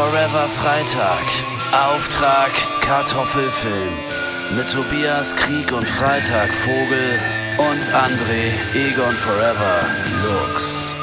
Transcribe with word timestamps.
Forever 0.00 0.48
Freitag. 0.48 1.26
Auftrag 1.72 2.50
Kartoffelfilm. 2.80 3.92
Mit 4.56 4.72
Tobias 4.72 5.36
Krieg 5.36 5.70
und 5.72 5.86
Freitag 5.86 6.54
Vogel 6.54 7.18
und 7.58 7.82
André 7.92 8.54
Egon 8.74 9.14
Forever 9.14 9.82
Lux. 10.24 10.94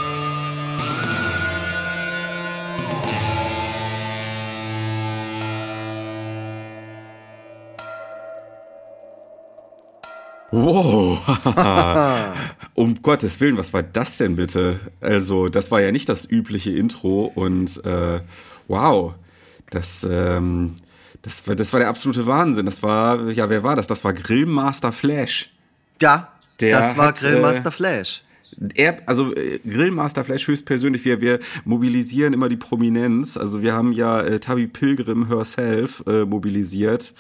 Wow. 10.50 11.20
um 12.74 13.00
Gottes 13.04 13.40
Willen, 13.40 13.58
was 13.58 13.74
war 13.74 13.84
das 13.84 14.18
denn 14.18 14.36
bitte? 14.36 14.80
Also, 15.02 15.50
das 15.50 15.70
war 15.70 15.82
ja 15.82 15.92
nicht 15.92 16.10
das 16.10 16.28
übliche 16.28 16.72
Intro 16.72 17.26
und 17.26 17.86
äh, 17.86 18.22
wow, 18.68 19.14
das, 19.70 20.08
ähm, 20.10 20.76
das, 21.22 21.48
war, 21.48 21.56
das 21.56 21.74
war 21.74 21.80
der 21.80 21.90
absolute 21.90 22.26
Wahnsinn. 22.26 22.66
Das 22.66 22.84
war, 22.84 23.30
ja, 23.30 23.50
wer 23.50 23.64
war 23.64 23.76
das? 23.76 23.88
Das 23.88 24.04
war 24.04 24.14
Grillmaster 24.14 24.92
Flash. 24.92 25.52
Ja, 26.02 26.32
Der 26.60 26.78
das 26.78 26.98
war 26.98 27.08
hat, 27.08 27.20
Grillmaster 27.20 27.70
äh, 27.70 27.72
Flash 27.72 28.24
er, 28.76 28.98
also 29.06 29.34
äh, 29.36 29.60
Grillmaster 29.60 30.24
Flash 30.24 30.48
höchstpersönlich, 30.48 31.06
wir, 31.06 31.22
wir 31.22 31.40
mobilisieren 31.66 32.34
immer 32.34 32.50
die 32.50 32.58
Prominenz. 32.58 33.38
Also 33.38 33.62
wir 33.62 33.74
haben 33.74 33.92
ja 33.92 34.22
äh, 34.22 34.40
Tabi 34.40 34.68
Pilgrim 34.68 35.28
herself 35.28 36.04
äh, 36.08 36.26
mobilisiert. 36.26 37.14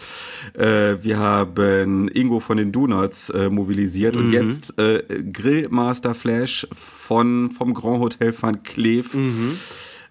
Äh, 0.53 0.95
wir 1.01 1.19
haben 1.19 2.07
Ingo 2.09 2.39
von 2.39 2.57
den 2.57 2.71
Donuts 2.71 3.29
äh, 3.29 3.49
mobilisiert 3.49 4.15
mhm. 4.15 4.21
und 4.21 4.31
jetzt 4.31 4.77
äh, 4.79 5.03
Grillmaster 5.31 6.15
Flash 6.15 6.67
von, 6.71 7.51
vom 7.51 7.73
Grand 7.73 7.99
Hotel 7.99 8.33
van 8.39 8.63
Cleef. 8.63 9.13
Mhm 9.13 9.57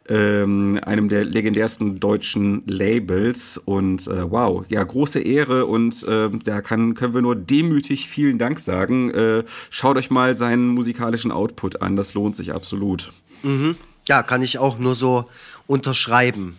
ähm, 0.09 0.79
einem 0.85 1.09
der 1.09 1.25
legendärsten 1.25 2.01
deutschen 2.01 2.63
Labels. 2.67 3.59
Und 3.59 4.07
äh, 4.07 4.31
wow, 4.31 4.65
ja, 4.69 4.83
große 4.83 5.21
Ehre 5.21 5.67
und 5.67 6.03
äh, 6.05 6.31
da 6.45 6.61
kann, 6.61 6.95
können 6.95 7.15
wir 7.15 7.23
nur 7.23 7.37
demütig 7.37 8.09
vielen 8.09 8.39
Dank 8.39 8.59
sagen. 8.59 9.11
Äh, 9.11 9.45
schaut 9.71 9.97
euch 9.97 10.11
mal 10.11 10.35
seinen 10.35 10.69
musikalischen 10.69 11.33
Output 11.33 11.83
an, 11.83 11.97
das 11.97 12.15
lohnt 12.15 12.37
sich 12.37 12.55
absolut. 12.55 13.13
Mhm. 13.43 13.77
Ja, 14.09 14.23
kann 14.23 14.43
ich 14.43 14.59
auch 14.59 14.79
nur 14.79 14.95
so 14.95 15.29
unterschreiben. 15.67 16.57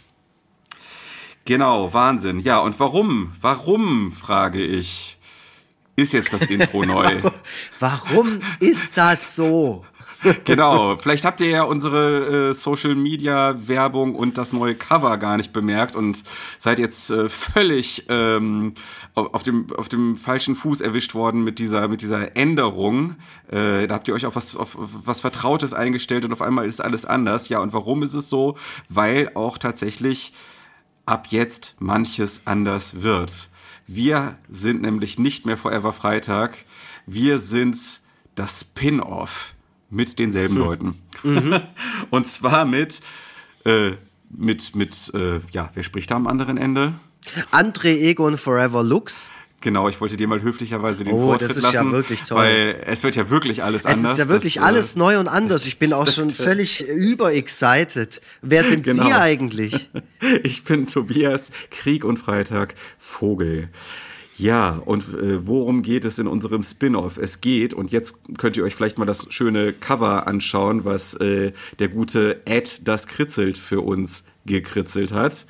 Genau, 1.45 1.93
Wahnsinn. 1.93 2.39
Ja, 2.39 2.59
und 2.59 2.77
warum? 2.79 3.31
Warum, 3.39 4.11
frage 4.11 4.61
ich, 4.61 5.17
ist 5.95 6.11
jetzt 6.11 6.33
das 6.33 6.41
Intro 6.43 6.83
neu? 6.85 7.21
warum 7.79 8.41
ist 8.59 8.97
das 8.97 9.35
so? 9.35 9.85
genau, 10.45 10.97
vielleicht 10.97 11.25
habt 11.25 11.41
ihr 11.41 11.49
ja 11.49 11.63
unsere 11.63 12.49
äh, 12.49 12.53
Social 12.53 12.95
Media 12.95 13.55
Werbung 13.67 14.15
und 14.15 14.37
das 14.37 14.51
neue 14.51 14.75
Cover 14.75 15.17
gar 15.17 15.37
nicht 15.37 15.53
bemerkt 15.53 15.95
und 15.95 16.23
seid 16.57 16.79
jetzt 16.79 17.09
äh, 17.11 17.29
völlig 17.29 18.05
ähm, 18.09 18.73
auf, 19.13 19.43
dem, 19.43 19.67
auf 19.75 19.89
dem 19.89 20.17
falschen 20.17 20.55
Fuß 20.55 20.81
erwischt 20.81 21.13
worden 21.13 21.43
mit 21.43 21.59
dieser, 21.59 21.87
mit 21.87 22.01
dieser 22.01 22.35
Änderung. 22.35 23.15
Äh, 23.49 23.87
da 23.87 23.95
habt 23.95 24.07
ihr 24.07 24.15
euch 24.15 24.25
auf 24.25 24.35
was, 24.35 24.55
auf 24.55 24.75
was 24.77 25.21
Vertrautes 25.21 25.73
eingestellt 25.73 26.25
und 26.25 26.33
auf 26.33 26.41
einmal 26.41 26.65
ist 26.65 26.81
alles 26.81 27.05
anders. 27.05 27.49
Ja, 27.49 27.59
und 27.59 27.73
warum 27.73 28.01
ist 28.01 28.13
es 28.13 28.29
so? 28.29 28.57
Weil 28.89 29.31
auch 29.35 29.57
tatsächlich 29.57 30.33
ab 31.05 31.27
jetzt 31.29 31.75
manches 31.79 32.41
anders 32.45 33.03
wird. 33.03 33.49
Wir 33.85 34.37
sind 34.49 34.81
nämlich 34.81 35.19
nicht 35.19 35.45
mehr 35.45 35.57
Forever 35.57 35.93
Freitag. 35.93 36.65
Wir 37.05 37.37
sind 37.37 38.01
das 38.35 38.61
Spin-off 38.61 39.55
mit 39.89 40.19
denselben 40.19 40.55
hm. 40.55 40.63
Leuten. 40.63 41.01
Mhm. 41.23 41.61
Und 42.09 42.27
zwar 42.27 42.65
mit, 42.65 43.01
äh, 43.65 43.91
mit, 44.29 44.75
mit, 44.75 45.11
äh, 45.13 45.39
ja, 45.51 45.69
wer 45.73 45.83
spricht 45.83 46.11
da 46.11 46.15
am 46.15 46.27
anderen 46.27 46.57
Ende? 46.57 46.93
André 47.51 47.97
Egon 47.97 48.37
Forever 48.37 48.83
Lux. 48.83 49.31
Genau, 49.59 49.89
ich 49.89 49.99
wollte 49.99 50.17
dir 50.17 50.27
mal 50.27 50.41
höflicherweise 50.41 51.03
den 51.03 51.15
oh, 51.15 51.27
Vortritt 51.27 51.49
das 51.49 51.57
ist 51.57 51.63
lassen, 51.63 51.87
ja 51.87 51.91
wirklich 51.91 52.21
toll. 52.21 52.37
weil 52.37 52.83
es 52.85 53.01
wird 53.01 53.15
ja 53.15 53.31
wirklich 53.31 53.63
alles 53.63 53.81
es 53.81 53.85
anders. 53.87 54.03
Es 54.03 54.11
ist 54.11 54.17
ja 54.19 54.29
wirklich 54.29 54.53
das, 54.55 54.63
äh, 54.63 54.67
alles 54.67 54.95
neu 54.95 55.19
und 55.19 55.27
anders. 55.27 55.65
Ich 55.65 55.79
bin 55.79 55.93
auch 55.93 56.07
schon 56.07 56.29
völlig 56.29 56.87
überexcited. 56.87 58.21
Wer 58.43 58.63
sind 58.63 58.83
genau. 58.83 59.05
Sie 59.05 59.13
eigentlich? 59.13 59.89
Ich 60.43 60.63
bin 60.63 60.87
Tobias 60.87 61.51
Krieg 61.69 62.03
und 62.03 62.17
Freitag 62.17 62.73
Vogel. 62.97 63.69
Ja, 64.37 64.81
und 64.85 65.03
äh, 65.15 65.47
worum 65.47 65.81
geht 65.81 66.05
es 66.05 66.19
in 66.19 66.27
unserem 66.27 66.61
Spin-off? 66.61 67.17
Es 67.17 67.41
geht, 67.41 67.73
und 67.73 67.91
jetzt 67.91 68.19
könnt 68.37 68.55
ihr 68.55 68.63
euch 68.63 68.75
vielleicht 68.75 68.99
mal 68.99 69.05
das 69.05 69.25
schöne 69.29 69.73
Cover 69.73 70.27
anschauen, 70.27 70.85
was 70.85 71.15
äh, 71.15 71.53
der 71.79 71.87
gute 71.87 72.41
Ed 72.45 72.87
das 72.87 73.07
kritzelt 73.07 73.57
für 73.57 73.81
uns 73.81 74.23
gekritzelt 74.45 75.11
hat. 75.11 75.47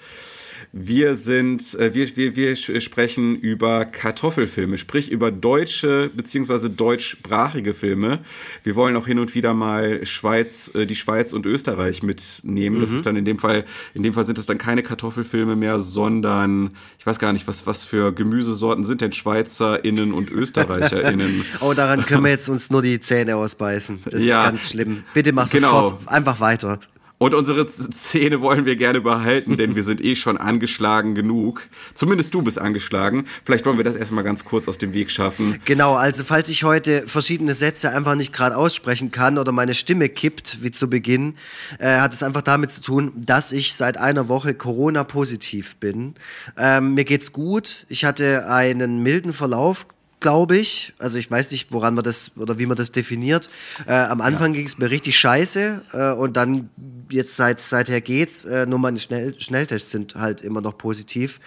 Wir 0.72 1.16
sind, 1.16 1.76
äh, 1.76 1.94
wir, 1.94 2.16
wir, 2.16 2.36
wir 2.36 2.56
sprechen 2.56 3.36
über 3.36 3.86
Kartoffelfilme, 3.86 4.78
sprich 4.78 5.12
über 5.12 5.32
deutsche 5.32 6.12
bzw. 6.14 6.70
deutschsprachige 6.70 7.74
Filme. 7.74 8.20
Wir 8.64 8.76
wollen 8.76 8.96
auch 8.96 9.08
hin 9.08 9.20
und 9.20 9.36
wieder 9.36 9.54
mal 9.54 10.06
Schweiz, 10.06 10.72
äh, 10.76 10.86
die 10.86 10.96
Schweiz 10.96 11.34
und 11.34 11.46
Österreich 11.46 12.04
mitnehmen. 12.04 12.78
Mhm. 12.78 12.82
Das 12.82 12.92
ist 12.92 13.06
dann 13.06 13.16
in 13.16 13.26
dem 13.26 13.40
Fall, 13.40 13.66
in 13.94 14.04
dem 14.04 14.14
Fall 14.14 14.26
sind 14.26 14.38
es 14.40 14.46
dann 14.46 14.58
keine 14.58 14.84
Kartoffelfilme 14.84 15.56
mehr, 15.56 15.80
sondern 15.80 16.72
ich 17.00 17.06
weiß 17.06 17.20
gar 17.20 17.34
nicht, 17.34 17.48
was, 17.48 17.66
was 17.68 17.84
für 17.84 18.14
Gemüsesorten 18.14 18.84
sind 18.84 19.02
denn 19.02 19.12
SchweizerInnen 19.12 20.14
und 20.14 20.32
ÖsterreicherInnen? 20.32 21.46
oh, 21.62 21.74
daran 21.74 22.06
können 22.06 22.24
wir 22.24 22.32
jetzt 22.32 22.50
uns 22.50 22.70
nur 22.70 22.82
die 22.82 23.00
Zähne 23.00 23.36
ausbeißen. 23.36 24.00
Das 24.06 24.24
ja, 24.24 24.44
ist 24.44 24.50
ganz 24.50 24.70
schlimm. 24.70 25.04
Bitte 25.14 25.34
mach 25.34 25.50
genau. 25.50 25.90
sofort 25.90 26.08
einfach 26.08 26.40
weiter. 26.40 26.80
Und 27.20 27.34
unsere 27.34 27.68
Szene 27.68 28.42
wollen 28.42 28.66
wir 28.66 28.76
gerne 28.76 29.02
behalten, 29.02 29.58
denn 29.58 29.76
wir 29.76 29.82
sind 29.82 30.04
eh 30.04 30.16
schon 30.16 30.38
angeschlagen 30.38 31.16
genug. 31.16 31.68
Zumindest 31.96 32.36
du 32.36 32.44
bist 32.44 32.60
angeschlagen. 32.60 33.26
Vielleicht 33.44 33.66
wollen 33.66 33.78
wir 33.78 33.84
das 33.84 33.96
erstmal 33.96 34.24
ganz 34.24 34.46
kurz 34.46 34.68
aus 34.68 34.78
dem 34.78 34.94
Weg 34.94 35.10
schaffen. 35.10 35.60
Genau, 35.66 35.96
also 35.96 36.24
falls 36.24 36.48
ich 36.50 36.64
heute 36.64 37.08
verschiedene 37.08 37.56
Sätze 37.56 37.90
einfach 37.90 38.14
nicht 38.14 38.34
gerade 38.34 38.56
aussprechen 38.56 39.10
kann 39.10 39.40
oder 39.40 39.52
meine 39.52 39.74
Stimme 39.74 40.10
kippt, 40.10 40.60
wie 40.62 40.70
zu 40.70 40.88
Beginn, 40.90 41.34
äh, 41.80 41.98
hat 41.98 42.14
es 42.14 42.22
einfach 42.22 42.44
damit 42.44 42.72
zu 42.72 42.82
tun, 42.82 43.12
dass 43.16 43.52
ich 43.52 43.74
seit 43.74 43.98
einer 43.98 44.28
Woche 44.28 44.54
Corona-positiv 44.54 45.78
bin. 45.78 46.14
Ähm, 46.56 46.94
mir 46.94 47.04
geht's 47.06 47.34
gut. 47.34 47.88
Ich 47.90 48.06
hatte 48.06 48.48
einen 48.48 49.02
milden 49.02 49.34
Verlauf, 49.34 49.88
glaube 50.20 50.58
ich. 50.58 50.94
Also 50.98 51.18
ich 51.18 51.30
weiß 51.30 51.52
nicht, 51.52 51.72
woran 51.72 51.94
man 51.94 52.04
das 52.04 52.32
oder 52.38 52.58
wie 52.60 52.66
man 52.66 52.78
das 52.78 52.92
definiert. 52.92 53.50
Äh, 53.86 53.94
am 53.94 54.22
Anfang 54.22 54.54
ja. 54.54 54.60
ging 54.60 54.68
es 54.68 54.78
mir 54.78 54.90
richtig 54.90 55.18
scheiße 55.18 55.82
äh, 55.94 56.12
und 56.12 56.38
dann 56.38 56.70
jetzt 57.10 57.36
seit 57.36 57.60
seither 57.60 58.02
geht's. 58.02 58.46
Äh, 58.46 58.66
nur 58.66 58.80
meine 58.80 59.00
Schnell 59.00 59.40
Schnelltests 59.40 59.92
sind 59.92 60.16
halt 60.16 60.42
immer 60.42 60.62
noch 60.62 60.78
positiv. 60.78 61.40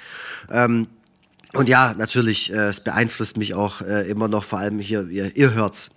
Ähm, 0.50 0.86
und 1.52 1.68
ja, 1.68 1.94
natürlich, 1.98 2.52
äh, 2.52 2.68
es 2.68 2.80
beeinflusst 2.80 3.36
mich 3.36 3.54
auch 3.54 3.80
äh, 3.80 4.08
immer 4.08 4.28
noch, 4.28 4.44
vor 4.44 4.60
allem 4.60 4.78
hier, 4.78 5.08
ihr, 5.08 5.36
ihr 5.36 5.54
hört's. 5.54 5.90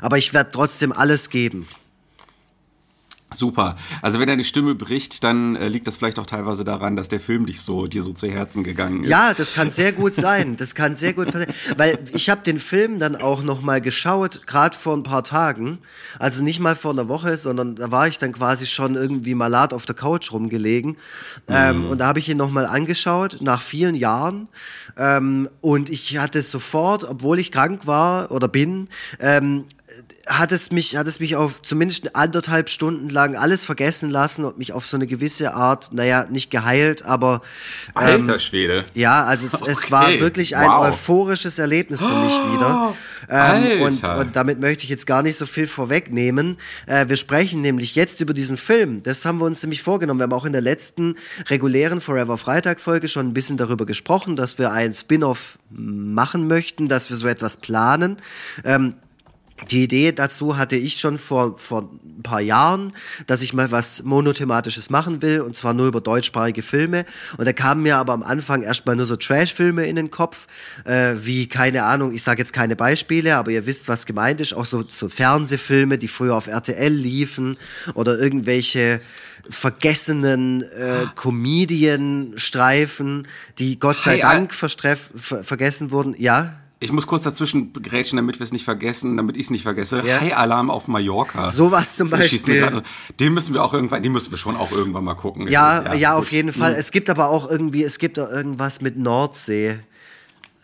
Aber 0.00 0.18
ich 0.18 0.32
werde 0.32 0.50
trotzdem 0.52 0.92
alles 0.92 1.30
geben. 1.30 1.66
Super. 3.32 3.76
Also 4.02 4.18
wenn 4.18 4.26
deine 4.26 4.44
Stimme 4.44 4.74
bricht, 4.74 5.22
dann 5.22 5.56
äh, 5.56 5.68
liegt 5.68 5.86
das 5.86 5.96
vielleicht 5.96 6.18
auch 6.18 6.26
teilweise 6.26 6.64
daran, 6.64 6.96
dass 6.96 7.08
der 7.08 7.20
Film 7.20 7.46
dich 7.46 7.60
so 7.60 7.86
dir 7.86 8.02
so 8.02 8.12
zu 8.12 8.26
Herzen 8.26 8.64
gegangen 8.64 9.04
ist. 9.04 9.10
Ja, 9.10 9.34
das 9.34 9.54
kann 9.54 9.70
sehr 9.70 9.92
gut 9.92 10.16
sein. 10.16 10.56
Das 10.56 10.74
kann 10.74 10.96
sehr 10.96 11.12
gut 11.12 11.32
passieren, 11.32 11.54
weil 11.76 11.98
ich 12.12 12.28
habe 12.28 12.42
den 12.42 12.58
Film 12.58 12.98
dann 12.98 13.16
auch 13.16 13.42
noch 13.42 13.62
mal 13.62 13.80
geschaut, 13.80 14.46
gerade 14.46 14.76
vor 14.76 14.96
ein 14.96 15.02
paar 15.02 15.22
Tagen. 15.22 15.78
Also 16.18 16.42
nicht 16.42 16.60
mal 16.60 16.76
vor 16.76 16.92
einer 16.92 17.08
Woche, 17.08 17.36
sondern 17.36 17.76
da 17.76 17.90
war 17.90 18.08
ich 18.08 18.18
dann 18.18 18.32
quasi 18.32 18.66
schon 18.66 18.94
irgendwie 18.94 19.34
malat 19.34 19.72
auf 19.72 19.86
der 19.86 19.94
Couch 19.94 20.32
rumgelegen 20.32 20.96
ähm, 21.48 21.84
mhm. 21.84 21.90
und 21.90 21.98
da 21.98 22.06
habe 22.06 22.18
ich 22.18 22.28
ihn 22.28 22.36
noch 22.36 22.50
mal 22.50 22.66
angeschaut 22.66 23.38
nach 23.40 23.62
vielen 23.62 23.94
Jahren 23.94 24.48
ähm, 24.96 25.48
und 25.60 25.88
ich 25.88 26.18
hatte 26.18 26.42
sofort, 26.42 27.04
obwohl 27.04 27.38
ich 27.38 27.52
krank 27.52 27.86
war 27.86 28.30
oder 28.30 28.48
bin, 28.48 28.88
ähm, 29.18 29.64
hat 30.26 30.52
es 30.52 30.70
mich, 30.70 30.96
hat 30.96 31.06
es 31.06 31.20
mich 31.20 31.36
auf 31.36 31.62
zumindest 31.62 32.14
anderthalb 32.14 32.70
Stunden 32.70 33.08
lang 33.08 33.36
alles 33.36 33.64
vergessen 33.64 34.10
lassen 34.10 34.44
und 34.44 34.58
mich 34.58 34.72
auf 34.72 34.86
so 34.86 34.96
eine 34.96 35.06
gewisse 35.06 35.54
Art, 35.54 35.92
naja, 35.92 36.26
nicht 36.30 36.50
geheilt, 36.50 37.04
aber. 37.04 37.42
Ähm, 37.96 38.22
Alter 38.22 38.38
Schwede. 38.38 38.84
Ja, 38.94 39.24
also 39.24 39.46
es, 39.46 39.62
okay. 39.62 39.70
es 39.70 39.90
war 39.90 40.08
wirklich 40.20 40.56
ein 40.56 40.68
wow. 40.68 40.88
euphorisches 40.88 41.58
Erlebnis 41.58 42.00
für 42.00 42.22
mich 42.22 42.32
oh, 42.32 42.54
wieder. 42.54 42.96
Ähm, 43.28 43.82
und, 43.82 44.08
und 44.08 44.34
damit 44.34 44.58
möchte 44.60 44.82
ich 44.82 44.90
jetzt 44.90 45.06
gar 45.06 45.22
nicht 45.22 45.36
so 45.36 45.46
viel 45.46 45.68
vorwegnehmen. 45.68 46.56
Äh, 46.86 47.06
wir 47.08 47.16
sprechen 47.16 47.60
nämlich 47.60 47.94
jetzt 47.94 48.20
über 48.20 48.32
diesen 48.32 48.56
Film. 48.56 49.04
Das 49.04 49.24
haben 49.24 49.38
wir 49.38 49.44
uns 49.44 49.62
nämlich 49.62 49.82
vorgenommen. 49.82 50.18
Wir 50.18 50.24
haben 50.24 50.32
auch 50.32 50.46
in 50.46 50.52
der 50.52 50.62
letzten 50.62 51.14
regulären 51.46 52.00
Forever 52.00 52.38
Freitag 52.38 52.80
Folge 52.80 53.06
schon 53.06 53.28
ein 53.28 53.34
bisschen 53.34 53.56
darüber 53.56 53.86
gesprochen, 53.86 54.34
dass 54.34 54.58
wir 54.58 54.72
ein 54.72 54.92
Spin-off 54.94 55.58
machen 55.68 56.48
möchten, 56.48 56.88
dass 56.88 57.10
wir 57.10 57.16
so 57.16 57.28
etwas 57.28 57.58
planen. 57.58 58.16
Ähm, 58.64 58.94
die 59.68 59.82
Idee 59.82 60.12
dazu 60.12 60.56
hatte 60.56 60.76
ich 60.76 60.98
schon 60.98 61.18
vor, 61.18 61.58
vor 61.58 61.90
ein 62.04 62.22
paar 62.22 62.40
Jahren, 62.40 62.92
dass 63.26 63.42
ich 63.42 63.52
mal 63.52 63.70
was 63.70 64.02
monothematisches 64.02 64.90
machen 64.90 65.22
will 65.22 65.40
und 65.40 65.56
zwar 65.56 65.74
nur 65.74 65.88
über 65.88 66.00
deutschsprachige 66.00 66.62
Filme. 66.62 67.04
Und 67.36 67.46
da 67.46 67.52
kamen 67.52 67.82
mir 67.82 67.96
aber 67.96 68.12
am 68.12 68.22
Anfang 68.22 68.62
erstmal 68.62 68.96
nur 68.96 69.06
so 69.06 69.16
Trash-Filme 69.16 69.86
in 69.86 69.96
den 69.96 70.10
Kopf, 70.10 70.46
äh, 70.84 71.14
wie, 71.20 71.48
keine 71.48 71.84
Ahnung, 71.84 72.14
ich 72.14 72.22
sage 72.22 72.38
jetzt 72.38 72.52
keine 72.52 72.76
Beispiele, 72.76 73.36
aber 73.36 73.50
ihr 73.50 73.66
wisst, 73.66 73.88
was 73.88 74.06
gemeint 74.06 74.40
ist, 74.40 74.54
auch 74.54 74.66
so, 74.66 74.84
so 74.86 75.08
Fernsehfilme, 75.08 75.98
die 75.98 76.08
früher 76.08 76.36
auf 76.36 76.46
RTL 76.46 76.92
liefen 76.92 77.56
oder 77.94 78.18
irgendwelche 78.18 79.00
vergessenen 79.48 80.62
äh, 80.62 81.06
Comedian-Streifen, 81.14 83.26
die 83.58 83.78
Gott 83.78 84.00
sei 84.00 84.18
Dank 84.18 84.52
ver 84.54 84.68
vergessen 84.68 85.90
wurden. 85.90 86.14
Ja, 86.18 86.59
Ich 86.82 86.92
muss 86.92 87.06
kurz 87.06 87.24
dazwischen 87.24 87.74
grätschen, 87.74 88.16
damit 88.16 88.38
wir 88.40 88.44
es 88.44 88.52
nicht 88.52 88.64
vergessen, 88.64 89.18
damit 89.18 89.36
ich 89.36 89.44
es 89.44 89.50
nicht 89.50 89.64
vergesse. 89.64 90.02
Ja. 90.02 90.18
High 90.20 90.34
Alarm 90.34 90.70
auf 90.70 90.88
Mallorca. 90.88 91.50
Sowas 91.50 91.96
zum 91.96 92.08
Beispiel. 92.08 92.82
Den 93.20 93.34
müssen 93.34 93.52
wir 93.52 93.62
auch 93.62 93.74
irgendwann, 93.74 94.02
den 94.02 94.12
müssen 94.12 94.30
wir 94.30 94.38
schon 94.38 94.56
auch 94.56 94.72
irgendwann 94.72 95.04
mal 95.04 95.14
gucken. 95.14 95.46
Ja, 95.48 95.92
ja, 95.94 96.14
auf 96.14 96.24
gut. 96.24 96.32
jeden 96.32 96.48
Mhm. 96.48 96.52
Fall. 96.54 96.74
Es 96.74 96.90
gibt 96.90 97.10
aber 97.10 97.28
auch 97.28 97.50
irgendwie, 97.50 97.84
es 97.84 97.98
gibt 97.98 98.18
auch 98.18 98.30
irgendwas 98.30 98.80
mit 98.80 98.96
Nordsee. 98.96 99.78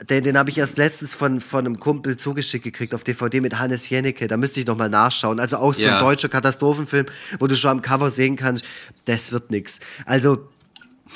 Den, 0.09 0.25
den 0.25 0.37
habe 0.39 0.49
ich 0.51 0.57
erst 0.59 0.79
letztens 0.79 1.13
von, 1.15 1.41
von 1.41 1.67
einem 1.67 1.79
Kumpel 1.79 2.17
zugeschickt 2.17 2.65
gekriegt 2.65 2.95
auf 2.95 3.05
DVD 3.05 3.41
mit 3.43 3.59
Hannes 3.59 3.89
Jennecke. 3.91 4.27
Da 4.27 4.37
müsste 4.39 4.61
ich 4.61 4.67
noch 4.67 4.77
mal 4.77 4.89
nachschauen. 4.89 5.39
Also 5.39 5.59
auch 5.59 5.75
so 5.75 5.83
Ja. 5.85 5.99
ein 5.99 6.03
deutscher 6.05 6.29
Katastrophenfilm, 6.31 7.07
wo 7.41 7.47
du 7.47 7.57
schon 7.57 7.71
am 7.73 7.83
Cover 7.83 8.11
sehen 8.11 8.37
kannst, 8.37 8.65
das 9.07 9.33
wird 9.33 9.51
nix. 9.51 9.81
Also 10.07 10.49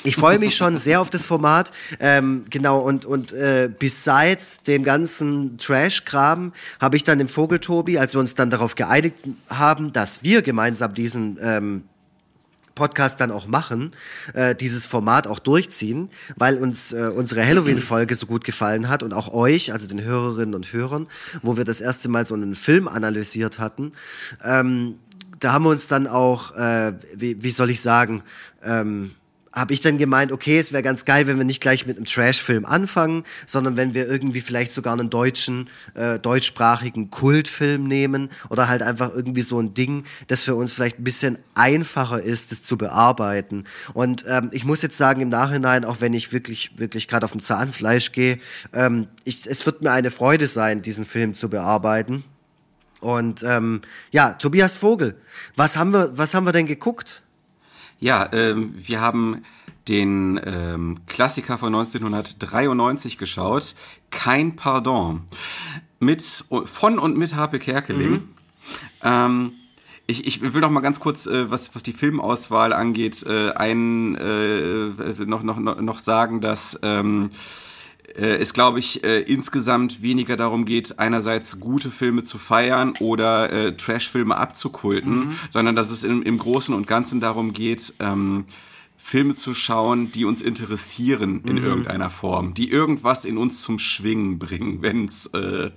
ich 0.03 0.15
freue 0.15 0.39
mich 0.39 0.55
schon 0.55 0.77
sehr 0.77 1.01
auf 1.01 1.09
das 1.09 1.25
Format. 1.25 1.71
Ähm, 1.99 2.45
genau, 2.49 2.79
und, 2.79 3.05
und 3.05 3.33
äh, 3.33 3.69
besides 3.77 4.63
dem 4.63 4.83
ganzen 4.83 5.57
Trash-Kram 5.57 6.53
habe 6.79 6.97
ich 6.97 7.03
dann 7.03 7.19
im 7.19 7.27
Vogeltobi, 7.27 7.97
als 7.97 8.13
wir 8.13 8.19
uns 8.19 8.35
dann 8.35 8.49
darauf 8.49 8.75
geeinigt 8.75 9.17
haben, 9.49 9.91
dass 9.91 10.23
wir 10.23 10.41
gemeinsam 10.41 10.93
diesen 10.93 11.37
ähm, 11.41 11.83
Podcast 12.73 13.19
dann 13.19 13.31
auch 13.31 13.47
machen, 13.47 13.91
äh, 14.33 14.55
dieses 14.55 14.85
Format 14.85 15.27
auch 15.27 15.39
durchziehen, 15.39 16.09
weil 16.35 16.57
uns 16.57 16.93
äh, 16.93 17.11
unsere 17.13 17.45
Halloween-Folge 17.45 18.15
so 18.15 18.25
gut 18.25 18.43
gefallen 18.43 18.89
hat 18.89 19.03
und 19.03 19.13
auch 19.13 19.33
euch, 19.33 19.73
also 19.73 19.87
den 19.87 20.01
Hörerinnen 20.01 20.55
und 20.55 20.71
Hörern, 20.73 21.07
wo 21.43 21.57
wir 21.57 21.63
das 21.63 21.81
erste 21.81 22.09
Mal 22.09 22.25
so 22.25 22.33
einen 22.33 22.55
Film 22.55 22.87
analysiert 22.87 23.59
hatten. 23.59 23.91
Ähm, 24.43 24.95
da 25.39 25.53
haben 25.53 25.65
wir 25.65 25.69
uns 25.69 25.87
dann 25.87 26.07
auch, 26.07 26.55
äh, 26.55 26.93
wie, 27.15 27.43
wie 27.43 27.51
soll 27.51 27.69
ich 27.69 27.81
sagen, 27.81 28.23
ähm, 28.63 29.11
habe 29.53 29.73
ich 29.73 29.81
dann 29.81 29.97
gemeint, 29.97 30.31
okay, 30.31 30.57
es 30.57 30.71
wäre 30.71 30.83
ganz 30.83 31.05
geil, 31.05 31.27
wenn 31.27 31.37
wir 31.37 31.43
nicht 31.43 31.61
gleich 31.61 31.85
mit 31.85 31.97
einem 31.97 32.05
Trash-Film 32.05 32.65
anfangen, 32.65 33.23
sondern 33.45 33.75
wenn 33.75 33.93
wir 33.93 34.07
irgendwie 34.09 34.41
vielleicht 34.41 34.71
sogar 34.71 34.93
einen 34.93 35.09
deutschen, 35.09 35.69
äh, 35.93 36.19
deutschsprachigen 36.19 37.11
Kultfilm 37.11 37.87
nehmen 37.87 38.29
oder 38.49 38.67
halt 38.67 38.81
einfach 38.81 39.13
irgendwie 39.13 39.41
so 39.41 39.59
ein 39.59 39.73
Ding, 39.73 40.05
das 40.27 40.43
für 40.43 40.55
uns 40.55 40.71
vielleicht 40.73 40.99
ein 40.99 41.03
bisschen 41.03 41.37
einfacher 41.53 42.21
ist, 42.21 42.51
das 42.51 42.63
zu 42.63 42.77
bearbeiten. 42.77 43.65
Und 43.93 44.23
ähm, 44.27 44.49
ich 44.53 44.63
muss 44.63 44.81
jetzt 44.81 44.97
sagen, 44.97 45.21
im 45.21 45.29
Nachhinein, 45.29 45.83
auch 45.83 45.99
wenn 45.99 46.13
ich 46.13 46.31
wirklich, 46.31 46.71
wirklich 46.77 47.07
gerade 47.07 47.25
auf 47.25 47.31
dem 47.31 47.41
Zahnfleisch 47.41 48.13
gehe, 48.13 48.39
ähm, 48.73 49.07
ich, 49.25 49.45
es 49.47 49.65
wird 49.65 49.81
mir 49.81 49.91
eine 49.91 50.11
Freude 50.11 50.47
sein, 50.47 50.81
diesen 50.81 51.05
Film 51.05 51.33
zu 51.33 51.49
bearbeiten. 51.49 52.23
Und 53.01 53.43
ähm, 53.43 53.81
ja, 54.11 54.33
Tobias 54.33 54.77
Vogel, 54.77 55.15
was 55.55 55.75
haben 55.75 55.91
wir, 55.91 56.17
was 56.17 56.33
haben 56.33 56.45
wir 56.45 56.51
denn 56.51 56.67
geguckt? 56.67 57.20
Ja, 58.01 58.27
ähm, 58.33 58.73
wir 58.75 58.99
haben 58.99 59.43
den 59.87 60.41
ähm, 60.43 60.97
Klassiker 61.05 61.57
von 61.57 61.73
1993 61.73 63.17
geschaut, 63.17 63.75
Kein 64.09 64.55
Pardon, 64.55 65.21
mit, 65.99 66.45
von 66.65 66.99
und 66.99 67.17
mit 67.17 67.35
Harpe 67.35 67.59
Kerkeling. 67.59 68.23
Ähm, 69.03 69.53
ich, 70.07 70.27
ich 70.27 70.41
will 70.53 70.61
noch 70.61 70.69
mal 70.69 70.81
ganz 70.81 70.99
kurz, 70.99 71.25
äh, 71.25 71.49
was, 71.49 71.73
was 71.75 71.83
die 71.83 71.93
Filmauswahl 71.93 72.73
angeht, 72.73 73.23
äh, 73.23 73.51
ein, 73.51 74.15
äh, 74.15 75.25
noch, 75.25 75.43
noch, 75.43 75.57
noch 75.57 75.79
noch 75.79 75.99
sagen, 75.99 76.41
dass 76.41 76.79
ähm, 76.83 77.29
äh, 78.17 78.37
es, 78.37 78.53
glaube 78.53 78.79
ich, 78.79 79.03
äh, 79.03 79.21
insgesamt 79.21 80.01
weniger 80.01 80.37
darum 80.37 80.65
geht, 80.65 80.99
einerseits 80.99 81.59
gute 81.59 81.91
Filme 81.91 82.23
zu 82.23 82.37
feiern 82.37 82.93
oder 82.99 83.51
äh, 83.51 83.75
Trash-Filme 83.75 84.35
abzukulten, 84.35 85.37
sondern 85.51 85.75
dass 85.75 85.89
es 85.89 86.03
im, 86.03 86.23
im 86.23 86.37
Großen 86.37 86.73
und 86.73 86.87
Ganzen 86.87 87.19
darum 87.19 87.53
geht, 87.53 87.93
ähm, 87.99 88.45
Filme 89.11 89.35
zu 89.35 89.53
schauen, 89.53 90.09
die 90.13 90.23
uns 90.23 90.41
interessieren 90.41 91.41
in 91.43 91.57
irgendeiner 91.57 92.09
Form, 92.09 92.53
die 92.53 92.71
irgendwas 92.71 93.25
in 93.25 93.37
uns 93.37 93.61
zum 93.61 93.77
Schwingen 93.77 94.39
bringen, 94.39 94.81
wenn 94.81 95.03
es 95.03 95.25
äh, 95.33 95.71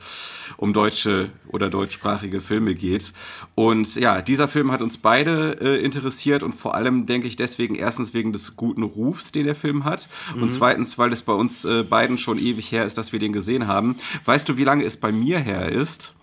um 0.57 0.73
deutsche 0.73 1.31
oder 1.49 1.69
deutschsprachige 1.69 2.41
Filme 2.41 2.77
geht. 2.77 3.13
Und 3.57 3.97
ja, 3.97 4.23
dieser 4.23 4.47
Film 4.47 4.71
hat 4.71 4.83
uns 4.83 4.99
beide 4.99 5.59
äh, 5.61 5.85
interessiert 5.85 6.45
und 6.45 6.55
vor 6.55 6.77
allem 6.77 7.07
denke 7.07 7.27
ich 7.27 7.35
deswegen 7.35 7.75
erstens 7.75 8.15
wegen 8.15 8.33
des 8.33 8.55
guten 8.55 8.85
Rufs, 8.85 9.33
den 9.33 9.47
der 9.47 9.57
Film 9.57 9.85
hat 9.85 10.09
und 10.41 10.53
zweitens, 10.53 10.97
weil 10.97 11.13
es 11.13 11.23
bei 11.23 11.33
uns 11.33 11.65
äh, 11.65 11.83
beiden 11.83 12.19
schon 12.19 12.39
ewig 12.39 12.71
her 12.71 12.85
ist, 12.85 12.99
dass 12.99 13.13
wir 13.13 13.19
den 13.19 13.33
gesehen 13.33 13.67
haben. 13.67 13.97
Weißt 14.27 14.49
du, 14.49 14.59
wie 14.59 14.65
lange 14.65 14.85
es 14.85 14.97
bei 14.97 15.11
mir 15.11 15.41
her 15.41 15.73
ist? 15.73 16.15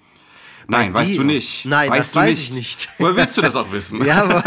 Nein, 0.68 0.94
weißt 0.94 1.12
dir? 1.12 1.18
du 1.18 1.24
nicht. 1.24 1.66
Nein, 1.66 1.90
weißt 1.90 2.00
das 2.00 2.12
du 2.12 2.20
weiß 2.20 2.40
ich 2.40 2.54
nicht. 2.54 2.90
Woher 3.00 3.16
willst 3.16 3.38
du 3.38 3.42
das 3.42 3.56
auch 3.56 3.72
wissen? 3.72 4.04
Ja, 4.06 4.44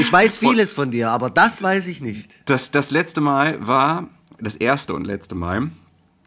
ich 0.00 0.12
weiß 0.12 0.36
vieles 0.38 0.72
von 0.72 0.90
dir, 0.90 1.10
aber 1.10 1.30
das 1.30 1.62
weiß 1.62 1.86
ich 1.88 2.00
nicht. 2.00 2.30
Das, 2.44 2.70
das 2.70 2.90
letzte 2.90 3.20
Mal 3.20 3.66
war, 3.66 4.08
das 4.38 4.56
erste 4.56 4.94
und 4.94 5.04
letzte 5.04 5.34
Mal, 5.34 5.70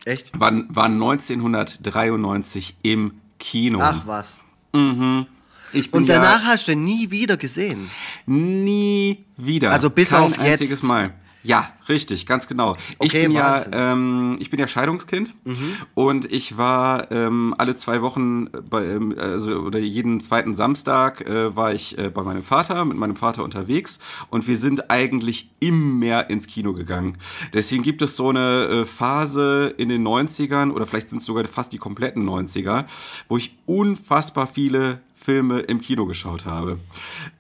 Echt? 0.06 0.27
war, 0.39 0.51
war 0.69 0.86
1993 0.86 2.75
im 2.83 3.13
Kino. 3.38 3.80
Ach 3.81 4.01
was. 4.06 4.39
bin 4.71 5.25
Und 5.91 6.09
danach 6.09 6.41
ja 6.44 6.47
hast 6.47 6.68
du 6.68 6.75
nie 6.75 7.09
wieder 7.12 7.38
gesehen. 7.38 7.89
nie 8.25 9.25
wieder. 9.38 9.71
Also 9.71 9.89
bis 9.89 10.09
Kein 10.09 10.21
auf 10.21 10.31
jetzt. 10.31 10.39
einziges 10.39 10.83
Mal. 10.83 11.13
Ja, 11.41 11.71
richtig, 11.88 12.25
ganz 12.25 12.47
genau. 12.47 12.75
ich 12.75 12.97
Okay, 13.12 13.24
bin 13.24 13.31
ja, 13.31 13.65
ähm, 13.71 14.38
ich 14.39 14.50
bin 14.50 14.59
ja 14.59 14.68
Scheidungskind 14.68 15.33
und 15.94 16.31
ich 16.31 16.57
war 16.57 17.12
ähm, 17.12 17.56
alle 17.57 17.77
zwei 17.77 18.01
Wochen 18.01 18.47
bei, 18.69 18.86
ähm, 18.86 19.15
also 19.18 19.59
oder 19.59 19.80
jeden 19.80 20.19
zweiten 20.19 20.53
Samstag 20.53 21.21
äh, 21.21 21.56
war 21.56 21.74
ich 21.74 21.97
äh, 21.97 22.09
bei 22.09 22.24
meinem 22.24 22.44
Vater 22.44 22.83
mit 22.83 22.97
meinem 22.97 23.15
Vater 23.15 23.44
unterwegs 23.44 24.00
und 24.30 24.47
wir 24.47 24.57
sind 24.57 24.91
eigentlich 24.91 25.50
immer 25.62 26.30
ins 26.30 26.47
Kino 26.47 26.74
gegangen. 26.74 27.18
Deswegen 27.53 27.83
gibt 27.83 28.01
es 28.01 28.18
so 28.18 28.30
eine 28.30 28.65
äh, 28.65 28.86
Phase 28.86 29.74
in 29.77 29.88
den 29.88 30.06
90ern 30.06 30.71
oder 30.71 30.86
vielleicht 30.88 31.09
sind 31.09 31.19
es 31.19 31.25
sogar 31.25 31.45
fast 31.47 31.71
die 31.71 31.77
kompletten 31.77 32.27
90er, 32.27 32.86
wo 33.30 33.38
ich 33.38 33.57
unfassbar 33.65 34.45
viele 34.45 35.00
Filme 35.15 35.59
im 35.59 35.81
Kino 35.81 36.06
geschaut 36.06 36.45
habe. 36.45 36.80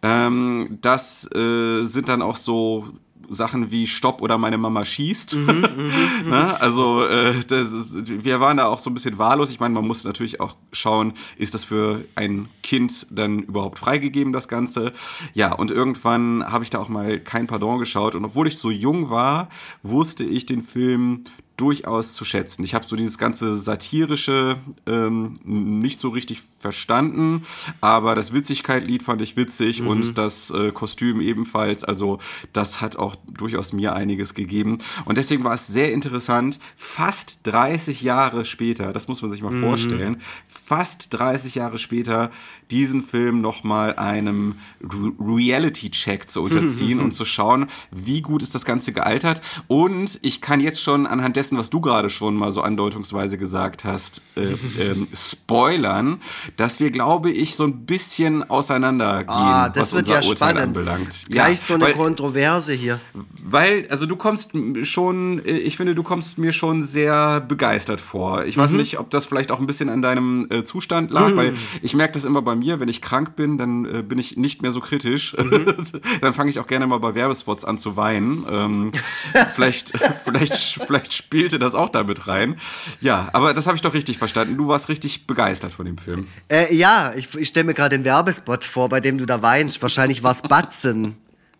Ähm, 0.03 0.77
das 0.81 1.29
äh, 1.33 1.85
sind 1.85 2.09
dann 2.09 2.21
auch 2.21 2.35
so 2.35 2.87
Sachen 3.29 3.71
wie 3.71 3.87
Stopp 3.87 4.21
oder 4.21 4.37
meine 4.37 4.57
Mama 4.57 4.85
schießt. 4.85 5.35
ne? 6.25 6.61
Also 6.61 7.05
äh, 7.05 7.37
ist, 7.37 8.23
wir 8.23 8.39
waren 8.39 8.57
da 8.57 8.67
auch 8.67 8.79
so 8.79 8.89
ein 8.89 8.93
bisschen 8.93 9.17
wahllos. 9.17 9.51
Ich 9.51 9.59
meine, 9.59 9.73
man 9.73 9.87
muss 9.87 10.03
natürlich 10.03 10.39
auch 10.39 10.55
schauen, 10.71 11.13
ist 11.37 11.53
das 11.53 11.63
für 11.63 12.03
ein 12.15 12.49
Kind 12.63 13.07
dann 13.11 13.39
überhaupt 13.39 13.79
freigegeben, 13.79 14.33
das 14.33 14.47
Ganze. 14.47 14.93
Ja, 15.33 15.53
und 15.53 15.71
irgendwann 15.71 16.43
habe 16.45 16.63
ich 16.63 16.69
da 16.69 16.79
auch 16.79 16.89
mal 16.89 17.19
kein 17.19 17.47
Pardon 17.47 17.79
geschaut. 17.79 18.15
Und 18.15 18.25
obwohl 18.25 18.47
ich 18.47 18.57
so 18.57 18.71
jung 18.71 19.09
war, 19.09 19.49
wusste 19.83 20.23
ich 20.23 20.45
den 20.45 20.63
Film 20.63 21.23
durchaus 21.59 22.13
zu 22.13 22.23
schätzen. 22.25 22.63
Ich 22.63 22.73
habe 22.73 22.87
so 22.87 22.95
dieses 22.95 23.17
ganze 23.17 23.55
satirische 23.57 24.57
ähm, 24.87 25.39
nicht 25.43 25.99
so 25.99 26.09
richtig 26.09 26.39
verstanden, 26.59 27.43
aber 27.81 28.15
das 28.15 28.33
Witzigkeit-Lied 28.33 29.03
fand 29.03 29.21
ich 29.21 29.35
witzig 29.35 29.81
und 29.81 30.17
das 30.17 30.49
äh, 30.51 30.71
Kostüm 30.71 31.19
ebenfalls. 31.21 31.83
Also 31.83 32.19
das 32.53 32.79
hat 32.81 32.95
auch 32.95 33.15
durchaus 33.27 33.73
mir 33.73 33.93
einiges 33.93 34.33
gegeben 34.33 34.77
und 35.05 35.17
deswegen 35.17 35.43
war 35.43 35.53
es 35.55 35.67
sehr 35.67 35.91
interessant. 35.91 36.59
Fast 36.77 37.39
30 37.43 38.01
Jahre 38.01 38.45
später, 38.45 38.93
das 38.93 39.07
muss 39.07 39.21
man 39.21 39.31
sich 39.31 39.41
mal 39.41 39.51
vorstellen, 39.61 40.21
fast 40.47 41.13
30 41.13 41.55
Jahre 41.55 41.77
später 41.77 42.31
diesen 42.71 43.03
Film 43.03 43.41
noch 43.41 43.63
mal 43.63 43.95
einem 43.95 44.55
Re- 44.81 45.11
Reality-Check 45.19 46.29
zu 46.29 46.41
unterziehen 46.43 46.99
und 46.99 47.11
zu 47.13 47.25
schauen, 47.25 47.67
wie 47.91 48.21
gut 48.21 48.43
ist 48.43 48.55
das 48.55 48.63
Ganze 48.65 48.93
gealtert. 48.93 49.41
Und 49.67 50.19
ich 50.21 50.39
kann 50.41 50.61
jetzt 50.61 50.81
schon 50.81 51.07
anhand 51.07 51.35
dessen, 51.35 51.48
was 51.57 51.69
du 51.69 51.81
gerade 51.81 52.09
schon 52.09 52.35
mal 52.35 52.51
so 52.51 52.61
andeutungsweise 52.61 53.37
gesagt 53.37 53.83
hast, 53.83 54.21
äh, 54.35 54.41
ähm, 54.79 55.07
spoilern, 55.13 56.21
dass 56.57 56.79
wir, 56.79 56.91
glaube 56.91 57.31
ich, 57.31 57.55
so 57.55 57.63
ein 57.63 57.85
bisschen 57.85 58.49
auseinandergehen, 58.49 59.29
Ah, 59.29 59.69
das 59.69 59.87
was 59.87 59.93
wird 59.93 60.07
unser 60.07 60.21
ja 60.21 60.27
Urteil 60.29 60.49
spannend. 60.49 60.77
anbelangt. 60.77 61.25
Gleich 61.29 61.61
so 61.61 61.73
eine 61.75 61.85
weil, 61.85 61.93
Kontroverse 61.93 62.73
hier. 62.73 62.99
weil, 63.43 63.87
also 63.89 64.05
du 64.05 64.15
kommst 64.15 64.51
schon, 64.83 65.39
äh, 65.45 65.57
ich 65.57 65.77
finde, 65.77 65.95
du 65.95 66.03
kommst 66.03 66.37
mir 66.37 66.51
schon 66.51 66.83
sehr 66.85 67.41
begeistert 67.41 68.01
vor. 68.01 68.45
Ich 68.45 68.57
Mhm. 68.57 68.61
weiß 68.61 68.71
nicht, 68.73 68.99
ob 68.99 69.09
das 69.09 69.25
vielleicht 69.25 69.51
auch 69.51 69.59
ein 69.59 69.67
bisschen 69.67 69.89
an 69.89 70.01
deinem 70.01 70.47
äh, 70.49 70.63
Zustand 70.63 71.11
lag, 71.11 71.35
weil 71.35 71.53
ich 71.81 71.93
merke 71.95 72.13
das 72.13 72.25
immer 72.25 72.41
bei 72.41 72.55
mir, 72.55 72.79
wenn 72.79 72.89
ich 72.89 73.01
krank 73.01 73.35
bin, 73.35 73.57
dann 73.57 73.85
äh, 73.85 74.03
bin 74.03 74.19
ich 74.19 74.37
nicht 74.37 74.61
mehr 74.61 74.71
so 74.71 74.79
kritisch. 74.81 75.35
Mhm. 75.37 75.75
dann 76.21 76.33
fange 76.33 76.49
ich 76.49 76.59
auch 76.59 76.67
gerne 76.67 76.85
mal 76.87 76.99
bei 76.99 77.15
Werbespots 77.15 77.65
an 77.65 77.77
zu 77.77 77.95
weinen. 77.97 78.45
Ähm, 78.49 78.91
vielleicht, 79.55 79.93
vielleicht, 80.23 80.53
vielleicht, 80.85 81.13
spiel, 81.13 81.38
spielte 81.39 81.59
das 81.59 81.73
auch 81.75 81.89
damit 81.89 82.27
rein. 82.27 82.59
Ja, 83.01 83.29
aber 83.33 83.53
das 83.53 83.67
habe 83.67 83.75
ich 83.75 83.81
doch 83.81 83.93
richtig 83.93 84.17
verstanden. 84.17 84.57
Du 84.57 84.67
warst 84.67 84.89
richtig 84.89 85.27
begeistert 85.27 85.73
von 85.73 85.85
dem 85.85 85.97
Film. 85.97 86.27
Äh, 86.49 86.75
ja, 86.75 87.13
ich, 87.15 87.33
ich 87.35 87.47
stelle 87.47 87.65
mir 87.65 87.73
gerade 87.73 87.97
den 87.97 88.05
Werbespot 88.05 88.63
vor, 88.63 88.89
bei 88.89 88.99
dem 88.99 89.17
du 89.17 89.25
da 89.25 89.41
weinst. 89.41 89.81
Wahrscheinlich 89.81 90.23
war 90.23 90.31
es 90.31 90.41
Batzen. 90.41 91.15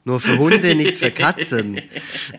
Nur 0.10 0.20
für 0.20 0.40
Hunde, 0.40 0.74
nicht 0.74 0.98
für 0.98 1.12
Katzen. 1.12 1.80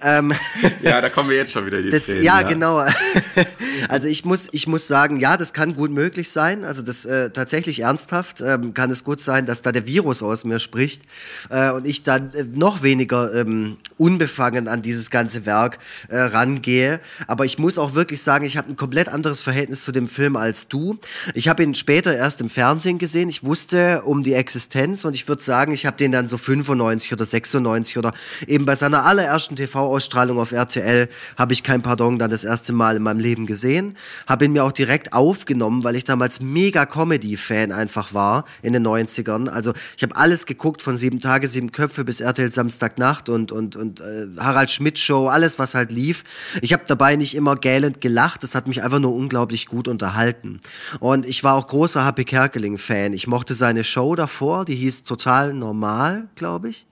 ähm, 0.02 0.32
ja, 0.82 1.00
da 1.00 1.08
kommen 1.08 1.30
wir 1.30 1.36
jetzt 1.36 1.52
schon 1.52 1.66
wieder 1.66 1.80
die 1.80 1.90
das, 1.90 2.06
Tränen, 2.06 2.24
ja, 2.24 2.40
ja, 2.40 2.48
genau. 2.48 2.78
also 3.88 4.08
ich 4.08 4.24
muss, 4.24 4.48
ich 4.50 4.66
muss 4.66 4.88
sagen, 4.88 5.20
ja, 5.20 5.36
das 5.36 5.52
kann 5.52 5.76
gut 5.76 5.92
möglich 5.92 6.32
sein. 6.32 6.64
Also 6.64 6.82
das 6.82 7.04
äh, 7.04 7.30
tatsächlich 7.30 7.82
ernsthaft 7.82 8.40
ähm, 8.40 8.74
kann 8.74 8.90
es 8.90 9.04
gut 9.04 9.20
sein, 9.20 9.46
dass 9.46 9.62
da 9.62 9.70
der 9.70 9.86
Virus 9.86 10.20
aus 10.20 10.42
mir 10.42 10.58
spricht 10.58 11.02
äh, 11.48 11.70
und 11.70 11.86
ich 11.86 12.02
dann 12.02 12.34
äh, 12.34 12.42
noch 12.42 12.82
weniger 12.82 13.32
ähm, 13.34 13.76
unbefangen 13.98 14.66
an 14.66 14.82
dieses 14.82 15.12
ganze 15.12 15.46
Werk 15.46 15.78
äh, 16.08 16.18
rangehe. 16.18 16.98
Aber 17.28 17.44
ich 17.44 17.60
muss 17.60 17.78
auch 17.78 17.94
wirklich 17.94 18.20
sagen, 18.20 18.44
ich 18.44 18.56
habe 18.56 18.68
ein 18.68 18.76
komplett 18.76 19.08
anderes 19.08 19.42
Verhältnis 19.42 19.84
zu 19.84 19.92
dem 19.92 20.08
Film 20.08 20.34
als 20.34 20.66
du. 20.66 20.98
Ich 21.34 21.46
habe 21.46 21.62
ihn 21.62 21.76
später 21.76 22.16
erst 22.16 22.40
im 22.40 22.50
Fernsehen 22.50 22.98
gesehen. 22.98 23.28
Ich 23.28 23.44
wusste 23.44 24.02
um 24.02 24.24
die 24.24 24.34
Existenz 24.34 25.04
und 25.04 25.14
ich 25.14 25.28
würde 25.28 25.40
sagen, 25.40 25.70
ich 25.70 25.86
habe 25.86 25.96
den 25.96 26.10
dann 26.10 26.26
so 26.26 26.36
95 26.36 27.12
oder 27.12 27.24
96 27.24 27.59
96 27.60 27.98
oder 27.98 28.12
eben 28.46 28.64
bei 28.64 28.74
seiner 28.74 29.04
allerersten 29.04 29.56
TV-Ausstrahlung 29.56 30.38
auf 30.38 30.52
RTL 30.52 31.08
habe 31.36 31.52
ich 31.52 31.62
kein 31.62 31.82
Pardon 31.82 32.18
dann 32.18 32.30
das 32.30 32.44
erste 32.44 32.72
Mal 32.72 32.96
in 32.96 33.02
meinem 33.02 33.20
Leben 33.20 33.46
gesehen. 33.46 33.96
Habe 34.26 34.44
ihn 34.44 34.52
mir 34.52 34.64
auch 34.64 34.72
direkt 34.72 35.12
aufgenommen, 35.12 35.84
weil 35.84 35.96
ich 35.96 36.04
damals 36.04 36.40
mega 36.40 36.86
Comedy-Fan 36.86 37.72
einfach 37.72 38.14
war 38.14 38.44
in 38.62 38.72
den 38.72 38.86
90ern. 38.86 39.48
Also 39.48 39.72
ich 39.96 40.02
habe 40.02 40.16
alles 40.16 40.46
geguckt 40.46 40.82
von 40.82 40.96
Sieben 40.96 41.18
Tage, 41.18 41.48
Sieben 41.48 41.72
Köpfe 41.72 42.04
bis 42.04 42.20
RTL 42.20 42.50
Samstagnacht 42.50 43.28
und, 43.28 43.52
und, 43.52 43.76
und 43.76 44.00
äh, 44.00 44.26
Harald 44.38 44.70
Schmidt 44.70 44.98
Show, 44.98 45.28
alles 45.28 45.58
was 45.58 45.74
halt 45.74 45.92
lief. 45.92 46.24
Ich 46.62 46.72
habe 46.72 46.84
dabei 46.86 47.16
nicht 47.16 47.34
immer 47.34 47.56
gählend 47.56 48.00
gelacht, 48.00 48.42
das 48.42 48.54
hat 48.54 48.66
mich 48.66 48.82
einfach 48.82 49.00
nur 49.00 49.14
unglaublich 49.14 49.66
gut 49.66 49.88
unterhalten. 49.88 50.60
Und 50.98 51.26
ich 51.26 51.44
war 51.44 51.54
auch 51.54 51.66
großer 51.66 52.06
Happy 52.06 52.24
Kerkeling-Fan. 52.24 53.12
Ich 53.12 53.26
mochte 53.26 53.54
seine 53.54 53.84
Show 53.84 54.14
davor, 54.14 54.64
die 54.64 54.74
hieß 54.74 55.04
Total 55.04 55.52
Normal, 55.52 56.28
glaube 56.34 56.68
ich. 56.68 56.86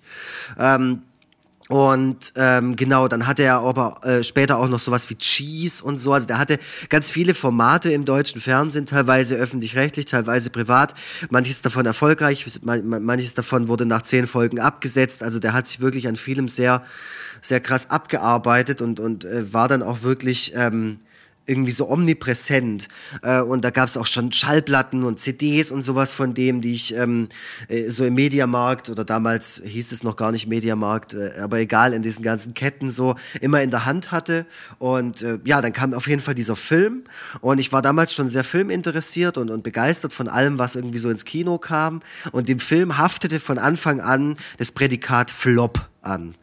Ähm, 0.58 1.02
und 1.68 2.32
ähm, 2.36 2.76
genau, 2.76 3.08
dann 3.08 3.26
hatte 3.26 3.42
er 3.42 3.58
aber 3.58 4.00
äh, 4.02 4.22
später 4.24 4.56
auch 4.56 4.68
noch 4.68 4.80
sowas 4.80 5.10
wie 5.10 5.16
Cheese 5.16 5.84
und 5.84 5.98
so. 5.98 6.14
Also 6.14 6.26
der 6.26 6.38
hatte 6.38 6.58
ganz 6.88 7.10
viele 7.10 7.34
Formate 7.34 7.92
im 7.92 8.06
deutschen 8.06 8.40
Fernsehen, 8.40 8.86
teilweise 8.86 9.36
öffentlich-rechtlich, 9.36 10.06
teilweise 10.06 10.48
privat. 10.48 10.94
Manches 11.28 11.60
davon 11.60 11.84
erfolgreich, 11.84 12.46
manches 12.62 13.34
davon 13.34 13.68
wurde 13.68 13.84
nach 13.84 14.00
zehn 14.00 14.26
Folgen 14.26 14.60
abgesetzt. 14.60 15.22
Also 15.22 15.40
der 15.40 15.52
hat 15.52 15.66
sich 15.66 15.80
wirklich 15.80 16.08
an 16.08 16.16
vielem 16.16 16.48
sehr, 16.48 16.82
sehr 17.42 17.60
krass 17.60 17.90
abgearbeitet 17.90 18.80
und, 18.80 18.98
und 18.98 19.26
äh, 19.26 19.52
war 19.52 19.68
dann 19.68 19.82
auch 19.82 20.02
wirklich 20.02 20.54
ähm, 20.56 21.00
irgendwie 21.48 21.72
so 21.72 21.88
omnipräsent. 21.88 22.88
Äh, 23.22 23.40
und 23.40 23.64
da 23.64 23.70
gab 23.70 23.88
es 23.88 23.96
auch 23.96 24.06
schon 24.06 24.32
Schallplatten 24.32 25.02
und 25.04 25.18
CDs 25.18 25.70
und 25.70 25.82
sowas 25.82 26.12
von 26.12 26.34
dem, 26.34 26.60
die 26.60 26.74
ich 26.74 26.94
ähm, 26.94 27.28
äh, 27.68 27.88
so 27.88 28.04
im 28.04 28.14
Mediamarkt 28.14 28.90
oder 28.90 29.04
damals 29.04 29.60
hieß 29.64 29.92
es 29.92 30.02
noch 30.02 30.16
gar 30.16 30.32
nicht 30.32 30.46
Mediamarkt, 30.46 31.14
äh, 31.14 31.32
aber 31.40 31.58
egal, 31.58 31.92
in 31.92 32.02
diesen 32.02 32.22
ganzen 32.22 32.54
Ketten 32.54 32.90
so 32.90 33.14
immer 33.40 33.62
in 33.62 33.70
der 33.70 33.86
Hand 33.86 34.12
hatte. 34.12 34.46
Und 34.78 35.22
äh, 35.22 35.38
ja, 35.44 35.60
dann 35.60 35.72
kam 35.72 35.94
auf 35.94 36.06
jeden 36.06 36.20
Fall 36.20 36.34
dieser 36.34 36.56
Film. 36.56 37.04
Und 37.40 37.58
ich 37.58 37.72
war 37.72 37.82
damals 37.82 38.12
schon 38.12 38.28
sehr 38.28 38.44
filminteressiert 38.44 39.38
und, 39.38 39.50
und 39.50 39.62
begeistert 39.62 40.12
von 40.12 40.28
allem, 40.28 40.58
was 40.58 40.76
irgendwie 40.76 40.98
so 40.98 41.08
ins 41.08 41.24
Kino 41.24 41.58
kam. 41.58 42.00
Und 42.32 42.48
dem 42.48 42.60
Film 42.60 42.98
haftete 42.98 43.40
von 43.40 43.58
Anfang 43.58 44.00
an 44.00 44.36
das 44.58 44.72
Prädikat 44.72 45.30
Flop 45.30 45.88
an. 46.02 46.34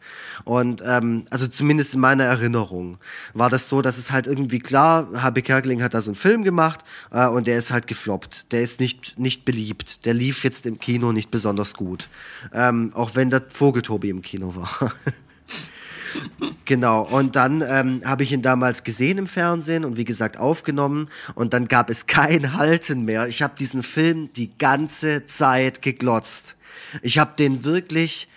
Und 0.44 0.82
ähm, 0.86 1.24
also 1.30 1.46
zumindest 1.46 1.94
in 1.94 2.00
meiner 2.00 2.24
Erinnerung 2.24 2.98
war 3.34 3.50
das 3.50 3.68
so, 3.68 3.82
dass 3.82 3.98
es 3.98 4.12
halt 4.12 4.26
irgendwie 4.26 4.58
klar, 4.58 5.08
H.B. 5.22 5.42
Kerkeling 5.42 5.82
hat 5.82 5.94
da 5.94 6.00
so 6.00 6.10
einen 6.10 6.16
Film 6.16 6.44
gemacht 6.44 6.80
äh, 7.10 7.26
und 7.26 7.46
der 7.46 7.58
ist 7.58 7.70
halt 7.70 7.86
gefloppt. 7.86 8.52
Der 8.52 8.62
ist 8.62 8.80
nicht, 8.80 9.18
nicht 9.18 9.44
beliebt. 9.44 10.04
Der 10.04 10.14
lief 10.14 10.44
jetzt 10.44 10.66
im 10.66 10.78
Kino 10.78 11.12
nicht 11.12 11.30
besonders 11.30 11.74
gut. 11.74 12.08
Ähm, 12.52 12.92
auch 12.94 13.14
wenn 13.14 13.30
der 13.30 13.42
Vogeltobi 13.48 14.10
im 14.10 14.22
Kino 14.22 14.54
war. 14.56 14.92
genau, 16.64 17.02
und 17.02 17.36
dann 17.36 17.62
ähm, 17.66 18.02
habe 18.04 18.22
ich 18.22 18.32
ihn 18.32 18.42
damals 18.42 18.84
gesehen 18.84 19.18
im 19.18 19.26
Fernsehen 19.26 19.84
und 19.84 19.96
wie 19.96 20.04
gesagt 20.04 20.38
aufgenommen 20.38 21.08
und 21.34 21.52
dann 21.52 21.68
gab 21.68 21.90
es 21.90 22.06
kein 22.06 22.54
Halten 22.54 23.04
mehr. 23.04 23.28
Ich 23.28 23.42
habe 23.42 23.54
diesen 23.58 23.82
Film 23.82 24.32
die 24.34 24.56
ganze 24.56 25.26
Zeit 25.26 25.82
geglotzt. 25.82 26.56
Ich 27.02 27.18
habe 27.18 27.34
den 27.36 27.64
wirklich 27.64 28.28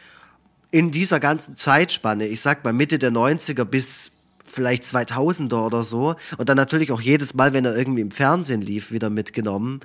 in 0.71 0.91
dieser 0.91 1.19
ganzen 1.19 1.55
Zeitspanne, 1.55 2.27
ich 2.27 2.41
sag 2.41 2.63
mal 2.63 2.73
Mitte 2.73 2.99
der 2.99 3.11
90er 3.11 3.65
bis 3.65 4.11
vielleicht 4.45 4.83
2000er 4.83 5.65
oder 5.65 5.83
so, 5.83 6.15
und 6.37 6.49
dann 6.49 6.57
natürlich 6.57 6.91
auch 6.91 7.01
jedes 7.01 7.33
Mal, 7.33 7.53
wenn 7.53 7.65
er 7.65 7.75
irgendwie 7.75 8.01
im 8.01 8.11
Fernsehen 8.11 8.61
lief, 8.61 8.91
wieder 8.91 9.09
mitgenommen, 9.09 9.79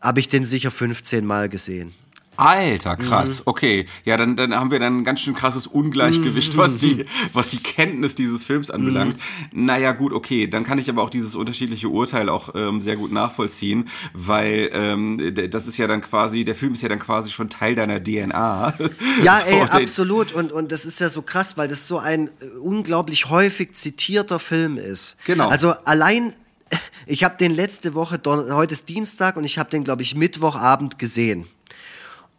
habe 0.00 0.20
ich 0.20 0.28
den 0.28 0.44
sicher 0.44 0.70
15 0.70 1.24
Mal 1.24 1.48
gesehen. 1.48 1.92
Alter, 2.38 2.96
krass. 2.96 3.40
Mhm. 3.40 3.42
Okay, 3.46 3.86
ja, 4.04 4.16
dann, 4.16 4.36
dann 4.36 4.54
haben 4.54 4.70
wir 4.70 4.78
dann 4.78 4.98
ein 4.98 5.04
ganz 5.04 5.20
schön 5.20 5.34
krasses 5.34 5.66
Ungleichgewicht, 5.66 6.54
mhm. 6.54 6.58
was 6.58 6.78
die, 6.78 7.04
was 7.32 7.48
die 7.48 7.60
Kenntnis 7.60 8.14
dieses 8.14 8.44
Films 8.44 8.70
anbelangt. 8.70 9.16
Mhm. 9.50 9.66
Naja, 9.66 9.90
gut, 9.90 10.12
okay, 10.12 10.46
dann 10.46 10.62
kann 10.62 10.78
ich 10.78 10.88
aber 10.88 11.02
auch 11.02 11.10
dieses 11.10 11.34
unterschiedliche 11.34 11.88
Urteil 11.88 12.28
auch 12.28 12.54
ähm, 12.54 12.80
sehr 12.80 12.94
gut 12.94 13.10
nachvollziehen, 13.10 13.88
weil 14.12 14.70
ähm, 14.72 15.34
das 15.50 15.66
ist 15.66 15.78
ja 15.78 15.88
dann 15.88 16.00
quasi, 16.00 16.44
der 16.44 16.54
Film 16.54 16.74
ist 16.74 16.82
ja 16.82 16.88
dann 16.88 17.00
quasi 17.00 17.30
schon 17.30 17.50
Teil 17.50 17.74
deiner 17.74 18.02
DNA. 18.02 18.74
Ja, 19.22 19.40
so, 19.40 19.46
ey, 19.46 19.62
absolut. 19.62 20.32
Und, 20.32 20.52
und 20.52 20.70
das 20.70 20.84
ist 20.84 21.00
ja 21.00 21.08
so 21.08 21.22
krass, 21.22 21.56
weil 21.56 21.66
das 21.66 21.88
so 21.88 21.98
ein 21.98 22.28
äh, 22.28 22.58
unglaublich 22.62 23.28
häufig 23.30 23.72
zitierter 23.74 24.38
Film 24.38 24.76
ist. 24.76 25.16
Genau. 25.24 25.48
Also 25.48 25.72
allein 25.84 26.34
ich 27.06 27.24
habe 27.24 27.36
den 27.36 27.50
letzte 27.50 27.94
Woche, 27.94 28.20
heute 28.26 28.74
ist 28.74 28.88
Dienstag 28.88 29.36
und 29.36 29.44
ich 29.44 29.58
habe 29.58 29.70
den, 29.70 29.84
glaube 29.84 30.02
ich, 30.02 30.14
Mittwochabend 30.14 30.98
gesehen. 30.98 31.46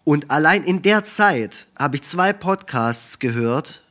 Und 0.04 0.32
allein 0.32 0.64
in 0.64 0.82
der 0.82 1.04
Zeit 1.04 1.68
habe 1.78 1.98
ich 1.98 2.04
zwei 2.04 2.34
Podcasts 2.34 3.20
gehört. 3.20 3.84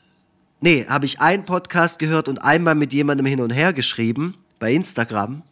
Nee, 0.61 0.87
habe 0.89 1.07
ich 1.07 1.21
einen 1.21 1.45
Podcast 1.45 1.99
gehört 1.99 2.29
und 2.29 2.39
einmal 2.39 2.75
mit 2.75 2.93
jemandem 2.93 3.27
hin 3.27 3.41
und 3.41 3.51
her 3.51 3.73
geschrieben 3.73 4.35
bei 4.59 4.73
Instagram. 4.73 5.43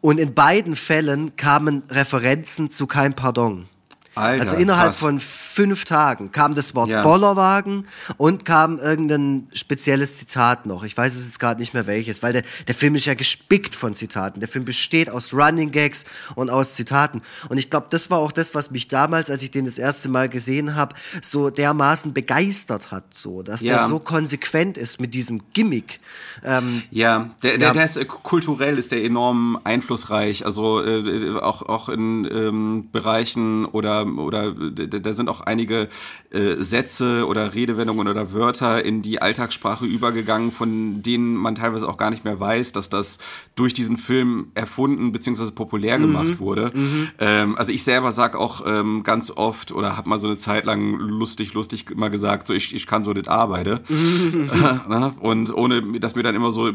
Und 0.00 0.18
in 0.18 0.34
beiden 0.34 0.76
Fällen 0.76 1.36
kamen 1.36 1.82
Referenzen 1.88 2.70
zu 2.70 2.86
kein 2.86 3.14
Pardon. 3.14 3.68
Alter, 4.16 4.42
also 4.42 4.56
innerhalb 4.56 4.92
krass. 4.92 4.98
von 4.98 5.20
fünf 5.20 5.84
Tagen 5.84 6.32
kam 6.32 6.54
das 6.54 6.74
Wort 6.74 6.88
ja. 6.88 7.02
Bollerwagen 7.02 7.86
und 8.16 8.46
kam 8.46 8.78
irgendein 8.78 9.46
spezielles 9.52 10.16
Zitat 10.16 10.64
noch. 10.64 10.84
Ich 10.84 10.96
weiß 10.96 11.16
es 11.16 11.26
jetzt 11.26 11.38
gerade 11.38 11.60
nicht 11.60 11.74
mehr 11.74 11.86
welches, 11.86 12.22
weil 12.22 12.32
der, 12.32 12.42
der 12.66 12.74
Film 12.74 12.94
ist 12.94 13.04
ja 13.04 13.12
gespickt 13.12 13.74
von 13.74 13.94
Zitaten. 13.94 14.40
Der 14.40 14.48
Film 14.48 14.64
besteht 14.64 15.10
aus 15.10 15.34
Running 15.34 15.70
Gags 15.70 16.06
und 16.34 16.48
aus 16.48 16.74
Zitaten. 16.74 17.20
Und 17.50 17.58
ich 17.58 17.68
glaube, 17.68 17.88
das 17.90 18.10
war 18.10 18.18
auch 18.18 18.32
das, 18.32 18.54
was 18.54 18.70
mich 18.70 18.88
damals, 18.88 19.30
als 19.30 19.42
ich 19.42 19.50
den 19.50 19.66
das 19.66 19.76
erste 19.76 20.08
Mal 20.08 20.30
gesehen 20.30 20.76
habe, 20.76 20.94
so 21.20 21.50
dermaßen 21.50 22.14
begeistert 22.14 22.90
hat, 22.90 23.04
so, 23.12 23.42
dass 23.42 23.60
ja. 23.60 23.74
der 23.74 23.86
so 23.86 23.98
konsequent 23.98 24.78
ist 24.78 24.98
mit 24.98 25.12
diesem 25.12 25.42
Gimmick. 25.52 26.00
Ähm, 26.42 26.82
ja, 26.90 27.30
der, 27.42 27.52
ja. 27.52 27.58
Der, 27.58 27.72
der 27.74 27.84
ist 27.84 27.98
äh, 27.98 28.06
kulturell 28.06 28.78
ist 28.78 28.92
der 28.92 29.04
enorm 29.04 29.60
einflussreich. 29.62 30.46
Also 30.46 30.82
äh, 30.82 31.38
auch, 31.38 31.60
auch 31.60 31.90
in 31.90 32.26
ähm, 32.32 32.88
Bereichen 32.92 33.66
oder 33.66 34.05
oder 34.18 34.52
da 34.52 35.12
sind 35.12 35.28
auch 35.28 35.40
einige 35.40 35.88
äh, 36.30 36.56
Sätze 36.56 37.26
oder 37.26 37.54
Redewendungen 37.54 38.08
oder 38.08 38.32
Wörter 38.32 38.84
in 38.84 39.02
die 39.02 39.20
Alltagssprache 39.20 39.84
übergegangen, 39.84 40.52
von 40.52 41.02
denen 41.02 41.34
man 41.34 41.54
teilweise 41.54 41.88
auch 41.88 41.96
gar 41.96 42.10
nicht 42.10 42.24
mehr 42.24 42.38
weiß, 42.38 42.72
dass 42.72 42.88
das 42.88 43.18
durch 43.54 43.74
diesen 43.74 43.98
Film 43.98 44.48
erfunden 44.54 45.12
bzw. 45.12 45.50
populär 45.50 45.98
gemacht 45.98 46.28
mhm. 46.28 46.38
wurde. 46.38 46.72
Mhm. 46.74 47.08
Ähm, 47.18 47.54
also 47.56 47.72
ich 47.72 47.84
selber 47.84 48.12
sage 48.12 48.38
auch 48.38 48.64
ähm, 48.66 49.02
ganz 49.02 49.30
oft 49.30 49.72
oder 49.72 49.96
habe 49.96 50.08
mal 50.08 50.18
so 50.18 50.26
eine 50.26 50.36
Zeit 50.36 50.64
lang 50.64 50.94
lustig, 50.94 51.54
lustig 51.54 51.94
mal 51.94 52.10
gesagt, 52.10 52.46
so 52.46 52.54
ich, 52.54 52.74
ich 52.74 52.86
kann 52.86 53.04
so 53.04 53.12
nicht 53.12 53.28
arbeiten. 53.28 53.80
Mhm. 54.86 55.12
Und 55.20 55.54
ohne, 55.54 55.82
dass 56.00 56.14
mir 56.14 56.22
dann 56.22 56.34
immer 56.34 56.50
so 56.50 56.70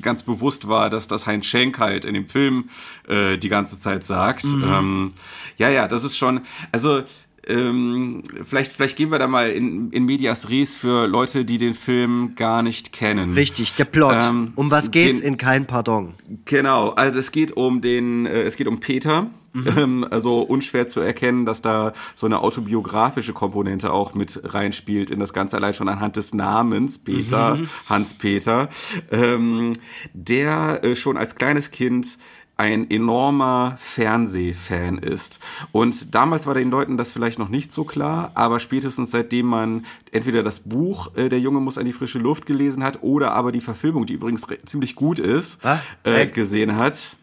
ganz 0.00 0.22
bewusst 0.22 0.68
war, 0.68 0.90
dass 0.90 1.08
das 1.08 1.26
Heinz 1.26 1.46
Schenk 1.46 1.78
halt 1.78 2.04
in 2.04 2.14
dem 2.14 2.26
Film 2.26 2.68
äh, 3.08 3.36
die 3.38 3.48
ganze 3.48 3.78
Zeit 3.78 4.04
sagt. 4.04 4.44
Mhm. 4.44 4.64
Ähm, 4.66 5.08
ja, 5.56 5.68
ja, 5.68 5.88
das 5.88 6.04
ist 6.04 6.16
schon, 6.16 6.40
also 6.72 7.02
ähm, 7.46 8.22
vielleicht, 8.44 8.72
vielleicht 8.72 8.96
gehen 8.96 9.10
wir 9.10 9.18
da 9.18 9.26
mal 9.26 9.50
in, 9.50 9.90
in 9.90 10.04
Medias 10.04 10.48
Res 10.48 10.76
für 10.76 11.06
Leute, 11.06 11.44
die 11.44 11.58
den 11.58 11.74
Film 11.74 12.34
gar 12.36 12.62
nicht 12.62 12.92
kennen. 12.92 13.34
Richtig, 13.34 13.74
der 13.74 13.84
Plot. 13.84 14.16
Ähm, 14.20 14.52
um 14.54 14.70
was 14.70 14.90
geht's 14.90 15.20
den, 15.20 15.28
in 15.28 15.36
Kein 15.36 15.66
Pardon? 15.66 16.14
Genau, 16.44 16.90
also 16.90 17.18
es 17.18 17.32
geht 17.32 17.56
um 17.56 17.80
den, 17.80 18.26
äh, 18.26 18.42
es 18.42 18.56
geht 18.56 18.66
um 18.66 18.80
Peter. 18.80 19.22
Mhm. 19.22 19.30
Ähm, 19.76 20.06
also 20.10 20.40
unschwer 20.40 20.88
zu 20.88 21.00
erkennen, 21.00 21.46
dass 21.46 21.62
da 21.62 21.92
so 22.16 22.26
eine 22.26 22.40
autobiografische 22.40 23.32
Komponente 23.32 23.92
auch 23.92 24.14
mit 24.14 24.40
reinspielt 24.42 25.10
in 25.10 25.20
das 25.20 25.32
Ganze, 25.32 25.56
allein 25.56 25.74
schon 25.74 25.88
anhand 25.88 26.16
des 26.16 26.34
Namens 26.34 26.98
Peter, 26.98 27.54
mhm. 27.54 27.68
Hans 27.88 28.14
Peter, 28.14 28.68
ähm, 29.12 29.74
der 30.12 30.82
äh, 30.82 30.96
schon 30.96 31.16
als 31.16 31.36
kleines 31.36 31.70
Kind 31.70 32.18
ein 32.56 32.88
enormer 32.90 33.76
Fernsehfan 33.78 34.98
ist. 34.98 35.40
Und 35.72 36.14
damals 36.14 36.46
war 36.46 36.54
den 36.54 36.70
Leuten 36.70 36.96
das 36.96 37.10
vielleicht 37.10 37.38
noch 37.38 37.48
nicht 37.48 37.72
so 37.72 37.84
klar, 37.84 38.30
aber 38.34 38.60
spätestens 38.60 39.10
seitdem 39.10 39.46
man 39.46 39.86
entweder 40.12 40.42
das 40.42 40.60
Buch 40.60 41.14
äh, 41.16 41.28
Der 41.28 41.40
Junge 41.40 41.60
muss 41.60 41.78
an 41.78 41.84
die 41.84 41.92
frische 41.92 42.18
Luft 42.18 42.46
gelesen 42.46 42.84
hat 42.84 43.02
oder 43.02 43.32
aber 43.32 43.50
die 43.50 43.60
Verfilmung, 43.60 44.06
die 44.06 44.14
übrigens 44.14 44.46
ziemlich 44.66 44.94
gut 44.94 45.18
ist, 45.18 45.60
äh, 46.04 46.26
gesehen 46.26 46.76
hat. 46.76 47.16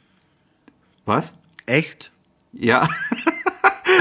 Was? 1.05 1.33
Echt? 1.65 2.11
Ja. 2.51 2.87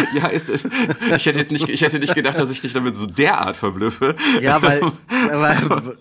ja, 0.14 0.28
ist, 0.28 0.50
ich 0.50 1.26
hätte 1.26 1.38
jetzt 1.38 1.52
nicht, 1.52 1.68
ich 1.68 1.80
hätte 1.82 1.98
nicht 1.98 2.14
gedacht, 2.14 2.38
dass 2.38 2.50
ich 2.50 2.60
dich 2.60 2.72
damit 2.72 2.96
so 2.96 3.06
derart 3.06 3.56
verblüffe. 3.56 4.14
Ja, 4.40 4.60
weil, 4.62 4.80
weil 5.08 5.96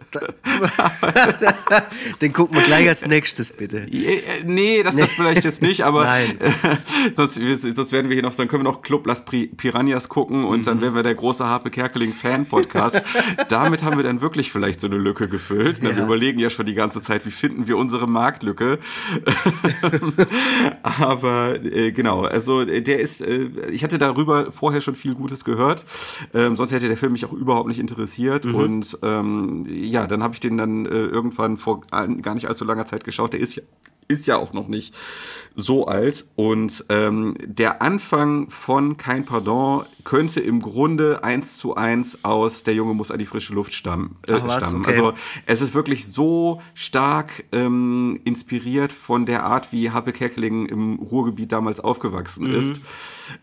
den 2.21 2.33
gucken 2.33 2.57
wir 2.57 2.63
gleich 2.63 2.87
als 2.87 3.05
nächstes, 3.05 3.51
bitte. 3.51 3.85
Nee, 4.45 4.83
das, 4.83 4.95
das 4.95 5.11
vielleicht 5.11 5.43
jetzt 5.45 5.61
nicht, 5.61 5.83
aber 5.83 6.03
Nein. 6.03 6.37
sonst, 7.15 7.35
sonst 7.35 7.91
werden 7.91 8.09
wir 8.09 8.15
hier 8.15 8.23
noch, 8.23 8.35
dann 8.35 8.47
können 8.47 8.63
wir 8.63 8.71
noch 8.71 8.81
Club 8.81 9.05
Las 9.07 9.25
Piranhas 9.25 10.09
gucken 10.09 10.43
und 10.43 10.59
mhm. 10.59 10.63
dann 10.63 10.81
wären 10.81 10.95
wir 10.95 11.03
der 11.03 11.15
große 11.15 11.45
Harpe 11.45 11.69
Kerkeling 11.69 12.13
Fan 12.13 12.45
Podcast. 12.45 13.01
Damit 13.49 13.83
haben 13.83 13.97
wir 13.97 14.03
dann 14.03 14.21
wirklich 14.21 14.51
vielleicht 14.51 14.81
so 14.81 14.87
eine 14.87 14.97
Lücke 14.97 15.27
gefüllt. 15.27 15.81
Ja. 15.83 15.95
Wir 15.95 16.03
überlegen 16.03 16.39
ja 16.39 16.49
schon 16.49 16.65
die 16.65 16.73
ganze 16.73 17.01
Zeit, 17.01 17.25
wie 17.25 17.31
finden 17.31 17.67
wir 17.67 17.77
unsere 17.77 18.07
Marktlücke. 18.07 18.79
aber 20.83 21.63
äh, 21.63 21.91
genau, 21.91 22.21
also 22.21 22.65
der 22.65 22.99
ist, 22.99 23.21
äh, 23.21 23.47
ich 23.71 23.83
hatte 23.83 23.88
darüber 23.97 24.51
vorher 24.51 24.81
schon 24.81 24.95
viel 24.95 25.15
Gutes 25.15 25.43
gehört. 25.43 25.85
Ähm, 26.33 26.55
sonst 26.55 26.71
hätte 26.71 26.87
der 26.87 26.97
Film 26.97 27.13
mich 27.13 27.25
auch 27.25 27.33
überhaupt 27.33 27.67
nicht 27.67 27.79
interessiert. 27.79 28.45
Mhm. 28.45 28.55
Und 28.55 28.99
ähm, 29.01 29.65
ja, 29.69 30.07
dann 30.07 30.23
habe 30.23 30.33
ich 30.33 30.39
den 30.39 30.57
dann 30.57 30.85
äh, 30.85 30.89
irgendwann 30.89 31.57
vor 31.57 31.81
gar 31.81 32.07
nicht 32.07 32.47
allzu 32.47 32.65
langer 32.65 32.85
Zeit 32.85 33.03
geschaut. 33.03 33.33
Der 33.33 33.39
ist 33.39 33.55
ja, 33.55 33.63
ist 34.09 34.25
ja 34.25 34.37
auch 34.37 34.53
noch 34.53 34.67
nicht 34.67 34.93
so 35.55 35.87
alt. 35.87 36.25
Und 36.35 36.85
ähm, 36.89 37.35
der 37.45 37.81
Anfang 37.81 38.49
von 38.49 38.97
Kein 38.97 39.25
Pardon 39.25 39.85
könnte 40.03 40.39
im 40.39 40.61
Grunde 40.61 41.23
eins 41.23 41.57
zu 41.57 41.75
eins 41.75 42.23
aus 42.23 42.63
Der 42.63 42.73
Junge 42.73 42.93
muss 42.93 43.11
an 43.11 43.19
die 43.19 43.25
frische 43.25 43.53
Luft 43.53 43.73
stammen. 43.73 44.15
Äh, 44.27 44.33
Ach, 44.33 44.57
stammen. 44.57 44.81
Okay. 44.81 44.91
Also 44.91 45.13
es 45.45 45.61
ist 45.61 45.73
wirklich 45.73 46.11
so 46.11 46.61
stark 46.73 47.43
ähm, 47.51 48.19
inspiriert 48.23 48.91
von 48.91 49.25
der 49.25 49.43
Art, 49.43 49.71
wie 49.71 49.91
Happe 49.91 50.11
Kerkeling 50.11 50.65
im 50.65 50.95
Ruhrgebiet 50.95 51.51
damals 51.51 51.79
aufgewachsen 51.79 52.47
mhm. 52.47 52.55
ist. 52.55 52.81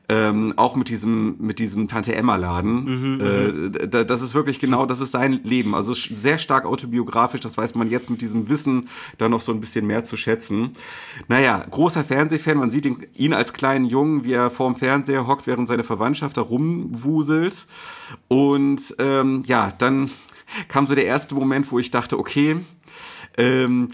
Ähm, 0.08 0.54
auch 0.56 0.74
mit 0.74 0.88
diesem, 0.88 1.36
mit 1.38 1.58
diesem 1.58 1.86
Tante-Emma-Laden. 1.86 2.84
Mhm, 2.84 3.20
äh, 3.20 3.48
mhm. 3.48 4.06
das 4.06 4.22
ist 4.22 4.34
wirklich 4.34 4.58
genau, 4.58 4.86
das 4.86 5.00
ist 5.00 5.12
sein 5.12 5.40
Leben. 5.44 5.74
Also 5.74 5.92
sehr 5.92 6.38
stark 6.38 6.64
autobiografisch, 6.64 7.40
das 7.40 7.56
weiß 7.56 7.74
man 7.74 7.90
jetzt 7.90 8.10
mit 8.10 8.20
diesem 8.20 8.48
Wissen 8.48 8.88
da 9.18 9.28
noch 9.28 9.40
so 9.40 9.52
ein 9.52 9.60
bisschen 9.60 9.86
mehr 9.86 10.04
zu 10.04 10.16
schätzen. 10.16 10.55
Naja, 11.28 11.64
großer 11.70 12.04
Fernsehfan, 12.04 12.58
man 12.58 12.70
sieht 12.70 12.86
ihn, 12.86 13.06
ihn 13.14 13.32
als 13.32 13.52
kleinen 13.52 13.84
Jungen, 13.84 14.24
wie 14.24 14.32
er 14.32 14.50
vorm 14.50 14.76
Fernseher 14.76 15.26
hockt, 15.26 15.46
während 15.46 15.68
seine 15.68 15.84
Verwandtschaft 15.84 16.36
da 16.36 16.42
rumwuselt. 16.42 17.66
Und 18.28 18.94
ähm, 18.98 19.42
ja, 19.46 19.70
dann 19.78 20.10
kam 20.68 20.86
so 20.86 20.94
der 20.94 21.06
erste 21.06 21.34
Moment, 21.34 21.70
wo 21.72 21.78
ich 21.78 21.90
dachte, 21.90 22.18
okay, 22.18 22.56
ähm, 23.36 23.88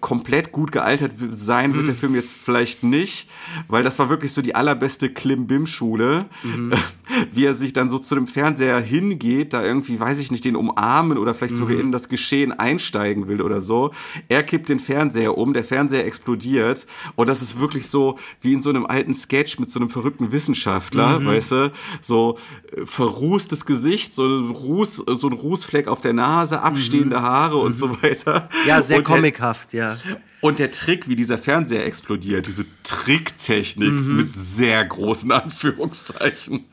komplett 0.00 0.50
gut 0.50 0.72
gealtert 0.72 1.12
sein 1.30 1.74
wird 1.74 1.82
mhm. 1.82 1.86
der 1.86 1.94
Film 1.94 2.14
jetzt 2.14 2.34
vielleicht 2.34 2.82
nicht, 2.82 3.28
weil 3.68 3.82
das 3.82 3.98
war 3.98 4.08
wirklich 4.08 4.32
so 4.32 4.40
die 4.40 4.54
allerbeste 4.54 5.10
Klim-Bim-Schule, 5.10 6.24
mhm. 6.42 6.72
wie 7.32 7.44
er 7.44 7.54
sich 7.54 7.74
dann 7.74 7.90
so 7.90 7.98
zu 7.98 8.14
dem 8.14 8.26
Fernseher 8.26 8.80
hingeht, 8.80 9.52
da 9.52 9.62
irgendwie, 9.62 10.00
weiß 10.00 10.18
ich 10.20 10.30
nicht, 10.30 10.46
den 10.46 10.56
umarmen 10.56 11.18
oder 11.18 11.34
vielleicht 11.34 11.56
mhm. 11.56 11.60
sogar 11.60 11.78
in 11.78 11.92
das 11.92 12.08
Geschehen 12.08 12.52
einsteigen 12.52 13.28
will 13.28 13.42
oder 13.42 13.60
so. 13.60 13.90
Er 14.28 14.42
kippt 14.42 14.70
den 14.70 14.80
Fernseher 14.80 15.36
um, 15.36 15.52
der 15.52 15.64
Fernseher 15.64 16.06
explodiert 16.06 16.86
und 17.16 17.28
das 17.28 17.42
ist 17.42 17.60
wirklich 17.60 17.88
so 17.88 18.18
wie 18.40 18.54
in 18.54 18.62
so 18.62 18.70
einem 18.70 18.86
alten 18.86 19.12
Sketch 19.12 19.58
mit 19.58 19.68
so 19.68 19.80
einem 19.80 19.90
verrückten 19.90 20.32
Wissenschaftler, 20.32 21.20
mhm. 21.20 21.26
weißt 21.26 21.52
du, 21.52 21.72
so 22.00 22.38
äh, 22.74 22.86
verrußtes 22.86 23.66
Gesicht, 23.66 24.14
so 24.14 24.24
ein, 24.24 24.50
Ruß, 24.50 25.04
so 25.12 25.26
ein 25.28 25.34
Rußfleck 25.34 25.88
auf 25.88 26.00
der 26.00 26.14
Nase, 26.14 26.62
abstehende 26.62 27.18
mhm. 27.18 27.22
Haare 27.22 27.58
und 27.58 27.76
so 27.76 27.88
mhm. 27.88 28.02
weiter. 28.02 28.48
Ja, 28.66 28.80
sehr 28.80 29.02
comic 29.02 29.41
schmackhaft, 29.42 29.72
ja. 29.72 29.96
Und 30.40 30.58
der 30.58 30.70
Trick, 30.72 31.08
wie 31.08 31.14
dieser 31.14 31.38
Fernseher 31.38 31.86
explodiert, 31.86 32.46
diese 32.48 32.64
Tricktechnik 32.82 33.92
mhm. 33.92 34.16
mit 34.16 34.34
sehr 34.34 34.84
großen 34.84 35.30
Anführungszeichen. 35.30 36.64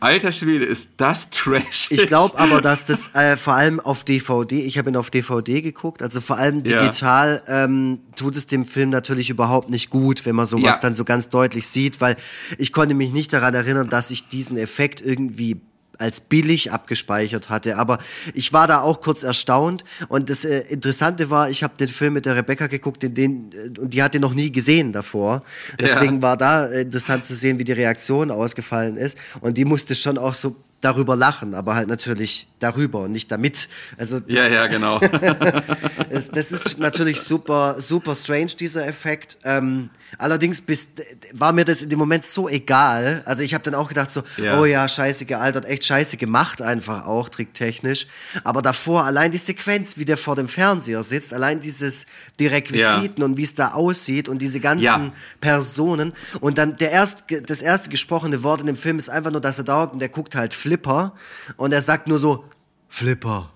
Alter 0.00 0.32
Schwede, 0.32 0.66
ist 0.66 0.92
das 0.98 1.30
Trash. 1.30 1.88
Ich 1.90 2.06
glaube 2.06 2.38
aber, 2.38 2.60
dass 2.60 2.84
das 2.84 3.14
äh, 3.14 3.36
vor 3.36 3.54
allem 3.54 3.80
auf 3.80 4.04
DVD, 4.04 4.62
ich 4.62 4.76
habe 4.76 4.90
ihn 4.90 4.96
auf 4.96 5.10
DVD 5.10 5.62
geguckt, 5.62 6.02
also 6.02 6.20
vor 6.20 6.36
allem 6.36 6.62
digital 6.62 7.42
ja. 7.46 7.64
ähm, 7.64 8.00
tut 8.16 8.36
es 8.36 8.46
dem 8.46 8.66
Film 8.66 8.90
natürlich 8.90 9.30
überhaupt 9.30 9.70
nicht 9.70 9.88
gut, 9.88 10.26
wenn 10.26 10.36
man 10.36 10.46
sowas 10.46 10.76
ja. 10.76 10.78
dann 10.78 10.94
so 10.94 11.04
ganz 11.04 11.30
deutlich 11.30 11.66
sieht, 11.66 12.00
weil 12.02 12.16
ich 12.58 12.72
konnte 12.72 12.94
mich 12.94 13.12
nicht 13.12 13.32
daran 13.32 13.54
erinnern, 13.54 13.88
dass 13.88 14.10
ich 14.10 14.28
diesen 14.28 14.58
Effekt 14.58 15.00
irgendwie 15.00 15.62
als 16.00 16.20
billig 16.20 16.72
abgespeichert 16.72 17.50
hatte. 17.50 17.76
Aber 17.76 17.98
ich 18.34 18.52
war 18.52 18.66
da 18.66 18.80
auch 18.80 19.00
kurz 19.00 19.22
erstaunt. 19.22 19.84
Und 20.08 20.30
das 20.30 20.44
äh, 20.44 20.60
Interessante 20.68 21.30
war, 21.30 21.50
ich 21.50 21.62
habe 21.62 21.76
den 21.76 21.88
Film 21.88 22.14
mit 22.14 22.26
der 22.26 22.36
Rebecca 22.36 22.66
geguckt, 22.66 23.02
den, 23.02 23.14
den, 23.14 23.52
äh, 23.52 23.78
und 23.78 23.92
die 23.94 24.02
hat 24.02 24.14
den 24.14 24.22
noch 24.22 24.34
nie 24.34 24.50
gesehen 24.50 24.92
davor. 24.92 25.42
Deswegen 25.78 26.16
ja. 26.16 26.22
war 26.22 26.36
da 26.36 26.66
äh, 26.66 26.82
interessant 26.82 27.24
zu 27.24 27.34
sehen, 27.34 27.58
wie 27.58 27.64
die 27.64 27.72
Reaktion 27.72 28.30
ausgefallen 28.30 28.96
ist. 28.96 29.18
Und 29.40 29.58
die 29.58 29.64
musste 29.64 29.94
schon 29.94 30.18
auch 30.18 30.34
so 30.34 30.56
darüber 30.80 31.16
lachen, 31.16 31.54
aber 31.54 31.74
halt 31.74 31.88
natürlich 31.88 32.48
darüber 32.58 33.00
und 33.00 33.12
nicht 33.12 33.30
damit. 33.30 33.68
Also 33.98 34.20
ja, 34.26 34.46
ja, 34.48 34.66
genau. 34.66 34.98
das, 36.10 36.30
das, 36.30 36.52
ist 36.52 36.78
natürlich 36.78 37.20
super, 37.20 37.80
super 37.80 38.14
strange 38.14 38.52
dieser 38.58 38.86
Effekt. 38.86 39.38
Ähm, 39.44 39.90
allerdings 40.18 40.60
bist, 40.60 41.02
war 41.32 41.52
mir 41.52 41.64
das 41.64 41.82
in 41.82 41.90
dem 41.90 41.98
Moment 41.98 42.24
so 42.24 42.48
egal. 42.48 43.22
Also 43.24 43.42
ich 43.42 43.54
habe 43.54 43.64
dann 43.64 43.74
auch 43.74 43.88
gedacht 43.88 44.10
so, 44.10 44.22
ja. 44.36 44.58
oh 44.58 44.64
ja, 44.64 44.88
scheiße 44.88 45.24
gealtert, 45.24 45.64
echt 45.66 45.84
scheiße 45.84 46.16
gemacht 46.16 46.62
einfach 46.62 47.06
auch 47.06 47.28
tricktechnisch. 47.28 48.06
Aber 48.44 48.62
davor 48.62 49.04
allein 49.04 49.30
die 49.30 49.38
Sequenz, 49.38 49.96
wie 49.96 50.04
der 50.04 50.16
vor 50.16 50.36
dem 50.36 50.48
Fernseher 50.48 51.02
sitzt, 51.02 51.32
allein 51.32 51.60
dieses 51.60 52.06
die 52.38 52.46
Requisiten 52.46 53.20
ja. 53.20 53.24
und 53.24 53.36
wie 53.36 53.42
es 53.42 53.54
da 53.54 53.72
aussieht 53.72 54.28
und 54.28 54.40
diese 54.40 54.60
ganzen 54.60 54.84
ja. 54.84 55.12
Personen 55.40 56.12
und 56.40 56.58
dann 56.58 56.76
der 56.76 56.90
erst, 56.90 57.24
das 57.46 57.62
erste 57.62 57.90
gesprochene 57.90 58.42
Wort 58.42 58.60
in 58.60 58.66
dem 58.66 58.76
Film 58.76 58.98
ist 58.98 59.08
einfach 59.08 59.30
nur, 59.30 59.40
dass 59.40 59.58
er 59.58 59.64
da 59.64 59.84
und 59.84 59.98
der 59.98 60.08
guckt 60.08 60.34
halt 60.34 60.54
Flipper 60.70 61.14
und 61.56 61.72
er 61.72 61.82
sagt 61.82 62.06
nur 62.06 62.20
so, 62.20 62.44
Flipper. 62.88 63.50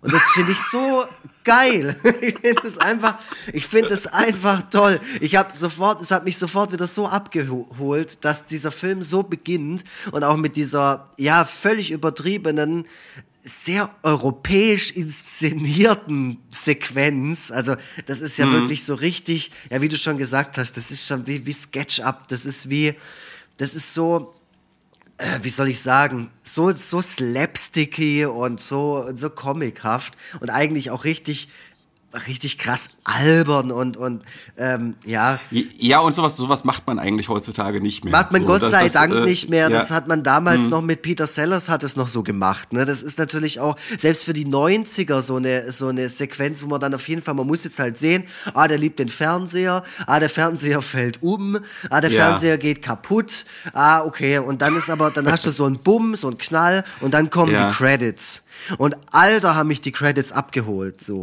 Und 0.00 0.12
das 0.12 0.22
finde 0.34 0.52
ich 0.52 0.58
so 0.58 1.04
geil. 1.44 1.96
Ich 2.22 2.38
finde 2.38 2.66
es 2.66 2.78
einfach, 2.78 3.18
ich 3.52 3.66
finde 3.66 3.92
es 3.92 4.06
einfach 4.06 4.62
toll. 4.70 5.00
Ich 5.20 5.36
habe 5.36 5.54
sofort, 5.54 6.00
es 6.00 6.10
hat 6.10 6.24
mich 6.24 6.38
sofort 6.38 6.72
wieder 6.72 6.86
so 6.86 7.08
abgeholt, 7.08 8.24
dass 8.24 8.46
dieser 8.46 8.70
Film 8.70 9.02
so 9.02 9.22
beginnt 9.22 9.84
und 10.12 10.24
auch 10.24 10.36
mit 10.36 10.56
dieser, 10.56 11.10
ja, 11.18 11.44
völlig 11.44 11.90
übertriebenen, 11.90 12.86
sehr 13.42 13.94
europäisch 14.02 14.92
inszenierten 14.92 16.38
Sequenz. 16.50 17.50
Also, 17.50 17.76
das 18.06 18.20
ist 18.20 18.38
ja 18.38 18.46
mhm. 18.46 18.52
wirklich 18.52 18.84
so 18.84 18.94
richtig, 18.94 19.52
ja, 19.70 19.82
wie 19.82 19.88
du 19.88 19.96
schon 19.96 20.18
gesagt 20.18 20.56
hast, 20.56 20.76
das 20.76 20.90
ist 20.90 21.06
schon 21.06 21.26
wie, 21.26 21.44
wie 21.46 21.52
Sketch-Up. 21.52 22.28
Das 22.28 22.46
ist 22.46 22.70
wie, 22.70 22.94
das 23.56 23.74
ist 23.74 23.92
so, 23.92 24.34
wie 25.42 25.48
soll 25.48 25.68
ich 25.68 25.80
sagen, 25.80 26.30
so, 26.42 26.72
so 26.72 27.00
slapsticky 27.00 28.26
und 28.26 28.60
so, 28.60 29.10
so 29.14 29.30
comichaft 29.30 30.16
und 30.40 30.50
eigentlich 30.50 30.90
auch 30.90 31.04
richtig 31.04 31.48
richtig 32.26 32.58
krass 32.58 32.90
albern 33.04 33.70
und, 33.70 33.96
und 33.96 34.22
ähm, 34.56 34.94
ja. 35.04 35.38
Ja, 35.50 36.00
und 36.00 36.14
sowas, 36.14 36.36
sowas 36.36 36.64
macht 36.64 36.86
man 36.86 36.98
eigentlich 36.98 37.28
heutzutage 37.28 37.80
nicht 37.80 38.04
mehr. 38.04 38.12
Macht 38.12 38.32
man 38.32 38.42
so, 38.42 38.48
Gott 38.48 38.62
das, 38.62 38.70
sei 38.70 38.84
das, 38.84 38.92
Dank 38.92 39.12
äh, 39.12 39.20
nicht 39.20 39.50
mehr. 39.50 39.68
Das 39.68 39.90
ja. 39.90 39.96
hat 39.96 40.08
man 40.08 40.22
damals 40.22 40.64
mhm. 40.64 40.70
noch 40.70 40.82
mit 40.82 41.02
Peter 41.02 41.26
Sellers 41.26 41.68
hat 41.68 41.82
es 41.82 41.96
noch 41.96 42.08
so 42.08 42.22
gemacht. 42.22 42.72
Ne? 42.72 42.86
Das 42.86 43.02
ist 43.02 43.18
natürlich 43.18 43.60
auch, 43.60 43.76
selbst 43.98 44.24
für 44.24 44.32
die 44.32 44.46
90er 44.46 45.20
so 45.22 45.36
eine, 45.36 45.70
so 45.70 45.88
eine 45.88 46.08
Sequenz, 46.08 46.62
wo 46.62 46.68
man 46.68 46.80
dann 46.80 46.94
auf 46.94 47.06
jeden 47.08 47.22
Fall, 47.22 47.34
man 47.34 47.46
muss 47.46 47.64
jetzt 47.64 47.78
halt 47.78 47.98
sehen, 47.98 48.24
ah, 48.54 48.66
der 48.68 48.78
liebt 48.78 48.98
den 48.98 49.08
Fernseher, 49.08 49.82
ah, 50.06 50.20
der 50.20 50.30
Fernseher 50.30 50.82
fällt 50.82 51.22
um, 51.22 51.58
ah, 51.90 52.00
der 52.00 52.10
ja. 52.10 52.26
Fernseher 52.26 52.58
geht 52.58 52.82
kaputt, 52.82 53.44
ah, 53.72 54.02
okay, 54.02 54.38
und 54.38 54.62
dann 54.62 54.76
ist 54.76 54.90
aber, 54.90 55.10
dann 55.10 55.30
hast 55.30 55.44
du 55.44 55.50
so 55.50 55.64
einen 55.64 55.78
Bumm, 55.78 56.16
so 56.16 56.28
einen 56.28 56.38
Knall 56.38 56.84
und 57.00 57.14
dann 57.14 57.30
kommen 57.30 57.52
ja. 57.52 57.68
die 57.68 57.74
Credits. 57.74 58.42
Und 58.78 58.96
Alter 59.12 59.54
haben 59.54 59.68
mich 59.68 59.80
die 59.80 59.92
Credits 59.92 60.32
abgeholt, 60.32 61.00
so. 61.00 61.22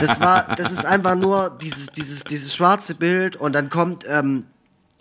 Das 0.00 0.20
war, 0.20 0.54
das 0.56 0.72
ist 0.72 0.84
einfach 0.84 1.14
nur 1.14 1.56
dieses, 1.60 1.88
dieses, 1.88 2.24
dieses 2.24 2.54
schwarze 2.54 2.94
Bild 2.94 3.36
und 3.36 3.54
dann 3.54 3.68
kommt, 3.68 4.04
ähm, 4.08 4.44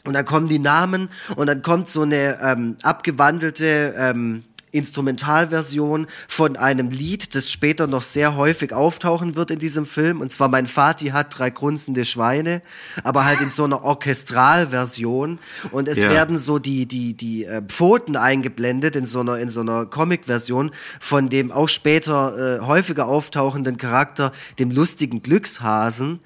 und 0.06 0.14
dann 0.14 0.26
kommen 0.26 0.48
die 0.48 0.60
Namen 0.60 1.10
und 1.36 1.48
dann 1.48 1.62
kommt 1.62 1.90
so 1.90 2.02
eine 2.02 2.40
ähm, 2.42 2.78
abgewandelte 2.84 3.96
ähm, 3.98 4.44
Instrumentalversion 4.72 6.08
von 6.28 6.58
einem 6.58 6.90
Lied, 6.90 7.36
das 7.36 7.52
später 7.52 7.88
noch 7.88 8.02
sehr 8.02 8.36
häufig 8.36 8.74
auftauchen 8.74 9.36
wird 9.36 9.52
in 9.52 9.60
diesem 9.60 9.86
Film. 9.86 10.22
Und 10.22 10.32
zwar 10.32 10.50
Mein 10.50 10.68
Vati 10.68 11.08
hat 11.08 11.38
drei 11.38 11.50
grunzende 11.50 12.06
Schweine, 12.06 12.62
aber 13.04 13.26
halt 13.26 13.42
in 13.42 13.52
so 13.52 13.64
einer 13.64 13.84
Orchestralversion. 13.84 15.40
Und 15.72 15.88
es 15.88 15.98
ja. 15.98 16.10
werden 16.10 16.38
so 16.38 16.60
die, 16.60 16.86
die, 16.86 17.14
die 17.14 17.46
äh, 17.46 17.62
Pfoten 17.68 18.16
eingeblendet 18.16 18.96
in 18.96 19.06
so 19.06 19.20
einer, 19.22 19.38
in 19.40 19.50
so 19.50 19.62
einer 19.62 19.86
Comic-Version 19.86 20.72
von 21.00 21.30
dem 21.30 21.52
auch 21.52 21.70
später 21.70 22.58
äh, 22.58 22.60
häufiger 22.62 23.08
auftauchenden 23.08 23.78
Charakter, 23.78 24.32
dem 24.60 24.72
lustigen 24.72 25.22
Glückshasen. 25.22 26.20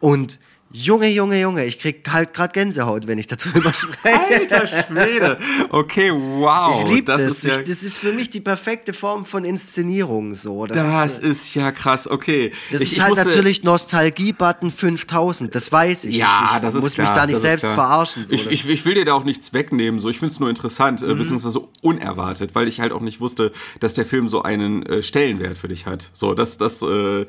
Und 0.00 0.38
Junge, 0.76 1.06
Junge, 1.08 1.40
Junge, 1.40 1.64
ich 1.64 1.78
krieg 1.78 2.04
halt 2.10 2.34
gerade 2.34 2.52
Gänsehaut, 2.52 3.06
wenn 3.06 3.16
ich 3.18 3.28
darüber 3.28 3.72
spreche. 3.74 4.40
Alter 4.40 4.66
Schwede. 4.66 5.38
Okay, 5.70 6.10
wow. 6.10 6.82
Ich 6.84 6.90
liebe 6.90 7.12
das. 7.12 7.22
das. 7.22 7.32
Ist 7.32 7.44
ja, 7.44 7.60
ich, 7.60 7.68
das 7.68 7.82
ist 7.84 7.96
für 7.96 8.12
mich 8.12 8.28
die 8.28 8.40
perfekte 8.40 8.92
Form 8.92 9.24
von 9.24 9.44
Inszenierung. 9.44 10.34
So. 10.34 10.66
Das, 10.66 10.76
das 10.76 11.18
ist, 11.18 11.22
äh, 11.22 11.28
ist 11.28 11.54
ja 11.54 11.70
krass. 11.70 12.08
Okay. 12.10 12.50
das 12.72 12.80
Ich- 12.80 12.92
ist 12.94 13.00
halt 13.00 13.10
musste- 13.10 13.28
natürlich 13.28 13.62
Nostalgie-Button 13.62 14.72
5000. 14.72 15.54
Das 15.54 15.70
weiß 15.70 16.06
ich. 16.06 16.16
Ja, 16.16 16.46
ich, 16.50 16.56
ich 16.56 16.62
das 16.62 16.74
ist 16.74 16.80
muss 16.82 16.94
klar, 16.94 17.06
mich 17.08 17.16
da 17.20 17.26
nicht 17.28 17.38
selbst 17.38 17.66
verarschen. 17.66 18.26
So. 18.26 18.34
Ich, 18.34 18.68
ich, 18.68 18.84
will 18.84 18.94
dir 18.94 19.04
da 19.04 19.12
auch 19.14 19.24
nichts 19.24 19.52
wegnehmen, 19.52 20.00
so 20.00 20.08
ich 20.08 20.18
finde 20.18 20.34
es 20.34 20.40
nur 20.40 20.50
interessant, 20.50 21.04
äh, 21.04 21.14
beziehungsweise 21.14 21.60
unerwartet, 21.82 22.56
weil 22.56 22.66
ich 22.66 22.80
halt 22.80 22.90
auch 22.90 23.00
nicht 23.00 23.20
wusste, 23.20 23.52
dass 23.78 23.94
der 23.94 24.06
Film 24.06 24.28
so 24.28 24.42
einen 24.42 24.84
äh, 24.86 25.04
Stellenwert 25.04 25.56
für 25.56 25.68
dich 25.68 25.86
hat. 25.86 26.10
So, 26.12 26.34
das, 26.34 26.58
das, 26.58 26.82
äh, 26.82 26.86
äh, 27.22 27.26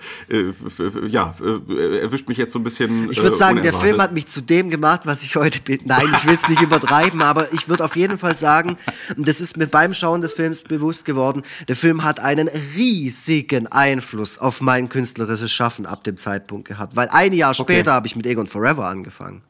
ja, 1.07 1.35
äh, 1.69 1.99
erwischt 1.99 2.27
mich 2.27 2.39
jetzt 2.39 2.51
so 2.51 2.57
ein 2.57 2.63
bisschen. 2.63 3.11
Ich 3.35 3.41
würde 3.41 3.53
äh, 3.53 3.55
sagen, 3.55 3.61
der. 3.61 3.73
Film 3.75 4.01
hat 4.01 4.13
mich 4.13 4.25
zu 4.25 4.41
dem 4.41 4.69
gemacht, 4.69 5.01
was 5.03 5.23
ich 5.23 5.35
heute 5.35 5.61
bin. 5.61 5.81
Nein, 5.85 6.07
ich 6.15 6.25
will 6.25 6.35
es 6.35 6.47
nicht 6.47 6.61
übertreiben, 6.61 7.21
aber 7.21 7.51
ich 7.53 7.67
würde 7.67 7.83
auf 7.83 7.95
jeden 7.95 8.17
Fall 8.17 8.37
sagen, 8.37 8.77
und 9.15 9.27
das 9.27 9.41
ist 9.41 9.57
mir 9.57 9.67
beim 9.67 9.93
Schauen 9.93 10.21
des 10.21 10.33
Films 10.33 10.61
bewusst 10.61 11.05
geworden, 11.05 11.43
der 11.67 11.75
Film 11.75 12.03
hat 12.03 12.19
einen 12.19 12.49
riesigen 12.75 13.67
Einfluss 13.67 14.37
auf 14.37 14.61
mein 14.61 14.89
künstlerisches 14.89 15.51
Schaffen 15.51 15.85
ab 15.85 16.03
dem 16.03 16.17
Zeitpunkt 16.17 16.67
gehabt. 16.67 16.95
Weil 16.95 17.09
ein 17.09 17.33
Jahr 17.33 17.53
später 17.53 17.93
habe 17.93 18.07
ich 18.07 18.15
mit 18.15 18.25
Egon 18.25 18.47
Forever 18.47 18.87
angefangen. 18.87 19.41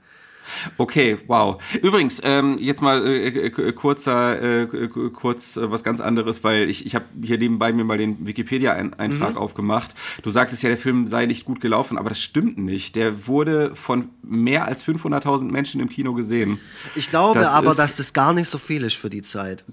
Okay, 0.78 1.18
wow. 1.28 1.62
Übrigens, 1.82 2.22
ähm, 2.24 2.58
jetzt 2.60 2.82
mal 2.82 3.06
äh, 3.06 3.28
äh, 3.48 3.72
kurzer, 3.74 4.42
äh, 4.42 4.66
k- 4.68 5.10
kurz 5.12 5.58
äh, 5.58 5.72
was 5.72 5.84
ganz 5.84 6.00
anderes, 6.02 6.44
weil 6.44 6.70
ich, 6.70 6.86
ich 6.86 6.96
habe 6.96 7.06
hier 7.24 7.38
nebenbei 7.38 7.72
mir 7.74 7.84
mal 7.84 7.98
den 7.98 8.26
Wikipedia-Eintrag 8.26 9.32
Mhm. 9.32 9.38
aufgemacht. 9.38 9.94
Du 10.24 10.32
sagtest 10.32 10.64
ja, 10.64 10.70
der 10.70 10.78
Film 10.78 11.08
sei 11.08 11.26
nicht 11.26 11.46
gut 11.46 11.60
gelaufen, 11.62 11.98
aber 11.98 12.10
das 12.10 12.20
stimmt 12.22 12.58
nicht. 12.58 12.96
Der 12.96 13.28
wurde 13.28 13.76
von 13.76 14.10
mehr 14.24 14.66
als 14.68 14.84
500.000 14.86 15.52
Menschen 15.52 15.82
im 15.82 15.90
Kino 15.90 16.14
gesehen. 16.14 16.60
Ich 16.96 17.10
glaube 17.10 17.40
Das 17.40 17.50
aber, 17.50 17.72
ist- 17.72 17.80
dass 17.80 17.98
das 17.98 18.14
gar 18.14 18.34
nicht 18.34 18.48
so 18.50 18.58
viel 18.58 18.84
ist 18.84 18.96
für 18.96 19.10
die 19.10 19.22
Zeit. 19.22 19.64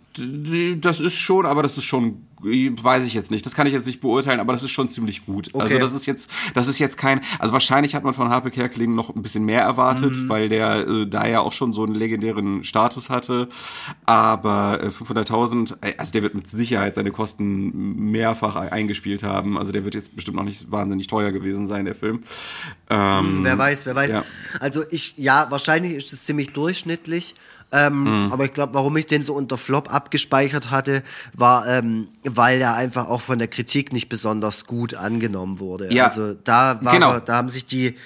Das 0.81 1.01
ist 1.01 1.15
schon, 1.17 1.47
aber 1.47 1.63
das 1.63 1.77
ist 1.77 1.85
schon, 1.85 2.27
weiß 2.43 3.05
ich 3.05 3.15
jetzt 3.15 3.31
nicht. 3.31 3.47
Das 3.47 3.55
kann 3.55 3.67
ich 3.67 3.73
jetzt 3.73 3.87
nicht 3.87 4.01
beurteilen, 4.01 4.41
aber 4.41 4.53
das 4.53 4.63
ist 4.63 4.71
schon 4.71 4.89
ziemlich 4.89 5.25
gut. 5.27 5.51
Okay. 5.53 5.63
Also 5.65 5.79
das 5.79 5.93
ist 5.93 6.07
jetzt, 6.07 6.31
das 6.55 6.67
ist 6.69 6.79
jetzt 6.79 6.97
kein, 6.99 7.21
also 7.39 7.53
wahrscheinlich 7.53 7.95
hat 7.95 8.05
man 8.05 8.15
von 8.15 8.29
Harpe 8.29 8.51
Kerkeling 8.51 8.95
noch 8.95 9.15
ein 9.15 9.23
bisschen 9.23 9.45
mehr 9.45 9.63
erwartet, 9.63 10.17
Mhm. 10.17 10.29
weil 10.29 10.49
der 10.49 10.87
äh, 10.89 11.07
da 11.07 11.27
ja 11.27 11.41
auch 11.41 11.53
schon 11.53 11.73
so 11.73 11.85
einen 11.85 11.95
legendären 11.95 12.65
Status 12.65 13.11
hatte. 13.11 13.49
Aber 14.07 14.81
äh, 14.83 14.89
500.000, 14.89 15.77
äh, 15.83 15.95
also 15.99 16.13
der 16.13 16.23
wird 16.23 16.35
mit 16.35 16.47
Sicherheit 16.49 16.95
seine 16.95 17.11
Kosten 17.13 18.11
mehrfach 18.11 18.57
e- 18.57 18.69
eingespielt 18.71 19.23
haben. 19.23 19.57
Also 19.59 19.73
der 19.73 19.85
wird 19.85 19.95
jetzt 19.95 20.15
bestimmt 20.17 20.37
noch 20.37 20.45
nicht 20.45 20.71
wahnsinnig 20.71 21.07
teuer 21.07 21.33
gewesen 21.33 21.67
sein, 21.67 21.85
der 21.85 21.95
Film. 21.95 22.23
Ähm, 22.91 23.41
Wer 23.43 23.59
weiß, 23.59 23.87
wer 23.87 23.95
weiß. 23.95 24.11
ja. 24.11 24.25
Also 24.61 24.83
ich, 24.91 25.15
ja, 25.17 25.47
wahrscheinlich 25.51 25.95
ist 25.95 26.13
es 26.13 26.25
ziemlich 26.25 26.53
durchschnittlich. 26.53 27.35
Ähm, 27.73 28.27
Mhm. 28.27 28.33
Aber 28.33 28.45
ich 28.45 28.53
glaube, 28.53 28.75
warum 28.75 28.97
ich 28.99 29.07
den 29.07 29.23
so 29.23 29.35
unter 29.35 29.57
Flop 29.57 29.93
abgespeichert 29.93 30.71
hatte, 30.71 31.03
war, 31.33 31.67
ähm, 31.67 32.09
weil 32.23 32.61
er 32.61 32.75
einfach 32.75 33.09
auch 33.09 33.21
von 33.23 33.39
der 33.39 33.49
Kritik 33.49 33.93
nicht 33.93 34.09
besonders 34.09 34.67
gut 34.67 34.95
angenommen 34.95 35.59
wurde. 35.59 35.93
Ja. 35.93 36.05
Also 36.05 36.35
da 36.35 36.79
war, 36.85 36.93
Genau. 36.93 37.19
da 37.19 37.37
haben 37.37 37.49
sich 37.49 37.65
die, 37.65 37.97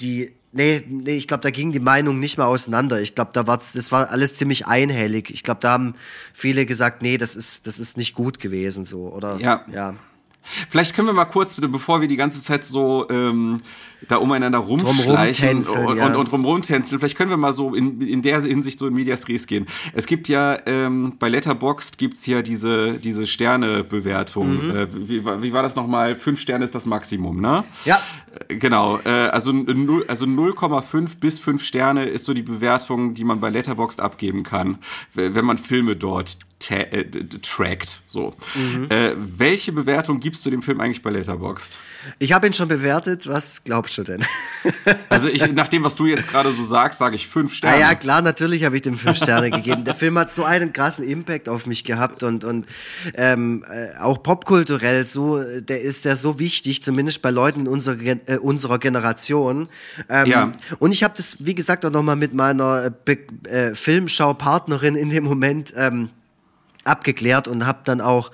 die, 0.00 0.32
nee, 0.50 0.82
nee, 0.88 1.12
ich 1.16 1.28
glaube, 1.28 1.42
da 1.42 1.50
gingen 1.50 1.70
die 1.72 1.78
Meinungen 1.80 2.18
nicht 2.18 2.36
mehr 2.36 2.46
auseinander. 2.48 3.00
Ich 3.00 3.14
glaube, 3.14 3.30
da 3.32 3.46
war 3.46 3.58
das 3.58 3.92
war 3.92 4.10
alles 4.10 4.34
ziemlich 4.34 4.66
einhellig. 4.66 5.30
Ich 5.30 5.42
glaube, 5.44 5.60
da 5.60 5.70
haben 5.72 5.94
viele 6.32 6.66
gesagt, 6.66 7.00
nee, 7.02 7.16
das 7.16 7.36
ist, 7.36 7.66
das 7.68 7.78
ist 7.78 7.96
nicht 7.96 8.14
gut 8.14 8.40
gewesen 8.40 8.84
so. 8.84 9.08
Oder 9.08 9.36
Ja. 9.38 9.64
ja. 9.72 9.94
Vielleicht 10.70 10.94
können 10.94 11.06
wir 11.08 11.14
mal 11.14 11.24
kurz, 11.24 11.56
bevor 11.60 12.00
wir 12.00 12.08
die 12.08 12.16
ganze 12.16 12.42
Zeit 12.42 12.64
so 12.64 13.06
ähm, 13.10 13.58
da 14.08 14.16
umeinander 14.16 14.58
rumschleichen 14.58 15.62
und, 15.86 15.96
ja. 15.96 16.14
und, 16.14 16.32
und 16.32 16.44
rumtänzeln, 16.44 16.98
vielleicht 16.98 17.16
können 17.16 17.30
wir 17.30 17.36
mal 17.36 17.52
so 17.52 17.74
in, 17.74 18.00
in 18.00 18.22
der 18.22 18.40
Hinsicht 18.42 18.78
so 18.78 18.86
in 18.88 18.94
Medias 18.94 19.28
Res 19.28 19.46
gehen. 19.46 19.66
Es 19.92 20.06
gibt 20.06 20.28
ja 20.28 20.56
ähm, 20.66 21.14
bei 21.20 21.28
Letterboxd 21.28 21.98
gibt's 21.98 22.26
ja 22.26 22.42
diese, 22.42 22.94
diese 22.98 23.26
Sternebewertung. 23.26 24.66
Mhm. 24.68 24.76
Äh, 24.76 25.08
wie, 25.08 25.24
war- 25.24 25.42
wie 25.42 25.52
war 25.52 25.62
das 25.62 25.76
nochmal? 25.76 26.14
Fünf 26.14 26.40
Sterne 26.40 26.64
ist 26.64 26.74
das 26.74 26.86
Maximum, 26.86 27.40
ne? 27.40 27.64
Ja. 27.84 28.00
Genau, 28.48 28.98
äh, 29.04 29.08
also, 29.08 29.52
also 30.08 30.26
0,5 30.26 31.18
bis 31.18 31.38
5 31.38 31.62
Sterne 31.64 32.04
ist 32.06 32.24
so 32.24 32.34
die 32.34 32.42
Bewertung, 32.42 33.14
die 33.14 33.24
man 33.24 33.40
bei 33.40 33.50
Letterboxd 33.50 34.00
abgeben 34.00 34.42
kann, 34.42 34.78
wenn 35.14 35.44
man 35.44 35.58
Filme 35.58 35.96
dort 35.96 36.38
äh, 36.70 37.04
trackt. 37.42 38.02
So. 38.06 38.34
Mhm. 38.54 38.86
Äh, 38.88 39.14
welche 39.16 39.72
Bewertung 39.72 40.20
gibst 40.20 40.46
du 40.46 40.50
dem 40.50 40.62
Film 40.62 40.80
eigentlich 40.80 41.02
bei 41.02 41.10
Letterboxd? 41.10 41.76
Ich 42.18 42.32
habe 42.32 42.46
ihn 42.46 42.52
schon 42.52 42.68
bewertet. 42.68 43.26
Was 43.26 43.64
glaubst 43.64 43.98
du 43.98 44.04
denn? 44.04 44.24
Also 45.08 45.28
ich, 45.28 45.52
nach 45.54 45.68
dem, 45.68 45.82
was 45.82 45.96
du 45.96 46.06
jetzt 46.06 46.28
gerade 46.28 46.52
so 46.52 46.64
sagst, 46.64 46.98
sage 47.00 47.16
ich 47.16 47.26
5 47.26 47.50
Ja, 47.50 47.56
Sterne. 47.56 47.80
ja, 47.80 47.94
klar, 47.94 48.22
natürlich 48.22 48.64
habe 48.64 48.76
ich 48.76 48.82
dem 48.82 48.96
fünf 48.96 49.16
Sterne 49.16 49.50
gegeben. 49.50 49.84
Der 49.84 49.94
Film 49.94 50.18
hat 50.18 50.32
so 50.32 50.44
einen 50.44 50.72
krassen 50.72 51.04
Impact 51.04 51.48
auf 51.48 51.66
mich 51.66 51.84
gehabt 51.84 52.22
und, 52.22 52.44
und 52.44 52.66
ähm, 53.14 53.64
äh, 53.68 53.98
auch 53.98 54.22
popkulturell 54.22 55.04
so, 55.04 55.38
äh, 55.38 55.62
der 55.62 55.80
ist 55.82 56.04
der 56.04 56.16
so 56.16 56.38
wichtig, 56.38 56.82
zumindest 56.82 57.22
bei 57.22 57.30
Leuten 57.30 57.60
in 57.62 57.68
unserer, 57.68 57.96
Gen 57.96 58.20
äh, 58.26 58.38
unserer 58.38 58.78
Generation. 58.78 59.68
Ähm, 60.08 60.26
Ja. 60.26 60.52
Und 60.78 60.92
ich 60.92 61.02
habe 61.04 61.14
das, 61.16 61.44
wie 61.44 61.54
gesagt, 61.54 61.84
auch 61.84 61.90
nochmal 61.90 62.16
mit 62.16 62.34
meiner 62.34 62.86
äh, 62.86 62.90
Be 63.04 63.18
äh, 63.48 63.74
Filmschau-Partnerin 63.74 64.94
in 64.96 65.10
dem 65.10 65.24
Moment 65.24 65.72
ähm, 65.76 66.10
abgeklärt 66.84 67.48
und 67.48 67.66
habe 67.66 67.80
dann 67.84 68.00
auch 68.00 68.30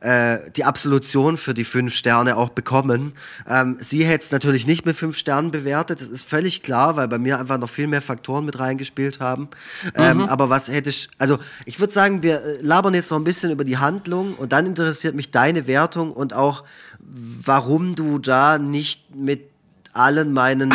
äh, 0.00 0.50
die 0.56 0.64
Absolution 0.64 1.36
für 1.36 1.52
die 1.52 1.64
fünf 1.64 1.94
Sterne 1.94 2.36
auch 2.36 2.48
bekommen. 2.48 3.12
Ähm, 3.46 3.76
sie 3.80 4.04
hätte 4.06 4.24
es 4.24 4.30
natürlich 4.30 4.66
nicht 4.66 4.86
mit 4.86 4.96
fünf 4.96 5.18
Sternen 5.18 5.50
bewertet, 5.50 6.00
das 6.00 6.08
ist 6.08 6.22
völlig 6.26 6.62
klar, 6.62 6.96
weil 6.96 7.06
bei 7.08 7.18
mir 7.18 7.38
einfach 7.38 7.58
noch 7.58 7.68
viel 7.68 7.86
mehr 7.86 8.00
Faktoren 8.00 8.46
mit 8.46 8.58
reingespielt 8.58 9.20
haben. 9.20 9.48
Ähm, 9.94 10.22
aber 10.22 10.48
was 10.48 10.68
hätte 10.68 10.88
ich, 10.88 11.10
also 11.18 11.38
ich 11.66 11.80
würde 11.80 11.92
sagen, 11.92 12.22
wir 12.22 12.42
äh, 12.42 12.62
labern 12.62 12.94
jetzt 12.94 13.10
noch 13.10 13.18
ein 13.18 13.24
bisschen 13.24 13.50
über 13.50 13.64
die 13.64 13.76
Handlung 13.76 14.36
und 14.36 14.52
dann 14.52 14.64
interessiert 14.64 15.14
mich 15.14 15.30
deine 15.30 15.66
Wertung 15.66 16.12
und 16.12 16.32
auch, 16.32 16.64
warum 17.12 17.94
du 17.94 18.18
da 18.18 18.58
nicht 18.58 19.14
mit 19.14 19.50
allen 19.92 20.32
meinen 20.32 20.72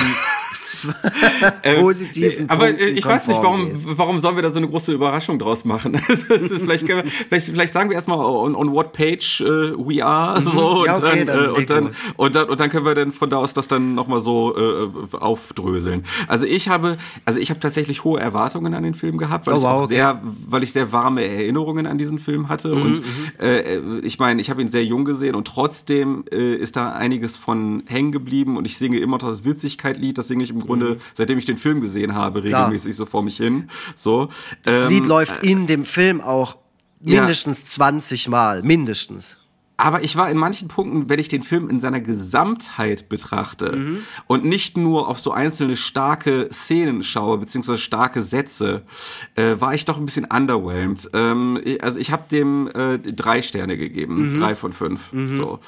positiven 1.79 2.49
Aber 2.49 2.67
äh, 2.67 2.73
Punkten 2.73 2.97
ich 2.97 3.05
weiß 3.05 3.27
nicht, 3.27 3.41
warum, 3.41 3.69
warum 3.97 4.19
sollen 4.19 4.35
wir 4.35 4.43
da 4.43 4.51
so 4.51 4.57
eine 4.57 4.67
große 4.67 4.93
Überraschung 4.93 5.39
draus 5.39 5.65
machen? 5.65 5.95
Vielleicht, 6.05 6.87
wir, 6.87 7.03
vielleicht, 7.29 7.47
vielleicht 7.47 7.73
sagen 7.73 7.89
wir 7.89 7.95
erstmal 7.95 8.17
on, 8.17 8.55
on 8.55 8.71
what 8.71 8.91
page 8.93 9.41
äh, 9.41 9.45
we 9.77 10.03
are. 10.03 10.41
So, 10.41 10.75
Mhm. 10.75 10.85
Ja, 10.85 10.97
okay, 10.97 11.21
und, 11.21 11.27
dann, 11.27 11.27
dann 11.27 11.45
äh, 11.45 11.47
und, 11.49 11.69
dann, 11.69 11.91
und, 12.17 12.35
dann, 12.35 12.49
und 12.49 12.59
dann 12.59 12.69
können 12.69 12.85
wir 12.85 12.95
dann 12.95 13.11
von 13.11 13.29
da 13.29 13.37
aus 13.37 13.53
das 13.53 13.67
dann 13.67 13.95
nochmal 13.95 14.19
so 14.19 14.55
äh, 14.55 15.15
aufdröseln. 15.17 16.03
Also 16.27 16.45
ich 16.45 16.69
habe, 16.69 16.97
also 17.25 17.39
ich 17.39 17.49
habe 17.49 17.59
tatsächlich 17.59 18.03
hohe 18.03 18.19
Erwartungen 18.19 18.73
an 18.73 18.83
den 18.83 18.93
Film 18.93 19.17
gehabt, 19.17 19.47
weil 19.47 19.55
Oh, 19.55 19.57
ich 19.57 19.63
wow, 19.63 19.71
auch 19.71 19.83
okay. 19.83 19.95
sehr, 19.95 20.21
weil 20.47 20.63
ich 20.63 20.73
sehr 20.73 20.91
warme 20.91 21.23
Erinnerungen 21.25 21.85
an 21.87 21.97
diesen 21.97 22.19
Film 22.19 22.49
hatte. 22.49 22.75
Mhm, 22.75 22.81
und 22.81 23.01
äh, 23.39 23.79
ich 23.99 24.19
meine, 24.19 24.41
ich 24.41 24.49
habe 24.49 24.61
ihn 24.61 24.69
sehr 24.69 24.83
jung 24.85 25.05
gesehen 25.05 25.35
und 25.35 25.47
trotzdem 25.47 26.25
äh, 26.31 26.55
ist 26.55 26.75
da 26.75 26.89
einiges 26.89 27.37
von 27.37 27.83
hängen 27.87 28.11
geblieben 28.11 28.57
und 28.57 28.65
ich 28.65 28.77
singe 28.77 28.97
immer 28.99 29.17
noch 29.17 29.27
das 29.29 29.45
Witzigkeit-Lied, 29.45 30.17
das 30.17 30.27
singe 30.27 30.43
ich 30.43 30.49
im 30.49 30.59
Grunde, 30.59 30.74
seitdem 31.13 31.37
ich 31.37 31.45
den 31.45 31.57
Film 31.57 31.81
gesehen 31.81 32.13
habe, 32.15 32.41
Mhm. 32.41 32.47
Klar. 32.47 32.61
regelmäßig 32.65 32.95
so 32.95 33.05
vor 33.05 33.23
mich 33.23 33.37
hin. 33.37 33.69
So. 33.95 34.29
Das 34.63 34.73
Ähm, 34.85 34.89
Lied 34.89 35.05
läuft 35.05 35.43
in 35.43 35.67
dem 35.67 35.85
Film 35.85 36.21
auch 36.21 36.57
ja. 37.01 37.21
mindestens 37.21 37.65
20 37.65 38.27
Mal, 38.29 38.63
mindestens. 38.63 39.37
Aber 39.77 40.03
ich 40.03 40.15
war 40.15 40.29
in 40.29 40.37
manchen 40.37 40.67
Punkten, 40.67 41.09
wenn 41.09 41.19
ich 41.19 41.27
den 41.27 41.43
Film 41.43 41.69
in 41.69 41.79
seiner 41.79 41.99
Gesamtheit 41.99 43.09
betrachte 43.09 43.99
und 44.27 44.45
nicht 44.45 44.77
nur 44.77 45.07
auf 45.07 45.19
so 45.19 45.31
einzelne 45.31 45.75
starke 45.75 46.49
Szenen 46.51 47.03
schaue, 47.03 47.37
beziehungsweise 47.37 47.77
starke 47.77 48.21
Sätze, 48.21 48.83
äh, 49.35 49.55
war 49.59 49.73
ich 49.73 49.85
doch 49.85 49.97
ein 49.97 50.05
bisschen 50.05 50.25
underwhelmed. 50.25 51.09
Ähm, 51.13 51.61
also 51.81 51.99
ich 51.99 52.11
habe 52.11 52.23
dem 52.31 52.67
äh, 52.73 52.99
drei 52.99 53.41
Sterne 53.41 53.77
gegeben, 53.77 54.39
drei 54.39 54.55
von 54.55 54.73
fünf. 54.73 55.11
So. 55.33 55.59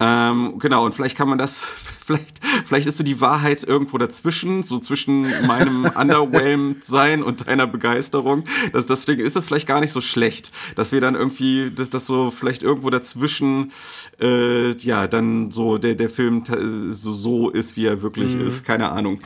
Ähm, 0.00 0.58
genau, 0.58 0.84
und 0.84 0.94
vielleicht 0.94 1.16
kann 1.16 1.28
man 1.28 1.38
das, 1.38 1.64
vielleicht, 2.04 2.40
vielleicht 2.66 2.86
ist 2.86 2.98
so 2.98 3.04
die 3.04 3.20
Wahrheit 3.20 3.62
irgendwo 3.62 3.98
dazwischen, 3.98 4.62
so 4.62 4.78
zwischen 4.78 5.22
meinem 5.46 5.84
underwhelmed 5.94 6.84
sein 6.84 7.22
und 7.22 7.46
deiner 7.46 7.66
Begeisterung. 7.66 8.44
Das, 8.72 8.86
deswegen 8.86 9.24
ist 9.24 9.36
es 9.36 9.46
vielleicht 9.46 9.66
gar 9.66 9.80
nicht 9.80 9.92
so 9.92 10.00
schlecht, 10.00 10.52
dass 10.74 10.92
wir 10.92 11.00
dann 11.00 11.14
irgendwie, 11.14 11.70
dass 11.70 11.90
das 11.90 12.06
so 12.06 12.30
vielleicht 12.30 12.62
irgendwo 12.62 12.90
dazwischen, 12.90 13.29
äh, 13.38 14.72
ja, 14.76 15.06
dann 15.06 15.50
so 15.50 15.78
der, 15.78 15.94
der 15.94 16.10
Film 16.10 16.42
so, 16.90 17.12
so 17.12 17.50
ist, 17.50 17.76
wie 17.76 17.86
er 17.86 18.02
wirklich 18.02 18.34
ist. 18.36 18.64
Keine 18.64 18.90
Ahnung. 18.90 19.20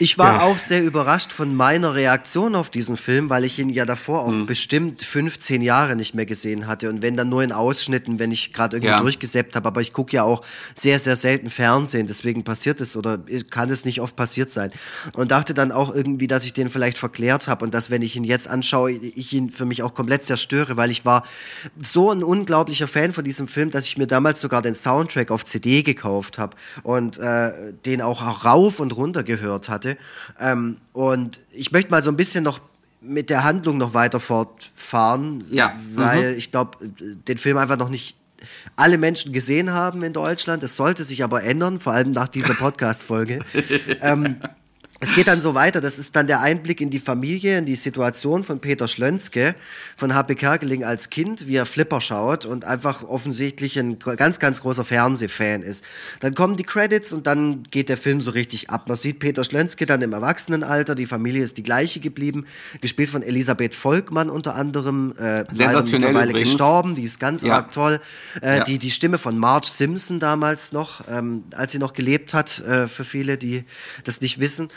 Ich 0.00 0.16
war 0.16 0.36
ja. 0.36 0.40
auch 0.44 0.56
sehr 0.56 0.82
überrascht 0.82 1.30
von 1.30 1.54
meiner 1.54 1.94
Reaktion 1.94 2.54
auf 2.54 2.70
diesen 2.70 2.96
Film, 2.96 3.28
weil 3.28 3.44
ich 3.44 3.58
ihn 3.58 3.68
ja 3.68 3.84
davor 3.84 4.22
auch 4.22 4.30
mhm. 4.30 4.46
bestimmt 4.46 5.02
15 5.02 5.60
Jahre 5.60 5.94
nicht 5.94 6.14
mehr 6.14 6.24
gesehen 6.24 6.66
hatte. 6.66 6.88
Und 6.88 7.02
wenn 7.02 7.18
dann 7.18 7.28
nur 7.28 7.42
in 7.42 7.52
Ausschnitten, 7.52 8.18
wenn 8.18 8.32
ich 8.32 8.54
gerade 8.54 8.78
irgendwie 8.78 8.92
ja. 8.92 9.00
durchgesäppt 9.02 9.56
habe. 9.56 9.68
Aber 9.68 9.82
ich 9.82 9.92
gucke 9.92 10.16
ja 10.16 10.22
auch 10.22 10.40
sehr, 10.74 10.98
sehr 10.98 11.16
selten 11.16 11.50
Fernsehen. 11.50 12.06
Deswegen 12.06 12.44
passiert 12.44 12.80
es 12.80 12.96
oder 12.96 13.18
kann 13.50 13.68
es 13.68 13.84
nicht 13.84 14.00
oft 14.00 14.16
passiert 14.16 14.50
sein. 14.50 14.72
Und 15.12 15.32
dachte 15.32 15.52
dann 15.52 15.70
auch 15.70 15.94
irgendwie, 15.94 16.28
dass 16.28 16.46
ich 16.46 16.54
den 16.54 16.70
vielleicht 16.70 16.96
verklärt 16.96 17.46
habe 17.46 17.66
und 17.66 17.74
dass, 17.74 17.90
wenn 17.90 18.00
ich 18.00 18.16
ihn 18.16 18.24
jetzt 18.24 18.48
anschaue, 18.48 18.92
ich 18.92 19.34
ihn 19.34 19.50
für 19.50 19.66
mich 19.66 19.82
auch 19.82 19.92
komplett 19.92 20.24
zerstöre, 20.24 20.78
weil 20.78 20.90
ich 20.90 21.04
war 21.04 21.26
so 21.78 22.10
ein 22.10 22.24
unglaublicher 22.24 22.88
Fan 22.88 23.12
von 23.12 23.24
diesem 23.24 23.46
Film, 23.46 23.70
dass 23.70 23.84
ich 23.84 23.98
mir 23.98 24.06
damals 24.06 24.40
sogar 24.40 24.62
den 24.62 24.74
Soundtrack 24.74 25.30
auf 25.30 25.44
CD 25.44 25.82
gekauft 25.82 26.38
habe 26.38 26.56
und 26.84 27.18
äh, 27.18 27.74
den 27.84 28.00
auch 28.00 28.46
rauf 28.46 28.80
und 28.80 28.96
runter 28.96 29.24
gehört 29.24 29.68
hatte. 29.68 29.89
Ähm, 30.38 30.76
und 30.92 31.40
ich 31.52 31.72
möchte 31.72 31.90
mal 31.90 32.02
so 32.02 32.10
ein 32.10 32.16
bisschen 32.16 32.44
noch 32.44 32.60
mit 33.00 33.30
der 33.30 33.44
Handlung 33.44 33.78
noch 33.78 33.94
weiter 33.94 34.20
fortfahren, 34.20 35.44
ja. 35.50 35.72
weil 35.94 36.32
mhm. 36.32 36.38
ich 36.38 36.50
glaube, 36.50 36.78
den 36.80 37.38
Film 37.38 37.56
einfach 37.56 37.78
noch 37.78 37.88
nicht 37.88 38.16
alle 38.76 38.98
Menschen 38.98 39.32
gesehen 39.32 39.72
haben 39.72 40.02
in 40.02 40.12
Deutschland. 40.12 40.62
Das 40.62 40.76
sollte 40.76 41.04
sich 41.04 41.24
aber 41.24 41.42
ändern, 41.42 41.80
vor 41.80 41.92
allem 41.92 42.10
nach 42.10 42.28
dieser 42.28 42.54
Podcast-Folge. 42.58 43.40
ähm, 44.00 44.36
es 45.02 45.14
geht 45.14 45.28
dann 45.28 45.40
so 45.40 45.54
weiter, 45.54 45.80
das 45.80 45.98
ist 45.98 46.14
dann 46.14 46.26
der 46.26 46.40
Einblick 46.40 46.82
in 46.82 46.90
die 46.90 47.00
Familie, 47.00 47.56
in 47.56 47.64
die 47.64 47.74
Situation 47.74 48.44
von 48.44 48.60
Peter 48.60 48.86
Schlönzke, 48.86 49.54
von 49.96 50.14
HP 50.14 50.34
Kerkeling 50.34 50.84
als 50.84 51.08
Kind, 51.08 51.46
wie 51.46 51.56
er 51.56 51.64
Flipper 51.64 52.02
schaut 52.02 52.44
und 52.44 52.66
einfach 52.66 53.02
offensichtlich 53.02 53.78
ein 53.78 53.98
ganz, 53.98 54.38
ganz 54.38 54.60
großer 54.60 54.84
Fernsehfan 54.84 55.62
ist. 55.62 55.84
Dann 56.20 56.34
kommen 56.34 56.58
die 56.58 56.64
Credits 56.64 57.14
und 57.14 57.26
dann 57.26 57.62
geht 57.70 57.88
der 57.88 57.96
Film 57.96 58.20
so 58.20 58.30
richtig 58.30 58.68
ab. 58.68 58.88
Man 58.88 58.96
sieht 58.98 59.20
Peter 59.20 59.42
Schlönzke 59.42 59.86
dann 59.86 60.02
im 60.02 60.12
Erwachsenenalter, 60.12 60.94
die 60.94 61.06
Familie 61.06 61.42
ist 61.42 61.56
die 61.56 61.62
gleiche 61.62 62.00
geblieben, 62.00 62.44
gespielt 62.82 63.08
von 63.08 63.22
Elisabeth 63.22 63.74
Volkmann 63.74 64.28
unter 64.28 64.54
anderem, 64.54 65.14
äh, 65.16 65.46
Sensationell 65.50 66.08
mittlerweile 66.08 66.30
übrigens. 66.32 66.50
gestorben, 66.50 66.94
die 66.94 67.04
ist 67.04 67.18
ganz 67.18 67.42
ja. 67.42 67.54
arg 67.54 67.72
toll. 67.72 68.00
Äh, 68.42 68.58
ja. 68.58 68.64
die, 68.64 68.78
die 68.78 68.90
Stimme 68.90 69.16
von 69.16 69.38
Marge 69.38 69.66
Simpson 69.66 70.20
damals 70.20 70.72
noch, 70.72 71.08
ähm, 71.08 71.44
als 71.54 71.72
sie 71.72 71.78
noch 71.78 71.94
gelebt 71.94 72.34
hat, 72.34 72.58
äh, 72.60 72.86
für 72.86 73.04
viele, 73.04 73.38
die 73.38 73.64
das 74.04 74.20
nicht 74.20 74.40
wissen. 74.40 74.68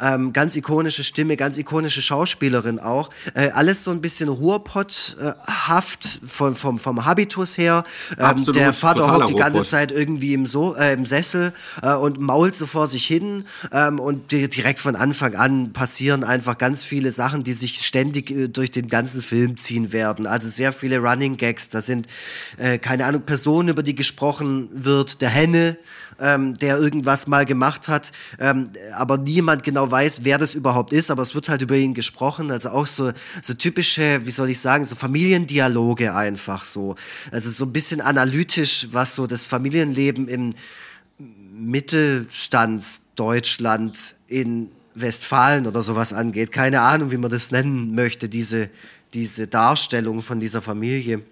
Ähm, 0.00 0.32
ganz 0.32 0.56
ikonische 0.56 1.04
Stimme, 1.04 1.36
ganz 1.36 1.58
ikonische 1.58 2.02
Schauspielerin 2.02 2.78
auch. 2.78 3.10
Äh, 3.34 3.50
alles 3.50 3.84
so 3.84 3.90
ein 3.90 4.00
bisschen 4.00 4.28
Ruhrpott-haft 4.28 6.20
vom, 6.24 6.54
vom, 6.54 6.78
vom 6.78 7.04
Habitus 7.04 7.58
her. 7.58 7.84
Ähm, 8.18 8.24
Absolut, 8.24 8.56
der 8.56 8.72
Vater 8.72 9.12
hockt 9.12 9.30
die 9.30 9.34
ganze 9.34 9.62
Zeit 9.62 9.92
irgendwie 9.92 10.34
im, 10.34 10.46
so 10.46 10.76
äh, 10.76 10.92
im 10.92 11.06
Sessel 11.06 11.52
äh, 11.82 11.94
und 11.94 12.20
mault 12.20 12.54
so 12.54 12.66
vor 12.66 12.86
sich 12.86 13.04
hin. 13.06 13.44
Ähm, 13.72 13.98
und 13.98 14.32
direkt 14.32 14.78
von 14.78 14.96
Anfang 14.96 15.34
an 15.34 15.72
passieren 15.72 16.24
einfach 16.24 16.58
ganz 16.58 16.82
viele 16.82 17.10
Sachen, 17.10 17.42
die 17.42 17.52
sich 17.52 17.80
ständig 17.80 18.30
äh, 18.30 18.48
durch 18.48 18.70
den 18.70 18.88
ganzen 18.88 19.22
Film 19.22 19.56
ziehen 19.56 19.92
werden. 19.92 20.26
Also 20.26 20.48
sehr 20.48 20.72
viele 20.72 20.98
Running 20.98 21.36
Gags. 21.36 21.68
Da 21.70 21.80
sind, 21.80 22.06
äh, 22.56 22.78
keine 22.78 23.04
Ahnung, 23.06 23.22
Personen, 23.22 23.68
über 23.68 23.82
die 23.82 23.94
gesprochen 23.94 24.68
wird. 24.72 25.20
Der 25.20 25.30
Henne, 25.30 25.76
ähm, 26.20 26.56
der 26.58 26.78
irgendwas 26.78 27.26
mal 27.26 27.44
gemacht 27.44 27.88
hat, 27.88 28.12
ähm, 28.38 28.70
aber 28.94 29.18
niemand 29.18 29.62
genau 29.62 29.90
weiß, 29.90 30.20
wer 30.24 30.38
das 30.38 30.54
überhaupt 30.54 30.92
ist, 30.92 31.10
aber 31.10 31.22
es 31.22 31.34
wird 31.34 31.48
halt 31.48 31.62
über 31.62 31.76
ihn 31.76 31.94
gesprochen, 31.94 32.50
also 32.50 32.70
auch 32.70 32.86
so, 32.86 33.12
so 33.42 33.54
typische, 33.54 34.20
wie 34.24 34.30
soll 34.30 34.50
ich 34.50 34.60
sagen, 34.60 34.84
so 34.84 34.96
Familiendialoge 34.96 36.14
einfach 36.14 36.64
so, 36.64 36.96
also 37.30 37.50
so 37.50 37.64
ein 37.64 37.72
bisschen 37.72 38.00
analytisch, 38.00 38.88
was 38.92 39.14
so 39.14 39.26
das 39.26 39.44
Familienleben 39.44 40.28
im 40.28 40.54
Mittelstandsdeutschland 41.52 44.16
in 44.28 44.70
Westfalen 44.94 45.66
oder 45.66 45.82
sowas 45.82 46.12
angeht. 46.12 46.52
Keine 46.52 46.82
Ahnung, 46.82 47.10
wie 47.10 47.16
man 47.16 47.30
das 47.30 47.50
nennen 47.50 47.94
möchte, 47.94 48.28
diese, 48.28 48.70
diese 49.14 49.48
Darstellung 49.48 50.22
von 50.22 50.40
dieser 50.40 50.62
Familie. 50.62 51.22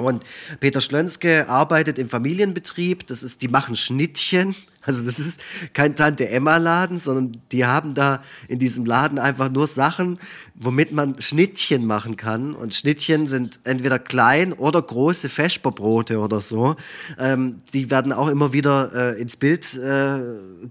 Und 0.00 0.24
Peter 0.60 0.80
Schlönske 0.80 1.48
arbeitet 1.48 1.98
im 1.98 2.08
Familienbetrieb, 2.08 3.06
das 3.06 3.22
ist, 3.22 3.42
die 3.42 3.48
machen 3.48 3.76
Schnittchen. 3.76 4.54
Also 4.82 5.04
das 5.04 5.18
ist 5.18 5.42
kein 5.74 5.94
Tante-Emma-Laden, 5.94 6.98
sondern 6.98 7.42
die 7.52 7.66
haben 7.66 7.92
da 7.92 8.22
in 8.48 8.58
diesem 8.58 8.86
Laden 8.86 9.18
einfach 9.18 9.50
nur 9.50 9.66
Sachen, 9.66 10.18
womit 10.60 10.92
man 10.92 11.20
Schnittchen 11.20 11.86
machen 11.86 12.16
kann. 12.16 12.54
Und 12.54 12.74
Schnittchen 12.74 13.26
sind 13.26 13.60
entweder 13.64 13.98
klein 13.98 14.52
oder 14.52 14.80
große 14.80 15.28
Vesperbrote 15.28 16.18
oder 16.18 16.40
so. 16.40 16.76
Ähm, 17.18 17.56
die 17.72 17.90
werden 17.90 18.12
auch 18.12 18.28
immer 18.28 18.52
wieder 18.52 18.92
äh, 19.16 19.20
ins 19.20 19.36
Bild 19.36 19.74
äh, 19.74 20.20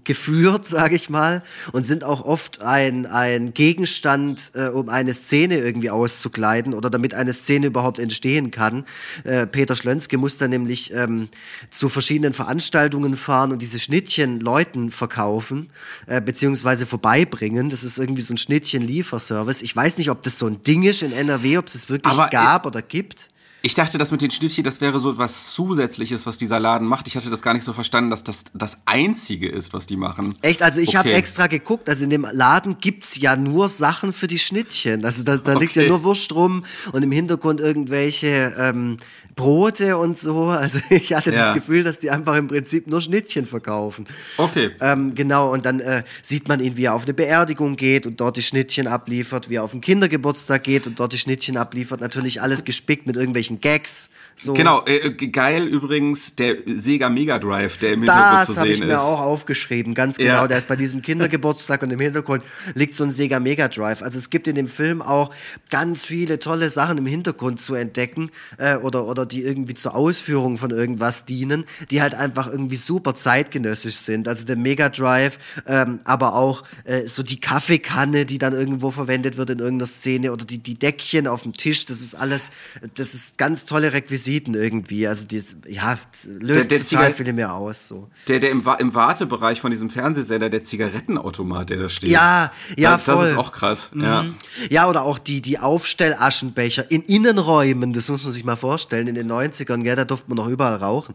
geführt, 0.04 0.66
sage 0.66 0.96
ich 0.96 1.10
mal, 1.10 1.42
und 1.72 1.84
sind 1.84 2.04
auch 2.04 2.24
oft 2.24 2.62
ein, 2.62 3.06
ein 3.06 3.54
Gegenstand, 3.54 4.52
äh, 4.54 4.68
um 4.68 4.88
eine 4.88 5.14
Szene 5.14 5.58
irgendwie 5.58 5.90
auszukleiden 5.90 6.74
oder 6.74 6.90
damit 6.90 7.14
eine 7.14 7.32
Szene 7.32 7.66
überhaupt 7.66 7.98
entstehen 7.98 8.50
kann. 8.50 8.84
Äh, 9.24 9.46
Peter 9.46 9.76
Schlönske 9.76 10.18
muss 10.18 10.38
dann 10.38 10.50
nämlich 10.50 10.92
ähm, 10.94 11.28
zu 11.70 11.88
verschiedenen 11.88 12.32
Veranstaltungen 12.32 13.16
fahren 13.16 13.52
und 13.52 13.60
diese 13.60 13.78
Schnittchen 13.78 14.00
Schnittchen 14.00 14.40
Leuten 14.40 14.90
verkaufen, 14.90 15.70
äh, 16.06 16.20
beziehungsweise 16.20 16.86
vorbeibringen. 16.86 17.70
Das 17.70 17.84
ist 17.84 17.98
irgendwie 17.98 18.22
so 18.22 18.32
ein 18.34 18.38
Schnittchen-Lieferservice. 18.38 19.62
Ich 19.62 19.76
weiß 19.80 19.96
nicht, 19.96 20.10
ob 20.10 20.22
das 20.22 20.38
so 20.38 20.46
ein 20.46 20.60
Ding 20.62 20.82
ist 20.82 21.02
in 21.02 21.12
NRW, 21.12 21.58
ob 21.58 21.66
es 21.66 21.74
es 21.74 21.88
wirklich 21.88 22.12
Aber 22.12 22.28
gab 22.28 22.66
oder 22.66 22.82
gibt. 22.82 23.28
Ich 23.62 23.74
dachte, 23.74 23.98
das 23.98 24.10
mit 24.10 24.22
den 24.22 24.30
Schnittchen, 24.30 24.64
das 24.64 24.80
wäre 24.80 25.00
so 25.00 25.18
was 25.18 25.52
Zusätzliches, 25.52 26.26
was 26.26 26.38
dieser 26.38 26.58
Laden 26.58 26.86
macht. 26.86 27.06
Ich 27.08 27.16
hatte 27.16 27.30
das 27.30 27.42
gar 27.42 27.54
nicht 27.54 27.64
so 27.64 27.72
verstanden, 27.72 28.10
dass 28.10 28.24
das 28.24 28.44
das 28.54 28.78
Einzige 28.86 29.48
ist, 29.48 29.72
was 29.72 29.86
die 29.86 29.96
machen. 29.96 30.34
Echt? 30.40 30.62
Also 30.62 30.80
ich 30.80 30.90
okay. 30.90 30.98
habe 30.98 31.12
extra 31.12 31.46
geguckt. 31.46 31.88
Also 31.88 32.04
in 32.04 32.10
dem 32.10 32.26
Laden 32.32 32.78
gibt 32.80 33.04
es 33.04 33.16
ja 33.20 33.36
nur 33.36 33.68
Sachen 33.68 34.12
für 34.12 34.28
die 34.28 34.38
Schnittchen. 34.38 35.04
Also 35.04 35.22
da, 35.24 35.36
da 35.36 35.52
okay. 35.52 35.60
liegt 35.60 35.76
ja 35.76 35.86
nur 35.86 36.04
Wurst 36.04 36.32
rum 36.34 36.64
und 36.92 37.02
im 37.02 37.12
Hintergrund 37.12 37.60
irgendwelche 37.60 38.54
ähm, 38.58 38.96
Brote 39.40 39.96
und 39.96 40.18
so. 40.18 40.48
Also 40.48 40.80
ich 40.90 41.12
hatte 41.12 41.32
ja. 41.32 41.46
das 41.46 41.54
Gefühl, 41.54 41.82
dass 41.82 41.98
die 41.98 42.10
einfach 42.10 42.36
im 42.36 42.48
Prinzip 42.48 42.86
nur 42.86 43.00
Schnittchen 43.00 43.46
verkaufen. 43.46 44.06
Okay. 44.36 44.70
Ähm, 44.80 45.14
genau, 45.14 45.52
und 45.52 45.64
dann 45.64 45.80
äh, 45.80 46.02
sieht 46.22 46.48
man 46.48 46.60
ihn, 46.60 46.76
wie 46.76 46.84
er 46.84 46.94
auf 46.94 47.04
eine 47.04 47.14
Beerdigung 47.14 47.76
geht 47.76 48.06
und 48.06 48.20
dort 48.20 48.36
die 48.36 48.42
Schnittchen 48.42 48.86
abliefert, 48.86 49.48
wie 49.48 49.56
er 49.56 49.64
auf 49.64 49.72
einen 49.72 49.80
Kindergeburtstag 49.80 50.64
geht 50.64 50.86
und 50.86 51.00
dort 51.00 51.12
die 51.12 51.18
Schnittchen 51.18 51.56
abliefert. 51.56 52.00
Natürlich 52.00 52.42
alles 52.42 52.64
gespickt 52.64 53.06
mit 53.06 53.16
irgendwelchen 53.16 53.49
Gags. 53.58 54.10
So. 54.40 54.54
Genau, 54.54 54.82
äh, 54.86 55.10
geil 55.10 55.66
übrigens 55.66 56.34
der 56.34 56.56
Sega 56.64 57.10
Mega 57.10 57.38
Drive, 57.38 57.76
der 57.76 57.92
im 57.92 58.00
Hintergrund 58.00 58.46
zu 58.46 58.46
sehen 58.46 58.46
ist. 58.46 58.48
Das 58.48 58.56
habe 58.56 58.68
ich 58.68 58.80
mir 58.80 59.02
auch 59.02 59.20
aufgeschrieben, 59.20 59.92
ganz 59.92 60.16
genau. 60.16 60.32
Ja. 60.32 60.48
Der 60.48 60.56
ist 60.56 60.66
bei 60.66 60.76
diesem 60.76 61.02
Kindergeburtstag 61.02 61.82
und 61.82 61.90
im 61.90 61.98
Hintergrund 61.98 62.42
liegt 62.74 62.94
so 62.94 63.04
ein 63.04 63.10
Sega 63.10 63.38
Mega 63.38 63.68
Drive. 63.68 64.00
Also 64.00 64.18
es 64.18 64.30
gibt 64.30 64.48
in 64.48 64.54
dem 64.54 64.66
Film 64.66 65.02
auch 65.02 65.30
ganz 65.68 66.06
viele 66.06 66.38
tolle 66.38 66.70
Sachen 66.70 66.96
im 66.96 67.04
Hintergrund 67.04 67.60
zu 67.60 67.74
entdecken 67.74 68.30
äh, 68.56 68.76
oder, 68.76 69.04
oder 69.06 69.26
die 69.26 69.42
irgendwie 69.42 69.74
zur 69.74 69.94
Ausführung 69.94 70.56
von 70.56 70.70
irgendwas 70.70 71.26
dienen, 71.26 71.64
die 71.90 72.00
halt 72.00 72.14
einfach 72.14 72.46
irgendwie 72.50 72.76
super 72.76 73.14
zeitgenössisch 73.14 73.96
sind. 73.96 74.26
Also 74.26 74.46
der 74.46 74.56
Mega 74.56 74.88
Drive, 74.88 75.38
ähm, 75.66 76.00
aber 76.04 76.34
auch 76.34 76.64
äh, 76.84 77.06
so 77.06 77.22
die 77.22 77.40
Kaffeekanne, 77.40 78.24
die 78.24 78.38
dann 78.38 78.54
irgendwo 78.54 78.90
verwendet 78.90 79.36
wird 79.36 79.50
in 79.50 79.58
irgendeiner 79.58 79.86
Szene 79.86 80.32
oder 80.32 80.46
die, 80.46 80.58
die 80.58 80.78
Deckchen 80.78 81.26
auf 81.26 81.42
dem 81.42 81.52
Tisch, 81.52 81.84
das 81.84 82.00
ist 82.00 82.14
alles, 82.14 82.52
das 82.94 83.12
ist 83.12 83.36
ganz 83.40 83.64
tolle 83.64 83.94
Requisiten 83.94 84.52
irgendwie. 84.52 85.08
Also 85.08 85.24
die, 85.24 85.42
ja, 85.66 85.98
löst 86.26 86.70
der, 86.70 86.78
der 86.78 86.86
total 86.86 87.14
viele 87.14 87.32
mehr 87.32 87.54
aus. 87.54 87.88
So. 87.88 88.10
Der, 88.28 88.38
der 88.38 88.50
im, 88.50 88.62
im 88.78 88.94
Wartebereich 88.94 89.62
von 89.62 89.70
diesem 89.70 89.88
Fernsehsender, 89.88 90.50
der 90.50 90.62
Zigarettenautomat, 90.62 91.70
der 91.70 91.78
da 91.78 91.88
steht. 91.88 92.10
Ja, 92.10 92.52
ja, 92.76 92.92
das, 92.92 93.04
voll. 93.04 93.14
Das 93.14 93.28
ist 93.32 93.38
auch 93.38 93.52
krass. 93.52 93.92
Mhm. 93.94 94.04
Ja. 94.04 94.26
ja, 94.68 94.88
oder 94.90 95.04
auch 95.04 95.18
die, 95.18 95.40
die 95.40 95.58
Aufstellaschenbecher 95.58 96.90
in 96.90 97.00
Innenräumen, 97.00 97.94
das 97.94 98.10
muss 98.10 98.24
man 98.24 98.32
sich 98.34 98.44
mal 98.44 98.56
vorstellen, 98.56 99.06
in 99.06 99.14
den 99.14 99.32
90ern, 99.32 99.82
gell, 99.84 99.96
da 99.96 100.04
durfte 100.04 100.28
man 100.28 100.36
noch 100.36 100.48
überall 100.48 100.76
rauchen. 100.76 101.14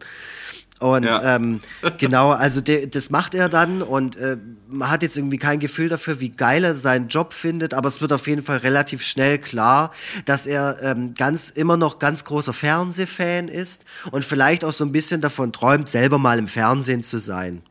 Und 0.78 1.04
ja. 1.04 1.36
ähm, 1.36 1.60
genau, 1.96 2.32
also 2.32 2.60
de, 2.60 2.86
das 2.86 3.08
macht 3.08 3.34
er 3.34 3.48
dann 3.48 3.80
und 3.80 4.16
äh, 4.16 4.36
man 4.68 4.90
hat 4.90 5.02
jetzt 5.02 5.16
irgendwie 5.16 5.38
kein 5.38 5.58
Gefühl 5.58 5.88
dafür, 5.88 6.20
wie 6.20 6.28
geil 6.28 6.64
er 6.64 6.74
seinen 6.74 7.08
Job 7.08 7.32
findet, 7.32 7.72
aber 7.72 7.88
es 7.88 8.02
wird 8.02 8.12
auf 8.12 8.26
jeden 8.26 8.42
Fall 8.42 8.58
relativ 8.58 9.02
schnell 9.02 9.38
klar, 9.38 9.90
dass 10.26 10.46
er 10.46 10.82
ähm, 10.82 11.14
ganz 11.14 11.48
immer 11.48 11.78
noch 11.78 11.98
ganz 11.98 12.24
großer 12.24 12.52
Fernsehfan 12.52 13.48
ist 13.48 13.86
und 14.10 14.22
vielleicht 14.22 14.64
auch 14.64 14.72
so 14.72 14.84
ein 14.84 14.92
bisschen 14.92 15.22
davon 15.22 15.50
träumt, 15.50 15.88
selber 15.88 16.18
mal 16.18 16.38
im 16.38 16.46
Fernsehen 16.46 17.02
zu 17.02 17.18
sein. 17.18 17.62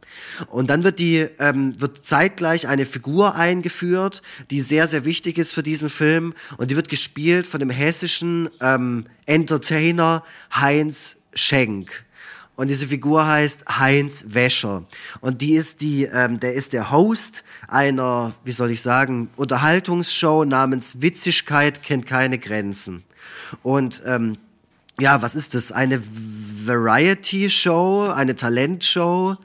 Und 0.47 0.71
dann 0.71 0.83
wird 0.83 0.97
die 0.97 1.27
ähm, 1.39 1.79
wird 1.79 2.05
zeitgleich 2.05 2.67
eine 2.67 2.85
Figur 2.85 3.35
eingeführt, 3.35 4.23
die 4.49 4.61
sehr 4.61 4.87
sehr 4.87 5.05
wichtig 5.05 5.37
ist 5.37 5.53
für 5.53 5.61
diesen 5.61 5.89
Film 5.89 6.33
und 6.57 6.71
die 6.71 6.75
wird 6.75 6.89
gespielt 6.89 7.45
von 7.45 7.59
dem 7.59 7.69
hessischen 7.69 8.49
ähm, 8.61 9.05
Entertainer 9.27 10.23
Heinz 10.55 11.17
Schenk. 11.35 12.04
Und 12.55 12.69
diese 12.69 12.87
Figur 12.87 13.27
heißt 13.27 13.65
Heinz 13.79 14.25
Wäscher. 14.29 14.85
Und 15.19 15.41
die 15.41 15.55
ist 15.55 15.81
die, 15.81 16.05
ähm, 16.05 16.39
der 16.39 16.53
ist 16.53 16.71
der 16.73 16.91
Host 16.91 17.43
einer, 17.67 18.33
wie 18.43 18.53
soll 18.53 18.71
ich 18.71 18.81
sagen, 18.81 19.29
Unterhaltungsshow 19.35 20.45
namens 20.45 21.01
Witzigkeit 21.01 21.83
kennt 21.83 22.07
keine 22.07 22.39
Grenzen. 22.39 23.03
Und 23.61 24.01
ähm, 24.05 24.37
ja, 24.99 25.21
was 25.21 25.35
ist 25.35 25.53
das? 25.53 25.73
Eine 25.73 26.01
Variety-Show, 26.01 28.13
eine 28.15 28.35
Talentshow? 28.35 29.35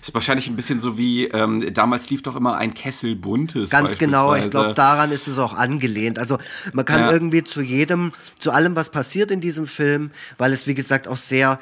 Ist 0.00 0.12
wahrscheinlich 0.12 0.48
ein 0.48 0.56
bisschen 0.56 0.80
so 0.80 0.98
wie, 0.98 1.26
ähm, 1.26 1.72
damals 1.72 2.10
lief 2.10 2.22
doch 2.22 2.34
immer 2.34 2.56
ein 2.56 2.74
Kessel 2.74 3.14
Buntes. 3.14 3.70
Ganz 3.70 3.98
genau, 3.98 4.34
ich 4.34 4.50
glaube, 4.50 4.72
daran 4.74 5.12
ist 5.12 5.28
es 5.28 5.38
auch 5.38 5.54
angelehnt. 5.54 6.18
Also 6.18 6.38
man 6.72 6.84
kann 6.84 7.02
ja. 7.02 7.12
irgendwie 7.12 7.44
zu 7.44 7.62
jedem, 7.62 8.10
zu 8.38 8.50
allem, 8.50 8.74
was 8.74 8.90
passiert 8.90 9.30
in 9.30 9.40
diesem 9.40 9.66
Film, 9.66 10.10
weil 10.38 10.52
es 10.52 10.66
wie 10.66 10.74
gesagt 10.74 11.06
auch 11.06 11.16
sehr 11.16 11.60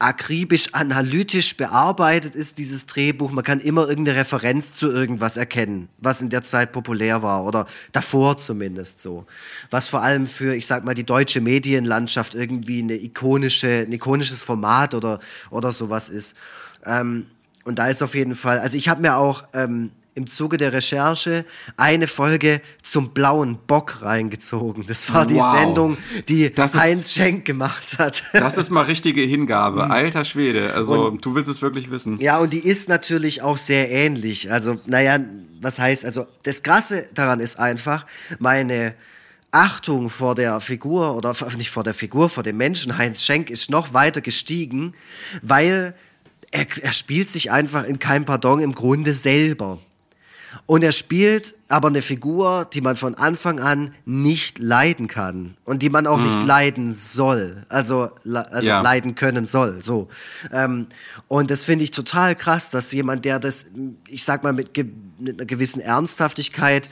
akribisch 0.00 0.72
analytisch 0.72 1.56
bearbeitet 1.56 2.34
ist, 2.34 2.58
dieses 2.58 2.86
Drehbuch. 2.86 3.30
Man 3.32 3.44
kann 3.44 3.60
immer 3.60 3.86
irgendeine 3.86 4.18
Referenz 4.18 4.72
zu 4.72 4.90
irgendwas 4.90 5.36
erkennen, 5.36 5.88
was 5.98 6.22
in 6.22 6.30
der 6.30 6.42
Zeit 6.42 6.72
populär 6.72 7.22
war 7.22 7.44
oder 7.44 7.66
davor 7.92 8.38
zumindest 8.38 9.02
so. 9.02 9.26
Was 9.70 9.88
vor 9.88 10.02
allem 10.02 10.26
für, 10.26 10.56
ich 10.56 10.66
sag 10.66 10.84
mal, 10.84 10.94
die 10.94 11.04
deutsche 11.04 11.42
Medienlandschaft 11.42 12.34
irgendwie 12.34 12.82
eine 12.82 12.94
ikonische, 12.94 13.84
ein 13.86 13.92
ikonisches 13.92 14.40
Format 14.40 14.94
oder, 14.94 15.20
oder 15.50 15.72
sowas 15.72 16.08
ist. 16.08 16.34
Ähm, 16.86 17.26
und 17.64 17.78
da 17.78 17.88
ist 17.88 18.02
auf 18.02 18.14
jeden 18.14 18.34
Fall, 18.34 18.58
also 18.58 18.78
ich 18.78 18.88
habe 18.88 19.02
mir 19.02 19.16
auch 19.16 19.44
ähm, 19.52 19.90
im 20.14 20.26
Zuge 20.26 20.56
der 20.56 20.72
Recherche 20.72 21.44
eine 21.76 22.08
Folge 22.08 22.60
zum 22.82 23.10
blauen 23.10 23.58
Bock 23.66 24.02
reingezogen. 24.02 24.84
Das 24.86 25.12
war 25.12 25.26
die 25.26 25.36
wow. 25.36 25.58
Sendung, 25.58 25.96
die 26.28 26.52
das 26.52 26.74
Heinz 26.74 27.06
ist, 27.06 27.14
Schenk 27.14 27.44
gemacht 27.44 27.98
hat. 27.98 28.22
Das 28.32 28.56
ist 28.56 28.70
mal 28.70 28.82
richtige 28.82 29.22
Hingabe. 29.22 29.84
Mhm. 29.84 29.90
Alter 29.90 30.24
Schwede. 30.24 30.74
Also, 30.74 31.06
und, 31.06 31.24
du 31.24 31.34
willst 31.34 31.48
es 31.48 31.62
wirklich 31.62 31.90
wissen. 31.90 32.18
Ja, 32.20 32.38
und 32.38 32.52
die 32.52 32.58
ist 32.58 32.88
natürlich 32.88 33.42
auch 33.42 33.56
sehr 33.56 33.90
ähnlich. 33.90 34.50
Also, 34.50 34.76
naja, 34.86 35.18
was 35.60 35.78
heißt, 35.78 36.04
also, 36.04 36.26
das 36.42 36.62
Krasse 36.62 37.08
daran 37.14 37.40
ist 37.40 37.58
einfach, 37.58 38.04
meine 38.38 38.94
Achtung 39.52 40.10
vor 40.10 40.34
der 40.34 40.60
Figur 40.60 41.16
oder 41.16 41.34
nicht 41.56 41.70
vor 41.70 41.82
der 41.82 41.94
Figur, 41.94 42.28
vor 42.28 42.42
dem 42.42 42.56
Menschen 42.56 42.98
Heinz 42.98 43.24
Schenk 43.24 43.50
ist 43.50 43.70
noch 43.70 43.92
weiter 43.94 44.20
gestiegen, 44.20 44.94
weil 45.42 45.94
er, 46.50 46.66
er 46.82 46.92
spielt 46.92 47.30
sich 47.30 47.50
einfach 47.50 47.84
in 47.84 47.98
keinem 47.98 48.24
Pardon 48.24 48.60
im 48.60 48.74
Grunde 48.74 49.14
selber. 49.14 49.78
Und 50.66 50.82
er 50.82 50.92
spielt 50.92 51.54
aber 51.68 51.88
eine 51.88 52.02
Figur, 52.02 52.66
die 52.72 52.80
man 52.80 52.96
von 52.96 53.14
Anfang 53.14 53.60
an 53.60 53.94
nicht 54.04 54.58
leiden 54.58 55.06
kann 55.06 55.56
und 55.64 55.82
die 55.82 55.90
man 55.90 56.06
auch 56.06 56.18
mhm. 56.18 56.26
nicht 56.26 56.42
leiden 56.42 56.94
soll, 56.94 57.64
also, 57.68 58.10
also 58.24 58.68
ja. 58.68 58.80
leiden 58.80 59.14
können 59.14 59.46
soll. 59.46 59.80
So. 59.80 60.08
Ähm, 60.52 60.86
und 61.28 61.50
das 61.50 61.64
finde 61.64 61.84
ich 61.84 61.92
total 61.92 62.34
krass, 62.34 62.70
dass 62.70 62.92
jemand, 62.92 63.24
der 63.24 63.38
das, 63.38 63.66
ich 64.08 64.24
sag 64.24 64.42
mal, 64.42 64.52
mit, 64.52 64.74
ge 64.74 64.86
mit 65.18 65.38
einer 65.38 65.46
gewissen 65.46 65.80
Ernsthaftigkeit 65.80 66.88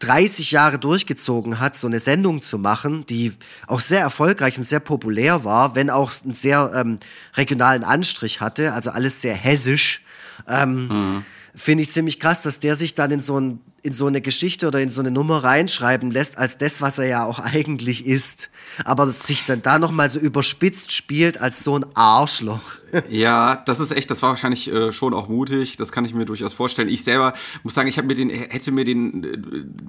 30 0.00 0.50
Jahre 0.50 0.78
durchgezogen 0.78 1.60
hat, 1.60 1.76
so 1.76 1.86
eine 1.86 2.00
Sendung 2.00 2.42
zu 2.42 2.58
machen, 2.58 3.06
die 3.06 3.32
auch 3.66 3.80
sehr 3.80 4.00
erfolgreich 4.00 4.56
und 4.58 4.64
sehr 4.64 4.80
populär 4.80 5.44
war, 5.44 5.74
wenn 5.74 5.88
auch 5.88 6.10
einen 6.24 6.32
sehr 6.32 6.72
ähm, 6.74 6.98
regionalen 7.36 7.84
Anstrich 7.84 8.40
hatte, 8.40 8.72
also 8.72 8.90
alles 8.90 9.22
sehr 9.22 9.34
hessisch. 9.34 10.02
Ähm, 10.48 10.88
mhm 10.88 11.24
finde 11.60 11.82
ich 11.82 11.90
ziemlich 11.90 12.18
krass, 12.18 12.42
dass 12.42 12.58
der 12.58 12.74
sich 12.74 12.94
dann 12.94 13.10
in 13.10 13.20
so, 13.20 13.38
ein, 13.38 13.60
in 13.82 13.92
so 13.92 14.06
eine 14.06 14.20
Geschichte 14.20 14.66
oder 14.66 14.80
in 14.80 14.90
so 14.90 15.00
eine 15.00 15.10
Nummer 15.10 15.42
reinschreiben 15.42 16.10
lässt, 16.10 16.38
als 16.38 16.58
das, 16.58 16.80
was 16.80 16.98
er 16.98 17.06
ja 17.06 17.24
auch 17.24 17.38
eigentlich 17.38 18.06
ist. 18.06 18.50
Aber 18.84 19.08
sich 19.10 19.44
dann 19.44 19.62
da 19.62 19.78
nochmal 19.78 20.10
so 20.10 20.18
überspitzt 20.18 20.92
spielt 20.92 21.40
als 21.40 21.64
so 21.64 21.76
ein 21.76 21.84
Arschloch. 21.94 22.78
ja, 23.10 23.56
das 23.66 23.80
ist 23.80 23.92
echt, 23.92 24.10
das 24.10 24.22
war 24.22 24.30
wahrscheinlich 24.30 24.70
äh, 24.72 24.92
schon 24.92 25.14
auch 25.14 25.28
mutig, 25.28 25.76
das 25.76 25.92
kann 25.92 26.04
ich 26.04 26.14
mir 26.14 26.24
durchaus 26.24 26.52
vorstellen. 26.52 26.88
Ich 26.88 27.04
selber 27.04 27.34
muss 27.62 27.74
sagen, 27.74 27.88
ich 27.88 28.02
mir 28.02 28.14
den, 28.14 28.30
hätte 28.30 28.72
mir 28.72 28.84
den 28.84 29.24
äh, 29.24 29.38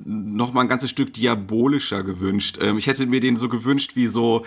noch 0.05 0.53
mal 0.53 0.61
ein 0.61 0.67
ganzes 0.67 0.89
Stück 0.89 1.13
diabolischer 1.13 2.03
gewünscht. 2.03 2.59
Ähm, 2.61 2.77
ich 2.77 2.87
hätte 2.87 3.05
mir 3.05 3.19
den 3.19 3.37
so 3.37 3.49
gewünscht 3.49 3.95
wie 3.95 4.07
so 4.07 4.45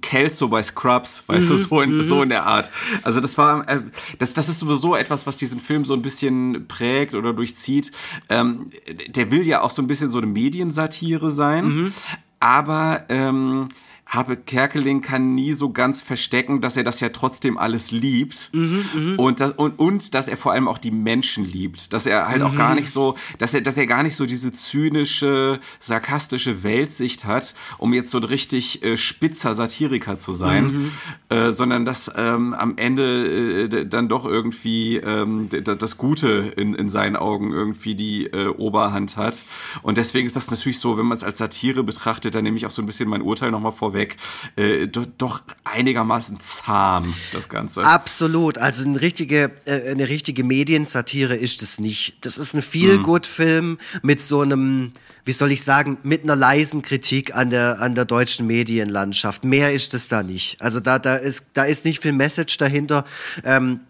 Kelso 0.00 0.48
bei 0.48 0.62
Scrubs, 0.62 1.24
weißt 1.26 1.48
mhm. 1.48 1.50
du, 1.50 1.56
so 1.56 1.80
in, 1.80 2.02
so 2.02 2.22
in 2.22 2.28
der 2.28 2.46
Art. 2.46 2.70
Also 3.02 3.20
das 3.20 3.36
war, 3.38 3.68
äh, 3.68 3.80
das, 4.18 4.34
das 4.34 4.48
ist 4.48 4.60
sowieso 4.60 4.94
etwas, 4.94 5.26
was 5.26 5.36
diesen 5.36 5.60
Film 5.60 5.84
so 5.84 5.94
ein 5.94 6.02
bisschen 6.02 6.66
prägt 6.68 7.14
oder 7.14 7.32
durchzieht. 7.32 7.92
Ähm, 8.28 8.69
der 9.08 9.30
will 9.30 9.46
ja 9.46 9.62
auch 9.62 9.70
so 9.70 9.82
ein 9.82 9.86
bisschen 9.86 10.10
so 10.10 10.18
eine 10.18 10.26
Mediensatire 10.26 11.32
sein, 11.32 11.64
mhm. 11.64 11.92
aber 12.38 13.04
ähm, 13.08 13.68
habe 14.10 14.36
Kerkeling 14.36 15.02
kann 15.02 15.36
nie 15.36 15.52
so 15.52 15.70
ganz 15.70 16.02
verstecken, 16.02 16.60
dass 16.60 16.76
er 16.76 16.82
das 16.82 16.98
ja 16.98 17.10
trotzdem 17.10 17.56
alles 17.56 17.92
liebt. 17.92 18.50
Mhm, 18.52 18.84
mhm, 18.92 19.18
und, 19.20 19.38
das, 19.38 19.52
und, 19.52 19.78
und 19.78 20.14
dass 20.14 20.26
er 20.26 20.36
vor 20.36 20.50
allem 20.50 20.66
auch 20.66 20.78
die 20.78 20.90
Menschen 20.90 21.44
liebt, 21.44 21.92
dass 21.92 22.06
er 22.06 22.26
halt 22.26 22.40
mhm. 22.40 22.46
auch 22.46 22.56
gar 22.56 22.74
nicht 22.74 22.90
so, 22.90 23.14
dass 23.38 23.54
er, 23.54 23.60
dass 23.60 23.76
er 23.76 23.86
gar 23.86 24.02
nicht 24.02 24.16
so 24.16 24.26
diese 24.26 24.50
zynische, 24.50 25.60
sarkastische 25.78 26.64
Weltsicht 26.64 27.24
hat, 27.24 27.54
um 27.78 27.94
jetzt 27.94 28.10
so 28.10 28.18
ein 28.18 28.24
richtig 28.24 28.82
äh, 28.82 28.96
spitzer 28.96 29.54
Satiriker 29.54 30.18
zu 30.18 30.32
sein, 30.32 30.64
mhm. 30.64 30.92
äh, 31.28 31.52
sondern 31.52 31.84
dass 31.84 32.10
ähm, 32.16 32.52
am 32.52 32.78
Ende 32.78 33.68
äh, 33.70 33.86
dann 33.86 34.08
doch 34.08 34.24
irgendwie 34.24 34.96
ähm, 34.96 35.48
das 35.50 35.98
Gute 35.98 36.52
in, 36.56 36.74
in 36.74 36.88
seinen 36.88 37.14
Augen 37.14 37.52
irgendwie 37.52 37.94
die 37.94 38.26
äh, 38.26 38.48
Oberhand 38.48 39.16
hat. 39.16 39.44
Und 39.82 39.98
deswegen 39.98 40.26
ist 40.26 40.34
das 40.34 40.50
natürlich 40.50 40.80
so, 40.80 40.98
wenn 40.98 41.06
man 41.06 41.16
es 41.16 41.22
als 41.22 41.38
Satire 41.38 41.84
betrachtet, 41.84 42.34
dann 42.34 42.42
nehme 42.42 42.56
ich 42.56 42.66
auch 42.66 42.72
so 42.72 42.82
ein 42.82 42.86
bisschen 42.86 43.08
mein 43.08 43.22
Urteil 43.22 43.52
nochmal 43.52 43.70
vorweg 43.70 43.99
weg, 44.00 44.16
äh, 44.56 44.86
doch, 44.86 45.06
doch, 45.18 45.42
einigermaßen 45.64 46.40
zahm, 46.40 47.14
das 47.32 47.48
Ganze. 47.48 47.82
Absolut. 47.82 48.58
Also 48.58 48.84
eine 48.84 49.00
richtige, 49.00 49.52
äh, 49.66 49.90
eine 49.90 50.08
richtige 50.08 50.44
Mediensatire 50.44 51.36
ist 51.36 51.62
es 51.62 51.78
nicht. 51.78 52.24
Das 52.24 52.38
ist 52.38 52.54
ein 52.54 52.62
Feel-Good-Film 52.62 53.78
mit 54.02 54.20
so 54.20 54.40
einem, 54.40 54.92
wie 55.24 55.32
soll 55.32 55.52
ich 55.52 55.62
sagen, 55.62 55.98
mit 56.02 56.24
einer 56.24 56.36
leisen 56.36 56.82
Kritik 56.82 57.34
an 57.34 57.50
der, 57.50 57.80
an 57.80 57.94
der 57.94 58.06
deutschen 58.06 58.46
Medienlandschaft. 58.46 59.44
Mehr 59.44 59.72
ist 59.72 59.94
es 59.94 60.08
da 60.08 60.22
nicht. 60.22 60.60
Also 60.60 60.80
da, 60.80 60.98
da, 60.98 61.16
ist, 61.16 61.46
da 61.52 61.64
ist 61.64 61.84
nicht 61.84 62.00
viel 62.00 62.12
Message 62.12 62.56
dahinter. 62.56 63.04
Ähm, 63.44 63.80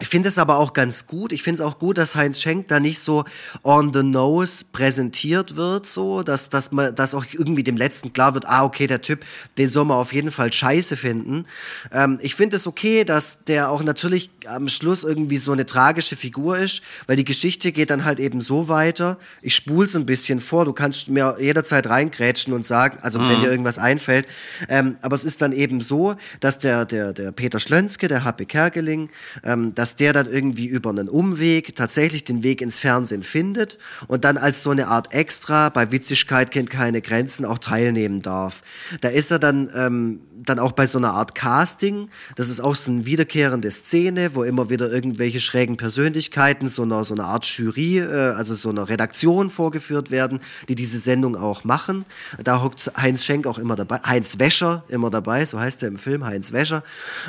ich 0.00 0.08
finde 0.08 0.28
es 0.28 0.38
aber 0.38 0.56
auch 0.58 0.72
ganz 0.72 1.06
gut. 1.06 1.32
Ich 1.32 1.42
finde 1.42 1.62
es 1.62 1.68
auch 1.68 1.78
gut, 1.78 1.98
dass 1.98 2.16
Heinz 2.16 2.40
Schenk 2.40 2.68
da 2.68 2.80
nicht 2.80 2.98
so 3.00 3.24
on 3.62 3.92
the 3.92 4.02
nose 4.02 4.64
präsentiert 4.72 5.56
wird, 5.56 5.86
so, 5.86 6.22
dass, 6.22 6.48
dass 6.48 6.72
man, 6.72 6.94
dass 6.94 7.14
auch 7.14 7.24
irgendwie 7.32 7.62
dem 7.62 7.76
Letzten 7.76 8.12
klar 8.12 8.34
wird, 8.34 8.46
ah, 8.48 8.64
okay, 8.64 8.86
der 8.86 9.02
Typ, 9.02 9.24
den 9.58 9.68
soll 9.68 9.84
man 9.84 9.98
auf 9.98 10.12
jeden 10.12 10.30
Fall 10.30 10.52
scheiße 10.52 10.96
finden. 10.96 11.44
Ähm, 11.92 12.18
ich 12.22 12.34
finde 12.34 12.56
es 12.56 12.66
okay, 12.66 13.04
dass 13.04 13.44
der 13.44 13.70
auch 13.70 13.82
natürlich 13.82 14.30
am 14.46 14.68
Schluss 14.68 15.04
irgendwie 15.04 15.36
so 15.36 15.52
eine 15.52 15.66
tragische 15.66 16.16
Figur 16.16 16.58
ist, 16.58 16.82
weil 17.06 17.16
die 17.16 17.24
Geschichte 17.24 17.72
geht 17.72 17.90
dann 17.90 18.04
halt 18.04 18.20
eben 18.20 18.40
so 18.40 18.68
weiter. 18.68 19.18
Ich 19.42 19.54
spule 19.54 19.86
es 19.86 19.94
ein 19.94 20.06
bisschen 20.06 20.40
vor, 20.40 20.64
du 20.64 20.72
kannst 20.72 21.08
mir 21.08 21.36
jederzeit 21.38 21.86
reingrätschen 21.86 22.52
und 22.54 22.66
sagen, 22.66 22.98
also 23.02 23.18
mhm. 23.18 23.28
wenn 23.28 23.40
dir 23.42 23.50
irgendwas 23.50 23.78
einfällt. 23.78 24.26
Ähm, 24.68 24.96
aber 25.02 25.14
es 25.14 25.24
ist 25.24 25.42
dann 25.42 25.52
eben 25.52 25.80
so, 25.80 26.14
dass 26.40 26.58
der, 26.58 26.84
der, 26.84 27.12
der 27.12 27.32
Peter 27.32 27.60
Schlönske, 27.60 28.08
der 28.08 28.24
Happe 28.24 28.46
Kerkeling, 28.46 29.10
ähm, 29.44 29.74
dass 29.74 29.89
der 29.96 30.12
dann 30.12 30.26
irgendwie 30.26 30.66
über 30.66 30.90
einen 30.90 31.08
Umweg 31.08 31.74
tatsächlich 31.76 32.24
den 32.24 32.42
Weg 32.42 32.60
ins 32.60 32.78
Fernsehen 32.78 33.22
findet 33.22 33.78
und 34.08 34.24
dann 34.24 34.36
als 34.36 34.62
so 34.62 34.70
eine 34.70 34.88
Art 34.88 35.12
Extra 35.12 35.68
bei 35.68 35.92
Witzigkeit 35.92 36.50
kennt 36.50 36.70
keine 36.70 37.00
Grenzen 37.00 37.44
auch 37.44 37.58
teilnehmen 37.58 38.22
darf. 38.22 38.62
Da 39.00 39.08
ist 39.08 39.30
er 39.30 39.38
dann 39.38 39.70
ähm, 39.74 40.20
dann 40.44 40.58
auch 40.58 40.72
bei 40.72 40.86
so 40.86 40.98
einer 40.98 41.12
Art 41.12 41.34
Casting. 41.34 42.08
Das 42.36 42.48
ist 42.48 42.60
auch 42.60 42.74
so 42.74 42.90
eine 42.90 43.06
wiederkehrende 43.06 43.70
Szene, 43.70 44.34
wo 44.34 44.42
immer 44.42 44.70
wieder 44.70 44.90
irgendwelche 44.90 45.40
schrägen 45.40 45.76
Persönlichkeiten 45.76 46.68
so 46.68 46.82
einer, 46.82 47.04
so 47.04 47.14
einer 47.14 47.24
Art 47.24 47.44
Jury, 47.44 47.98
äh, 47.98 48.34
also 48.36 48.54
so 48.54 48.70
einer 48.70 48.88
Redaktion 48.88 49.50
vorgeführt 49.50 50.10
werden, 50.10 50.40
die 50.68 50.74
diese 50.74 50.98
Sendung 50.98 51.36
auch 51.36 51.64
machen. 51.64 52.04
Da 52.42 52.62
hockt 52.62 52.92
Heinz 52.96 53.24
Schenk 53.24 53.46
auch 53.46 53.58
immer 53.58 53.76
dabei, 53.76 54.00
Heinz 54.04 54.38
Wäscher 54.38 54.84
immer 54.88 55.10
dabei, 55.10 55.44
so 55.46 55.58
heißt 55.58 55.82
er 55.82 55.88
im 55.88 55.96
Film, 55.96 56.24
Heinz 56.24 56.52
Wäscher. 56.52 56.82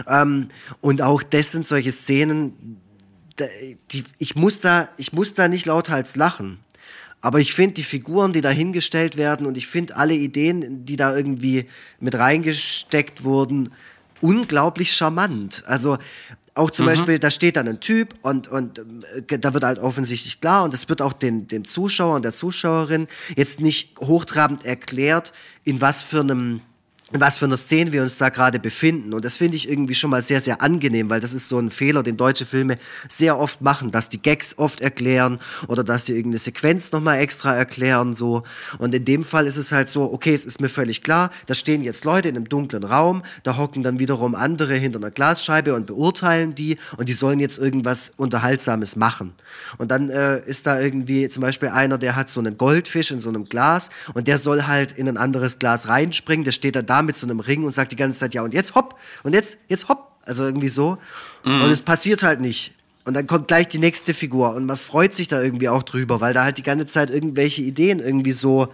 Ähm, 0.07 0.47
und 0.79 1.01
auch 1.01 1.23
das 1.23 1.51
sind 1.51 1.65
solche 1.65 1.91
Szenen, 1.91 2.77
die, 3.91 4.03
ich, 4.17 4.35
muss 4.35 4.59
da, 4.59 4.89
ich 4.97 5.13
muss 5.13 5.33
da 5.33 5.47
nicht 5.47 5.65
lauthals 5.65 6.15
lachen. 6.15 6.59
Aber 7.21 7.39
ich 7.39 7.53
finde 7.53 7.75
die 7.75 7.83
Figuren, 7.83 8.33
die 8.33 8.41
da 8.41 8.49
hingestellt 8.49 9.15
werden 9.15 9.45
und 9.45 9.55
ich 9.55 9.67
finde 9.67 9.95
alle 9.95 10.15
Ideen, 10.15 10.85
die 10.85 10.95
da 10.95 11.15
irgendwie 11.15 11.65
mit 11.99 12.15
reingesteckt 12.15 13.23
wurden, 13.23 13.69
unglaublich 14.21 14.93
charmant. 14.93 15.63
Also 15.67 15.97
auch 16.53 16.71
zum 16.71 16.85
mhm. 16.85 16.89
Beispiel, 16.89 17.19
da 17.19 17.31
steht 17.31 17.55
dann 17.55 17.67
ein 17.67 17.79
Typ 17.79 18.15
und, 18.21 18.47
und 18.47 18.79
äh, 19.29 19.39
da 19.39 19.53
wird 19.53 19.63
halt 19.63 19.79
offensichtlich 19.79 20.41
klar 20.41 20.63
und 20.63 20.73
es 20.73 20.89
wird 20.89 21.01
auch 21.01 21.13
den, 21.13 21.47
dem 21.47 21.63
Zuschauer 21.63 22.15
und 22.15 22.25
der 22.25 22.33
Zuschauerin 22.33 23.07
jetzt 23.35 23.61
nicht 23.61 23.97
hochtrabend 23.99 24.65
erklärt, 24.65 25.31
in 25.63 25.79
was 25.79 26.01
für 26.01 26.19
einem 26.19 26.61
was 27.19 27.37
für 27.37 27.45
eine 27.45 27.57
Szene 27.57 27.91
wir 27.91 28.03
uns 28.03 28.17
da 28.17 28.29
gerade 28.29 28.59
befinden. 28.59 29.13
Und 29.13 29.25
das 29.25 29.37
finde 29.37 29.57
ich 29.57 29.69
irgendwie 29.69 29.95
schon 29.95 30.09
mal 30.09 30.21
sehr, 30.21 30.39
sehr 30.39 30.61
angenehm, 30.61 31.09
weil 31.09 31.19
das 31.19 31.33
ist 31.33 31.47
so 31.49 31.59
ein 31.59 31.69
Fehler, 31.69 32.03
den 32.03 32.17
deutsche 32.17 32.45
Filme 32.45 32.77
sehr 33.09 33.37
oft 33.37 33.61
machen, 33.61 33.91
dass 33.91 34.09
die 34.09 34.21
Gags 34.21 34.57
oft 34.57 34.81
erklären 34.81 35.39
oder 35.67 35.83
dass 35.83 36.05
sie 36.05 36.13
irgendeine 36.13 36.39
Sequenz 36.39 36.91
nochmal 36.91 37.19
extra 37.19 37.53
erklären, 37.55 38.13
so. 38.13 38.43
Und 38.77 38.93
in 38.93 39.05
dem 39.05 39.23
Fall 39.23 39.45
ist 39.45 39.57
es 39.57 39.71
halt 39.71 39.89
so, 39.89 40.11
okay, 40.13 40.33
es 40.33 40.45
ist 40.45 40.61
mir 40.61 40.69
völlig 40.69 41.03
klar, 41.03 41.29
da 41.47 41.53
stehen 41.53 41.83
jetzt 41.83 42.05
Leute 42.05 42.29
in 42.29 42.35
einem 42.35 42.47
dunklen 42.47 42.83
Raum, 42.83 43.23
da 43.43 43.57
hocken 43.57 43.83
dann 43.83 43.99
wiederum 43.99 44.35
andere 44.35 44.75
hinter 44.75 44.99
einer 44.99 45.11
Glasscheibe 45.11 45.73
und 45.75 45.87
beurteilen 45.87 46.55
die 46.55 46.77
und 46.97 47.09
die 47.09 47.13
sollen 47.13 47.39
jetzt 47.39 47.57
irgendwas 47.57 48.13
Unterhaltsames 48.15 48.95
machen. 48.95 49.33
Und 49.77 49.91
dann 49.91 50.09
äh, 50.09 50.39
ist 50.45 50.65
da 50.65 50.79
irgendwie 50.79 51.27
zum 51.27 51.41
Beispiel 51.41 51.69
einer, 51.69 51.97
der 51.97 52.15
hat 52.15 52.29
so 52.29 52.39
einen 52.39 52.57
Goldfisch 52.57 53.11
in 53.11 53.19
so 53.19 53.29
einem 53.29 53.45
Glas 53.45 53.89
und 54.13 54.27
der 54.27 54.37
soll 54.37 54.63
halt 54.63 54.93
in 54.93 55.09
ein 55.09 55.17
anderes 55.17 55.59
Glas 55.59 55.87
reinspringen, 55.87 56.45
der 56.45 56.51
steht 56.51 56.75
dann 56.75 56.85
da 56.85 57.00
mit 57.03 57.15
so 57.15 57.27
einem 57.27 57.39
Ring 57.39 57.63
und 57.63 57.71
sagt 57.71 57.91
die 57.91 57.95
ganze 57.95 58.19
Zeit, 58.19 58.33
ja, 58.33 58.41
und 58.41 58.53
jetzt 58.53 58.75
hopp, 58.75 58.99
und 59.23 59.33
jetzt, 59.33 59.57
jetzt 59.67 59.89
hopp. 59.89 60.11
Also 60.23 60.43
irgendwie 60.43 60.69
so. 60.69 60.97
Mhm. 61.43 61.63
Und 61.63 61.71
es 61.71 61.81
passiert 61.81 62.23
halt 62.23 62.41
nicht. 62.41 62.73
Und 63.05 63.15
dann 63.15 63.25
kommt 63.25 63.47
gleich 63.47 63.67
die 63.67 63.79
nächste 63.79 64.13
Figur 64.13 64.53
und 64.53 64.65
man 64.65 64.77
freut 64.77 65.15
sich 65.15 65.27
da 65.27 65.41
irgendwie 65.41 65.69
auch 65.69 65.81
drüber, 65.81 66.21
weil 66.21 66.33
da 66.33 66.43
halt 66.43 66.59
die 66.59 66.63
ganze 66.63 66.85
Zeit 66.85 67.09
irgendwelche 67.09 67.63
Ideen 67.63 67.99
irgendwie 67.99 68.31
so 68.31 68.67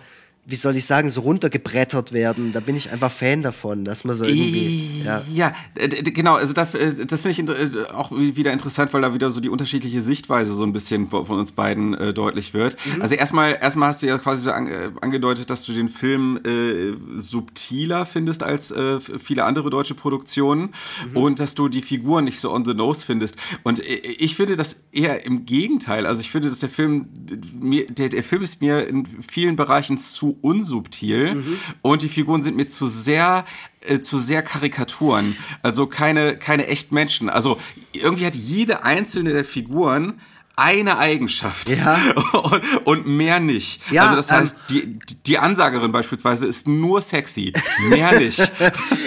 wie 0.50 0.56
soll 0.56 0.78
ich 0.78 0.86
sagen, 0.86 1.10
so 1.10 1.22
runtergebrettert 1.22 2.14
werden. 2.14 2.54
Da 2.54 2.62
bin 2.62 2.78
ich 2.78 2.90
einfach 2.90 3.12
Fan 3.12 3.44
davon, 3.44 3.84
dass 3.84 4.06
man 4.06 4.16
so 4.16 4.24
irgendwie. 4.24 5.04
Ja, 5.04 5.22
ja 5.34 5.54
genau. 5.76 6.36
Also 6.36 6.54
äh, 6.54 7.06
das 7.06 7.24
finde 7.24 7.30
ich 7.32 7.50
äh, 7.50 7.92
auch 7.92 8.12
wieder 8.12 8.54
interessant, 8.54 8.94
weil 8.94 9.02
da 9.02 9.14
wieder 9.14 9.30
so 9.30 9.42
die 9.42 9.50
unterschiedliche 9.50 10.02
Sichtweise 10.02 10.54
so 10.54 10.64
ein 10.64 10.72
bisschen 10.72 11.10
von 11.10 11.26
uns 11.28 11.52
beiden 11.52 11.96
äh, 11.96 12.14
deutlich 12.14 12.54
wird. 12.54 12.78
Mhm. 12.86 13.02
Also 13.02 13.16
erstmal, 13.16 13.58
erstmal 13.62 13.90
hast 13.90 14.02
du 14.02 14.08
ja 14.08 14.18
quasi 14.20 14.50
angedeutet, 14.50 15.50
dass 15.50 15.66
du 15.66 15.74
den 15.74 15.90
Film 15.90 16.40
äh, 16.46 17.20
subtiler 17.20 18.06
findest 18.06 18.42
als 18.42 18.72
äh, 18.72 19.02
viele 19.02 19.44
andere 19.44 19.70
deutsche 19.70 19.96
Produktionen 19.96 20.70
mhm. 21.10 21.18
und 21.18 21.40
dass 21.42 21.56
du 21.56 21.68
die 21.68 21.82
Figuren 21.82 22.24
nicht 22.24 22.40
so 22.40 22.54
on 22.54 22.64
the 22.64 22.74
nose 22.74 23.06
findest. 23.06 23.36
Und 23.64 23.82
ich 23.82 24.38
finde 24.38 24.56
das 24.56 24.78
eher 24.94 25.26
im 25.26 25.46
Gegenteil. 25.46 26.06
Also 26.06 26.22
ich 26.22 26.32
finde, 26.32 26.48
dass 26.48 26.60
der 26.60 26.70
Film 26.70 27.10
der, 27.12 28.08
der 28.08 28.24
Film 28.24 28.44
ist 28.44 28.62
mir 28.62 28.88
in 28.88 29.06
vielen 29.28 29.58
Bereichen 29.58 29.98
zu 29.98 30.37
unsubtil 30.42 31.36
mhm. 31.36 31.60
und 31.82 32.02
die 32.02 32.10
Figuren 32.10 32.44
sind 32.44 32.56
mir 32.56 32.68
zu 32.68 32.88
sehr 32.88 33.46
äh, 33.82 34.00
zu 34.00 34.18
sehr 34.20 34.42
Karikaturen, 34.42 35.36
also 35.62 35.88
keine 35.88 36.38
keine 36.38 36.68
echten 36.68 36.96
Menschen. 36.96 37.30
Also 37.30 37.58
irgendwie 37.94 38.26
hat 38.26 38.36
jede 38.36 38.84
einzelne 38.84 39.34
der 39.34 39.46
Figuren 39.46 40.20
eine 40.58 40.98
Eigenschaft 40.98 41.70
ja. 41.70 42.00
und, 42.34 42.88
und 42.88 43.08
mehr 43.08 43.40
nicht. 43.40 43.80
Ja, 43.92 44.06
also 44.06 44.16
das 44.16 44.32
heißt, 44.32 44.56
ähm, 44.72 45.00
die, 45.08 45.16
die 45.28 45.38
Ansagerin 45.38 45.92
beispielsweise 45.92 46.48
ist 46.48 46.68
nur 46.68 47.00
sexy, 47.00 47.54
mehr 47.90 48.20
nicht. 48.20 48.40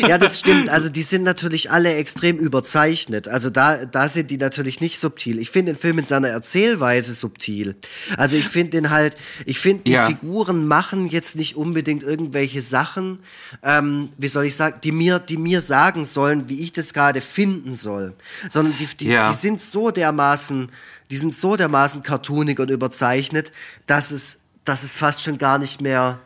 ja, 0.08 0.16
das 0.16 0.38
stimmt. 0.38 0.70
Also 0.70 0.88
die 0.88 1.02
sind 1.02 1.24
natürlich 1.24 1.72
alle 1.72 1.94
extrem 1.96 2.38
überzeichnet. 2.38 3.26
Also 3.26 3.50
da, 3.50 3.84
da 3.84 4.08
sind 4.08 4.30
die 4.30 4.36
natürlich 4.36 4.80
nicht 4.80 5.00
subtil. 5.00 5.40
Ich 5.40 5.50
finde 5.50 5.72
den 5.72 5.78
Film 5.78 5.98
in 5.98 6.04
seiner 6.04 6.28
Erzählweise 6.28 7.12
subtil. 7.14 7.74
Also 8.16 8.36
ich 8.36 8.46
finde 8.46 8.70
den 8.70 8.90
halt, 8.90 9.16
ich 9.44 9.58
finde 9.58 9.82
die 9.82 9.92
ja. 9.92 10.06
Figuren 10.06 10.68
machen 10.68 11.08
jetzt 11.08 11.34
nicht 11.34 11.56
unbedingt 11.56 12.04
irgendwelche 12.04 12.62
Sachen, 12.62 13.18
ähm, 13.64 14.10
wie 14.16 14.28
soll 14.28 14.44
ich 14.44 14.54
sagen, 14.54 14.76
die 14.84 14.92
mir, 14.92 15.18
die 15.18 15.36
mir 15.36 15.60
sagen 15.60 16.04
sollen, 16.04 16.48
wie 16.48 16.60
ich 16.60 16.72
das 16.72 16.94
gerade 16.94 17.20
finden 17.20 17.74
soll. 17.74 18.14
Sondern 18.48 18.76
die, 18.76 18.86
die, 18.86 19.08
ja. 19.08 19.30
die 19.30 19.36
sind 19.36 19.60
so 19.60 19.90
dermaßen 19.90 20.70
die 21.10 21.16
sind 21.16 21.34
so 21.34 21.56
dermaßen 21.56 22.02
cartoonig 22.02 22.58
und 22.60 22.70
überzeichnet, 22.70 23.52
dass 23.86 24.10
es, 24.12 24.42
dass 24.64 24.84
es 24.84 24.94
fast 24.94 25.22
schon 25.22 25.38
gar 25.38 25.58
nicht 25.58 25.80
mehr, 25.80 26.20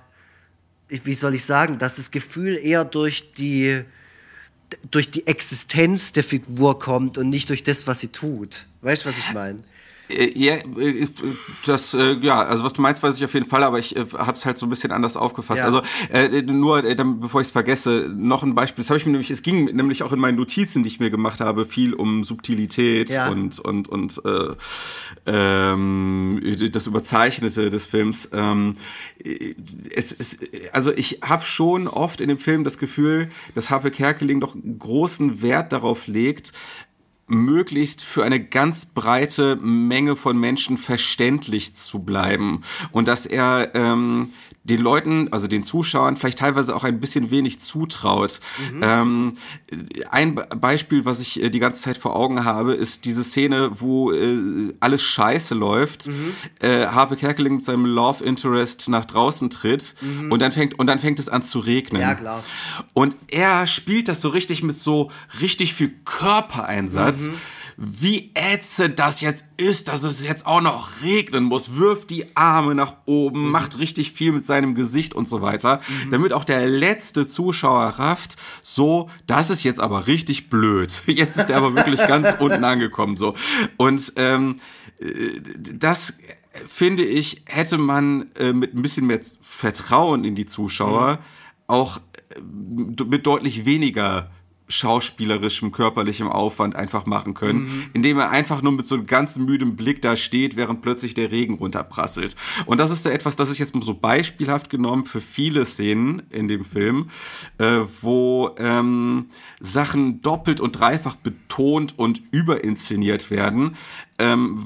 wie 0.89 1.15
soll 1.15 1.35
ich 1.35 1.45
sagen, 1.45 1.79
dass 1.79 1.97
das 1.97 2.11
Gefühl 2.11 2.57
eher 2.57 2.85
durch 2.85 3.33
die, 3.33 3.85
durch 4.91 5.11
die 5.11 5.27
Existenz 5.27 6.13
der 6.13 6.25
Figur 6.25 6.79
kommt 6.79 7.17
und 7.17 7.31
nicht 7.31 7.49
durch 7.49 7.63
das, 7.63 7.87
was 7.87 8.01
sie 8.01 8.09
tut. 8.09 8.67
Weißt 8.83 9.05
du, 9.05 9.09
was 9.09 9.19
ich 9.19 9.33
meine? 9.33 9.61
Äh, 10.09 10.39
ja, 10.39 10.55
äh, 10.55 11.07
das, 11.67 11.95
äh, 11.95 12.15
ja, 12.21 12.43
also 12.43 12.65
was 12.65 12.75
du 12.75 12.83
meinst, 12.83 13.03
weiß 13.03 13.17
ich 13.17 13.25
auf 13.25 13.35
jeden 13.35 13.47
Fall, 13.47 13.63
aber 13.63 13.79
ich 13.79 13.95
habe 13.97 14.33
es 14.33 14.45
halt 14.45 14.59
so 14.59 14.67
ein 14.67 14.71
bisschen 14.71 14.93
anders 14.93 15.17
aufgefasst. 15.17 15.61
Ja. 15.61 15.67
Also 15.67 15.83
äh, 16.11 16.43
nur, 16.43 16.85
äh, 16.85 16.95
dann, 16.95 17.21
bevor 17.21 17.41
ich 17.41 17.49
es 17.49 17.51
vergesse, 17.53 18.13
noch 18.15 18.43
ein 18.43 18.55
Beispiel. 18.55 18.83
Das 18.83 18.91
habe 18.91 18.99
ich 18.99 19.07
mir 19.07 19.13
nämlich, 19.13 19.31
es 19.31 19.43
ging 19.43 19.65
nämlich 19.65 20.03
auch 20.03 20.13
in 20.13 20.19
meinen 20.19 20.37
Notizen, 20.37 20.83
die 20.83 20.89
ich 20.89 21.01
mir 21.01 21.11
gemacht 21.11 21.41
habe, 21.41 21.65
viel 21.65 21.95
um 21.95 22.25
Subtilität 22.25 23.11
ja. 23.11 23.29
und 23.29 23.61
und 23.61 23.89
und 23.89 24.21
äh, 24.25 24.55
ähm, 25.27 26.41
das 26.73 26.87
Überzeichnete 26.87 27.71
des 27.71 27.87
Films. 27.87 28.29
Ähm, 28.33 28.75
es, 29.95 30.13
es, 30.13 30.39
also 30.73 30.93
ich 30.93 31.21
habe 31.23 31.45
schon 31.45 31.89
oft 31.89 32.21
in 32.21 32.29
dem 32.29 32.39
Film 32.39 32.65
das 32.65 32.79
Gefühl, 32.79 33.29
dass 33.55 33.71
Harpe 33.71 33.91
Kerkeling 33.91 34.41
doch 34.41 34.57
großen 34.79 35.41
Wert 35.41 35.73
darauf 35.73 36.07
legt, 36.07 36.53
möglichst 37.27 38.05
für 38.05 38.25
eine 38.25 38.41
ganz 38.41 38.87
breite 38.87 39.57
Menge 39.57 40.17
von 40.17 40.39
Menschen 40.39 40.79
verständlich 40.79 41.75
zu 41.75 42.01
bleiben. 42.01 42.63
Und 42.93 43.09
dass 43.09 43.27
er 43.27 43.71
ähm, 43.75 44.31
den 44.65 44.81
Leuten, 44.81 45.29
also 45.31 45.47
den 45.47 45.63
Zuschauern, 45.63 46.17
vielleicht 46.17 46.39
teilweise 46.39 46.75
auch 46.75 46.85
ein 46.85 46.99
bisschen 46.99 47.31
wenig 47.31 47.61
zutraut. 47.61 48.41
Mhm. 48.73 48.81
Ähm, 48.83 49.33
ein 50.11 50.41
Beispiel, 50.59 51.05
was 51.05 51.21
ich 51.21 51.43
äh, 51.43 51.51
die 51.51 51.59
ganze 51.59 51.83
Zeit 51.83 51.99
vor 51.99 52.17
Augen 52.17 52.45
habe, 52.45 52.73
ist 52.73 53.05
diese 53.05 53.23
Szene, 53.23 53.71
wo 53.81 54.11
äh, 54.11 54.73
alles 54.81 55.03
scheiße 55.03 55.55
läuft. 55.55 56.07
Mhm. 56.07 56.35
Äh, 56.61 56.87
Harpe 56.87 57.17
Kerkeling 57.17 57.57
mit 57.57 57.65
seinem 57.65 57.85
Love 57.85 58.25
Interest 58.25 58.89
nach 58.89 59.05
draußen 59.05 59.51
tritt 59.51 59.95
mhm. 60.01 60.33
und 60.33 60.41
dann 60.41 60.51
fängt 60.51 60.79
und 60.79 60.87
dann 60.87 60.99
fängt 60.99 61.19
es 61.19 61.29
an 61.29 61.43
zu 61.43 61.59
regnen. 61.59 62.01
Ja, 62.01 62.15
klar. 62.15 62.43
Und 62.95 63.17
er 63.29 63.67
spielt 63.67 64.09
das 64.09 64.23
so 64.23 64.31
richtig 64.31 64.63
mit 64.63 64.77
so 64.77 65.11
richtig 65.41 65.75
viel 65.75 65.93
Körpereinsatz. 66.07 67.31
Wie 67.77 68.31
ätzend 68.35 68.99
das 68.99 69.21
jetzt 69.21 69.45
ist, 69.57 69.89
dass 69.89 70.03
es 70.03 70.25
jetzt 70.25 70.47
auch 70.47 70.61
noch 70.61 71.03
regnen 71.03 71.45
muss, 71.45 71.77
wirft 71.77 72.11
die 72.11 72.37
Arme 72.37 72.75
nach 72.75 72.97
oben, 73.07 73.47
mhm. 73.47 73.51
macht 73.51 73.79
richtig 73.79 74.13
viel 74.13 74.33
mit 74.33 74.47
seinem 74.47 74.75
Gesicht 74.75 75.15
und 75.15 75.29
so 75.29 75.43
weiter, 75.43 75.81
mhm. 76.05 76.11
damit 76.11 76.33
auch 76.33 76.45
der 76.45 76.67
letzte 76.67 77.27
Zuschauer 77.27 77.87
rafft, 77.99 78.37
so, 78.63 79.09
das 79.27 79.51
ist 79.51 79.65
jetzt 79.65 79.81
aber 79.81 80.07
richtig 80.07 80.51
blöd. 80.51 80.93
Jetzt 81.07 81.37
ist 81.37 81.51
er 81.51 81.59
aber 81.59 81.75
wirklich 81.75 82.01
ganz 82.07 82.35
unten 82.39 82.65
angekommen, 82.65 83.17
so. 83.17 83.35
Und 83.77 84.13
ähm, 84.17 84.61
äh, 84.99 85.41
das 85.75 86.15
finde 86.67 87.05
ich, 87.05 87.43
hätte 87.47 87.79
man 87.79 88.31
äh, 88.39 88.53
mit 88.53 88.75
ein 88.75 88.83
bisschen 88.83 89.07
mehr 89.07 89.21
Vertrauen 89.41 90.25
in 90.25 90.35
die 90.35 90.47
Zuschauer 90.47 91.15
mhm. 91.15 91.19
auch 91.67 91.99
äh, 91.99 92.41
mit 93.05 93.27
deutlich 93.27 93.65
weniger 93.65 94.31
schauspielerischem, 94.69 95.73
körperlichem 95.73 96.29
Aufwand 96.29 96.75
einfach 96.75 97.05
machen 97.05 97.35
können, 97.35 97.65
mhm. 97.65 97.87
indem 97.93 98.19
er 98.19 98.31
einfach 98.31 98.63
nur 98.63 98.73
mit 98.73 98.87
so 98.87 98.95
einem 98.95 99.07
ganz 99.07 99.37
müdem 99.37 99.77
Blick 99.77 100.01
da 100.01 100.17
steht, 100.17 100.57
während 100.57 100.81
plötzlich 100.81 101.15
der 101.15 101.31
Regen 101.31 101.55
runterprasselt. 101.55 102.35
Und 102.65 102.81
das 102.81 102.91
ist 102.91 103.03
so 103.03 103.11
etwas, 103.11 103.37
das 103.37 103.51
ist 103.51 103.59
jetzt 103.59 103.75
so 103.79 103.95
beispielhaft 103.95 104.71
genommen 104.71 105.05
für 105.05 105.21
viele 105.21 105.67
Szenen 105.67 106.23
in 106.31 106.49
dem 106.49 106.65
Film, 106.65 107.11
äh, 107.59 107.81
wo 108.01 108.55
ähm, 108.59 109.27
Sachen 109.61 110.23
doppelt 110.23 110.61
und 110.61 110.79
dreifach 110.79 111.17
betont 111.17 111.99
und 111.99 112.23
überinszeniert 112.33 113.31
werden, 113.31 113.77
ähm, 114.19 114.65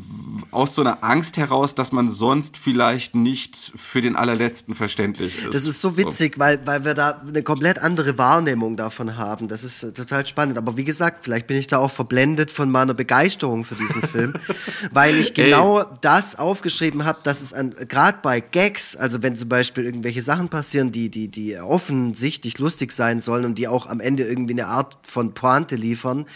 aus 0.51 0.75
so 0.75 0.83
einer 0.83 1.03
Angst 1.03 1.39
heraus, 1.39 1.75
dass 1.75 1.91
man 1.91 2.11
sonst 2.11 2.59
vielleicht 2.59 3.15
nicht 3.15 3.73
für 3.77 4.03
den 4.03 4.15
allerletzten 4.15 4.75
verständlich 4.75 5.43
ist. 5.43 5.55
Das 5.55 5.65
ist 5.65 5.81
so 5.81 5.97
witzig, 5.97 6.35
so. 6.35 6.41
weil, 6.41 6.67
weil 6.67 6.85
wir 6.85 6.93
da 6.93 7.23
eine 7.27 7.43
komplett 7.43 7.79
andere 7.79 8.19
Wahrnehmung 8.19 8.77
davon 8.77 9.17
haben. 9.17 9.49
Das 9.49 9.65
ist 9.65 9.83
äh, 9.83 9.93
total 9.93 10.27
spannend. 10.27 10.59
Aber 10.59 10.77
wie 10.77 10.85
gesagt, 10.85 11.25
vielleicht 11.25 11.47
bin 11.47 11.57
ich 11.57 11.67
da 11.67 11.79
auch 11.79 11.91
verblendet 11.91 12.51
von 12.51 12.71
meiner 12.71 12.93
Begeisterung 12.93 13.65
für 13.65 13.75
diesen 13.75 14.03
Film, 14.03 14.35
weil 14.93 15.17
ich 15.17 15.33
genau 15.33 15.81
Ey. 15.81 15.87
das 16.03 16.39
aufgeschrieben 16.39 17.07
habe, 17.07 17.21
dass 17.23 17.41
es 17.41 17.55
gerade 17.89 18.19
bei 18.23 18.41
Gags, 18.41 18.97
also 18.97 19.23
wenn 19.23 19.37
zum 19.37 19.49
Beispiel 19.49 19.85
irgendwelche 19.85 20.21
Sachen 20.21 20.51
passieren, 20.51 20.93
die, 20.93 21.09
die, 21.09 21.29
die 21.29 21.59
offensichtlich 21.59 22.59
lustig 22.59 22.93
sein 22.93 23.21
sollen 23.21 23.47
und 23.47 23.57
die 23.57 23.67
auch 23.67 23.87
am 23.87 24.01
Ende 24.01 24.25
irgendwie 24.25 24.53
eine 24.53 24.67
Art 24.67 24.99
von 25.03 25.33
Pointe 25.33 25.77
liefern, 25.77 26.27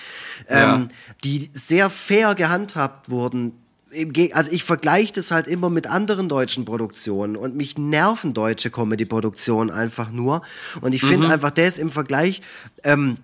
ja. 0.48 0.76
ähm, 0.76 0.88
die 1.24 1.50
sehr 1.52 1.90
fair 1.90 2.34
gehandhabt 2.34 3.01
gemacht 3.02 3.10
wurden. 3.10 3.52
Also 4.32 4.50
ich 4.50 4.64
vergleiche 4.64 5.12
das 5.12 5.30
halt 5.30 5.46
immer 5.46 5.68
mit 5.68 5.86
anderen 5.86 6.28
deutschen 6.28 6.64
Produktionen 6.64 7.36
und 7.36 7.56
mich 7.56 7.76
nerven 7.76 8.32
deutsche 8.32 8.70
Comedy-Produktionen 8.70 9.70
einfach 9.70 10.10
nur. 10.10 10.40
Und 10.80 10.94
ich 10.94 11.02
finde 11.02 11.26
mhm. 11.26 11.32
einfach, 11.32 11.50
der 11.50 11.68
ist 11.68 11.78
im 11.78 11.90
Vergleich 11.90 12.40
ähm, 12.84 13.18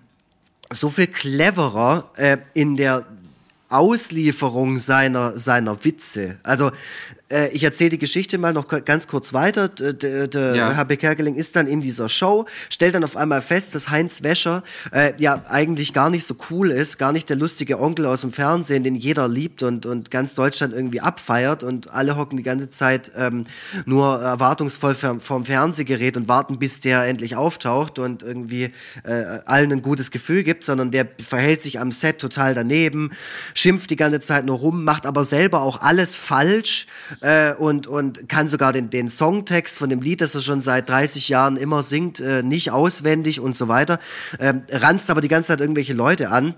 so 0.71 0.89
viel 0.89 1.07
cleverer 1.07 2.11
äh, 2.17 2.37
in 2.53 2.75
der 2.75 3.05
Auslieferung 3.69 4.79
seiner, 4.79 5.39
seiner 5.39 5.83
Witze. 5.83 6.37
Also 6.43 6.71
ich 7.51 7.63
erzähle 7.63 7.91
die 7.91 7.99
Geschichte 7.99 8.37
mal 8.37 8.53
noch 8.53 8.67
ganz 8.67 9.07
kurz 9.07 9.33
weiter. 9.33 9.69
Der, 9.69 10.27
der 10.27 10.55
ja. 10.55 10.75
HB 10.75 10.97
Kerkeling 10.97 11.35
ist 11.35 11.55
dann 11.55 11.67
in 11.67 11.81
dieser 11.81 12.09
Show, 12.09 12.45
stellt 12.69 12.95
dann 12.95 13.03
auf 13.03 13.15
einmal 13.15 13.41
fest, 13.41 13.75
dass 13.75 13.89
Heinz 13.89 14.23
Wäscher 14.23 14.63
äh, 14.91 15.13
ja 15.17 15.43
eigentlich 15.47 15.93
gar 15.93 16.09
nicht 16.09 16.25
so 16.25 16.35
cool 16.49 16.71
ist, 16.71 16.97
gar 16.97 17.11
nicht 17.11 17.29
der 17.29 17.37
lustige 17.37 17.79
Onkel 17.79 18.05
aus 18.05 18.21
dem 18.21 18.31
Fernsehen, 18.31 18.83
den 18.83 18.95
jeder 18.95 19.27
liebt 19.27 19.63
und, 19.63 19.85
und 19.85 20.11
ganz 20.11 20.33
Deutschland 20.33 20.73
irgendwie 20.73 21.01
abfeiert 21.01 21.63
und 21.63 21.91
alle 21.91 22.17
hocken 22.17 22.37
die 22.37 22.43
ganze 22.43 22.69
Zeit 22.69 23.11
ähm, 23.15 23.45
nur 23.85 24.19
erwartungsvoll 24.21 24.95
vorm 24.95 25.45
Fernsehgerät 25.45 26.17
und 26.17 26.27
warten, 26.27 26.59
bis 26.59 26.79
der 26.79 27.05
endlich 27.05 27.35
auftaucht 27.35 27.99
und 27.99 28.23
irgendwie 28.23 28.71
äh, 29.03 29.39
allen 29.45 29.71
ein 29.71 29.81
gutes 29.81 30.11
Gefühl 30.11 30.43
gibt, 30.43 30.63
sondern 30.63 30.91
der 30.91 31.07
verhält 31.23 31.61
sich 31.61 31.79
am 31.79 31.91
Set 31.91 32.19
total 32.19 32.55
daneben, 32.55 33.11
schimpft 33.53 33.89
die 33.89 33.95
ganze 33.95 34.19
Zeit 34.19 34.45
nur 34.45 34.57
rum, 34.57 34.83
macht 34.83 35.05
aber 35.05 35.23
selber 35.23 35.61
auch 35.61 35.81
alles 35.81 36.15
falsch 36.15 36.87
äh, 37.21 37.53
und, 37.53 37.87
und 37.87 38.29
kann 38.29 38.47
sogar 38.47 38.73
den, 38.73 38.89
den 38.89 39.09
Songtext 39.09 39.77
von 39.77 39.89
dem 39.89 40.01
Lied, 40.01 40.21
das 40.21 40.35
er 40.35 40.41
schon 40.41 40.61
seit 40.61 40.89
30 40.89 41.29
Jahren 41.29 41.57
immer 41.57 41.83
singt, 41.83 42.19
äh, 42.19 42.43
nicht 42.43 42.71
auswendig 42.71 43.39
und 43.39 43.55
so 43.55 43.67
weiter. 43.67 43.99
Ähm, 44.39 44.63
ranzt 44.69 45.09
aber 45.09 45.21
die 45.21 45.27
ganze 45.27 45.47
Zeit 45.49 45.61
irgendwelche 45.61 45.93
Leute 45.93 46.29
an 46.29 46.55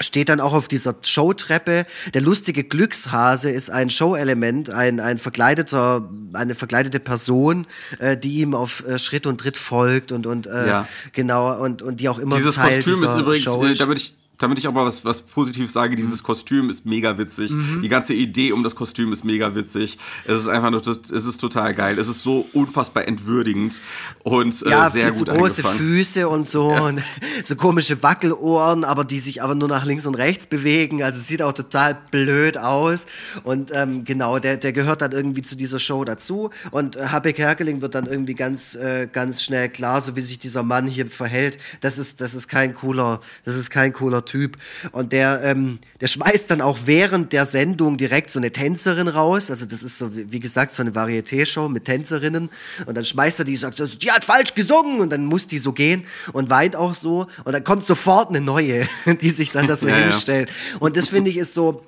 steht 0.00 0.28
dann 0.28 0.40
auch 0.40 0.52
auf 0.52 0.68
dieser 0.68 0.94
Showtreppe. 1.02 1.86
Der 2.14 2.20
lustige 2.20 2.64
Glückshase 2.64 3.50
ist 3.50 3.70
ein 3.70 3.90
Showelement, 3.90 4.70
ein, 4.70 5.00
ein 5.00 5.18
verkleideter, 5.18 6.08
eine 6.32 6.54
verkleidete 6.54 7.00
Person, 7.00 7.66
äh, 7.98 8.16
die 8.16 8.40
ihm 8.40 8.54
auf 8.54 8.86
äh, 8.86 8.98
Schritt 8.98 9.26
und 9.26 9.38
Tritt 9.38 9.56
folgt 9.56 10.12
und, 10.12 10.26
und 10.26 10.46
äh, 10.46 10.68
ja. 10.68 10.88
genau 11.12 11.62
und, 11.62 11.82
und 11.82 12.00
die 12.00 12.08
auch 12.08 12.18
immer 12.18 12.36
Dieses 12.36 12.56
Teil 12.56 12.76
Kostüm 12.76 13.04
ist 13.04 13.16
übrigens, 13.16 13.44
Show 13.44 13.62
ist. 13.64 13.80
damit 13.80 13.98
ich 13.98 14.14
damit 14.38 14.58
ich 14.58 14.68
auch 14.68 14.72
mal 14.72 14.84
was, 14.84 15.04
was 15.04 15.22
Positives 15.22 15.72
sage, 15.72 15.96
dieses 15.96 16.22
Kostüm 16.22 16.70
ist 16.70 16.86
mega 16.86 17.18
witzig. 17.18 17.50
Mhm. 17.50 17.82
Die 17.82 17.88
ganze 17.88 18.14
Idee 18.14 18.52
um 18.52 18.62
das 18.62 18.74
Kostüm 18.74 19.12
ist 19.12 19.24
mega 19.24 19.54
witzig. 19.54 19.98
Es 20.24 20.40
ist 20.40 20.48
einfach 20.48 20.70
nur, 20.70 20.82
es 20.86 21.26
ist 21.26 21.40
total 21.40 21.74
geil. 21.74 21.98
Es 21.98 22.08
ist 22.08 22.22
so 22.22 22.46
unfassbar 22.52 23.08
entwürdigend 23.08 23.80
und 24.22 24.62
äh, 24.62 24.70
ja, 24.70 24.90
sehr 24.90 25.12
gut 25.12 25.28
große 25.28 25.62
Füße 25.64 26.28
und 26.28 26.48
so 26.48 26.72
ja. 26.72 26.80
und 26.82 27.02
so 27.44 27.56
komische 27.56 28.02
Wackelohren, 28.02 28.84
aber 28.84 29.04
die 29.04 29.20
sich 29.20 29.42
aber 29.42 29.54
nur 29.54 29.68
nach 29.68 29.84
links 29.84 30.06
und 30.06 30.14
rechts 30.16 30.46
bewegen. 30.46 31.02
Also 31.02 31.18
es 31.18 31.26
sieht 31.26 31.42
auch 31.42 31.52
total 31.52 31.96
blöd 32.10 32.58
aus. 32.58 33.06
Und 33.44 33.70
ähm, 33.74 34.04
genau, 34.04 34.38
der, 34.38 34.56
der 34.56 34.72
gehört 34.72 35.02
dann 35.02 35.12
irgendwie 35.12 35.42
zu 35.42 35.56
dieser 35.56 35.78
Show 35.78 36.04
dazu. 36.04 36.50
Und 36.70 36.96
äh, 36.96 37.08
Habeck 37.08 37.36
Kerkeling 37.36 37.80
wird 37.82 37.94
dann 37.94 38.06
irgendwie 38.06 38.34
ganz, 38.34 38.74
äh, 38.74 39.08
ganz 39.10 39.42
schnell 39.42 39.68
klar, 39.68 40.00
so 40.02 40.16
wie 40.16 40.22
sich 40.22 40.38
dieser 40.38 40.62
Mann 40.62 40.86
hier 40.86 41.06
verhält. 41.06 41.58
Das 41.80 41.98
ist, 41.98 42.20
das 42.20 42.34
ist 42.34 42.48
kein 42.48 42.74
cooler, 42.74 43.20
das 43.44 43.56
ist 43.56 43.70
kein 43.70 43.92
cooler 43.92 44.24
Typ. 44.26 44.58
Und 44.92 45.12
der, 45.12 45.42
ähm, 45.42 45.78
der 46.00 46.08
schmeißt 46.08 46.50
dann 46.50 46.60
auch 46.60 46.80
während 46.84 47.32
der 47.32 47.46
Sendung 47.46 47.96
direkt 47.96 48.30
so 48.30 48.38
eine 48.38 48.52
Tänzerin 48.52 49.08
raus. 49.08 49.50
Also 49.50 49.64
das 49.64 49.82
ist 49.82 49.98
so, 49.98 50.10
wie 50.14 50.38
gesagt, 50.38 50.72
so 50.72 50.82
eine 50.82 50.90
Varieté-Show 50.90 51.68
mit 51.68 51.86
Tänzerinnen. 51.86 52.50
Und 52.84 52.94
dann 52.94 53.04
schmeißt 53.04 53.38
er 53.38 53.44
die, 53.44 53.56
sagt, 53.56 53.80
also, 53.80 53.96
die 53.96 54.10
hat 54.10 54.24
falsch 54.24 54.54
gesungen. 54.54 55.00
Und 55.00 55.10
dann 55.10 55.24
muss 55.24 55.46
die 55.46 55.58
so 55.58 55.72
gehen 55.72 56.04
und 56.32 56.50
weint 56.50 56.76
auch 56.76 56.94
so. 56.94 57.26
Und 57.44 57.52
dann 57.52 57.64
kommt 57.64 57.84
sofort 57.84 58.28
eine 58.28 58.40
neue, 58.40 58.86
die 59.20 59.30
sich 59.30 59.50
dann 59.50 59.66
da 59.66 59.76
so 59.76 59.88
ja, 59.88 59.96
hinstellt. 59.96 60.50
Ja. 60.50 60.78
Und 60.80 60.96
das 60.96 61.08
finde 61.08 61.30
ich 61.30 61.38
ist 61.38 61.54
so, 61.54 61.82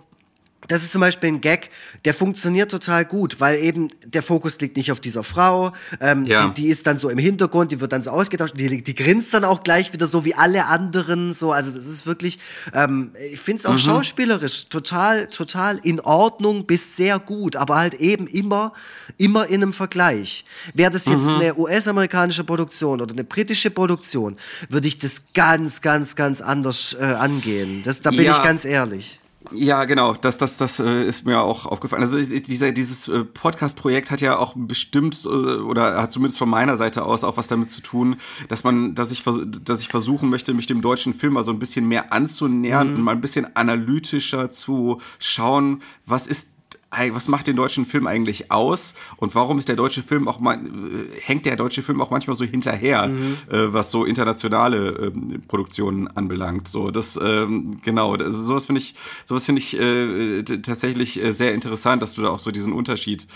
das 0.68 0.82
ist 0.82 0.92
zum 0.92 1.00
Beispiel 1.00 1.30
ein 1.30 1.40
Gag, 1.40 1.70
der 2.04 2.14
funktioniert 2.14 2.70
total 2.70 3.04
gut, 3.04 3.40
weil 3.40 3.58
eben 3.58 3.90
der 4.04 4.22
Fokus 4.22 4.60
liegt 4.60 4.76
nicht 4.76 4.92
auf 4.92 5.00
dieser 5.00 5.24
Frau, 5.24 5.72
ähm, 6.00 6.26
ja. 6.26 6.48
die, 6.48 6.62
die, 6.62 6.68
ist 6.68 6.86
dann 6.86 6.98
so 6.98 7.08
im 7.08 7.18
Hintergrund, 7.18 7.72
die 7.72 7.80
wird 7.80 7.92
dann 7.92 8.02
so 8.02 8.10
ausgetauscht, 8.10 8.54
die, 8.56 8.82
die 8.82 8.94
grinst 8.94 9.34
dann 9.34 9.44
auch 9.44 9.62
gleich 9.62 9.92
wieder 9.92 10.06
so 10.06 10.24
wie 10.24 10.34
alle 10.34 10.66
anderen, 10.66 11.32
so, 11.34 11.52
also 11.52 11.70
das 11.70 11.86
ist 11.86 12.06
wirklich, 12.06 12.38
ähm, 12.74 13.12
ich 13.32 13.40
finde 13.40 13.60
es 13.60 13.66
auch 13.66 13.72
mhm. 13.72 13.78
schauspielerisch 13.78 14.68
total, 14.68 15.26
total 15.28 15.78
in 15.82 16.00
Ordnung 16.00 16.66
bis 16.66 16.96
sehr 16.96 17.18
gut, 17.18 17.56
aber 17.56 17.76
halt 17.76 17.94
eben 17.94 18.26
immer, 18.26 18.72
immer 19.16 19.46
in 19.46 19.62
einem 19.62 19.72
Vergleich. 19.72 20.44
Wäre 20.74 20.90
das 20.90 21.06
jetzt 21.06 21.24
mhm. 21.24 21.36
eine 21.36 21.58
US-amerikanische 21.58 22.44
Produktion 22.44 23.00
oder 23.00 23.12
eine 23.12 23.24
britische 23.24 23.70
Produktion, 23.70 24.36
würde 24.68 24.86
ich 24.86 24.98
das 24.98 25.22
ganz, 25.32 25.80
ganz, 25.80 26.14
ganz 26.14 26.42
anders 26.42 26.94
äh, 27.00 27.04
angehen. 27.04 27.82
Das, 27.84 28.02
da 28.02 28.10
bin 28.10 28.24
ja. 28.24 28.36
ich 28.36 28.42
ganz 28.42 28.66
ehrlich. 28.66 29.18
Ja, 29.54 29.84
genau, 29.84 30.14
das, 30.14 30.38
das, 30.38 30.58
das 30.58 30.78
äh, 30.78 31.04
ist 31.04 31.24
mir 31.24 31.40
auch 31.40 31.66
aufgefallen. 31.66 32.02
Also 32.02 32.18
dieser, 32.18 32.72
dieses 32.72 33.08
äh, 33.08 33.24
Podcast-Projekt 33.24 34.10
hat 34.10 34.20
ja 34.20 34.38
auch 34.38 34.54
bestimmt 34.56 35.24
äh, 35.24 35.28
oder 35.28 36.00
hat 36.00 36.12
zumindest 36.12 36.38
von 36.38 36.48
meiner 36.48 36.76
Seite 36.76 37.04
aus 37.04 37.24
auch 37.24 37.36
was 37.36 37.46
damit 37.48 37.70
zu 37.70 37.80
tun, 37.80 38.16
dass 38.48 38.64
man, 38.64 38.94
dass 38.94 39.10
ich, 39.10 39.22
dass 39.22 39.80
ich 39.80 39.88
versuchen 39.88 40.28
möchte, 40.28 40.54
mich 40.54 40.66
dem 40.66 40.82
deutschen 40.82 41.14
Film 41.14 41.34
mal 41.34 41.44
so 41.44 41.52
ein 41.52 41.58
bisschen 41.58 41.88
mehr 41.88 42.12
anzunähern 42.12 42.90
mhm. 42.90 42.96
und 42.96 43.02
mal 43.02 43.12
ein 43.12 43.20
bisschen 43.20 43.56
analytischer 43.56 44.50
zu 44.50 45.00
schauen, 45.18 45.82
was 46.04 46.26
ist 46.26 46.57
was 46.90 47.28
macht 47.28 47.46
den 47.46 47.56
deutschen 47.56 47.84
Film 47.84 48.06
eigentlich 48.06 48.50
aus 48.50 48.94
und 49.18 49.34
warum 49.34 49.58
ist 49.58 49.68
der 49.68 49.76
deutsche 49.76 50.02
Film 50.02 50.26
auch 50.26 50.40
mal, 50.40 50.56
äh, 50.56 51.20
hängt 51.20 51.44
der 51.46 51.56
deutsche 51.56 51.82
Film 51.82 52.00
auch 52.00 52.10
manchmal 52.10 52.36
so 52.36 52.44
hinterher, 52.44 53.08
mhm. 53.08 53.36
äh, 53.50 53.72
was 53.72 53.90
so 53.90 54.04
internationale 54.04 54.88
äh, 54.88 55.38
Produktionen 55.48 56.08
anbelangt. 56.08 56.68
So, 56.68 56.90
das, 56.90 57.18
ähm, 57.22 57.80
genau, 57.82 58.16
das, 58.16 58.34
sowas 58.34 58.66
finde 58.66 58.80
ich, 58.80 58.94
sowas 59.26 59.44
finde 59.44 59.60
ich 59.60 59.78
äh, 59.78 60.42
tatsächlich 60.42 61.22
äh, 61.22 61.32
sehr 61.32 61.54
interessant, 61.54 62.02
dass 62.02 62.14
du 62.14 62.22
da 62.22 62.30
auch 62.30 62.38
so 62.38 62.50
diesen 62.50 62.72
Unterschied 62.72 63.26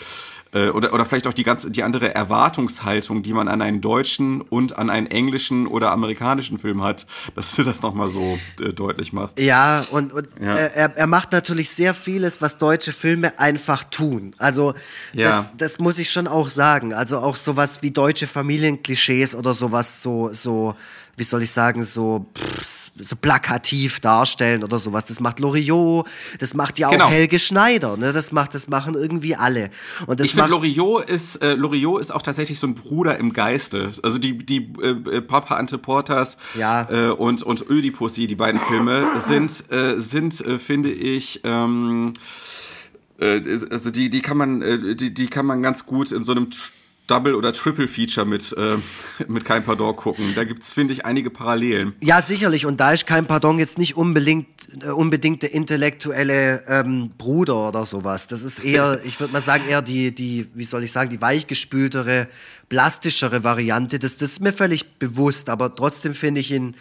oder, 0.53 0.93
oder 0.93 1.05
vielleicht 1.07 1.27
auch 1.27 1.33
die 1.33 1.45
ganze 1.45 1.71
die 1.71 1.83
andere 1.83 2.15
Erwartungshaltung, 2.15 3.23
die 3.23 3.33
man 3.33 3.49
an 3.49 3.63
einen 3.63 3.81
deutschen 3.81 4.43
und 4.43 4.77
an 4.77 4.91
einen 4.91 5.07
englischen 5.07 5.67
oder 5.67 5.91
amerikanischen 5.91 6.59
Film 6.59 6.83
hat, 6.83 7.07
dass 7.35 7.57
du 7.57 7.63
das 7.63 7.83
nochmal 7.83 8.09
so 8.09 8.39
äh, 8.61 8.73
deutlich 8.73 9.13
machst. 9.13 9.39
Ja, 9.39 9.87
und, 9.91 10.13
und 10.13 10.29
ja. 10.41 10.55
Er, 10.55 10.97
er 10.97 11.07
macht 11.07 11.33
natürlich 11.33 11.71
sehr 11.71 11.95
vieles, 11.95 12.43
was 12.43 12.59
deutsche 12.59 12.93
Filme 12.93 13.39
einfach 13.39 13.85
tun. 13.85 14.35
Also 14.39 14.75
ja. 15.13 15.31
das, 15.31 15.51
das 15.57 15.79
muss 15.79 15.99
ich 15.99 16.11
schon 16.11 16.27
auch 16.27 16.51
sagen. 16.51 16.93
Also 16.93 17.19
auch 17.19 17.37
sowas 17.37 17.83
wie 17.83 17.91
deutsche 17.91 18.27
Familienklischees 18.27 19.35
oder 19.35 19.55
sowas 19.55 20.03
so 20.03 20.31
so 20.33 20.75
wie 21.17 21.25
soll 21.25 21.43
ich 21.43 21.51
sagen, 21.51 21.83
so, 21.83 22.27
so 22.65 23.17
plakativ 23.17 24.01
darstellen 24.01 24.65
oder 24.65 24.79
sowas. 24.79 25.05
Das 25.05 25.21
macht 25.21 25.41
Loriot, 25.41 26.07
das 26.39 26.55
macht 26.55 26.79
ja 26.79 26.89
auch 26.89 26.93
genau. 26.93 27.09
Helge 27.09 27.39
Schneider, 27.39 27.97
ne? 27.99 28.13
Das 28.13 28.33
macht, 28.33 28.55
das 28.55 28.67
machen 28.69 28.95
irgendwie 28.95 29.37
alle. 29.37 29.71
Und 30.07 30.21
das 30.21 30.29
ich 30.29 30.35
finde, 30.35 30.51
Loriot 30.51 31.11
ist, 31.11 31.37
äh, 31.43 31.55
Loriot 31.55 32.01
ist 32.01 32.13
auch 32.13 32.23
tatsächlich 32.23 32.59
so 32.59 32.67
ein 32.67 32.75
Bruder 32.75 33.19
im 33.19 33.33
Geiste. 33.35 33.93
Also 34.03 34.19
die, 34.19 34.39
die 34.39 34.73
äh, 34.83 35.21
Papa 35.21 35.57
Ante 35.57 35.77
Portas 35.77 36.39
ja. 36.55 36.89
äh, 36.91 37.11
und, 37.11 37.43
und 37.43 37.69
Ödipussy, 37.69 38.27
die 38.27 38.35
beiden 38.35 38.61
Filme, 38.61 39.07
sind, 39.19 39.71
äh, 39.71 40.01
sind 40.01 40.41
äh, 40.41 40.59
finde 40.59 40.91
ich, 40.91 41.41
ähm, 41.45 42.15
äh, 43.21 43.43
also 43.71 43.91
die, 43.91 44.09
die 44.09 44.23
kann 44.23 44.39
man, 44.39 44.63
äh, 44.63 44.97
die, 44.97 45.13
die 45.13 45.27
kann 45.27 45.45
man 45.45 45.63
ganz 45.63 45.85
gut 45.85 46.11
in 46.11 46.25
so 46.25 46.33
einem 46.33 46.49
Double- 47.13 47.35
oder 47.35 47.53
Triple-Feature 47.53 48.25
mit, 48.25 48.55
äh, 48.57 48.79
mit 49.29 49.45
Kein 49.45 49.63
Pardon 49.65 49.95
gucken. 49.95 50.33
Da 50.35 50.45
gibt 50.45 50.63
es, 50.63 50.73
finde 50.73 50.95
ich, 50.95 51.05
einige 51.05 51.29
Parallelen. 51.29 51.95
Ja, 52.01 52.23
sicherlich. 52.23 52.65
Und 52.65 52.81
da 52.81 52.93
ist 52.93 53.07
Kein 53.07 53.27
Pardon 53.27 53.59
jetzt 53.59 53.77
nicht 53.77 53.99
unbedingt, 53.99 54.47
äh, 54.83 54.89
unbedingt 54.89 55.43
der 55.43 55.53
intellektuelle 55.53 56.65
ähm, 56.67 57.11
Bruder 57.19 57.69
oder 57.69 57.85
sowas. 57.85 58.29
Das 58.29 58.43
ist 58.43 58.61
eher, 58.65 58.99
ich 59.05 59.21
würde 59.21 59.33
mal 59.35 59.43
sagen, 59.43 59.65
eher 59.69 59.83
die, 59.83 60.15
die, 60.15 60.49
wie 60.55 60.65
soll 60.65 60.85
ich 60.85 60.93
sagen, 60.93 61.11
die 61.11 61.21
weichgespültere, 61.21 62.29
plastischere 62.71 63.45
Variante. 63.45 63.99
Das, 63.99 64.17
das 64.17 64.33
ist 64.33 64.41
mir 64.41 64.55
völlig 64.55 64.95
bewusst. 64.99 65.51
Aber 65.51 65.75
trotzdem 65.75 66.15
finde 66.15 66.41
ich 66.41 66.51
ihn, 66.51 66.77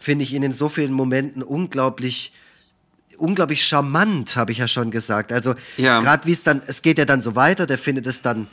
finde 0.00 0.24
ich 0.24 0.34
ihn 0.34 0.42
in 0.42 0.52
so 0.52 0.66
vielen 0.68 0.92
Momenten 0.92 1.44
unglaublich 1.44 2.32
unglaublich 3.18 3.64
charmant, 3.64 4.36
habe 4.36 4.52
ich 4.52 4.58
ja 4.58 4.68
schon 4.68 4.90
gesagt. 4.90 5.32
Also 5.32 5.54
ja. 5.78 6.00
gerade 6.00 6.26
wie 6.26 6.32
es 6.32 6.42
dann, 6.42 6.60
es 6.66 6.82
geht 6.82 6.98
ja 6.98 7.06
dann 7.06 7.22
so 7.22 7.34
weiter, 7.34 7.66
der 7.66 7.78
findet 7.78 8.06
es 8.06 8.20
dann 8.20 8.46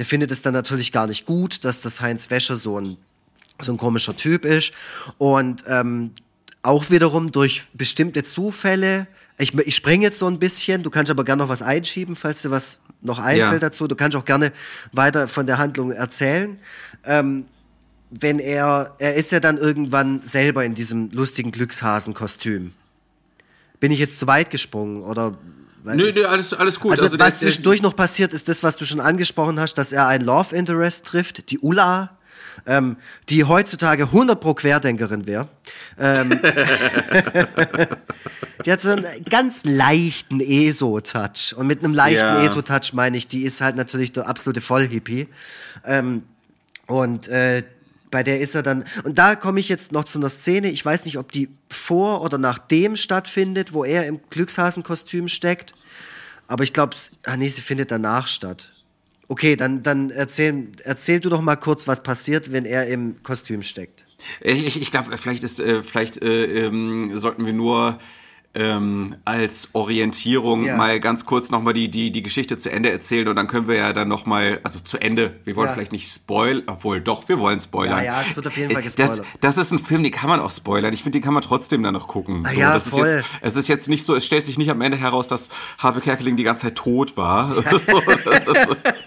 der 0.00 0.06
findet 0.06 0.30
es 0.30 0.40
dann 0.40 0.54
natürlich 0.54 0.92
gar 0.92 1.06
nicht 1.06 1.26
gut, 1.26 1.62
dass 1.62 1.82
das 1.82 2.00
Heinz 2.00 2.30
Wäscher 2.30 2.56
so 2.56 2.80
ein, 2.80 2.96
so 3.60 3.70
ein 3.70 3.76
komischer 3.76 4.16
Typ 4.16 4.46
ist. 4.46 4.72
Und 5.18 5.62
ähm, 5.66 6.12
auch 6.62 6.88
wiederum 6.88 7.32
durch 7.32 7.64
bestimmte 7.74 8.22
Zufälle, 8.22 9.08
ich, 9.36 9.52
ich 9.52 9.76
springe 9.76 10.04
jetzt 10.04 10.18
so 10.18 10.26
ein 10.26 10.38
bisschen, 10.38 10.82
du 10.82 10.88
kannst 10.88 11.10
aber 11.10 11.22
gerne 11.22 11.42
noch 11.42 11.50
was 11.50 11.60
einschieben, 11.60 12.16
falls 12.16 12.40
dir 12.40 12.50
was 12.50 12.78
noch 13.02 13.18
einfällt 13.18 13.52
ja. 13.52 13.58
dazu. 13.58 13.88
Du 13.88 13.94
kannst 13.94 14.16
auch 14.16 14.24
gerne 14.24 14.52
weiter 14.92 15.28
von 15.28 15.44
der 15.44 15.58
Handlung 15.58 15.92
erzählen. 15.92 16.58
Ähm, 17.04 17.44
wenn 18.08 18.38
er, 18.38 18.94
er 19.00 19.16
ist 19.16 19.32
ja 19.32 19.38
dann 19.38 19.58
irgendwann 19.58 20.22
selber 20.24 20.64
in 20.64 20.74
diesem 20.74 21.10
lustigen 21.10 21.50
Glückshasenkostüm. 21.50 22.72
Bin 23.80 23.92
ich 23.92 23.98
jetzt 23.98 24.18
zu 24.18 24.26
weit 24.26 24.48
gesprungen 24.48 25.02
oder 25.02 25.36
Nö, 25.84 26.12
nö, 26.12 26.26
alles, 26.26 26.52
alles 26.52 26.78
gut. 26.78 26.92
Also, 26.92 27.04
also 27.04 27.18
was 27.18 27.40
zwischendurch 27.40 27.82
noch 27.82 27.96
passiert, 27.96 28.32
ist 28.32 28.48
das, 28.48 28.62
was 28.62 28.76
du 28.76 28.84
schon 28.84 29.00
angesprochen 29.00 29.58
hast, 29.58 29.74
dass 29.74 29.92
er 29.92 30.06
ein 30.06 30.20
Love 30.20 30.54
Interest 30.54 31.06
trifft, 31.06 31.50
die 31.50 31.58
Ulla, 31.58 32.18
ähm, 32.66 32.96
die 33.28 33.44
heutzutage 33.44 34.04
100 34.04 34.40
pro 34.40 34.54
Querdenkerin 34.54 35.26
wäre. 35.26 35.48
Ähm, 35.98 36.30
die 38.64 38.72
hat 38.72 38.80
so 38.82 38.90
einen 38.90 39.24
ganz 39.28 39.64
leichten 39.64 40.40
ESO-Touch. 40.40 41.54
Und 41.56 41.66
mit 41.66 41.82
einem 41.82 41.94
leichten 41.94 42.20
ja. 42.20 42.42
ESO-Touch 42.42 42.92
meine 42.92 43.16
ich, 43.16 43.28
die 43.28 43.42
ist 43.42 43.60
halt 43.60 43.76
natürlich 43.76 44.12
der 44.12 44.28
absolute 44.28 44.60
Vollhippie. 44.60 45.28
Ähm, 45.84 46.24
und 46.86 47.28
äh, 47.28 47.62
bei 48.10 48.22
der 48.22 48.40
ist 48.40 48.54
er 48.54 48.62
dann, 48.62 48.84
und 49.04 49.18
da 49.18 49.36
komme 49.36 49.60
ich 49.60 49.68
jetzt 49.68 49.92
noch 49.92 50.04
zu 50.04 50.18
einer 50.18 50.28
Szene, 50.28 50.70
ich 50.70 50.84
weiß 50.84 51.04
nicht, 51.04 51.18
ob 51.18 51.32
die 51.32 51.48
vor 51.68 52.22
oder 52.22 52.38
nach 52.38 52.58
dem 52.58 52.96
stattfindet, 52.96 53.72
wo 53.72 53.84
er 53.84 54.06
im 54.06 54.20
Glückshasenkostüm 54.30 55.28
steckt, 55.28 55.74
aber 56.46 56.64
ich 56.64 56.72
glaube, 56.72 56.96
ah 57.24 57.36
nee, 57.36 57.48
sie 57.48 57.62
findet 57.62 57.90
danach 57.90 58.26
statt. 58.26 58.72
Okay, 59.28 59.54
dann, 59.54 59.84
dann 59.84 60.10
erzähl, 60.10 60.72
erzähl 60.82 61.20
du 61.20 61.28
doch 61.28 61.40
mal 61.40 61.54
kurz, 61.54 61.86
was 61.86 62.02
passiert, 62.02 62.50
wenn 62.50 62.64
er 62.64 62.88
im 62.88 63.22
Kostüm 63.22 63.62
steckt. 63.62 64.04
Ich, 64.40 64.80
ich 64.80 64.90
glaube, 64.90 65.16
vielleicht 65.16 65.44
ist, 65.44 65.60
äh, 65.60 65.84
vielleicht 65.84 66.20
äh, 66.20 66.66
ähm, 66.66 67.16
sollten 67.16 67.46
wir 67.46 67.52
nur 67.52 68.00
ähm, 68.54 69.16
als 69.24 69.68
Orientierung 69.74 70.64
ja. 70.64 70.76
mal 70.76 70.98
ganz 70.98 71.24
kurz 71.24 71.50
nochmal 71.50 71.72
die, 71.72 71.88
die, 71.88 72.10
die 72.10 72.22
Geschichte 72.22 72.58
zu 72.58 72.70
Ende 72.70 72.90
erzählen 72.90 73.28
und 73.28 73.36
dann 73.36 73.46
können 73.46 73.68
wir 73.68 73.76
ja 73.76 73.92
dann 73.92 74.08
nochmal, 74.08 74.58
also 74.64 74.80
zu 74.80 74.98
Ende, 74.98 75.36
wir 75.44 75.54
wollen 75.54 75.68
ja. 75.68 75.74
vielleicht 75.74 75.92
nicht 75.92 76.12
spoilern, 76.12 76.64
obwohl 76.66 77.00
doch, 77.00 77.28
wir 77.28 77.38
wollen 77.38 77.60
spoilern. 77.60 77.98
Ja, 77.98 78.16
ja, 78.16 78.22
es 78.22 78.34
wird 78.34 78.46
auf 78.48 78.56
jeden 78.56 78.72
Fall 78.72 78.82
äh, 78.82 78.84
gespoilert. 78.84 79.18
Das, 79.40 79.56
das 79.56 79.66
ist 79.66 79.72
ein 79.72 79.78
Film, 79.78 80.02
den 80.02 80.10
kann 80.10 80.28
man 80.28 80.40
auch 80.40 80.50
spoilern. 80.50 80.92
Ich 80.92 81.02
finde, 81.04 81.18
den 81.18 81.24
kann 81.24 81.34
man 81.34 81.44
trotzdem 81.44 81.82
dann 81.82 81.94
noch 81.94 82.08
gucken. 82.08 82.44
Ah, 82.44 82.52
so, 82.52 82.60
ja, 82.60 82.74
das 82.74 82.88
voll. 82.88 83.06
Ist 83.06 83.14
jetzt, 83.14 83.28
es 83.42 83.56
ist 83.56 83.68
jetzt 83.68 83.88
nicht 83.88 84.04
so, 84.04 84.16
es 84.16 84.26
stellt 84.26 84.44
sich 84.44 84.58
nicht 84.58 84.70
am 84.70 84.80
Ende 84.80 84.98
heraus, 84.98 85.28
dass 85.28 85.48
Habe 85.78 86.00
Kerkeling 86.00 86.36
die 86.36 86.44
ganze 86.44 86.62
Zeit 86.62 86.74
tot 86.74 87.16
war. 87.16 87.54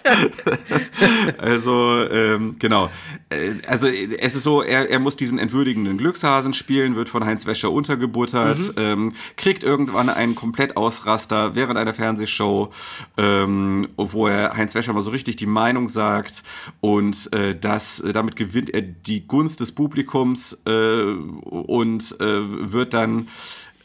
also, 1.38 2.08
ähm, 2.10 2.56
genau. 2.58 2.90
Äh, 3.30 3.54
also, 3.66 3.88
es 3.88 4.34
ist 4.34 4.42
so, 4.42 4.62
er, 4.62 4.90
er 4.90 4.98
muss 4.98 5.16
diesen 5.16 5.38
entwürdigenden 5.38 5.98
Glückshasen 5.98 6.52
spielen, 6.52 6.96
wird 6.96 7.08
von 7.08 7.24
Heinz 7.24 7.46
Wäscher 7.46 7.70
untergebuttert, 7.70 8.58
mhm. 8.58 8.72
ähm, 8.76 9.12
kriegt 9.36 9.62
irgendwann 9.62 10.08
einen 10.08 10.34
Komplettausraster 10.34 11.54
während 11.54 11.78
einer 11.78 11.94
Fernsehshow, 11.94 12.70
ähm, 13.16 13.88
wo 13.96 14.26
er 14.26 14.56
Heinz 14.56 14.74
Wäscher 14.74 14.92
mal 14.92 15.02
so 15.02 15.10
richtig 15.10 15.36
die 15.36 15.46
Meinung 15.46 15.88
sagt 15.88 16.42
und 16.80 17.32
äh, 17.32 17.56
das, 17.58 18.00
äh, 18.00 18.12
damit 18.12 18.36
gewinnt 18.36 18.70
er 18.70 18.82
die 18.82 19.26
Gunst 19.26 19.60
des 19.60 19.72
Publikums 19.72 20.58
äh, 20.66 21.02
und 21.02 22.16
äh, 22.20 22.72
wird 22.72 22.94
dann 22.94 23.28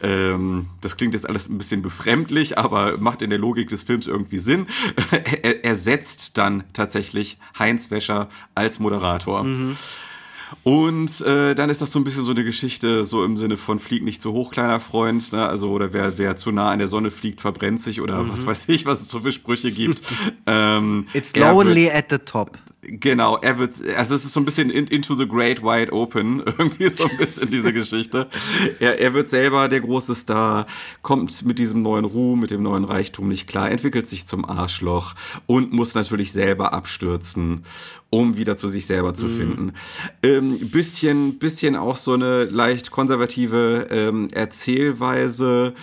Ähm, 0.01 0.67
das 0.81 0.97
klingt 0.97 1.13
jetzt 1.13 1.27
alles 1.27 1.49
ein 1.49 1.57
bisschen 1.57 1.81
befremdlich, 1.81 2.57
aber 2.57 2.97
macht 2.97 3.21
in 3.21 3.29
der 3.29 3.39
Logik 3.39 3.69
des 3.69 3.83
Films 3.83 4.07
irgendwie 4.07 4.39
Sinn. 4.39 4.67
er, 5.11 5.63
er 5.63 5.75
setzt 5.75 6.37
dann 6.37 6.63
tatsächlich 6.73 7.37
Heinz 7.57 7.91
Wäscher 7.91 8.29
als 8.55 8.79
Moderator. 8.79 9.43
Mhm. 9.43 9.77
Und 10.63 11.21
äh, 11.21 11.55
dann 11.55 11.69
ist 11.69 11.81
das 11.81 11.91
so 11.91 11.99
ein 11.99 12.03
bisschen 12.03 12.23
so 12.23 12.31
eine 12.31 12.43
Geschichte, 12.43 13.05
so 13.05 13.23
im 13.23 13.37
Sinne 13.37 13.57
von 13.57 13.79
flieg 13.79 14.03
nicht 14.03 14.21
zu 14.21 14.33
hoch, 14.33 14.51
kleiner 14.51 14.79
Freund, 14.79 15.31
ne? 15.31 15.45
Also, 15.45 15.69
oder 15.69 15.93
wer, 15.93 16.17
wer 16.17 16.37
zu 16.37 16.51
nah 16.51 16.71
an 16.71 16.79
der 16.79 16.87
Sonne 16.87 17.11
fliegt, 17.11 17.41
verbrennt 17.41 17.81
sich 17.81 18.01
oder 18.01 18.23
mhm. 18.23 18.33
was 18.33 18.45
weiß 18.45 18.69
ich, 18.69 18.85
was 18.85 19.01
es 19.01 19.09
so 19.09 19.21
für 19.21 19.31
Sprüche 19.31 19.71
gibt. 19.71 20.01
ähm, 20.47 21.05
It's 21.13 21.35
lonely 21.35 21.85
wird, 21.85 21.95
at 21.95 22.05
the 22.09 22.17
top. 22.17 22.57
Genau, 22.81 23.37
er 23.37 23.59
wird, 23.59 23.73
also 23.97 24.15
es 24.15 24.25
ist 24.25 24.33
so 24.33 24.39
ein 24.39 24.45
bisschen 24.45 24.69
in, 24.69 24.87
into 24.87 25.13
the 25.15 25.27
great 25.27 25.61
wide 25.61 25.91
open, 25.91 26.39
irgendwie 26.45 26.89
so 26.89 27.09
ein 27.09 27.17
bisschen 27.17 27.51
diese 27.51 27.73
Geschichte. 27.73 28.27
Er, 28.79 28.99
er 28.99 29.13
wird 29.13 29.29
selber 29.29 29.67
der 29.67 29.81
große 29.81 30.15
Star, 30.15 30.65
kommt 31.01 31.45
mit 31.45 31.59
diesem 31.59 31.81
neuen 31.81 32.05
Ruhm, 32.05 32.39
mit 32.39 32.51
dem 32.51 32.63
neuen 32.63 32.85
Reichtum 32.85 33.27
nicht 33.27 33.47
klar, 33.47 33.69
entwickelt 33.69 34.07
sich 34.07 34.27
zum 34.27 34.45
Arschloch 34.45 35.13
und 35.45 35.73
muss 35.73 35.93
natürlich 35.93 36.31
selber 36.31 36.73
abstürzen 36.73 37.65
um 38.11 38.37
wieder 38.37 38.57
zu 38.57 38.69
sich 38.69 38.87
selber 38.87 39.13
zu 39.13 39.27
mhm. 39.27 39.37
finden. 39.37 39.71
Ähm, 40.23 40.69
bisschen, 40.69 41.37
bisschen 41.37 41.75
auch 41.75 41.95
so 41.95 42.13
eine 42.13 42.45
leicht 42.45 42.89
konservative 42.89 43.87
ähm, 43.91 44.29
Erzählweise. 44.31 45.73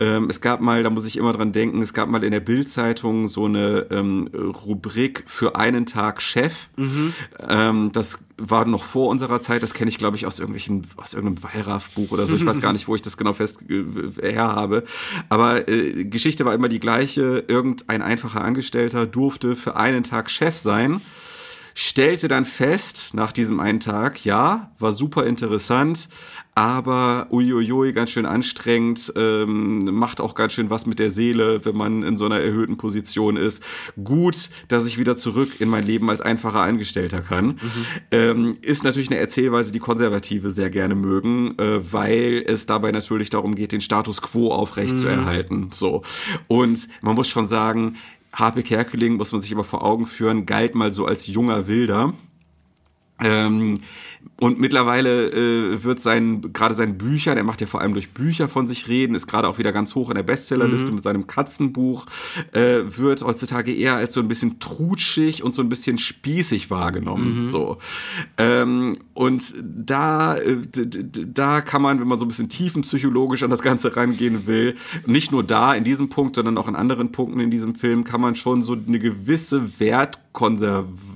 Ähm, 0.00 0.30
es 0.30 0.40
gab 0.40 0.60
mal, 0.60 0.82
da 0.82 0.88
muss 0.88 1.04
ich 1.04 1.18
immer 1.18 1.34
dran 1.34 1.52
denken, 1.52 1.82
es 1.82 1.92
gab 1.92 2.08
mal 2.08 2.24
in 2.24 2.30
der 2.30 2.40
Bildzeitung 2.40 3.28
so 3.28 3.44
eine 3.44 3.86
ähm, 3.90 4.28
Rubrik 4.34 5.24
für 5.26 5.56
einen 5.56 5.84
Tag 5.84 6.22
Chef. 6.22 6.68
Mhm. 6.76 7.12
Ähm, 7.46 7.92
das 7.92 8.18
war 8.38 8.64
noch 8.64 8.82
vor 8.82 9.10
unserer 9.10 9.42
Zeit, 9.42 9.62
das 9.62 9.74
kenne 9.74 9.90
ich, 9.90 9.98
glaube 9.98 10.16
ich, 10.16 10.26
aus 10.26 10.38
irgendwelchen, 10.38 10.86
aus 10.96 11.12
irgendeinem 11.12 11.44
Wallraff-Buch 11.44 12.10
oder 12.10 12.26
so. 12.26 12.34
Ich 12.34 12.46
weiß 12.46 12.60
gar 12.62 12.72
nicht, 12.72 12.88
wo 12.88 12.94
ich 12.94 13.02
das 13.02 13.18
genau 13.18 13.34
fest 13.34 13.58
äh, 13.68 14.32
her 14.32 14.54
habe. 14.54 14.84
Aber 15.28 15.68
äh, 15.68 16.06
Geschichte 16.06 16.46
war 16.46 16.54
immer 16.54 16.70
die 16.70 16.80
gleiche. 16.80 17.44
Irgendein 17.46 18.00
einfacher 18.00 18.42
Angestellter 18.42 19.06
durfte 19.06 19.54
für 19.54 19.76
einen 19.76 20.02
Tag 20.02 20.30
Chef 20.30 20.56
sein 20.56 21.02
stellte 21.74 22.28
dann 22.28 22.44
fest, 22.44 23.10
nach 23.14 23.32
diesem 23.32 23.60
einen 23.60 23.80
Tag, 23.80 24.24
ja, 24.24 24.72
war 24.78 24.92
super 24.92 25.26
interessant, 25.26 26.08
aber 26.54 27.26
uiuiui, 27.32 27.92
ganz 27.92 28.10
schön 28.10 28.26
anstrengend, 28.26 29.12
ähm, 29.16 29.86
macht 29.92 30.20
auch 30.20 30.36
ganz 30.36 30.52
schön 30.52 30.70
was 30.70 30.86
mit 30.86 31.00
der 31.00 31.10
Seele, 31.10 31.64
wenn 31.64 31.76
man 31.76 32.04
in 32.04 32.16
so 32.16 32.26
einer 32.26 32.38
erhöhten 32.38 32.76
Position 32.76 33.36
ist. 33.36 33.60
Gut, 34.02 34.50
dass 34.68 34.86
ich 34.86 34.96
wieder 34.96 35.16
zurück 35.16 35.60
in 35.60 35.68
mein 35.68 35.84
Leben 35.84 36.08
als 36.10 36.20
einfacher 36.20 36.60
Angestellter 36.60 37.22
kann. 37.22 37.46
Mhm. 37.46 37.58
Ähm, 38.12 38.58
ist 38.62 38.84
natürlich 38.84 39.10
eine 39.10 39.18
Erzählweise, 39.18 39.72
die 39.72 39.80
Konservative 39.80 40.50
sehr 40.50 40.70
gerne 40.70 40.94
mögen, 40.94 41.58
äh, 41.58 41.92
weil 41.92 42.44
es 42.46 42.66
dabei 42.66 42.92
natürlich 42.92 43.30
darum 43.30 43.56
geht, 43.56 43.72
den 43.72 43.80
Status 43.80 44.22
quo 44.22 44.52
aufrechtzuerhalten. 44.52 45.56
Mhm. 45.56 45.70
So. 45.72 46.02
Und 46.46 46.86
man 47.02 47.16
muss 47.16 47.26
schon 47.26 47.48
sagen, 47.48 47.96
Harpe 48.34 48.62
Kerkeling, 48.62 49.14
muss 49.16 49.32
man 49.32 49.40
sich 49.40 49.52
aber 49.52 49.64
vor 49.64 49.84
Augen 49.84 50.06
führen, 50.06 50.44
galt 50.44 50.74
mal 50.74 50.90
so 50.92 51.06
als 51.06 51.26
junger 51.26 51.66
Wilder. 51.68 52.12
Ähm, 53.20 53.78
und 54.40 54.58
mittlerweile 54.58 55.30
äh, 55.30 55.84
wird 55.84 56.00
sein, 56.00 56.52
gerade 56.52 56.74
seinen 56.74 56.98
Büchern, 56.98 57.36
er 57.36 57.44
macht 57.44 57.60
ja 57.60 57.68
vor 57.68 57.80
allem 57.80 57.92
durch 57.92 58.10
Bücher 58.10 58.48
von 58.48 58.66
sich 58.66 58.88
reden, 58.88 59.14
ist 59.14 59.28
gerade 59.28 59.46
auch 59.46 59.58
wieder 59.58 59.72
ganz 59.72 59.94
hoch 59.94 60.10
in 60.10 60.16
der 60.16 60.24
Bestsellerliste 60.24 60.88
mhm. 60.88 60.94
mit 60.96 61.04
seinem 61.04 61.26
Katzenbuch, 61.28 62.06
äh, 62.52 62.80
wird 62.86 63.22
heutzutage 63.22 63.72
eher 63.72 63.94
als 63.94 64.14
so 64.14 64.20
ein 64.20 64.26
bisschen 64.26 64.58
trutschig 64.58 65.44
und 65.44 65.54
so 65.54 65.62
ein 65.62 65.68
bisschen 65.68 65.98
spießig 65.98 66.70
wahrgenommen. 66.70 67.40
Mhm. 67.40 67.44
So. 67.44 67.78
Ähm, 68.36 68.98
und 69.14 69.54
da, 69.62 70.36
äh, 70.36 70.56
da 71.32 71.60
kann 71.60 71.82
man, 71.82 72.00
wenn 72.00 72.08
man 72.08 72.18
so 72.18 72.24
ein 72.24 72.28
bisschen 72.28 72.48
tiefenpsychologisch 72.48 73.44
an 73.44 73.50
das 73.50 73.62
Ganze 73.62 73.96
rangehen 73.96 74.46
will, 74.46 74.74
nicht 75.06 75.30
nur 75.30 75.44
da 75.44 75.74
in 75.74 75.84
diesem 75.84 76.08
Punkt, 76.08 76.34
sondern 76.34 76.58
auch 76.58 76.66
in 76.66 76.74
anderen 76.74 77.12
Punkten 77.12 77.38
in 77.38 77.50
diesem 77.50 77.76
Film, 77.76 78.02
kann 78.02 78.20
man 78.20 78.34
schon 78.34 78.62
so 78.62 78.72
eine 78.72 78.98
gewisse 78.98 79.78
Wertkonservation 79.78 81.13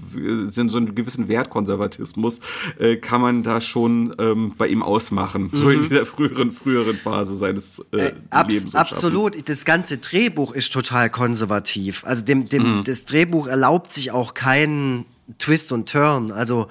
sind 0.50 0.70
so 0.70 0.76
einen 0.76 0.94
gewissen 0.94 1.28
Wertkonservatismus, 1.28 2.40
äh, 2.78 2.96
kann 2.96 3.20
man 3.20 3.42
da 3.42 3.60
schon 3.60 4.14
ähm, 4.18 4.54
bei 4.56 4.68
ihm 4.68 4.82
ausmachen. 4.82 5.50
Mhm. 5.52 5.56
So 5.56 5.70
in 5.70 5.80
mhm. 5.80 5.88
dieser 5.88 6.06
früheren, 6.06 6.52
früheren 6.52 6.96
Phase 6.96 7.36
seines 7.36 7.84
äh, 7.92 8.08
äh, 8.08 8.12
abs 8.30 8.54
Lebens. 8.54 8.74
Absolut. 8.74 9.48
Das 9.48 9.64
ganze 9.64 9.98
Drehbuch 9.98 10.52
ist 10.52 10.72
total 10.72 11.10
konservativ. 11.10 12.04
Also 12.04 12.24
dem, 12.24 12.46
dem, 12.46 12.78
mhm. 12.78 12.84
das 12.84 13.04
Drehbuch 13.04 13.46
erlaubt 13.46 13.92
sich 13.92 14.10
auch 14.10 14.34
keinen 14.34 15.04
Twist 15.38 15.72
und 15.72 15.90
Turn. 15.90 16.30
Also 16.30 16.68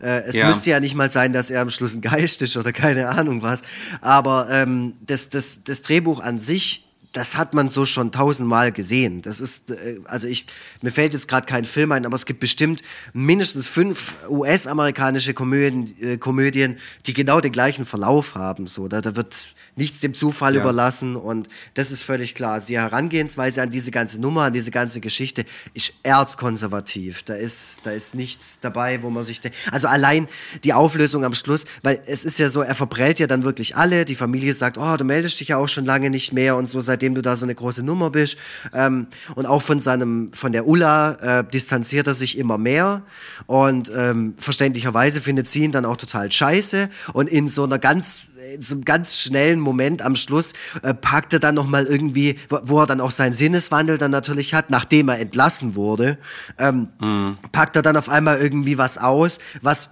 äh, 0.00 0.22
es 0.26 0.36
ja. 0.36 0.46
müsste 0.46 0.70
ja 0.70 0.80
nicht 0.80 0.94
mal 0.94 1.10
sein, 1.10 1.32
dass 1.32 1.50
er 1.50 1.62
am 1.62 1.70
Schluss 1.70 1.94
ein 1.94 2.00
Geist 2.00 2.42
ist 2.42 2.56
oder 2.56 2.72
keine 2.72 3.08
Ahnung 3.08 3.42
was. 3.42 3.62
Aber 4.00 4.48
ähm, 4.50 4.94
das, 5.06 5.28
das, 5.28 5.62
das 5.62 5.82
Drehbuch 5.82 6.20
an 6.20 6.38
sich 6.38 6.89
das 7.12 7.36
hat 7.36 7.54
man 7.54 7.68
so 7.68 7.84
schon 7.84 8.12
tausendmal 8.12 8.72
gesehen. 8.72 9.22
Das 9.22 9.40
ist, 9.40 9.70
äh, 9.70 10.00
also 10.04 10.28
ich, 10.28 10.46
mir 10.82 10.90
fällt 10.90 11.12
jetzt 11.12 11.28
gerade 11.28 11.46
kein 11.46 11.64
Film 11.64 11.92
ein, 11.92 12.06
aber 12.06 12.14
es 12.14 12.26
gibt 12.26 12.40
bestimmt 12.40 12.82
mindestens 13.12 13.66
fünf 13.66 14.16
US-amerikanische 14.28 15.34
Komödien, 15.34 15.94
äh, 16.00 16.16
Komödien, 16.18 16.78
die 17.06 17.14
genau 17.14 17.40
den 17.40 17.52
gleichen 17.52 17.84
Verlauf 17.84 18.34
haben. 18.34 18.66
So, 18.66 18.88
da, 18.88 19.00
da 19.00 19.16
wird 19.16 19.54
nichts 19.80 20.00
dem 20.00 20.14
Zufall 20.14 20.54
ja. 20.54 20.60
überlassen 20.60 21.16
und 21.16 21.48
das 21.74 21.90
ist 21.90 22.02
völlig 22.02 22.34
klar. 22.34 22.60
Die 22.60 22.78
Herangehensweise 22.78 23.62
an 23.62 23.70
diese 23.70 23.90
ganze 23.90 24.20
Nummer, 24.20 24.42
an 24.42 24.52
diese 24.52 24.70
ganze 24.70 25.00
Geschichte 25.00 25.44
ist 25.74 25.94
erzkonservativ. 26.02 27.22
Da 27.22 27.34
ist, 27.34 27.80
da 27.84 27.90
ist 27.90 28.14
nichts 28.14 28.60
dabei, 28.60 29.02
wo 29.02 29.10
man 29.10 29.24
sich, 29.24 29.40
also 29.72 29.88
allein 29.88 30.28
die 30.64 30.74
Auflösung 30.74 31.24
am 31.24 31.34
Schluss, 31.34 31.64
weil 31.82 32.00
es 32.06 32.24
ist 32.24 32.38
ja 32.38 32.48
so, 32.48 32.60
er 32.60 32.74
verprellt 32.74 33.18
ja 33.20 33.26
dann 33.26 33.42
wirklich 33.42 33.74
alle. 33.74 34.04
Die 34.04 34.14
Familie 34.14 34.52
sagt, 34.52 34.76
oh, 34.76 34.96
du 34.96 35.04
meldest 35.04 35.40
dich 35.40 35.48
ja 35.48 35.56
auch 35.56 35.68
schon 35.68 35.86
lange 35.86 36.10
nicht 36.10 36.32
mehr 36.32 36.56
und 36.56 36.68
so, 36.68 36.80
seitdem 36.82 37.14
du 37.14 37.22
da 37.22 37.34
so 37.36 37.46
eine 37.46 37.54
große 37.54 37.82
Nummer 37.82 38.10
bist. 38.10 38.36
Ähm, 38.74 39.06
und 39.34 39.46
auch 39.46 39.62
von 39.62 39.80
seinem, 39.80 40.30
von 40.34 40.52
der 40.52 40.66
Ulla 40.68 41.40
äh, 41.40 41.44
distanziert 41.50 42.06
er 42.06 42.14
sich 42.14 42.36
immer 42.36 42.58
mehr 42.58 43.02
und 43.46 43.90
ähm, 43.96 44.34
verständlicherweise 44.36 45.22
findet 45.22 45.46
sie 45.46 45.64
ihn 45.64 45.72
dann 45.72 45.86
auch 45.86 45.96
total 45.96 46.30
scheiße 46.30 46.90
und 47.14 47.30
in 47.30 47.48
so 47.48 47.64
einer 47.64 47.78
ganz, 47.78 48.30
in 48.54 48.60
so 48.60 48.74
einem 48.74 48.84
ganz 48.84 49.18
schnellen 49.18 49.58
Moment 49.58 49.69
am 50.02 50.16
Schluss 50.16 50.52
äh, 50.82 50.94
packt 50.94 51.32
er 51.32 51.40
dann 51.40 51.54
nochmal 51.54 51.86
irgendwie, 51.86 52.38
wo, 52.48 52.58
wo, 52.64 52.80
er 52.80 52.86
dann 52.86 53.00
auch 53.00 53.10
seinen 53.10 53.34
Sinneswandel 53.34 53.98
dann 53.98 54.10
natürlich 54.10 54.54
hat, 54.54 54.70
nachdem 54.70 55.08
er 55.08 55.18
entlassen 55.18 55.74
wurde, 55.74 56.18
ähm, 56.58 56.88
mhm. 57.00 57.36
packt 57.52 57.76
er 57.76 57.82
dann 57.82 57.96
auf 57.96 58.08
einmal 58.08 58.38
irgendwie 58.38 58.78
was 58.78 58.98
aus, 58.98 59.38
was 59.62 59.90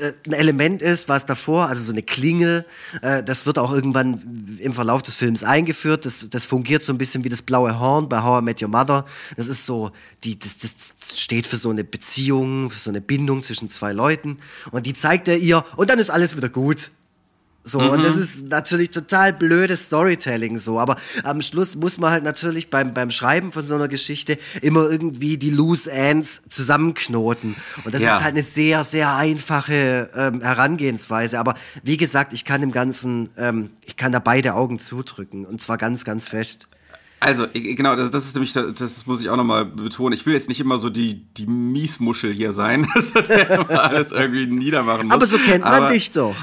äh, 0.00 0.12
ein 0.26 0.32
Element 0.32 0.82
ist, 0.82 1.08
was 1.08 1.26
davor, 1.26 1.68
also 1.68 1.82
so 1.84 1.92
eine 1.92 2.02
Klingel, 2.02 2.64
äh, 3.02 3.22
das 3.22 3.44
wird 3.44 3.58
auch 3.58 3.72
irgendwann 3.72 4.58
im 4.58 4.72
Verlauf 4.72 5.02
des 5.02 5.14
Films 5.14 5.44
eingeführt. 5.44 6.06
Das, 6.06 6.28
das 6.30 6.44
fungiert 6.44 6.82
so 6.82 6.92
ein 6.92 6.98
bisschen 6.98 7.24
wie 7.24 7.28
das 7.28 7.42
blaue 7.42 7.78
Horn 7.78 8.08
bei 8.08 8.22
How 8.22 8.40
I 8.40 8.44
Met 8.44 8.62
Your 8.62 8.68
Mother. 8.68 9.04
Das 9.36 9.48
ist 9.48 9.66
so, 9.66 9.90
die, 10.24 10.38
das, 10.38 10.58
das 10.58 11.20
steht 11.20 11.46
für 11.46 11.56
so 11.56 11.70
eine 11.70 11.84
Beziehung, 11.84 12.70
für 12.70 12.78
so 12.78 12.90
eine 12.90 13.00
Bindung 13.00 13.42
zwischen 13.42 13.68
zwei 13.68 13.92
Leuten. 13.92 14.38
Und 14.70 14.86
die 14.86 14.94
zeigt 14.94 15.28
er 15.28 15.36
ihr 15.36 15.64
und 15.76 15.90
dann 15.90 15.98
ist 15.98 16.10
alles 16.10 16.36
wieder 16.36 16.48
gut. 16.48 16.90
So, 17.62 17.78
mhm. 17.78 17.90
und 17.90 18.02
das 18.02 18.16
mhm. 18.16 18.22
ist 18.22 18.48
natürlich 18.48 18.90
total 18.90 19.34
blödes 19.34 19.84
Storytelling 19.84 20.56
so, 20.56 20.80
aber 20.80 20.96
am 21.24 21.42
Schluss 21.42 21.76
muss 21.76 21.98
man 21.98 22.10
halt 22.10 22.24
natürlich 22.24 22.70
beim, 22.70 22.94
beim 22.94 23.10
Schreiben 23.10 23.52
von 23.52 23.66
so 23.66 23.74
einer 23.74 23.88
Geschichte 23.88 24.38
immer 24.62 24.88
irgendwie 24.88 25.36
die 25.36 25.50
Loose 25.50 25.90
Ends 25.90 26.42
zusammenknoten. 26.48 27.56
Und 27.84 27.94
das 27.94 28.02
ja. 28.02 28.16
ist 28.16 28.24
halt 28.24 28.34
eine 28.34 28.42
sehr, 28.42 28.82
sehr 28.84 29.14
einfache 29.14 30.08
ähm, 30.14 30.40
Herangehensweise. 30.40 31.38
Aber 31.38 31.54
wie 31.82 31.98
gesagt, 31.98 32.32
ich 32.32 32.46
kann 32.46 32.62
dem 32.62 32.72
Ganzen, 32.72 33.28
ähm, 33.36 33.70
ich 33.84 33.96
kann 33.96 34.10
da 34.10 34.20
beide 34.20 34.54
Augen 34.54 34.78
zudrücken 34.78 35.44
und 35.44 35.60
zwar 35.60 35.76
ganz, 35.76 36.04
ganz 36.04 36.28
fest. 36.28 36.66
Also, 37.22 37.46
genau, 37.52 37.96
das, 37.96 38.10
das 38.10 38.24
ist 38.24 38.34
nämlich, 38.34 38.54
das 38.54 39.06
muss 39.06 39.20
ich 39.20 39.28
auch 39.28 39.36
nochmal 39.36 39.66
betonen. 39.66 40.14
Ich 40.14 40.24
will 40.24 40.32
jetzt 40.32 40.48
nicht 40.48 40.58
immer 40.58 40.78
so 40.78 40.88
die, 40.88 41.22
die 41.34 41.46
Miesmuschel 41.46 42.32
hier 42.32 42.52
sein, 42.52 42.88
dass 42.94 43.12
der 43.12 43.50
immer 43.50 43.84
alles 43.84 44.10
irgendwie 44.10 44.46
niedermachen 44.46 45.08
muss. 45.08 45.14
Aber 45.14 45.26
so 45.26 45.36
kennt 45.36 45.62
man 45.62 45.74
aber, 45.74 45.88
dich 45.90 46.10
doch. 46.12 46.34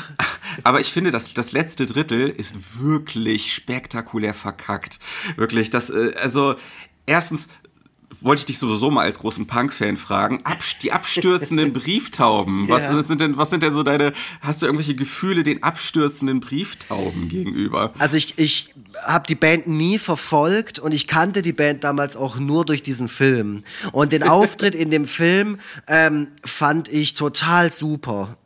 Aber 0.64 0.80
ich 0.80 0.94
finde, 0.94 1.10
das, 1.10 1.34
das 1.34 1.52
letzte 1.52 1.88
Drittel 1.88 2.30
ist 2.30 2.80
wirklich 2.80 3.54
spektakulär 3.54 4.36
verkackt. 4.36 5.00
Wirklich, 5.36 5.72
das, 5.72 5.90
äh, 5.90 6.12
also, 6.22 6.56
erstens, 7.08 7.48
wollte 8.22 8.42
ich 8.42 8.46
dich 8.46 8.60
sowieso 8.60 8.92
mal 8.92 9.04
als 9.04 9.20
großen 9.20 9.48
Punk-Fan 9.48 9.98
fragen. 9.98 10.40
Abs 10.44 10.80
die 10.82 10.92
abstürzenden 10.92 11.74
Brieftauben. 11.78 12.70
Was 12.70 12.84
ja. 12.84 13.02
sind 13.04 13.22
denn, 13.22 13.38
was 13.38 13.50
sind 13.50 13.64
denn 13.64 13.74
so 13.74 13.84
deine, 13.84 14.14
hast 14.42 14.62
du 14.62 14.66
irgendwelche 14.66 14.96
Gefühle 14.96 15.44
den 15.44 15.64
abstürzenden 15.64 16.40
Brieftauben 16.40 17.30
gegenüber? 17.30 17.94
Also 18.00 18.18
ich, 18.18 18.38
ich 18.38 18.74
habe 19.06 19.26
die 19.28 19.36
Band 19.36 19.68
nie 19.68 20.00
verfolgt 20.00 20.80
und 20.80 20.94
ich 20.94 21.08
kannte 21.08 21.42
die 21.42 21.54
Band 21.54 21.84
damals 21.84 22.16
auch 22.16 22.38
nur 22.38 22.66
durch 22.66 22.84
diesen 22.84 23.08
Film. 23.08 23.64
Und 23.92 24.12
den 24.12 24.24
Auftritt 24.24 24.76
in 24.76 24.92
dem 24.92 25.06
Film 25.06 25.60
ähm, 25.88 26.30
fand 26.44 26.88
ich 26.90 27.14
total 27.14 27.72
super. 27.72 28.38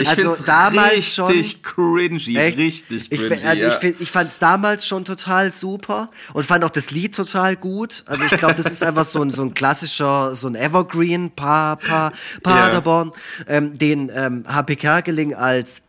ich 0.00 0.08
also 0.08 0.36
damals 0.44 0.92
richtig 0.92 1.14
schon 1.14 1.26
richtig 1.26 1.62
cringy, 1.62 2.36
echt? 2.36 2.58
richtig 2.58 3.10
cringy. 3.10 3.34
Ich, 3.34 3.46
also 3.46 3.64
ja. 3.64 3.78
ich, 3.82 4.00
ich 4.00 4.10
fand 4.10 4.30
es 4.30 4.38
damals 4.38 4.86
schon 4.86 5.04
total 5.04 5.52
super 5.52 6.10
und 6.32 6.44
fand 6.44 6.64
auch 6.64 6.70
das 6.70 6.90
Lied 6.90 7.14
total 7.14 7.56
gut. 7.56 8.04
Also 8.06 8.24
ich 8.24 8.36
glaube, 8.36 8.54
das 8.54 8.67
ist 8.72 8.82
einfach 8.82 9.04
so 9.04 9.22
ein, 9.22 9.30
so 9.30 9.42
ein 9.42 9.54
klassischer, 9.54 10.34
so 10.34 10.48
ein 10.48 10.54
Evergreen 10.54 11.30
pa, 11.30 11.76
pa, 11.76 12.12
Paderborn, 12.42 13.12
yeah. 13.40 13.56
ähm, 13.56 13.78
den 13.78 14.10
ähm, 14.14 14.44
HP 14.46 14.76
Kerkeling 14.76 15.34
als 15.34 15.87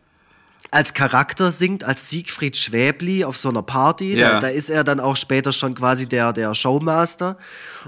als 0.70 0.94
Charakter 0.94 1.50
singt, 1.50 1.84
als 1.84 2.08
Siegfried 2.08 2.56
Schwäbli 2.56 3.24
auf 3.24 3.36
so 3.36 3.48
einer 3.48 3.62
Party. 3.62 4.16
Ja. 4.16 4.34
Da, 4.34 4.40
da 4.40 4.48
ist 4.48 4.70
er 4.70 4.84
dann 4.84 5.00
auch 5.00 5.16
später 5.16 5.52
schon 5.52 5.74
quasi 5.74 6.06
der, 6.06 6.32
der 6.32 6.54
Showmaster. 6.54 7.36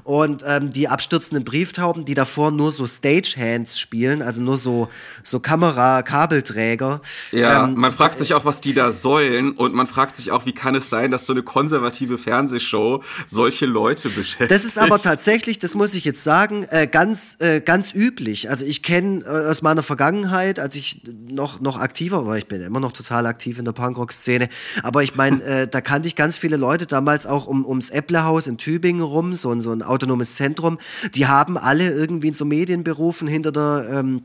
Und 0.04 0.42
ähm, 0.46 0.72
die 0.72 0.88
abstürzenden 0.88 1.44
Brieftauben, 1.44 2.04
die 2.04 2.14
davor 2.14 2.50
nur 2.50 2.72
so 2.72 2.86
Stagehands 2.86 3.78
spielen, 3.78 4.22
also 4.22 4.42
nur 4.42 4.56
so, 4.56 4.88
so 5.22 5.38
Kamera-Kabelträger. 5.38 7.00
Ja, 7.30 7.64
ähm, 7.64 7.74
man 7.74 7.92
fragt 7.92 8.18
sich 8.18 8.34
auch, 8.34 8.44
was 8.44 8.60
die 8.60 8.74
da 8.74 8.90
sollen 8.90 9.52
und 9.52 9.74
man 9.74 9.86
fragt 9.86 10.16
sich 10.16 10.32
auch, 10.32 10.46
wie 10.46 10.52
kann 10.52 10.74
es 10.74 10.90
sein, 10.90 11.10
dass 11.10 11.26
so 11.26 11.32
eine 11.32 11.42
konservative 11.42 12.18
Fernsehshow 12.18 13.02
solche 13.26 13.66
Leute 13.66 14.08
beschäftigt. 14.08 14.50
Das 14.50 14.64
ist 14.64 14.78
aber 14.78 15.00
tatsächlich, 15.00 15.58
das 15.58 15.74
muss 15.74 15.94
ich 15.94 16.04
jetzt 16.04 16.24
sagen, 16.24 16.64
äh, 16.70 16.86
ganz, 16.86 17.36
äh, 17.38 17.60
ganz 17.60 17.94
üblich. 17.94 18.50
Also 18.50 18.64
ich 18.64 18.82
kenne 18.82 19.24
äh, 19.24 19.50
aus 19.50 19.62
meiner 19.62 19.82
Vergangenheit, 19.82 20.58
als 20.58 20.74
ich 20.74 21.02
noch, 21.28 21.60
noch 21.60 21.78
aktiver 21.78 22.26
war, 22.26 22.38
ich 22.38 22.46
bin 22.46 22.71
immer 22.72 22.80
noch 22.80 22.92
total 22.92 23.26
aktiv 23.26 23.58
in 23.58 23.66
der 23.66 23.72
Punkrock-Szene, 23.72 24.48
aber 24.82 25.02
ich 25.02 25.14
meine, 25.14 25.42
äh, 25.42 25.68
da 25.68 25.82
kannte 25.82 26.08
ich 26.08 26.16
ganz 26.16 26.38
viele 26.38 26.56
Leute 26.56 26.86
damals 26.86 27.26
auch 27.26 27.46
um, 27.46 27.66
ums 27.66 27.90
Epplehaus 27.90 28.46
in 28.46 28.56
Tübingen 28.56 29.02
rum, 29.02 29.34
so, 29.34 29.50
ein- 29.52 29.60
so 29.60 29.72
ein 29.72 29.82
autonomes 29.82 30.36
Zentrum, 30.36 30.78
die 31.14 31.26
haben 31.26 31.58
alle 31.58 31.90
irgendwie 31.90 32.28
in 32.28 32.34
so 32.34 32.44
Medienberufen 32.44 33.28
hinter 33.28 33.52
der... 33.52 33.86
Ähm, 33.92 34.22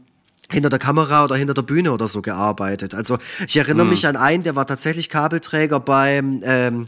hinter 0.50 0.70
der 0.70 0.80
Kamera 0.80 1.26
oder 1.26 1.36
hinter 1.36 1.54
der 1.54 1.64
Bühne 1.64 1.92
oder 1.92 2.08
so 2.08 2.22
gearbeitet. 2.22 2.94
Also 2.94 3.18
ich 3.46 3.58
erinnere 3.58 3.86
mich 3.86 4.08
an 4.08 4.16
einen, 4.16 4.44
der 4.44 4.56
war 4.56 4.66
tatsächlich 4.66 5.10
Kabelträger 5.10 5.82
beim 5.82 6.40
ähm, 6.42 6.86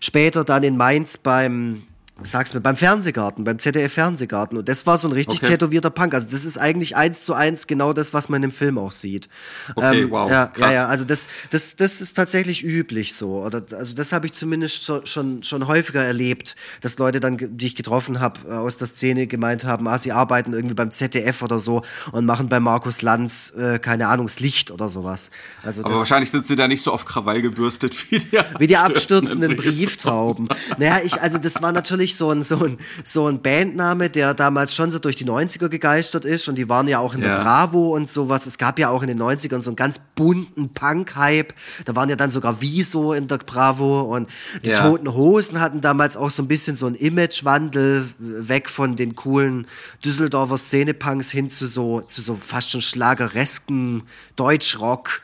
später 0.00 0.44
dann 0.44 0.62
in 0.64 0.76
Mainz 0.76 1.16
beim 1.16 1.82
sag's 2.26 2.54
mir 2.54 2.60
beim 2.60 2.76
Fernsehgarten, 2.76 3.44
beim 3.44 3.58
ZDF 3.58 3.92
Fernsehgarten 3.92 4.58
und 4.58 4.68
das 4.68 4.86
war 4.86 4.98
so 4.98 5.08
ein 5.08 5.12
richtig 5.12 5.40
Okay. 5.42 5.52
tätowierter 5.52 5.90
Punk. 5.90 6.14
Also 6.14 6.28
das 6.30 6.44
ist 6.44 6.58
eigentlich 6.58 6.96
eins 6.96 7.24
zu 7.24 7.34
eins 7.34 7.66
genau 7.66 7.92
das, 7.92 8.12
was 8.12 8.28
man 8.28 8.42
im 8.42 8.50
Film 8.50 8.78
auch 8.78 8.92
sieht. 8.92 9.28
Okay, 9.74 10.10
wow, 10.10 10.30
Ja, 10.30 10.36
ja, 10.36 10.46
krass. 10.48 10.74
ja, 10.74 10.86
also 10.86 11.04
das, 11.04 11.28
das, 11.50 11.76
das 11.76 12.00
ist 12.00 12.14
tatsächlich 12.14 12.62
üblich 12.64 13.14
so. 13.14 13.42
Oder 13.42 13.62
also 13.76 13.94
das 13.94 14.12
habe 14.12 14.26
ich 14.26 14.32
zumindest 14.32 14.84
so, 14.84 15.04
schon, 15.04 15.42
schon 15.42 15.66
häufiger 15.66 16.04
erlebt, 16.04 16.56
dass 16.80 16.98
Leute 16.98 17.20
dann, 17.20 17.38
die 17.38 17.66
ich 17.66 17.74
getroffen 17.76 18.20
habe 18.20 18.40
äh, 18.48 18.52
aus 18.52 18.76
der 18.76 18.86
Szene, 18.88 19.26
gemeint 19.26 19.64
haben, 19.64 19.86
ah, 19.88 19.98
sie 19.98 20.12
arbeiten 20.12 20.52
irgendwie 20.52 20.74
beim 20.74 20.90
ZDF 20.90 21.42
oder 21.42 21.60
so 21.60 21.82
und 22.12 22.26
machen 22.26 22.48
bei 22.48 22.60
Markus 22.60 23.02
Lanz, 23.02 23.52
äh, 23.56 23.78
keine 23.78 24.08
Ahnung, 24.08 24.26
das 24.26 24.40
Licht 24.40 24.70
oder 24.70 24.88
sowas. 24.90 25.30
Also 25.62 25.84
aber 25.84 25.96
wahrscheinlich 25.98 26.30
sind 26.30 26.46
sie 26.46 26.56
da 26.56 26.68
nicht 26.68 26.82
so 26.82 26.92
auf 26.92 27.04
Krawall 27.04 27.40
gebürstet 27.42 27.94
wie 28.10 28.18
die, 28.18 28.38
wie 28.58 28.66
die 28.66 28.76
abstürzenden 28.76 29.56
Brieftauben. 29.56 30.46
Brieftauben. 30.46 30.48
Naja, 30.78 31.00
ich, 31.04 31.20
also 31.20 31.38
das 31.38 31.62
war 31.62 31.72
natürlich 31.72 32.09
so 32.16 32.30
ein, 32.30 32.42
so, 32.42 32.64
ein, 32.64 32.78
so 33.04 33.26
ein 33.26 33.42
Bandname, 33.42 34.10
der 34.10 34.34
damals 34.34 34.74
schon 34.74 34.90
so 34.90 34.98
durch 34.98 35.16
die 35.16 35.24
90er 35.24 35.68
gegeistert 35.68 36.24
ist 36.24 36.48
und 36.48 36.56
die 36.56 36.68
waren 36.68 36.88
ja 36.88 36.98
auch 36.98 37.14
in 37.14 37.20
der 37.20 37.30
Ja. 37.30 37.42
Bravo 37.42 37.94
und 37.94 38.08
sowas. 38.08 38.46
Es 38.46 38.58
gab 38.58 38.78
ja 38.78 38.88
auch 38.90 39.02
in 39.02 39.08
den 39.08 39.20
90ern 39.20 39.60
so 39.62 39.70
einen 39.70 39.76
ganz 39.76 40.00
bunten 40.14 40.72
Punk-Hype. 40.74 41.52
Da 41.84 41.94
waren 41.96 42.08
ja 42.08 42.16
dann 42.16 42.30
sogar 42.30 42.60
Wieso 42.60 43.12
in 43.12 43.26
der 43.28 43.38
Bravo 43.38 44.00
und 44.02 44.28
die 44.64 44.70
Ja. 44.70 44.82
Toten 44.88 45.12
Hosen 45.14 45.60
hatten 45.60 45.80
damals 45.80 46.16
auch 46.16 46.30
so 46.30 46.42
ein 46.42 46.48
bisschen 46.48 46.76
so 46.76 46.86
einen 46.86 46.96
Imagewandel 46.96 48.06
weg 48.18 48.68
von 48.68 48.96
den 48.96 49.14
coolen 49.16 49.66
Düsseldorfer 50.04 50.58
Szene-Punks 50.58 51.30
hin 51.30 51.50
zu 51.50 51.66
so, 51.66 52.00
zu 52.02 52.20
so 52.20 52.34
fast 52.36 52.70
schon 52.70 52.80
schlageresken 52.80 54.02
Deutschrock. 54.36 55.22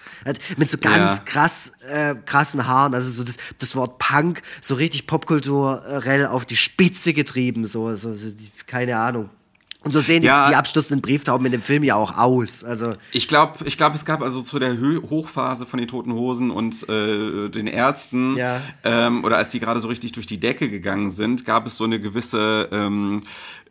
Mit 0.57 0.71
so 0.71 0.79
ganz 0.79 1.19
Ja. 1.19 1.25
krass, 1.25 1.73
äh, 1.89 2.15
krassen 2.27 2.67
Haaren. 2.67 2.95
Also 2.95 3.11
so 3.11 3.25
das, 3.25 3.37
das 3.59 3.75
Wort 3.77 3.99
Punk 3.99 4.43
so 4.61 4.75
richtig 4.75 5.07
popkulturell 5.07 6.27
auf 6.27 6.45
die 6.45 6.57
Spitze 6.57 6.76
getrieben. 6.77 7.65
So, 7.67 7.95
so, 7.97 8.15
so 8.15 8.29
keine 8.67 8.97
Ahnung. 8.97 9.31
Und 9.85 9.93
so 9.93 10.01
sehen 10.01 10.25
Ja. 10.25 10.45
die, 10.45 10.51
die 10.51 10.57
abstürzenden 10.57 11.01
Brieftauben 11.01 11.47
in 11.47 11.53
dem 11.53 11.63
Film 11.63 11.85
ja 11.85 11.95
auch 11.95 12.19
aus. 12.19 12.65
Also 12.65 12.95
Ich 13.13 13.29
glaube, 13.29 13.65
ich 13.67 13.77
glaub, 13.77 13.95
es 13.95 14.05
gab 14.05 14.21
also 14.21 14.43
zu 14.43 14.59
der 14.59 14.77
Hö 14.77 15.01
Hochphase 15.09 15.65
von 15.65 15.79
den 15.79 15.87
Toten 15.87 16.13
Hosen 16.13 16.51
und 16.51 16.89
äh, 16.89 17.49
den 17.51 17.69
Ärzten, 17.69 18.37
Ja. 18.37 18.61
ähm, 18.83 19.23
oder 19.23 19.37
als 19.37 19.51
die 19.51 19.61
gerade 19.61 19.79
so 19.79 19.87
richtig 19.87 20.11
durch 20.11 20.27
die 20.27 20.41
Decke 20.41 20.69
gegangen 20.71 21.11
sind, 21.13 21.45
gab 21.45 21.67
es 21.69 21.77
so 21.77 21.85
eine 21.85 22.01
gewisse 22.01 22.69
ähm, 22.73 23.23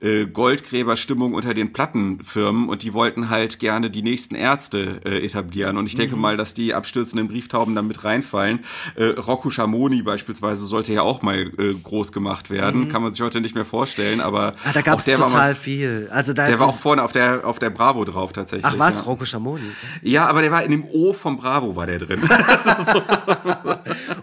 äh, 0.02 0.26
Goldgräberstimmung 0.26 1.34
unter 1.34 1.54
den 1.54 1.74
Plattenfirmen 1.74 2.68
und 2.70 2.84
die 2.84 2.93
wollten 2.93 3.30
halt 3.30 3.60
gerne 3.60 3.89
die 3.89 4.02
nächsten 4.02 4.36
Ärzte 4.36 5.00
äh, 5.06 5.26
etablieren. 5.26 5.78
Und 5.78 5.88
ich 5.88 5.93
Mhm. 5.93 6.00
denke 6.00 6.16
mal, 6.18 6.38
dass 6.38 6.54
die 6.54 6.74
abstürzenden 6.74 7.28
Brieftauben 7.28 7.76
da 7.76 7.82
mit 7.82 8.04
reinfallen. 8.04 8.60
Äh, 8.96 9.06
Rocco 9.06 9.50
Schamoni 9.50 10.02
beispielsweise 10.02 10.66
sollte 10.66 10.93
ja 10.93 11.02
auch 11.02 11.22
mal 11.22 11.52
äh, 11.58 11.74
groß 11.82 12.12
gemacht 12.12 12.50
werden. 12.50 12.89
Kann 12.89 13.02
man 13.04 13.14
sich 13.14 13.22
heute 13.22 13.41
nicht 13.41 13.56
mehr 13.56 13.66
vorstellen, 13.66 14.22
aber 14.22 14.56
ah, 14.66 14.72
da 14.74 14.82
gab 14.82 15.00
es 15.00 15.06
total 15.06 15.30
mal, 15.32 15.56
viel. 15.56 16.08
Also 16.12 16.34
da, 16.34 16.48
Der 16.48 16.60
war 16.60 16.68
auch 16.68 16.78
vorne 16.78 17.02
auf 17.04 17.12
der, 17.12 17.46
auf 17.48 17.60
der 17.60 17.70
Bravo 17.70 18.04
drauf 18.06 18.34
tatsächlich. 18.34 18.66
Ach 18.66 18.78
was, 18.78 19.00
ja. 19.00 19.06
Rocco 19.06 19.26
Schamoni. 19.26 19.64
Ja, 20.02 20.28
aber 20.28 20.41
der 20.41 20.52
war 20.52 20.64
in 20.64 20.72
dem 20.72 20.84
O 20.84 21.14
vom 21.14 21.38
Bravo 21.38 21.76
war 21.76 21.88
der 21.88 22.00
drin. 22.00 22.20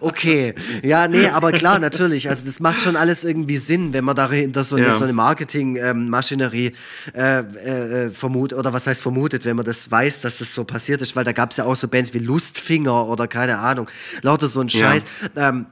Okay, 0.00 0.54
ja, 0.82 1.06
nee, 1.08 1.28
aber 1.28 1.52
klar, 1.52 1.78
natürlich. 1.78 2.28
Also 2.28 2.44
das 2.44 2.58
macht 2.60 2.80
schon 2.80 2.96
alles 2.96 3.22
irgendwie 3.24 3.56
Sinn, 3.56 3.92
wenn 3.92 4.04
man 4.04 4.16
dahinter 4.16 4.64
so 4.64 4.76
eine, 4.76 4.86
Ja. 4.86 4.96
so 4.96 5.04
eine 5.04 5.12
Marketingmaschinerie 5.64 6.72
äh, 7.14 7.38
äh, 7.38 8.10
vermutet, 8.10 8.58
oder 8.58 8.72
was 8.72 8.86
heißt 8.86 9.02
vermutet, 9.02 9.44
wenn 9.44 9.56
man 9.56 9.64
das 9.64 9.90
weiß, 9.90 10.20
dass 10.20 10.38
das 10.38 10.54
so 10.54 10.64
passiert 10.64 11.02
ist, 11.02 11.16
weil 11.16 11.24
da 11.24 11.32
gab 11.32 11.50
es 11.50 11.56
ja 11.56 11.64
auch 11.64 11.76
so 11.76 11.88
Bands 11.88 12.14
wie 12.14 12.18
Lustfinger 12.18 13.06
oder 13.08 13.26
keine 13.28 13.58
Ahnung, 13.58 13.88
lauter 14.22 14.46
so 14.48 14.60
ein 14.60 14.68
Ja. 14.68 14.90
Scheiß. 14.92 15.04
Ähm, 15.36 15.66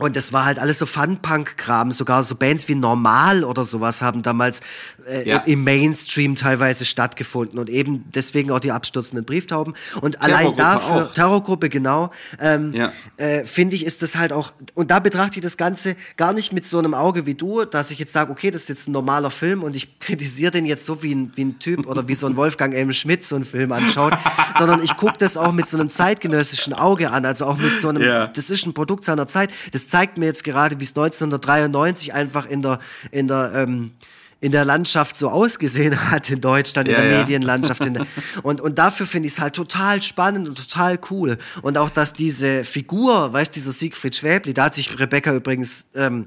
und 0.00 0.16
das 0.16 0.32
war 0.32 0.44
halt 0.44 0.58
alles 0.58 0.78
so 0.78 0.86
Fun-Punk-Kram. 0.86 1.92
Sogar 1.92 2.22
so 2.24 2.34
Bands 2.34 2.68
wie 2.68 2.74
Normal 2.74 3.44
oder 3.44 3.64
sowas 3.64 4.02
haben 4.02 4.22
damals 4.22 4.60
äh, 5.06 5.28
Ja. 5.28 5.38
im 5.38 5.62
Mainstream 5.64 6.34
teilweise 6.36 6.84
stattgefunden. 6.84 7.58
Und 7.58 7.68
eben 7.70 8.04
deswegen 8.14 8.50
auch 8.50 8.60
die 8.60 8.72
abstürzenden 8.72 9.24
Brieftauben. 9.24 9.74
Und 10.00 10.20
allein 10.22 10.56
dafür, 10.56 11.06
auch. 11.06 11.12
Terrorgruppe, 11.12 11.68
genau, 11.68 12.10
ähm, 12.40 12.72
Ja. 12.72 12.92
äh, 13.16 13.44
finde 13.44 13.76
ich, 13.76 13.84
ist 13.84 14.02
das 14.02 14.16
halt 14.16 14.32
auch, 14.32 14.52
und 14.74 14.90
da 14.90 14.98
betrachte 15.00 15.38
ich 15.38 15.42
das 15.42 15.56
Ganze 15.56 15.96
gar 16.16 16.32
nicht 16.32 16.52
mit 16.52 16.66
so 16.66 16.78
einem 16.78 16.94
Auge 16.94 17.26
wie 17.26 17.34
du, 17.34 17.64
dass 17.64 17.90
ich 17.90 17.98
jetzt 17.98 18.12
sage, 18.12 18.30
okay, 18.32 18.50
das 18.50 18.62
ist 18.62 18.68
jetzt 18.68 18.88
ein 18.88 18.92
normaler 18.92 19.30
Film 19.30 19.62
und 19.62 19.76
ich 19.76 19.98
kritisiere 20.00 20.50
den 20.50 20.64
jetzt 20.66 20.86
so 20.86 21.02
wie 21.02 21.14
ein, 21.14 21.32
wie 21.36 21.44
ein 21.44 21.58
Typ 21.58 21.86
oder 21.86 22.08
wie 22.08 22.14
so 22.14 22.26
ein 22.26 22.36
Wolfgang 22.36 22.74
M. 22.74 22.92
Schmidt 22.92 23.24
so 23.26 23.36
einen 23.36 23.44
Film 23.44 23.72
anschaut, 23.72 24.14
sondern 24.58 24.82
ich 24.82 24.96
gucke 24.96 25.18
das 25.18 25.36
auch 25.36 25.52
mit 25.52 25.66
so 25.68 25.76
einem 25.76 25.88
zeitgenössischen 25.88 26.72
Auge 26.72 27.10
an, 27.10 27.24
also 27.24 27.44
auch 27.46 27.56
mit 27.58 27.78
so 27.78 27.88
einem, 27.88 28.02
Ja. 28.02 28.26
das 28.28 28.50
ist 28.50 28.66
ein 28.66 28.74
Produkt 28.74 29.04
seiner 29.04 29.26
Zeit. 29.26 29.50
Das 29.72 29.88
zeigt 29.90 30.18
mir 30.18 30.26
jetzt 30.26 30.44
gerade, 30.44 30.78
wie 30.80 30.84
es 30.84 30.90
1993 30.90 32.14
einfach 32.14 32.46
in 32.46 32.62
der, 32.62 32.78
in 33.10 33.28
der, 33.28 33.52
ähm, 33.54 33.92
in 34.40 34.52
der 34.52 34.64
Landschaft 34.64 35.16
so 35.16 35.28
ausgesehen 35.28 36.10
hat 36.10 36.30
in 36.30 36.40
Deutschland, 36.40 36.88
in 36.88 36.94
Ja, 36.94 37.00
der 37.02 37.10
ja. 37.10 37.18
Medienlandschaft. 37.18 37.84
In 37.84 37.94
der, 37.94 38.06
und, 38.42 38.60
und 38.60 38.78
dafür 38.78 39.06
finde 39.06 39.26
ich 39.26 39.34
es 39.34 39.40
halt 39.40 39.54
total 39.54 40.02
spannend 40.02 40.48
und 40.48 40.56
total 40.56 40.98
cool. 41.10 41.36
Und 41.62 41.76
auch, 41.78 41.90
dass 41.90 42.12
diese 42.12 42.64
Figur, 42.64 43.32
weißt 43.32 43.54
dieser 43.54 43.72
Siegfried 43.72 44.14
Schwäbli, 44.14 44.54
da 44.54 44.64
hat 44.64 44.74
sich 44.74 44.98
Rebecca 44.98 45.34
übrigens 45.34 45.86
ähm, 45.94 46.26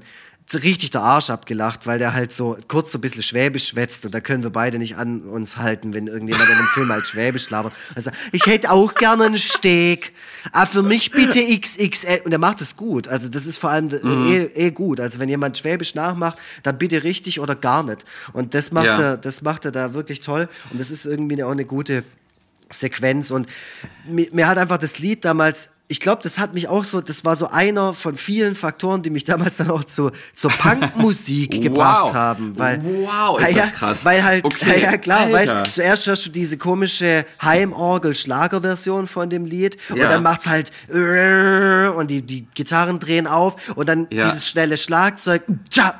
richtig 0.52 0.90
der 0.90 1.00
Arsch 1.00 1.30
abgelacht, 1.30 1.86
weil 1.86 1.98
der 1.98 2.12
halt 2.12 2.32
so 2.32 2.56
kurz 2.68 2.92
so 2.92 2.98
ein 2.98 3.00
bisschen 3.00 3.22
Schwäbisch 3.22 3.68
schwätzt 3.68 4.04
und 4.04 4.14
da 4.14 4.20
können 4.20 4.42
wir 4.42 4.50
beide 4.50 4.78
nicht 4.78 4.96
an 4.96 5.22
uns 5.22 5.56
halten, 5.56 5.94
wenn 5.94 6.06
irgendjemand 6.06 6.48
in 6.50 6.56
einem 6.56 6.66
Film 6.68 6.90
halt 6.90 7.06
Schwäbisch 7.06 7.48
labert. 7.50 7.72
Also, 7.94 8.10
ich 8.30 8.44
hätte 8.46 8.70
auch 8.70 8.94
gerne 8.94 9.24
einen 9.24 9.38
Steak. 9.38 10.12
Ah, 10.52 10.66
für 10.66 10.82
mich 10.82 11.10
bitte 11.10 11.40
XXL. 11.58 12.20
Und 12.24 12.32
er 12.32 12.38
macht 12.38 12.60
es 12.60 12.76
gut. 12.76 13.08
Also, 13.08 13.28
das 13.28 13.46
ist 13.46 13.56
vor 13.56 13.70
allem 13.70 13.88
eh, 14.28 14.44
eh 14.54 14.70
gut. 14.70 15.00
Also, 15.00 15.18
wenn 15.18 15.28
jemand 15.30 15.56
Schwäbisch 15.56 15.94
nachmacht, 15.94 16.38
dann 16.62 16.76
bitte 16.78 17.02
richtig 17.02 17.40
oder 17.40 17.54
gar 17.56 17.82
nicht. 17.82 18.04
Und 18.34 18.52
das 18.54 18.70
macht 18.70 18.84
Ja. 18.86 19.00
er, 19.00 19.16
das 19.16 19.40
macht 19.42 19.64
er 19.64 19.72
da 19.72 19.94
wirklich 19.94 20.20
toll. 20.20 20.48
Und 20.70 20.78
das 20.78 20.90
ist 20.90 21.06
irgendwie 21.06 21.42
auch 21.42 21.50
eine 21.52 21.64
gute 21.64 22.04
Sequenz. 22.70 23.30
Und 23.30 23.48
mir, 24.06 24.28
mir 24.32 24.46
hat 24.46 24.58
einfach 24.58 24.78
das 24.78 24.98
Lied 24.98 25.24
damals, 25.24 25.70
ich 25.86 26.00
glaube, 26.00 26.22
das 26.22 26.38
hat 26.38 26.54
mich 26.54 26.66
auch 26.68 26.82
so, 26.82 27.02
das 27.02 27.26
war 27.26 27.36
so 27.36 27.48
einer 27.50 27.92
von 27.92 28.16
vielen 28.16 28.54
Faktoren, 28.54 29.02
die 29.02 29.10
mich 29.10 29.24
damals 29.24 29.58
dann 29.58 29.70
auch 29.70 29.84
zu, 29.84 30.10
zur 30.32 30.50
Punkmusik 30.50 31.60
gebracht 31.62 32.14
haben. 32.14 32.58
Weil, 32.58 32.80
Wow, 32.82 33.38
ist 33.38 33.50
ja, 33.50 33.66
das 33.66 33.74
krass. 33.74 34.04
Weil 34.04 34.24
halt, 34.24 34.44
Okay, 34.46 34.80
ja, 34.80 34.92
ja 34.92 34.96
klar, 34.96 35.30
weißt, 35.30 35.74
zuerst 35.74 36.06
hörst 36.06 36.24
du 36.26 36.30
diese 36.30 36.56
komische 36.56 37.26
Heimorgel-Schlagerversion 37.42 39.06
von 39.06 39.28
dem 39.28 39.44
Lied 39.44 39.76
und 39.90 39.98
Ja. 39.98 40.08
dann 40.08 40.22
macht's 40.22 40.46
halt 40.46 40.72
und 40.88 42.08
die, 42.10 42.22
die 42.22 42.46
Gitarren 42.54 42.98
drehen 42.98 43.26
auf 43.26 43.56
und 43.76 43.86
dann 43.88 44.06
Ja. 44.10 44.24
dieses 44.26 44.48
schnelle 44.48 44.76
Schlagzeug, 44.78 45.42
Ja. 45.74 45.94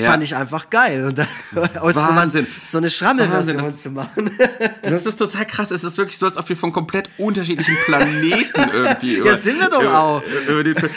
fand 0.00 0.22
ich 0.22 0.36
einfach 0.36 0.70
geil. 0.70 1.04
Und 1.06 1.18
dann, 1.18 1.28
aus 1.80 1.96
Wahnsinn. 1.96 2.46
so 2.62 2.78
eine 2.78 2.90
Schrammelversion 2.90 3.76
zu 3.76 3.90
machen. 3.90 4.30
Das 4.82 5.06
ist 5.06 5.16
total 5.16 5.46
krass. 5.46 5.70
Es 5.70 5.82
ist 5.82 5.96
wirklich 5.98 6.16
so, 6.18 6.26
als 6.26 6.36
ob 6.36 6.48
wir 6.48 6.56
von 6.56 6.70
komplett 6.70 7.08
unterschiedlichen 7.18 7.74
Planeten 7.86 8.53
irgendwie 8.72 9.16
über, 9.16 9.36
sind 9.36 9.58
wir 9.58 9.68
doch 9.68 9.82
über, 9.82 9.98
auch. 9.98 10.22
Über 10.48 10.64
den 10.64 10.74
Film. 10.74 10.92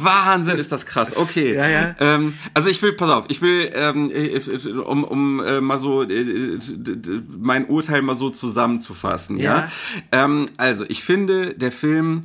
Wahnsinn 0.00 0.58
ist 0.58 0.72
das 0.72 0.86
krass. 0.86 1.16
Okay. 1.16 1.54
Ja, 1.54 1.68
ja. 1.68 1.94
Ähm, 2.00 2.34
also 2.54 2.68
ich 2.68 2.80
will, 2.82 2.92
pass 2.92 3.10
auf, 3.10 3.24
ich 3.28 3.40
will, 3.42 3.70
ähm, 3.74 4.10
äh, 4.12 4.38
um, 4.80 5.04
um 5.04 5.44
äh, 5.44 5.60
mal 5.60 5.78
so 5.78 6.02
äh, 6.02 6.58
mein 7.38 7.66
Urteil 7.66 8.02
mal 8.02 8.16
so 8.16 8.30
zusammenzufassen. 8.30 9.38
Ja. 9.38 9.68
Ja. 10.12 10.24
Ähm, 10.24 10.48
also 10.56 10.84
ich 10.88 11.02
finde, 11.02 11.54
der 11.54 11.72
Film 11.72 12.22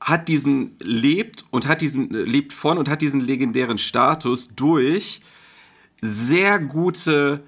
hat 0.00 0.28
diesen 0.28 0.76
lebt 0.80 1.44
und 1.50 1.66
hat 1.66 1.80
diesen 1.80 2.10
lebt 2.10 2.52
von 2.52 2.78
und 2.78 2.88
hat 2.88 3.02
diesen 3.02 3.20
legendären 3.20 3.78
Status 3.78 4.48
durch 4.54 5.20
sehr 6.00 6.58
gute 6.60 7.40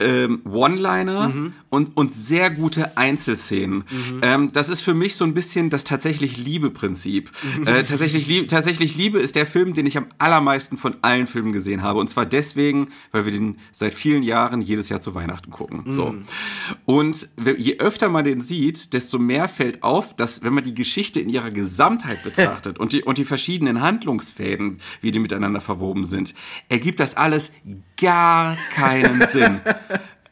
ähm, 0.00 0.42
One-Liner 0.50 1.28
mhm. 1.28 1.52
und, 1.68 1.96
und 1.96 2.12
sehr 2.12 2.50
gute 2.50 2.96
Einzelszenen. 2.96 3.84
Mhm. 3.90 4.20
Ähm, 4.22 4.52
das 4.52 4.68
ist 4.68 4.80
für 4.80 4.94
mich 4.94 5.16
so 5.16 5.24
ein 5.24 5.34
bisschen 5.34 5.70
das 5.70 5.84
tatsächlich 5.84 6.36
Liebe-Prinzip. 6.36 7.30
Mhm. 7.58 7.66
Äh, 7.66 7.84
tatsächlich, 7.84 8.26
Liebe, 8.26 8.46
tatsächlich 8.46 8.96
Liebe 8.96 9.18
ist 9.18 9.36
der 9.36 9.46
Film, 9.46 9.74
den 9.74 9.86
ich 9.86 9.96
am 9.96 10.06
allermeisten 10.18 10.78
von 10.78 10.96
allen 11.02 11.26
Filmen 11.26 11.52
gesehen 11.52 11.82
habe. 11.82 12.00
Und 12.00 12.08
zwar 12.08 12.26
deswegen, 12.26 12.88
weil 13.12 13.24
wir 13.24 13.32
den 13.32 13.56
seit 13.72 13.94
vielen 13.94 14.22
Jahren 14.22 14.60
jedes 14.60 14.88
Jahr 14.88 15.00
zu 15.00 15.14
Weihnachten 15.14 15.50
gucken. 15.50 15.84
Mhm. 15.86 15.92
So. 15.92 16.14
Und 16.86 17.28
je 17.58 17.78
öfter 17.78 18.08
man 18.08 18.24
den 18.24 18.40
sieht, 18.40 18.92
desto 18.92 19.18
mehr 19.18 19.48
fällt 19.48 19.82
auf, 19.82 20.14
dass 20.16 20.42
wenn 20.42 20.54
man 20.54 20.64
die 20.64 20.74
Geschichte 20.74 21.20
in 21.20 21.28
ihrer 21.28 21.50
Gesamtheit 21.50 22.22
betrachtet 22.24 22.78
und, 22.78 22.92
die, 22.92 23.02
und 23.02 23.18
die 23.18 23.24
verschiedenen 23.24 23.80
Handlungsfäden, 23.80 24.78
wie 25.00 25.10
die 25.10 25.18
miteinander 25.18 25.60
verwoben 25.60 26.04
sind, 26.04 26.34
ergibt 26.68 27.00
das 27.00 27.16
alles 27.16 27.52
gar 28.00 28.56
keinen 28.74 29.26
Sinn. 29.32 29.60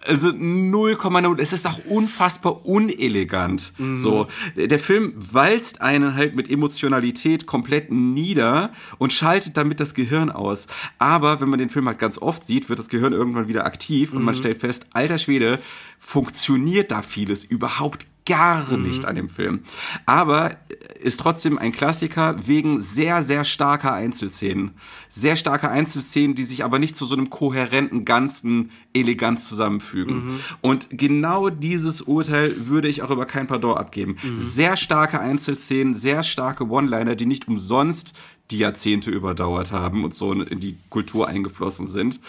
Also 0.06 0.28
0,0. 0.28 1.40
Es 1.40 1.52
ist 1.52 1.66
auch 1.66 1.84
unfassbar 1.84 2.66
unelegant. 2.66 3.72
Mhm. 3.78 3.96
So, 3.96 4.26
der 4.56 4.78
Film 4.78 5.12
walzt 5.16 5.82
einen 5.82 6.14
halt 6.14 6.34
mit 6.34 6.50
Emotionalität 6.50 7.46
komplett 7.46 7.92
nieder 7.92 8.72
und 8.98 9.12
schaltet 9.12 9.56
damit 9.56 9.80
das 9.80 9.94
Gehirn 9.94 10.30
aus. 10.30 10.66
Aber 10.98 11.40
wenn 11.40 11.50
man 11.50 11.58
den 11.58 11.68
Film 11.68 11.86
halt 11.88 11.98
ganz 11.98 12.16
oft 12.16 12.44
sieht, 12.44 12.68
wird 12.68 12.78
das 12.78 12.88
Gehirn 12.88 13.12
irgendwann 13.12 13.48
wieder 13.48 13.66
aktiv 13.66 14.12
mhm. 14.12 14.18
und 14.18 14.24
man 14.24 14.34
mhm. 14.34 14.38
stellt 14.38 14.60
fest, 14.60 14.86
alter 14.94 15.18
Schwede, 15.18 15.58
funktioniert 15.98 16.90
da 16.90 17.02
vieles 17.02 17.44
überhaupt 17.44 18.06
gar 18.29 18.70
mhm. 18.70 18.83
nicht 18.85 19.05
an 19.07 19.16
dem 19.16 19.29
Film. 19.29 19.61
Aber 20.07 20.53
ist 21.01 21.20
trotzdem 21.20 21.59
ein 21.59 21.72
Klassiker 21.72 22.47
wegen 22.47 22.83
sehr, 22.83 23.22
sehr 23.22 23.45
starker 23.45 23.93
Einzelszenen. 23.95 24.72
Sehr 25.09 25.37
starke 25.37 25.70
Einzelszenen, 25.70 26.35
die 26.35 26.45
sich 26.45 26.64
aber 26.64 26.79
nicht 26.79 26.97
zu 26.97 27.07
so 27.07 27.14
einem 27.16 27.31
kohärenten 27.31 28.05
Ganzen 28.05 28.70
elegant 28.93 29.41
zusammenfügen. 29.41 30.24
Mhm. 30.24 30.41
Und 30.61 30.89
genau 30.91 31.49
dieses 31.49 32.03
Urteil 32.03 32.68
würde 32.68 32.89
ich 32.89 33.03
auch 33.03 33.11
über 33.11 33.26
kein 33.26 33.47
Pardon 33.47 33.76
abgeben. 33.76 34.16
Mhm. 34.22 34.39
Sehr 34.39 34.76
starke 34.76 35.20
Einzelszenen, 35.20 35.95
sehr 35.95 36.22
starke 36.22 36.68
One-Liner, 36.68 37.16
die 37.16 37.26
nicht 37.26 37.49
umsonst 37.49 38.14
die 38.51 38.59
Jahrzehnte 38.59 39.11
überdauert 39.11 39.72
haben 39.72 40.05
und 40.05 40.14
so 40.14 40.33
in 40.33 40.61
die 40.61 40.79
Kultur 40.89 41.29
eingeflossen 41.29 41.87
sind. 41.87 42.20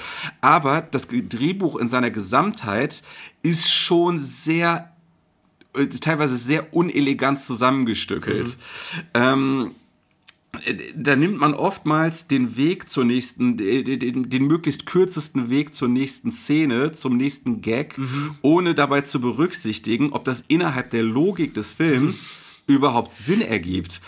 Aber 0.42 0.82
das 0.82 1.08
Drehbuch 1.08 1.78
in 1.78 1.88
seiner 1.88 2.12
Gesamtheit 2.12 3.04
ist 3.42 3.72
schon 3.72 4.20
sehr 4.20 4.92
äh, 4.92 4.99
teilweise 5.74 6.36
sehr 6.36 6.74
unelegant 6.74 7.40
zusammengestückelt. 7.40 8.48
Mhm. 8.48 9.04
Ähm, 9.14 9.72
äh, 10.66 10.76
da 10.96 11.16
nimmt 11.16 11.40
man 11.40 11.54
oftmals 11.54 12.28
den 12.28 12.58
Weg 12.58 12.90
zur 12.90 13.06
nächsten, 13.06 13.58
den, 13.58 14.30
den, 14.30 14.48
möglichst 14.48 14.86
kürzesten 14.86 15.50
Weg 15.50 15.74
zur 15.74 15.88
nächsten 15.88 16.32
Szene, 16.32 16.92
zum 16.92 17.18
nächsten 17.18 17.62
Gag, 17.62 17.98
mhm. 17.98 18.36
ohne 18.42 18.74
dabei 18.74 19.02
zu 19.02 19.22
berücksichtigen, 19.22 20.12
ob 20.12 20.26
das 20.26 20.44
innerhalb 20.48 20.90
der 20.90 21.04
Logik 21.04 21.54
des 21.54 21.72
Films 21.72 22.28
mhm. 22.68 22.76
überhaupt 22.76 23.14
Sinn 23.14 23.42
ergibt. 23.42 24.02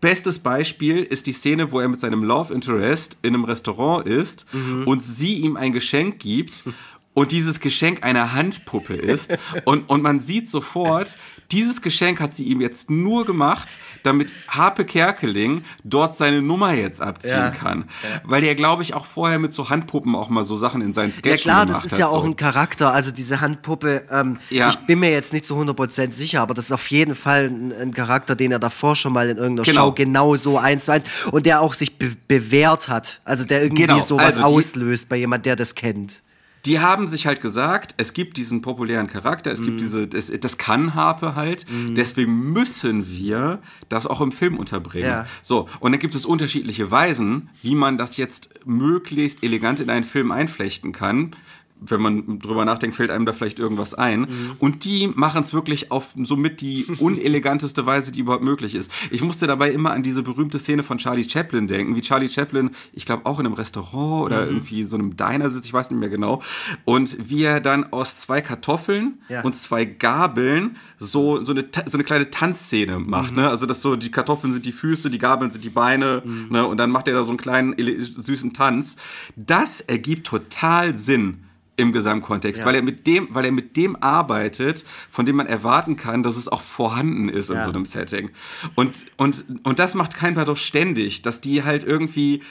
Bestes 0.00 0.38
Beispiel 0.38 1.02
ist 1.02 1.26
die 1.26 1.32
Szene, 1.32 1.72
wo 1.72 1.80
er 1.80 1.88
mit 1.88 1.98
seinem 1.98 2.22
Love 2.22 2.52
Interest 2.52 3.16
in 3.22 3.34
einem 3.34 3.44
Restaurant 3.44 4.06
ist 4.06 4.46
mhm. 4.52 4.84
und 4.86 5.02
sie 5.02 5.38
ihm 5.38 5.56
ein 5.56 5.72
Geschenk 5.72 6.20
gibt 6.20 6.64
und 7.16 7.32
dieses 7.32 7.60
Geschenk 7.60 8.04
eine 8.04 8.34
Handpuppe 8.34 8.92
ist. 8.94 9.38
und, 9.64 9.88
und 9.88 10.02
man 10.02 10.20
sieht 10.20 10.50
sofort, 10.50 11.16
dieses 11.50 11.80
Geschenk 11.80 12.20
hat 12.20 12.34
sie 12.34 12.44
ihm 12.44 12.60
jetzt 12.60 12.90
nur 12.90 13.24
gemacht, 13.24 13.78
damit 14.02 14.34
Harpe 14.48 14.84
Kerkeling 14.84 15.64
dort 15.82 16.14
seine 16.14 16.42
Nummer 16.42 16.74
jetzt 16.74 17.00
abziehen 17.00 17.30
ja. 17.30 17.50
kann. 17.50 17.86
Weil 18.24 18.42
der, 18.42 18.54
glaube 18.54 18.82
ich, 18.82 18.92
auch 18.92 19.06
vorher 19.06 19.38
mit 19.38 19.54
so 19.54 19.70
Handpuppen 19.70 20.14
auch 20.14 20.28
mal 20.28 20.44
so 20.44 20.56
Sachen 20.56 20.82
in 20.82 20.92
seinen 20.92 21.10
Sketchen 21.10 21.44
gemacht 21.44 21.60
hat. 21.60 21.68
Ja 21.68 21.72
klar, 21.72 21.82
das 21.82 21.90
ist 21.90 21.98
ja 21.98 22.06
auch 22.06 22.22
so. 22.22 22.28
ein 22.28 22.36
Charakter. 22.36 22.92
Also 22.92 23.10
diese 23.12 23.40
Handpuppe, 23.40 24.04
ähm, 24.10 24.38
ja. 24.50 24.68
ich 24.68 24.76
bin 24.80 24.98
mir 24.98 25.10
jetzt 25.10 25.32
nicht 25.32 25.46
zu 25.46 25.56
100% 25.58 26.12
sicher, 26.12 26.42
aber 26.42 26.52
das 26.52 26.66
ist 26.66 26.72
auf 26.72 26.90
jeden 26.90 27.14
Fall 27.14 27.46
ein, 27.46 27.72
ein, 27.72 27.94
Charakter, 27.94 28.36
den 28.36 28.52
er 28.52 28.58
davor 28.58 28.94
schon 28.94 29.14
mal 29.14 29.30
in 29.30 29.38
irgendeiner 29.38 29.64
genau. 29.64 29.86
Show 29.86 29.92
genau 29.92 30.36
so 30.36 30.58
eins 30.58 30.84
zu 30.84 30.92
eins 30.92 31.06
und 31.30 31.46
der 31.46 31.62
auch 31.62 31.72
sich 31.72 31.96
be 31.96 32.12
bewährt 32.28 32.88
hat. 32.88 33.22
Also 33.24 33.44
der 33.44 33.62
irgendwie 33.62 33.86
genau. 33.86 34.00
sowas 34.00 34.36
also 34.36 34.42
auslöst 34.42 35.08
bei 35.08 35.16
jemand, 35.16 35.46
der 35.46 35.56
das 35.56 35.74
kennt 35.74 36.22
die 36.66 36.80
haben 36.80 37.06
sich 37.06 37.26
halt 37.26 37.40
gesagt, 37.40 37.94
es 37.96 38.12
gibt 38.12 38.36
diesen 38.36 38.60
populären 38.60 39.06
Charakter, 39.06 39.52
es 39.52 39.60
mhm. 39.60 39.64
gibt 39.66 39.80
diese, 39.80 40.08
das, 40.08 40.32
das 40.40 40.58
kann 40.58 40.94
Harpe 40.94 41.34
halt, 41.34 41.64
mhm. 41.70 41.94
deswegen 41.94 42.52
müssen 42.52 43.08
wir 43.08 43.60
das 43.88 44.06
auch 44.06 44.20
im 44.20 44.32
Film 44.32 44.58
unterbringen. 44.58 45.08
Ja. 45.08 45.26
So, 45.42 45.68
und 45.80 45.92
dann 45.92 46.00
gibt 46.00 46.14
es 46.14 46.26
unterschiedliche 46.26 46.90
Weisen, 46.90 47.50
wie 47.62 47.74
man 47.74 47.98
das 47.98 48.16
jetzt 48.16 48.50
möglichst 48.64 49.44
elegant 49.44 49.80
in 49.80 49.90
einen 49.90 50.04
Film 50.04 50.32
einflechten 50.32 50.92
kann 50.92 51.36
wenn 51.80 52.00
man 52.00 52.38
drüber 52.38 52.64
nachdenkt, 52.64 52.96
fällt 52.96 53.10
einem 53.10 53.26
da 53.26 53.32
vielleicht 53.32 53.58
irgendwas 53.58 53.94
ein. 53.94 54.20
Mhm. 54.20 54.52
Und 54.58 54.84
die 54.84 55.08
machen 55.14 55.42
es 55.42 55.52
wirklich 55.52 55.90
auf 55.90 56.14
somit 56.16 56.60
die 56.60 56.86
uneleganteste 56.98 57.84
Weise, 57.86 58.12
die 58.12 58.20
überhaupt 58.20 58.44
möglich 58.44 58.74
ist. 58.74 58.90
Ich 59.10 59.22
musste 59.22 59.46
dabei 59.46 59.70
immer 59.70 59.92
an 59.92 60.02
diese 60.02 60.22
berühmte 60.22 60.58
Szene 60.58 60.82
von 60.82 60.98
Charlie 60.98 61.28
Chaplin 61.28 61.66
denken, 61.66 61.94
wie 61.94 62.00
Charlie 62.00 62.28
Chaplin, 62.28 62.70
ich 62.92 63.04
glaube 63.04 63.26
auch 63.26 63.38
in 63.38 63.46
einem 63.46 63.54
Restaurant 63.54 64.24
oder 64.24 64.44
mhm. 64.44 64.52
irgendwie 64.52 64.84
so 64.84 64.96
einem 64.96 65.16
Diner 65.16 65.50
sitzt, 65.50 65.66
ich 65.66 65.72
weiß 65.72 65.90
nicht 65.90 66.00
mehr 66.00 66.08
genau. 66.08 66.42
Und 66.84 67.28
wie 67.28 67.44
er 67.44 67.60
dann 67.60 67.92
aus 67.92 68.16
zwei 68.16 68.40
Kartoffeln 68.40 69.20
ja. 69.28 69.42
und 69.42 69.54
zwei 69.54 69.84
Gabeln 69.84 70.76
so, 70.98 71.44
so, 71.44 71.52
eine, 71.52 71.66
so 71.86 71.96
eine 71.96 72.04
kleine 72.04 72.30
Tanzszene 72.30 72.98
macht. 72.98 73.32
Mhm. 73.32 73.42
Ne? 73.42 73.48
Also, 73.50 73.66
dass 73.66 73.82
so 73.82 73.96
die 73.96 74.10
Kartoffeln 74.10 74.52
sind 74.52 74.64
die 74.64 74.72
Füße, 74.72 75.10
die 75.10 75.18
Gabeln 75.18 75.50
sind 75.50 75.64
die 75.64 75.70
Beine. 75.70 76.22
Mhm. 76.24 76.46
Ne? 76.50 76.66
Und 76.66 76.78
dann 76.78 76.90
macht 76.90 77.08
er 77.08 77.14
da 77.14 77.24
so 77.24 77.30
einen 77.30 77.38
kleinen 77.38 77.74
süßen 77.78 78.52
Tanz. 78.52 78.96
Das 79.36 79.80
ergibt 79.80 80.26
total 80.26 80.94
Sinn 80.94 81.45
im 81.76 81.92
Gesamtkontext, 81.92 82.60
ja. 82.60 82.66
weil 82.66 82.74
er 82.74 82.82
mit 82.82 83.06
dem, 83.06 83.28
weil 83.30 83.44
er 83.44 83.52
mit 83.52 83.76
dem 83.76 83.96
arbeitet, 84.02 84.84
von 85.10 85.26
dem 85.26 85.36
man 85.36 85.46
erwarten 85.46 85.96
kann, 85.96 86.22
dass 86.22 86.36
es 86.36 86.48
auch 86.48 86.62
vorhanden 86.62 87.28
ist 87.28 87.50
in 87.50 87.56
ja. 87.56 87.64
so 87.64 87.70
einem 87.70 87.84
Setting. 87.84 88.30
Und, 88.74 89.06
und, 89.16 89.44
und 89.62 89.78
das 89.78 89.94
macht 89.94 90.14
kein 90.14 90.34
doch 90.36 90.56
ständig, 90.56 91.22
dass 91.22 91.40
die 91.40 91.64
halt 91.64 91.82
irgendwie 91.82 92.42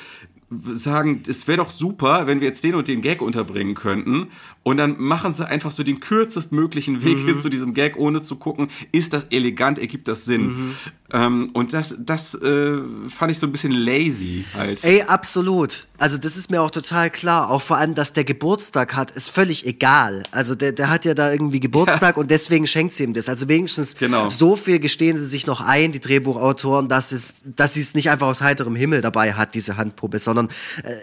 sagen, 0.50 1.24
es 1.28 1.48
wäre 1.48 1.58
doch 1.58 1.72
super, 1.72 2.28
wenn 2.28 2.40
wir 2.40 2.48
jetzt 2.48 2.64
den 2.64 2.76
und 2.76 2.88
den 2.88 3.02
Gag 3.02 3.22
unterbringen 3.22 3.74
könnten. 3.74 4.28
Und 4.64 4.78
dann 4.78 5.00
machen 5.00 5.36
sie 5.36 5.48
einfach 5.48 5.72
so 5.72 5.84
den 5.84 6.00
kürzestmöglichen 6.00 7.04
Weg 7.04 7.20
mhm. 7.20 7.28
hin 7.28 7.40
zu 7.40 7.50
diesem 7.50 7.76
Gag, 7.76 7.98
ohne 7.98 8.22
zu 8.22 8.36
gucken, 8.36 8.70
ist 8.92 9.14
das 9.14 9.26
elegant, 9.30 9.78
ergibt 9.78 10.08
das 10.08 10.26
Sinn. 10.26 10.48
Mhm. 10.48 10.76
Ähm, 11.14 11.50
und 11.54 11.72
das, 11.74 11.96
das 12.00 12.34
äh, 12.34 12.80
fand 13.10 13.32
ich 13.32 13.38
so 13.38 13.46
ein 13.46 13.52
bisschen 13.52 13.72
lazy 13.72 14.44
halt. 14.56 14.84
Ey, 14.84 15.04
absolut. 15.04 15.88
Also 16.00 16.18
das 16.18 16.36
ist 16.36 16.50
mir 16.50 16.64
auch 16.64 16.72
total 16.72 17.12
klar. 17.12 17.52
Auch 17.52 17.62
vor 17.62 17.78
allem, 17.78 17.94
dass 17.94 18.14
der 18.14 18.24
Geburtstag 18.24 18.96
hat, 18.96 19.12
ist 19.12 19.30
völlig 19.30 19.68
egal. 19.68 20.24
Also 20.32 20.56
der, 20.56 20.72
der 20.72 20.90
hat 20.90 21.06
ja 21.06 21.14
da 21.14 21.32
irgendwie 21.32 21.60
Geburtstag 21.60 22.16
ja. 22.16 22.22
und 22.22 22.32
deswegen 22.32 22.66
schenkt 22.66 22.96
sie 22.96 23.04
ihm 23.04 23.14
das. 23.14 23.30
Also 23.30 23.48
wenigstens 23.48 23.96
genau. 23.96 24.32
so 24.32 24.56
viel 24.56 24.80
gestehen 24.80 25.16
sie 25.18 25.26
sich 25.26 25.46
noch 25.46 25.62
ein, 25.62 25.92
die 25.92 26.00
Drehbuchautoren, 26.00 26.90
dass, 26.90 27.12
es, 27.12 27.36
dass 27.56 27.76
sie 27.76 27.82
es 27.82 27.94
nicht 27.94 28.10
einfach 28.10 28.28
aus 28.28 28.42
heiterem 28.42 28.76
Himmel 28.76 29.02
dabei 29.02 29.34
hat, 29.34 29.54
diese 29.54 29.78
Handpuppe, 29.78 30.18
sondern 30.18 30.35
äh, 30.38 30.94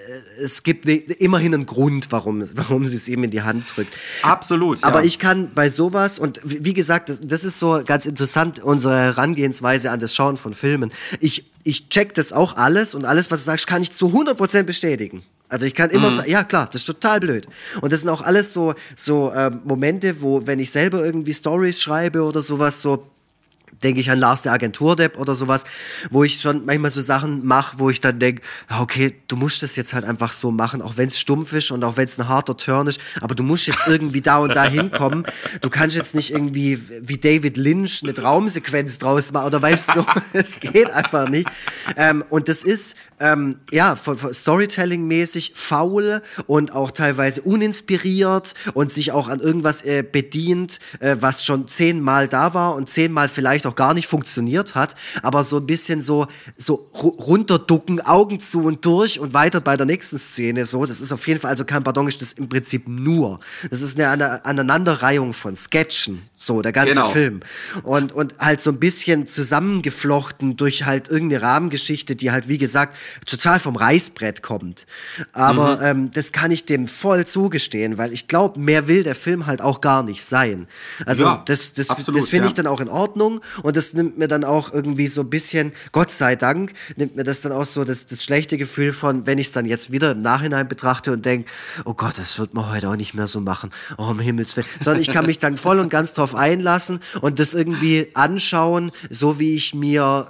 es 0.42 0.62
gibt 0.62 0.86
immerhin 0.86 1.54
einen 1.54 1.66
Grund, 1.66 2.08
warum, 2.10 2.44
warum 2.54 2.84
sie 2.84 2.96
es 2.96 3.08
ihm 3.08 3.24
in 3.24 3.30
die 3.30 3.42
Hand 3.42 3.72
drückt. 3.74 3.96
Absolut. 4.22 4.82
Aber 4.84 5.00
ja. 5.00 5.06
ich 5.06 5.18
kann 5.18 5.50
bei 5.54 5.68
sowas, 5.68 6.18
und 6.18 6.40
wie 6.44 6.74
gesagt, 6.74 7.08
das, 7.08 7.20
das 7.20 7.44
ist 7.44 7.58
so 7.58 7.82
ganz 7.84 8.06
interessant, 8.06 8.60
unsere 8.60 8.96
Herangehensweise 8.96 9.90
an 9.90 10.00
das 10.00 10.14
Schauen 10.14 10.36
von 10.36 10.54
Filmen. 10.54 10.92
Ich, 11.20 11.50
ich 11.64 11.88
check 11.88 12.14
das 12.14 12.32
auch 12.32 12.56
alles 12.56 12.94
und 12.94 13.04
alles, 13.04 13.30
was 13.30 13.40
du 13.40 13.44
sagst, 13.46 13.66
kann 13.66 13.82
ich 13.82 13.92
zu 13.92 14.08
100% 14.08 14.62
bestätigen. 14.64 15.22
Also 15.52 15.66
ich 15.66 15.74
kann 15.74 15.90
immer 15.90 16.10
mhm. 16.10 16.16
sagen, 16.16 16.30
ja 16.30 16.44
klar, 16.44 16.66
das 16.72 16.80
ist 16.80 16.86
total 16.86 17.20
blöd. 17.20 17.46
Und 17.82 17.92
das 17.92 18.00
sind 18.00 18.08
auch 18.08 18.22
alles 18.22 18.54
so, 18.54 18.74
so 18.96 19.30
äh, 19.32 19.50
Momente, 19.50 20.22
wo, 20.22 20.46
wenn 20.46 20.58
ich 20.58 20.70
selber 20.70 21.04
irgendwie 21.04 21.34
Stories 21.34 21.78
schreibe 21.78 22.22
oder 22.22 22.40
sowas, 22.40 22.80
so 22.80 23.06
denke 23.82 24.00
ich 24.00 24.10
an 24.10 24.18
Lars 24.18 24.42
der 24.42 24.52
Agenturdepp 24.52 25.18
oder 25.18 25.34
sowas, 25.34 25.64
wo 26.10 26.24
ich 26.24 26.40
schon 26.40 26.64
manchmal 26.64 26.90
so 26.90 27.00
Sachen 27.00 27.46
mache, 27.46 27.78
wo 27.78 27.90
ich 27.90 28.00
dann 28.00 28.18
denke, 28.18 28.42
okay, 28.80 29.14
du 29.28 29.36
musst 29.36 29.62
das 29.62 29.76
jetzt 29.76 29.94
halt 29.94 30.04
einfach 30.04 30.32
so 30.32 30.50
machen, 30.50 30.82
auch 30.82 30.96
wenn 30.96 31.08
es 31.08 31.18
stumpf 31.18 31.52
ist 31.52 31.70
und 31.70 31.84
auch 31.84 31.96
wenn 31.96 32.06
es 32.06 32.18
ein 32.18 32.28
harter 32.28 32.56
Turn 32.56 32.86
ist, 32.86 33.00
aber 33.20 33.34
du 33.34 33.42
musst 33.42 33.66
jetzt 33.66 33.84
irgendwie 33.86 34.20
da 34.20 34.38
und 34.38 34.54
da 34.54 34.64
hinkommen. 34.64 35.24
Du 35.60 35.70
kannst 35.70 35.96
jetzt 35.96 36.14
nicht 36.14 36.32
irgendwie 36.32 36.78
wie 37.00 37.18
David 37.18 37.56
Lynch 37.56 38.02
eine 38.02 38.14
Traumsequenz 38.14 38.98
draus 38.98 39.32
machen 39.32 39.46
oder 39.46 39.62
weißt 39.62 39.90
du, 39.90 39.92
so, 40.00 40.06
es 40.32 40.60
geht 40.60 40.90
einfach 40.90 41.28
nicht. 41.28 41.48
Ähm, 41.96 42.24
und 42.28 42.48
das 42.48 42.62
ist, 42.62 42.96
ähm, 43.22 43.60
ja, 43.70 43.96
Storytelling-mäßig 43.96 45.52
faul 45.54 46.22
und 46.48 46.72
auch 46.72 46.90
teilweise 46.90 47.42
uninspiriert 47.42 48.54
und 48.74 48.92
sich 48.92 49.12
auch 49.12 49.28
an 49.28 49.38
irgendwas 49.38 49.82
äh, 49.82 50.02
bedient, 50.02 50.80
äh, 50.98 51.16
was 51.20 51.44
schon 51.44 51.68
zehnmal 51.68 52.26
da 52.26 52.52
war 52.52 52.74
und 52.74 52.88
zehnmal 52.88 53.28
vielleicht 53.28 53.64
auch 53.66 53.76
gar 53.76 53.94
nicht 53.94 54.08
funktioniert 54.08 54.74
hat, 54.74 54.96
aber 55.22 55.44
so 55.44 55.58
ein 55.58 55.66
bisschen 55.66 56.02
so, 56.02 56.26
so 56.56 56.90
runterducken, 56.92 58.00
Augen 58.00 58.40
zu 58.40 58.64
und 58.64 58.84
durch 58.84 59.20
und 59.20 59.34
weiter 59.34 59.60
bei 59.60 59.76
der 59.76 59.86
nächsten 59.86 60.18
Szene 60.18 60.66
so. 60.66 60.84
Das 60.84 61.00
ist 61.00 61.12
auf 61.12 61.26
jeden 61.28 61.38
Fall, 61.38 61.50
also 61.50 61.64
kein 61.64 61.84
Pardon 61.84 62.08
ist 62.08 62.20
das 62.22 62.32
im 62.32 62.48
Prinzip 62.48 62.88
nur. 62.88 63.38
Das 63.70 63.82
ist 63.82 64.00
eine 64.00 64.44
Aneinanderreihung 64.44 65.32
von 65.32 65.54
Sketchen, 65.54 66.22
so, 66.36 66.60
der 66.60 66.72
ganze 66.72 66.94
genau. 66.94 67.08
Film. 67.10 67.40
Und, 67.84 68.12
und 68.12 68.36
halt 68.38 68.60
so 68.60 68.70
ein 68.70 68.80
bisschen 68.80 69.28
zusammengeflochten 69.28 70.56
durch 70.56 70.84
halt 70.84 71.08
irgendeine 71.08 71.42
Rahmengeschichte, 71.42 72.16
die 72.16 72.32
halt, 72.32 72.48
wie 72.48 72.58
gesagt, 72.58 72.96
total 73.26 73.60
vom 73.60 73.76
Reißbrett 73.76 74.42
kommt. 74.42 74.86
Aber 75.32 75.76
mhm. 75.76 75.82
ähm, 75.82 76.10
das 76.12 76.32
kann 76.32 76.50
ich 76.50 76.64
dem 76.64 76.86
voll 76.86 77.26
zugestehen, 77.26 77.98
weil 77.98 78.12
ich 78.12 78.28
glaube, 78.28 78.58
mehr 78.60 78.88
will 78.88 79.02
der 79.02 79.14
Film 79.14 79.46
halt 79.46 79.60
auch 79.60 79.80
gar 79.80 80.02
nicht 80.02 80.24
sein. 80.24 80.66
Also 81.06 81.24
ja, 81.24 81.42
das, 81.46 81.72
das, 81.72 81.90
absolut, 81.90 82.20
das 82.20 82.28
finde 82.28 82.44
ja. 82.44 82.48
ich 82.48 82.54
dann 82.54 82.66
auch 82.66 82.80
in 82.80 82.88
Ordnung 82.88 83.40
und 83.62 83.76
das 83.76 83.94
nimmt 83.94 84.18
mir 84.18 84.28
dann 84.28 84.44
auch 84.44 84.72
irgendwie 84.72 85.06
so 85.06 85.22
ein 85.22 85.30
bisschen, 85.30 85.72
Gott 85.92 86.10
sei 86.10 86.36
Dank, 86.36 86.72
nimmt 86.96 87.16
mir 87.16 87.24
das 87.24 87.40
dann 87.40 87.52
auch 87.52 87.64
so 87.64 87.84
das, 87.84 88.06
das 88.06 88.22
schlechte 88.22 88.58
Gefühl 88.58 88.92
von, 88.92 89.26
wenn 89.26 89.38
ich 89.38 89.48
es 89.48 89.52
dann 89.52 89.66
jetzt 89.66 89.92
wieder 89.92 90.12
im 90.12 90.22
Nachhinein 90.22 90.68
betrachte 90.68 91.12
und 91.12 91.24
denke, 91.24 91.50
oh 91.84 91.94
Gott, 91.94 92.18
das 92.18 92.38
wird 92.38 92.54
man 92.54 92.70
heute 92.70 92.88
auch 92.88 92.96
nicht 92.96 93.14
mehr 93.14 93.26
so 93.26 93.40
machen. 93.40 93.70
Oh, 93.98 94.04
um 94.04 94.20
Himmels 94.20 94.56
Willen. 94.56 94.66
Sondern 94.80 95.02
ich 95.02 95.10
kann 95.10 95.26
mich 95.26 95.38
dann 95.38 95.56
voll 95.56 95.78
und 95.78 95.88
ganz 95.88 96.14
drauf 96.14 96.34
einlassen 96.34 97.00
und 97.20 97.38
das 97.38 97.54
irgendwie 97.54 98.10
anschauen, 98.14 98.92
so 99.10 99.38
wie 99.38 99.54
ich 99.54 99.74
mir 99.74 100.26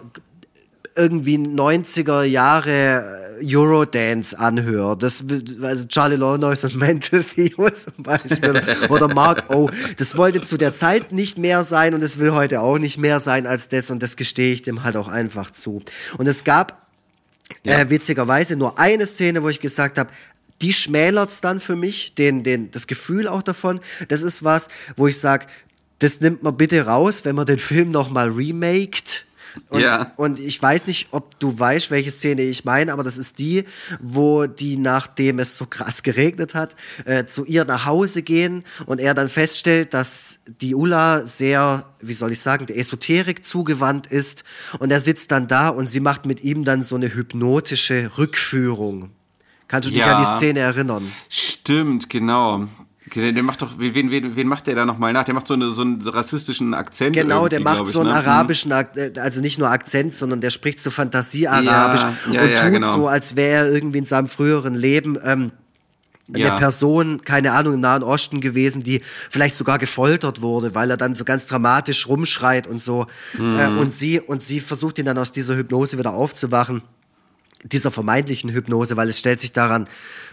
irgendwie 0.94 1.36
90er 1.36 2.22
Jahre 2.24 3.22
Eurodance 3.44 4.38
anhöre. 4.38 4.96
Das, 4.96 5.24
also 5.62 5.86
Charlie 5.86 6.16
Lonois 6.16 6.64
und 6.64 6.76
Mental 6.78 7.24
Theo 7.24 7.70
zum 7.70 7.94
Beispiel 7.98 8.62
oder 8.88 9.08
Mark 9.08 9.50
O. 9.50 9.70
Das 9.96 10.16
wollte 10.16 10.40
zu 10.40 10.56
der 10.56 10.72
Zeit 10.72 11.12
nicht 11.12 11.38
mehr 11.38 11.64
sein 11.64 11.94
und 11.94 12.02
es 12.02 12.18
will 12.18 12.32
heute 12.32 12.60
auch 12.60 12.78
nicht 12.78 12.98
mehr 12.98 13.20
sein 13.20 13.46
als 13.46 13.68
das 13.68 13.90
und 13.90 14.02
das 14.02 14.16
gestehe 14.16 14.52
ich 14.54 14.62
dem 14.62 14.84
halt 14.84 14.96
auch 14.96 15.08
einfach 15.08 15.50
zu. 15.50 15.82
Und 16.18 16.28
es 16.28 16.44
gab 16.44 16.86
ja. 17.64 17.80
äh, 17.80 17.90
witzigerweise 17.90 18.56
nur 18.56 18.78
eine 18.78 19.06
Szene, 19.06 19.42
wo 19.42 19.48
ich 19.48 19.60
gesagt 19.60 19.98
habe, 19.98 20.10
die 20.60 20.72
schmälert's 20.72 21.40
dann 21.40 21.58
für 21.58 21.74
mich, 21.74 22.14
den, 22.14 22.44
den, 22.44 22.70
das 22.70 22.86
Gefühl 22.86 23.26
auch 23.26 23.42
davon. 23.42 23.80
Das 24.08 24.22
ist 24.22 24.44
was, 24.44 24.68
wo 24.96 25.08
ich 25.08 25.18
sage, 25.18 25.46
das 25.98 26.20
nimmt 26.20 26.42
man 26.42 26.56
bitte 26.56 26.86
raus, 26.86 27.24
wenn 27.24 27.34
man 27.34 27.46
den 27.46 27.58
Film 27.58 27.90
nochmal 27.90 28.28
remaked. 28.28 29.26
Und, 29.68 29.80
ja. 29.80 30.12
und 30.16 30.38
ich 30.38 30.60
weiß 30.60 30.86
nicht, 30.86 31.08
ob 31.10 31.38
du 31.38 31.58
weißt, 31.58 31.90
welche 31.90 32.10
Szene 32.10 32.42
ich 32.42 32.64
meine, 32.64 32.92
aber 32.92 33.02
das 33.02 33.18
ist 33.18 33.38
die, 33.38 33.64
wo 34.00 34.46
die, 34.46 34.76
nachdem 34.76 35.38
es 35.38 35.56
so 35.56 35.66
krass 35.66 36.02
geregnet 36.02 36.54
hat, 36.54 36.76
äh, 37.04 37.24
zu 37.26 37.44
ihr 37.44 37.64
nach 37.64 37.84
Hause 37.84 38.22
gehen 38.22 38.64
und 38.86 38.98
er 38.98 39.14
dann 39.14 39.28
feststellt, 39.28 39.94
dass 39.94 40.40
die 40.60 40.74
Ulla 40.74 41.26
sehr, 41.26 41.84
wie 42.00 42.14
soll 42.14 42.32
ich 42.32 42.40
sagen, 42.40 42.66
der 42.66 42.78
Esoterik 42.78 43.44
zugewandt 43.44 44.06
ist 44.06 44.44
und 44.78 44.90
er 44.90 45.00
sitzt 45.00 45.30
dann 45.30 45.48
da 45.48 45.68
und 45.68 45.86
sie 45.86 46.00
macht 46.00 46.26
mit 46.26 46.42
ihm 46.42 46.64
dann 46.64 46.82
so 46.82 46.96
eine 46.96 47.14
hypnotische 47.14 48.10
Rückführung. 48.18 49.10
Kannst 49.68 49.88
du 49.88 49.92
dich 49.92 50.00
ja. 50.00 50.16
an 50.16 50.22
die 50.22 50.36
Szene 50.36 50.60
erinnern? 50.60 51.10
Stimmt, 51.30 52.10
genau. 52.10 52.68
Der 53.14 53.42
macht 53.42 53.60
doch, 53.60 53.72
wen, 53.78 54.10
wen, 54.10 54.36
wen 54.36 54.46
macht 54.46 54.66
der 54.66 54.74
da 54.74 54.86
nochmal 54.86 55.12
nach? 55.12 55.24
Der 55.24 55.34
macht 55.34 55.46
so, 55.46 55.54
eine, 55.54 55.68
so 55.70 55.82
einen 55.82 56.00
rassistischen 56.06 56.72
Akzent. 56.72 57.14
Genau, 57.14 57.46
der 57.48 57.60
macht 57.60 57.86
so 57.86 58.00
einen 58.00 58.08
ne? 58.08 58.14
arabischen, 58.14 58.70
äh, 58.70 59.12
also 59.16 59.40
nicht 59.40 59.58
nur 59.58 59.70
Akzent, 59.70 60.14
sondern 60.14 60.40
der 60.40 60.50
spricht 60.50 60.80
so 60.80 60.90
Fantasie-Arabisch 60.90 62.02
ja, 62.02 62.32
ja, 62.32 62.42
und 62.42 62.50
ja, 62.50 62.62
tut 62.62 62.72
genau. 62.72 62.92
so, 62.92 63.08
als 63.08 63.36
wäre 63.36 63.66
er 63.66 63.72
irgendwie 63.72 63.98
in 63.98 64.06
seinem 64.06 64.26
früheren 64.26 64.74
Leben 64.74 65.18
ähm, 65.24 65.52
eine 66.28 66.38
ja. 66.38 66.56
Person, 66.56 67.22
keine 67.22 67.52
Ahnung, 67.52 67.74
im 67.74 67.80
Nahen 67.80 68.02
Osten 68.02 68.40
gewesen, 68.40 68.82
die 68.82 69.02
vielleicht 69.30 69.56
sogar 69.56 69.78
gefoltert 69.78 70.40
wurde, 70.40 70.74
weil 70.74 70.90
er 70.90 70.96
dann 70.96 71.14
so 71.14 71.24
ganz 71.24 71.46
dramatisch 71.46 72.08
rumschreit 72.08 72.66
und 72.66 72.80
so. 72.80 73.06
Mhm. 73.36 73.58
Äh, 73.58 73.66
und 73.66 73.92
sie, 73.92 74.20
und 74.20 74.42
sie 74.42 74.60
versucht 74.60 74.98
ihn 74.98 75.04
dann 75.04 75.18
aus 75.18 75.32
dieser 75.32 75.56
Hypnose 75.56 75.98
wieder 75.98 76.14
aufzuwachen 76.14 76.82
dieser 77.64 77.90
vermeintlichen 77.90 78.50
Hypnose, 78.50 78.96
weil 78.96 79.08
es 79.08 79.18
stellt 79.18 79.40
sich 79.40 79.52
daran, 79.52 79.88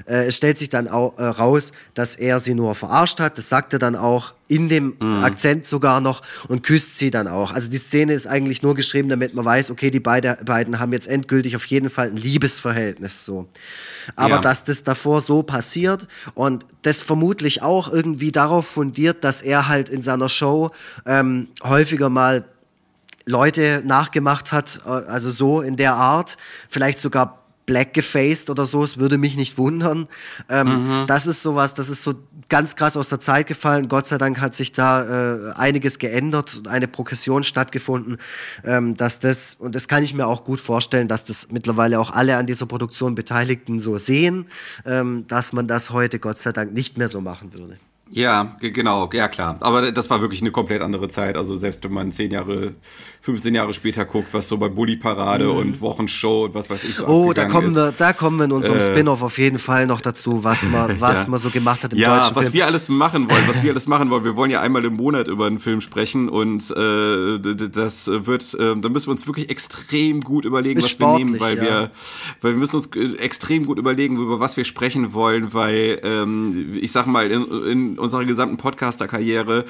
äh, 0.05 0.25
es 0.25 0.37
stellt 0.37 0.57
sich 0.57 0.69
dann 0.69 0.87
auch 0.87 1.17
äh, 1.17 1.23
raus, 1.23 1.71
dass 1.93 2.15
er 2.15 2.39
sie 2.39 2.53
nur 2.53 2.75
verarscht 2.75 3.19
hat. 3.19 3.37
Das 3.37 3.49
sagt 3.49 3.73
er 3.73 3.79
dann 3.79 3.95
auch 3.95 4.33
in 4.47 4.67
dem 4.67 4.95
mhm. 4.99 5.23
Akzent 5.23 5.67
sogar 5.67 6.01
noch 6.01 6.23
und 6.47 6.63
küsst 6.63 6.97
sie 6.97 7.11
dann 7.11 7.27
auch. 7.27 7.51
Also 7.51 7.69
die 7.69 7.77
Szene 7.77 8.13
ist 8.13 8.25
eigentlich 8.25 8.63
nur 8.63 8.73
geschrieben, 8.73 9.07
damit 9.07 9.35
man 9.35 9.45
weiß, 9.45 9.69
okay, 9.69 9.91
die 9.91 9.99
beide, 9.99 10.39
beiden 10.43 10.79
haben 10.79 10.91
jetzt 10.91 11.07
endgültig 11.07 11.55
auf 11.55 11.65
jeden 11.67 11.89
Fall 11.89 12.07
ein 12.07 12.15
Liebesverhältnis 12.15 13.25
so. 13.25 13.47
Aber 14.15 14.35
ja. 14.35 14.41
dass 14.41 14.63
das 14.63 14.83
davor 14.83 15.21
so 15.21 15.43
passiert 15.43 16.07
und 16.33 16.65
das 16.81 17.01
vermutlich 17.01 17.61
auch 17.61 17.91
irgendwie 17.93 18.31
darauf 18.31 18.65
fundiert, 18.67 19.23
dass 19.23 19.43
er 19.43 19.67
halt 19.67 19.87
in 19.87 20.01
seiner 20.01 20.29
Show 20.29 20.71
ähm, 21.05 21.49
häufiger 21.63 22.09
mal 22.09 22.45
Leute 23.29 23.83
nachgemacht 23.85 24.51
hat, 24.51 24.81
äh, 24.85 24.89
also 24.89 25.31
so 25.31 25.61
in 25.61 25.75
der 25.75 25.93
Art, 25.93 26.37
vielleicht 26.67 26.99
sogar 26.99 27.39
black 27.65 27.93
gefaced 27.93 28.49
oder 28.49 28.65
so, 28.65 28.83
es 28.83 28.97
würde 28.97 29.19
mich 29.19 29.37
nicht 29.37 29.59
wundern. 29.59 30.07
Ähm, 30.49 31.01
mhm. 31.01 31.07
Das 31.07 31.27
ist 31.27 31.43
sowas, 31.43 31.75
das 31.75 31.89
ist 31.89 32.01
so 32.01 32.15
ganz 32.49 32.75
krass 32.75 32.97
aus 32.97 33.09
der 33.09 33.19
Zeit 33.19 33.45
gefallen. 33.45 33.87
Gott 33.87 34.07
sei 34.07 34.17
Dank 34.17 34.41
hat 34.41 34.55
sich 34.55 34.71
da 34.71 35.03
äh, 35.03 35.53
einiges 35.53 35.99
geändert 35.99 36.55
und 36.57 36.67
eine 36.67 36.87
Progression 36.87 37.43
stattgefunden, 37.43 38.17
ähm, 38.65 38.97
dass 38.97 39.19
das, 39.19 39.53
und 39.53 39.75
das 39.75 39.87
kann 39.87 40.01
ich 40.01 40.15
mir 40.15 40.25
auch 40.25 40.45
gut 40.45 40.59
vorstellen, 40.59 41.07
dass 41.07 41.25
das 41.25 41.51
mittlerweile 41.51 41.99
auch 41.99 42.09
alle 42.09 42.37
an 42.37 42.47
dieser 42.47 42.65
Produktion 42.65 43.13
Beteiligten 43.13 43.79
so 43.79 43.99
sehen, 43.99 44.47
ähm, 44.87 45.25
dass 45.27 45.53
man 45.53 45.67
das 45.67 45.91
heute 45.91 46.17
Gott 46.17 46.39
sei 46.39 46.51
Dank 46.51 46.73
nicht 46.73 46.97
mehr 46.97 47.07
so 47.07 47.21
machen 47.21 47.53
würde. 47.53 47.77
Ja, 48.11 48.57
genau, 48.59 49.09
ja 49.13 49.27
klar. 49.27 49.57
Aber 49.61 49.91
das 49.91 50.09
war 50.09 50.19
wirklich 50.21 50.41
eine 50.41 50.51
komplett 50.51 50.81
andere 50.81 51.09
Zeit. 51.09 51.37
Also 51.37 51.55
selbst 51.57 51.83
wenn 51.83 51.93
man 51.93 52.11
zehn 52.11 52.31
Jahre 52.31 52.73
15 53.29 53.53
Jahre 53.53 53.73
später 53.75 54.05
guckt, 54.05 54.33
was 54.33 54.47
so 54.47 54.57
bei 54.57 54.69
Bully 54.69 54.95
Parade 54.95 55.45
mhm. 55.45 55.57
und 55.57 55.81
Wochenshow 55.81 56.45
und 56.45 56.55
was 56.55 56.69
weiß 56.69 56.83
ich 56.83 56.95
so 56.95 57.05
Oh, 57.05 57.31
da 57.31 57.45
kommen 57.45 57.69
ist. 57.69 57.75
wir, 57.75 57.93
da 57.95 58.11
kommen 58.11 58.37
wir 58.37 58.45
in 58.45 58.51
unserem 58.51 58.79
äh, 58.79 58.81
Spin-off 58.81 59.21
auf 59.21 59.37
jeden 59.37 59.59
Fall 59.59 59.85
noch 59.85 60.01
dazu, 60.01 60.43
was 60.43 60.63
man, 60.67 60.99
was 60.99 61.23
ja. 61.23 61.29
man 61.29 61.39
so 61.39 61.51
gemacht 61.51 61.83
hat 61.83 61.93
im 61.93 61.99
ja, 61.99 62.15
deutschen 62.15 62.35
was 62.35 62.45
Film. 62.45 62.53
wir 62.53 62.65
alles 62.65 62.89
machen 62.89 63.29
wollen, 63.29 63.47
was 63.47 63.61
wir 63.61 63.69
alles 63.71 63.87
machen 63.87 64.09
wollen. 64.09 64.23
Wir 64.23 64.35
wollen 64.35 64.49
ja 64.49 64.61
einmal 64.61 64.83
im 64.83 64.95
Monat 64.95 65.27
über 65.27 65.45
einen 65.45 65.59
Film 65.59 65.81
sprechen 65.81 66.27
und 66.27 66.71
äh, 66.71 67.39
das 67.39 68.07
wird, 68.07 68.53
äh, 68.55 68.75
da 68.75 68.89
müssen 68.89 69.07
wir 69.07 69.11
uns 69.11 69.27
wirklich 69.27 69.49
extrem 69.49 70.21
gut 70.21 70.45
überlegen, 70.45 70.81
was 70.81 70.99
wir 70.99 71.17
nehmen, 71.17 71.39
weil 71.39 71.57
ja. 71.57 71.63
wir, 71.63 71.91
weil 72.41 72.53
wir 72.53 72.59
müssen 72.59 72.77
uns 72.77 72.87
äh, 72.95 73.15
extrem 73.17 73.65
gut 73.65 73.77
überlegen, 73.77 74.17
über 74.17 74.39
was 74.39 74.57
wir 74.57 74.63
sprechen 74.63 75.13
wollen, 75.13 75.53
weil 75.53 75.99
ähm, 76.03 76.77
ich 76.81 76.91
sag 76.91 77.05
mal 77.05 77.29
in, 77.29 77.43
in 77.65 77.99
unserer 77.99 78.25
gesamten 78.25 78.57
Podcaster-Karriere 78.57 79.65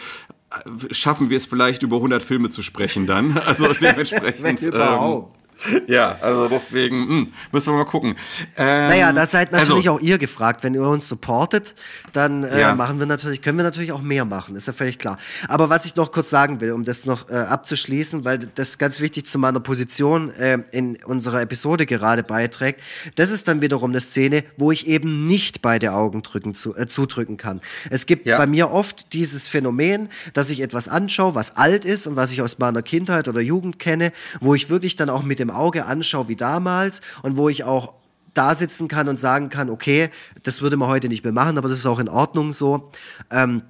schaffen 0.91 1.29
wir 1.29 1.37
es 1.37 1.45
vielleicht 1.45 1.83
über 1.83 1.97
100 1.97 2.23
Filme 2.23 2.49
zu 2.49 2.63
sprechen 2.63 3.05
dann. 3.05 3.37
Also 3.45 3.71
dementsprechend. 3.81 4.63
ähm, 4.63 5.23
ja, 5.87 6.17
also 6.21 6.47
deswegen 6.47 6.99
mh, 6.99 7.07
hm, 7.07 7.33
müssen 7.51 7.73
wir 7.73 7.77
mal 7.77 7.85
gucken. 7.85 8.15
Ähm, 8.57 8.87
naja, 8.87 9.11
da 9.11 9.25
seid 9.25 9.51
natürlich 9.51 9.89
also, 9.89 9.93
auch 9.93 9.99
ihr 9.99 10.17
gefragt. 10.17 10.63
Wenn 10.63 10.73
ihr 10.73 10.81
uns 10.81 11.07
supportet, 11.07 11.75
dann 12.13 12.43
äh, 12.43 12.61
ja. 12.61 12.75
machen 12.75 12.99
wir 12.99 13.05
natürlich, 13.05 13.41
können 13.41 13.57
wir 13.57 13.63
natürlich 13.63 13.91
auch 13.91 14.01
mehr 14.01 14.25
machen, 14.25 14.55
ist 14.55 14.67
ja 14.67 14.73
völlig 14.73 14.97
klar. 14.97 15.17
Aber 15.47 15.69
was 15.69 15.85
ich 15.85 15.95
noch 15.95 16.11
kurz 16.11 16.29
sagen 16.29 16.61
will, 16.61 16.71
um 16.71 16.83
das 16.83 17.05
noch 17.05 17.29
äh, 17.29 17.33
abzuschließen, 17.33 18.25
weil 18.25 18.39
das 18.39 18.77
ganz 18.77 18.99
wichtig 18.99 19.27
zu 19.27 19.37
meiner 19.37 19.59
Position 19.59 20.33
äh, 20.35 20.59
in 20.71 20.97
unserer 21.03 21.41
Episode 21.41 21.85
gerade 21.85 22.23
beiträgt, 22.23 22.81
das 23.15 23.29
ist 23.29 23.47
dann 23.47 23.61
wiederum 23.61 23.91
eine 23.91 24.01
Szene, 24.01 24.43
wo 24.57 24.71
ich 24.71 24.87
eben 24.87 25.27
nicht 25.27 25.61
beide 25.61 25.93
Augen 25.93 26.21
drücken, 26.21 26.55
zu, 26.55 26.75
äh, 26.75 26.87
zudrücken 26.87 27.37
kann. 27.37 27.61
Es 27.89 28.05
gibt 28.05 28.25
ja. 28.25 28.37
bei 28.37 28.47
mir 28.47 28.71
oft 28.71 29.13
dieses 29.13 29.47
Phänomen, 29.47 30.09
dass 30.33 30.49
ich 30.49 30.61
etwas 30.61 30.87
anschaue, 30.87 31.35
was 31.35 31.57
alt 31.57 31.85
ist 31.85 32.07
und 32.07 32.15
was 32.15 32.31
ich 32.31 32.41
aus 32.41 32.59
meiner 32.59 32.81
Kindheit 32.81 33.27
oder 33.27 33.41
Jugend 33.41 33.79
kenne, 33.79 34.11
wo 34.39 34.55
ich 34.55 34.69
wirklich 34.69 34.95
dann 34.95 35.09
auch 35.09 35.23
mit 35.23 35.39
dem 35.39 35.48
Auge 35.51 35.85
anschaue 35.85 36.27
wie 36.27 36.35
damals 36.35 37.01
und 37.23 37.37
wo 37.37 37.49
ich 37.49 37.63
auch 37.63 37.93
da 38.33 38.55
sitzen 38.55 38.87
kann 38.87 39.07
und 39.07 39.19
sagen 39.19 39.49
kann, 39.49 39.69
okay, 39.69 40.09
das 40.43 40.61
würde 40.61 40.77
man 40.77 40.89
heute 40.89 41.09
nicht 41.09 41.23
mehr 41.23 41.33
machen, 41.33 41.57
aber 41.57 41.69
das 41.69 41.79
ist 41.79 41.85
auch 41.85 41.99
in 41.99 42.09
Ordnung 42.09 42.53
so. 42.53 42.91
Ähm, 43.31 43.63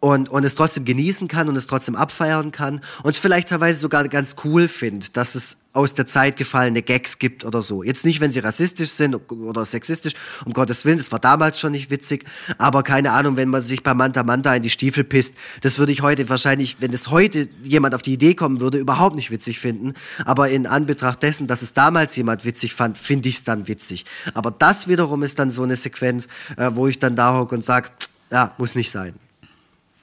und, 0.00 0.28
und 0.28 0.44
es 0.44 0.54
trotzdem 0.54 0.84
genießen 0.84 1.26
kann 1.26 1.48
und 1.48 1.56
es 1.56 1.66
trotzdem 1.66 1.96
abfeiern 1.96 2.52
kann 2.52 2.80
und 3.02 3.10
es 3.10 3.18
vielleicht 3.18 3.48
teilweise 3.48 3.80
sogar 3.80 4.06
ganz 4.08 4.36
cool 4.44 4.68
findet, 4.68 5.16
dass 5.16 5.34
es 5.34 5.56
aus 5.78 5.94
der 5.94 6.06
Zeit 6.06 6.36
gefallene 6.36 6.82
Gags 6.82 7.20
gibt 7.20 7.44
oder 7.44 7.62
so. 7.62 7.84
Jetzt 7.84 8.04
nicht, 8.04 8.20
wenn 8.20 8.32
sie 8.32 8.40
rassistisch 8.40 8.90
sind 8.90 9.14
oder 9.30 9.64
sexistisch, 9.64 10.14
um 10.44 10.52
Gottes 10.52 10.84
Willen, 10.84 10.98
das 10.98 11.12
war 11.12 11.20
damals 11.20 11.60
schon 11.60 11.70
nicht 11.70 11.88
witzig, 11.88 12.24
aber 12.58 12.82
keine 12.82 13.12
Ahnung, 13.12 13.36
wenn 13.36 13.48
man 13.48 13.62
sich 13.62 13.84
bei 13.84 13.94
Manta 13.94 14.24
Manta 14.24 14.52
in 14.56 14.62
die 14.62 14.70
Stiefel 14.70 15.04
pisst, 15.04 15.34
das 15.60 15.78
würde 15.78 15.92
ich 15.92 16.02
heute 16.02 16.28
wahrscheinlich, 16.28 16.78
wenn 16.80 16.92
es 16.92 17.10
heute 17.10 17.48
jemand 17.62 17.94
auf 17.94 18.02
die 18.02 18.14
Idee 18.14 18.34
kommen 18.34 18.60
würde, 18.60 18.78
überhaupt 18.78 19.14
nicht 19.14 19.30
witzig 19.30 19.60
finden, 19.60 19.92
aber 20.24 20.50
in 20.50 20.66
Anbetracht 20.66 21.22
dessen, 21.22 21.46
dass 21.46 21.62
es 21.62 21.74
damals 21.74 22.16
jemand 22.16 22.44
witzig 22.44 22.74
fand, 22.74 22.98
finde 22.98 23.28
ich 23.28 23.36
es 23.36 23.44
dann 23.44 23.68
witzig. 23.68 24.04
Aber 24.34 24.50
das 24.50 24.88
wiederum 24.88 25.22
ist 25.22 25.38
dann 25.38 25.52
so 25.52 25.62
eine 25.62 25.76
Sequenz, 25.76 26.26
äh, 26.56 26.70
wo 26.72 26.88
ich 26.88 26.98
dann 26.98 27.14
da 27.14 27.38
hocke 27.38 27.54
und 27.54 27.62
sage, 27.62 27.90
ja, 28.32 28.52
muss 28.58 28.74
nicht 28.74 28.90
sein. 28.90 29.14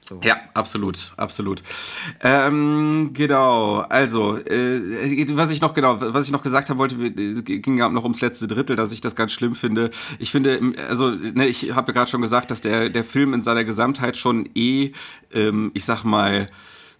So. 0.08 0.22
Ja, 0.24 0.40
absolut, 0.54 1.14
absolut. 1.18 1.64
Ähm, 2.22 3.10
genau, 3.14 3.78
also, 3.90 4.38
äh, 4.38 5.36
was 5.36 5.50
ich 5.50 5.62
noch 5.62 5.74
genau, 5.74 5.98
was 6.00 6.28
ich 6.28 6.32
noch 6.32 6.44
gesagt 6.44 6.70
haben 6.70 6.78
wollte, 6.78 6.96
ging 6.96 7.78
ja 7.80 7.90
noch 7.90 8.04
ums 8.04 8.22
letzte 8.22 8.46
Drittel, 8.46 8.76
dass 8.76 8.92
ich 8.92 9.02
das 9.02 9.16
ganz 9.16 9.32
schlimm 9.32 9.56
finde. 9.56 9.90
Ich 10.20 10.30
finde, 10.30 10.60
also, 10.88 11.10
ne, 11.10 11.48
ich 11.48 11.74
habe 11.74 11.88
ja 11.88 11.94
gerade 11.94 12.12
schon 12.12 12.22
gesagt, 12.22 12.52
dass 12.52 12.62
der, 12.62 12.90
der 12.90 13.04
Film 13.04 13.34
in 13.34 13.42
seiner 13.42 13.64
Gesamtheit 13.64 14.16
schon 14.16 14.48
eh, 14.54 14.92
ähm, 15.34 15.72
ich 15.74 15.86
sag 15.86 16.04
mal, 16.04 16.52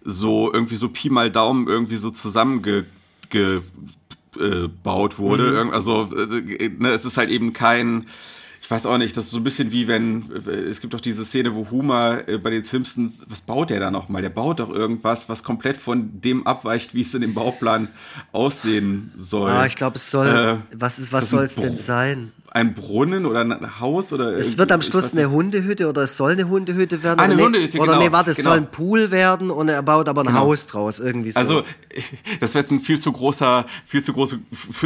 so 0.02 0.52
irgendwie 0.52 0.76
so 0.76 0.88
Pi 0.88 1.08
mal 1.08 1.30
Daumen 1.30 1.68
irgendwie 1.68 1.98
so 1.98 2.10
zusammengebaut 2.10 3.62
wurde. 5.18 5.64
Mhm. 5.64 5.70
Also 5.70 6.10
äh, 6.12 6.70
ne, 6.76 6.88
es 6.88 7.04
ist 7.04 7.18
halt 7.18 7.30
eben 7.30 7.52
kein 7.52 8.06
ich 8.60 8.70
weiß 8.70 8.86
auch 8.86 8.98
nicht, 8.98 9.16
das 9.16 9.24
ist 9.26 9.30
so 9.30 9.36
ein 9.38 9.44
bisschen 9.44 9.72
wie 9.72 9.88
wenn, 9.88 10.30
es 10.68 10.80
gibt 10.80 10.94
doch 10.94 11.00
diese 11.00 11.24
Szene, 11.24 11.54
wo 11.54 11.70
Homer 11.70 12.28
äh, 12.28 12.38
bei 12.38 12.50
den 12.50 12.64
Simpsons, 12.64 13.24
was 13.28 13.40
baut 13.40 13.70
der 13.70 13.80
da 13.80 13.90
nochmal? 13.90 14.22
Der 14.22 14.30
baut 14.30 14.60
doch 14.60 14.70
irgendwas, 14.70 15.28
was 15.28 15.42
komplett 15.42 15.76
von 15.76 16.20
dem 16.20 16.46
abweicht, 16.46 16.94
wie 16.94 17.02
es 17.02 17.14
in 17.14 17.20
dem 17.20 17.34
Bauplan 17.34 17.88
aussehen 18.32 19.12
soll. 19.16 19.50
Ah, 19.50 19.66
ich 19.66 19.76
glaube, 19.76 19.96
es 19.96 20.10
soll, 20.10 20.28
äh, 20.28 20.56
was, 20.72 21.12
was 21.12 21.30
soll 21.30 21.44
es 21.44 21.54
denn 21.54 21.76
sein? 21.76 22.32
Ein 22.56 22.74
Brunnen 22.74 23.26
oder 23.26 23.40
ein 23.40 23.80
Haus 23.80 24.12
oder 24.12 24.32
Es 24.32 24.56
wird 24.58 24.72
am 24.72 24.80
Schluss 24.82 25.12
eine 25.12 25.30
Hundehütte 25.30 25.88
oder 25.88 26.02
es 26.02 26.16
soll 26.16 26.32
eine 26.32 26.48
Hundehütte 26.48 27.02
werden. 27.02 27.20
Eine 27.20 27.34
oder 27.34 27.44
Hundehütte, 27.44 27.76
nee, 27.76 27.82
Oder 27.82 27.92
genau, 27.94 28.04
nee, 28.06 28.12
warte, 28.12 28.30
es 28.32 28.38
genau. 28.38 28.50
soll 28.50 28.58
ein 28.58 28.70
Pool 28.70 29.10
werden 29.10 29.50
und 29.50 29.68
er 29.68 29.82
baut 29.82 30.08
aber 30.08 30.22
ein 30.22 30.26
Genau. 30.28 30.40
Haus 30.40 30.66
draus, 30.66 30.98
irgendwie 30.98 31.30
so. 31.32 31.38
Also, 31.38 31.62
das 32.40 32.54
wäre 32.54 32.62
jetzt 32.62 32.70
ein 32.72 32.80
viel 32.80 32.98
zu 32.98 33.12
großer, 33.12 33.66
viel 33.84 34.02
zu 34.02 34.12
große 34.12 34.38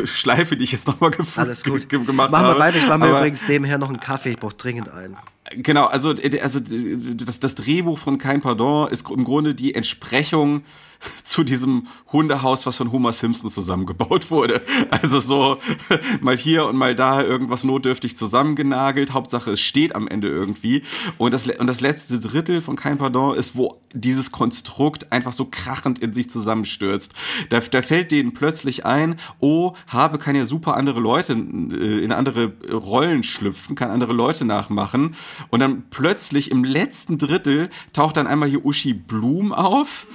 Schleife, 0.05 0.57
die 0.57 0.65
ich 0.65 0.73
jetzt 0.73 0.87
nochmal 0.89 1.11
gef 1.11 1.39
Alles 1.39 1.65
gut. 1.65 1.89
ge- 1.89 2.05
gemacht 2.05 2.31
Machen 2.31 2.45
habe. 2.47 2.57
wir 2.57 2.61
weiter. 2.61 2.79
Ich 2.79 2.87
mache 2.89 2.99
mir 2.99 3.11
übrigens 3.11 3.47
nebenher 3.49 3.79
noch 3.79 3.89
einen 3.89 4.01
Kaffee. 4.01 4.31
Ich 4.31 4.39
brauche 4.39 4.55
dringend 4.55 4.89
einen. 4.89 5.17
Genau, 5.57 5.87
also, 5.87 6.13
äh, 6.13 6.41
also 6.41 6.59
äh, 6.59 7.15
das, 7.15 7.41
das 7.41 7.55
Drehbuch 7.55 7.99
von 7.99 8.19
Kein 8.19 8.41
Pardon 8.41 8.89
ist 8.89 9.09
im 9.09 9.25
Grunde 9.25 9.55
die 9.55 9.75
Entsprechung 9.75 10.63
zu 11.25 11.45
diesem 11.45 11.87
Hundehaus, 12.13 12.67
was 12.67 12.77
von 12.77 12.93
Homer 12.93 13.13
Simpson 13.13 13.51
zusammengebaut 13.51 14.31
wurde. 14.31 14.63
Also 14.91 15.21
so 15.21 15.59
mal 16.21 16.37
hier 16.37 16.67
und 16.67 16.77
mal 16.77 16.95
da 16.95 17.23
irgendwas 17.23 17.65
notdürftig 17.65 18.17
zusammengenagelt. 18.17 19.13
Hauptsache, 19.13 19.53
es 19.53 19.61
steht 19.61 19.95
am 19.95 20.09
Ende 20.09 20.29
irgendwie. 20.29 20.83
Und 21.19 21.33
das, 21.33 21.47
und 21.47 21.67
das 21.67 21.81
letzte 21.81 22.19
Drittel 22.19 22.61
von 22.61 22.77
Kein 22.77 22.99
Pardon 22.99 23.37
ist, 23.37 23.57
wo 23.57 23.81
dieses 23.93 24.31
Konstrukt 24.31 25.13
einfach 25.13 25.33
so 25.33 25.47
krachend 25.51 25.99
in 25.99 26.13
sich 26.15 26.31
zusammenstürzt. 26.31 27.13
Da, 27.49 27.61
da 27.61 27.83
fällt 27.83 28.13
denen 28.13 28.35
plötzlich 28.35 28.87
ein, 28.87 29.17
oh, 29.41 29.75
Habe 29.89 30.19
kann 30.19 30.37
ja 30.37 30.47
super 30.47 30.77
andere 30.77 31.01
Leute 31.01 31.33
äh, 31.33 32.05
in 32.05 32.13
andere 32.13 32.53
Rollen 32.71 33.25
schlüpfen, 33.25 33.75
kann 33.75 33.91
andere 33.91 34.13
Leute 34.13 34.45
nachmachen. 34.45 35.17
Und 35.51 35.61
dann 35.61 35.85
plötzlich 35.91 36.51
im 36.51 36.65
letzten 36.65 37.19
Drittel 37.19 37.71
taucht 37.93 38.17
dann 38.17 38.27
einmal 38.27 38.49
hier 38.49 38.65
Uschi 38.65 38.93
Blum 38.93 39.53
auf. 39.53 40.07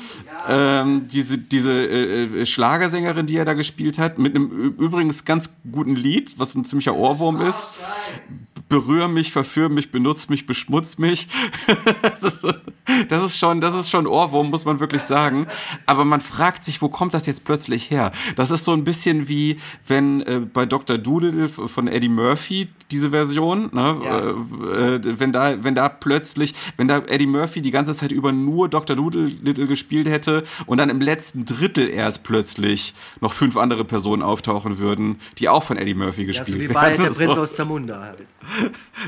Ähm, 0.81 1.07
diese 1.11 1.37
diese 1.37 1.71
äh, 1.71 2.41
äh, 2.41 2.45
Schlagersängerin, 2.45 3.25
die 3.25 3.37
er 3.37 3.45
da 3.45 3.53
gespielt 3.53 3.97
hat, 3.97 4.17
mit 4.17 4.35
einem 4.35 4.49
übrigens 4.77 5.25
ganz 5.25 5.49
guten 5.71 5.95
Lied, 5.95 6.37
was 6.37 6.55
ein 6.55 6.65
ziemlicher 6.65 6.95
Ohrwurm 6.95 7.41
ist. 7.41 7.69
Berühr 8.75 9.07
mich, 9.07 9.31
verführ 9.31 9.69
mich, 9.69 9.89
benutzt 9.91 10.29
mich, 10.29 10.45
beschmutzt 10.45 10.99
mich. 10.99 11.29
das, 12.01 12.23
ist, 12.23 12.41
so- 12.41 12.51
das 13.07 13.23
ist 13.23 13.37
schon, 13.37 13.61
das 13.61 13.73
ist 13.73 13.89
schon 13.89 14.05
Ohrwurm, 14.05 14.49
muss 14.49 14.65
man 14.65 14.81
wirklich 14.81 15.01
sagen. 15.03 15.47
Aber 15.85 16.03
man 16.03 16.19
fragt 16.19 16.65
sich, 16.65 16.81
wo 16.81 16.89
kommt 16.89 17.13
das 17.13 17.25
jetzt 17.25 17.45
plötzlich 17.45 17.89
her? 17.89 18.11
Das 18.35 18.51
ist 18.51 18.65
so 18.65 18.73
ein 18.73 18.83
bisschen 18.83 19.29
wie, 19.29 19.57
wenn 19.87 20.21
äh, 20.23 20.41
bei 20.41 20.65
Dr. 20.65 20.97
Doolittle 20.97 21.47
von 21.47 21.87
Eddie 21.87 22.09
Murphy 22.09 22.67
diese 22.91 23.09
Version, 23.11 23.69
ne, 23.73 23.97
äh, 24.03 24.95
äh, 24.95 25.19
wenn 25.19 25.31
da, 25.31 25.63
wenn 25.63 25.73
da 25.73 25.89
plötzlich, 25.89 26.53
wenn 26.77 26.87
da 26.87 26.97
Eddie 26.99 27.25
Murphy 27.25 27.61
die 27.61 27.71
ganze 27.71 27.95
Zeit 27.95 28.11
über 28.11 28.31
nur 28.31 28.69
Dr. 28.69 28.95
Doolittle 28.95 29.65
gespielt 29.67 30.07
hätte 30.07 30.43
und 30.67 30.77
dann 30.77 30.89
im 30.91 31.01
letzten 31.01 31.45
Drittel 31.45 31.89
erst 31.89 32.23
plötzlich 32.23 32.93
noch 33.21 33.33
fünf 33.33 33.57
andere 33.57 33.85
Personen 33.85 34.21
auftauchen 34.21 34.77
würden, 34.77 35.19
die 35.39 35.49
auch 35.49 35.63
von 35.63 35.77
Eddie 35.77 35.95
Murphy 35.95 36.21
Ja, 36.21 36.27
gespielt 36.27 36.47
so 36.47 36.55
wie 36.57 36.69
werden. 36.69 36.73
bei 36.73 36.97
Der 36.97 37.13
So. 37.13 37.23
Prinz 37.23 37.37
aus 37.39 37.53
Zamunda 37.55 38.01
halt. 38.01 38.17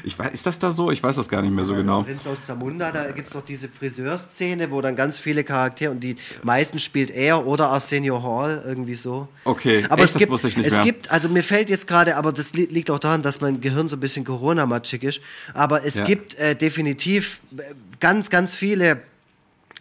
Ich 0.03 0.17
weiß, 0.17 0.31
ist 0.33 0.45
das 0.45 0.59
da 0.59 0.71
so? 0.71 0.91
Ich 0.91 1.01
weiß 1.01 1.15
das 1.15 1.27
gar 1.29 1.41
nicht 1.41 1.51
mehr 1.53 1.65
so 1.65 1.73
genau. 1.75 2.03
Prinz 2.03 2.25
aus 2.27 2.45
Zamunda, 2.45 2.91
da 2.91 3.11
gibt 3.11 3.27
es 3.27 3.33
doch 3.33 3.43
diese 3.43 3.67
Friseurszene, 3.69 4.69
wo 4.71 4.81
dann 4.81 4.95
ganz 4.95 5.19
viele 5.19 5.43
Charaktere 5.43 5.91
und 5.91 5.99
die 6.01 6.15
meisten 6.43 6.79
spielt 6.79 7.11
er 7.11 7.45
oder 7.47 7.69
Arsenio 7.69 8.21
Hall, 8.23 8.63
irgendwie 8.65 8.95
so. 8.95 9.27
Okay, 9.43 9.85
aber 9.89 9.99
echt, 10.01 10.05
es 10.05 10.13
das 10.13 10.19
gibt, 10.19 10.31
wusste 10.31 10.47
ich 10.47 10.57
nicht 10.57 10.67
es 10.67 10.73
mehr. 10.75 10.83
gibt, 10.83 11.11
also 11.11 11.29
mir 11.29 11.43
fällt 11.43 11.69
jetzt 11.69 11.87
gerade, 11.87 12.15
aber 12.17 12.31
das 12.31 12.53
li 12.53 12.65
liegt 12.65 12.89
auch 12.91 12.99
daran, 12.99 13.21
dass 13.21 13.41
mein 13.41 13.61
Gehirn 13.61 13.89
so 13.89 13.95
ein 13.95 13.99
bisschen 13.99 14.25
Corona-matschig 14.25 15.03
ist, 15.03 15.21
aber 15.53 15.83
es 15.85 15.95
Ja. 15.95 16.05
gibt 16.05 16.35
äh, 16.35 16.55
definitiv 16.55 17.39
äh, 17.57 17.61
ganz, 17.99 18.29
ganz 18.29 18.53
viele 18.55 19.01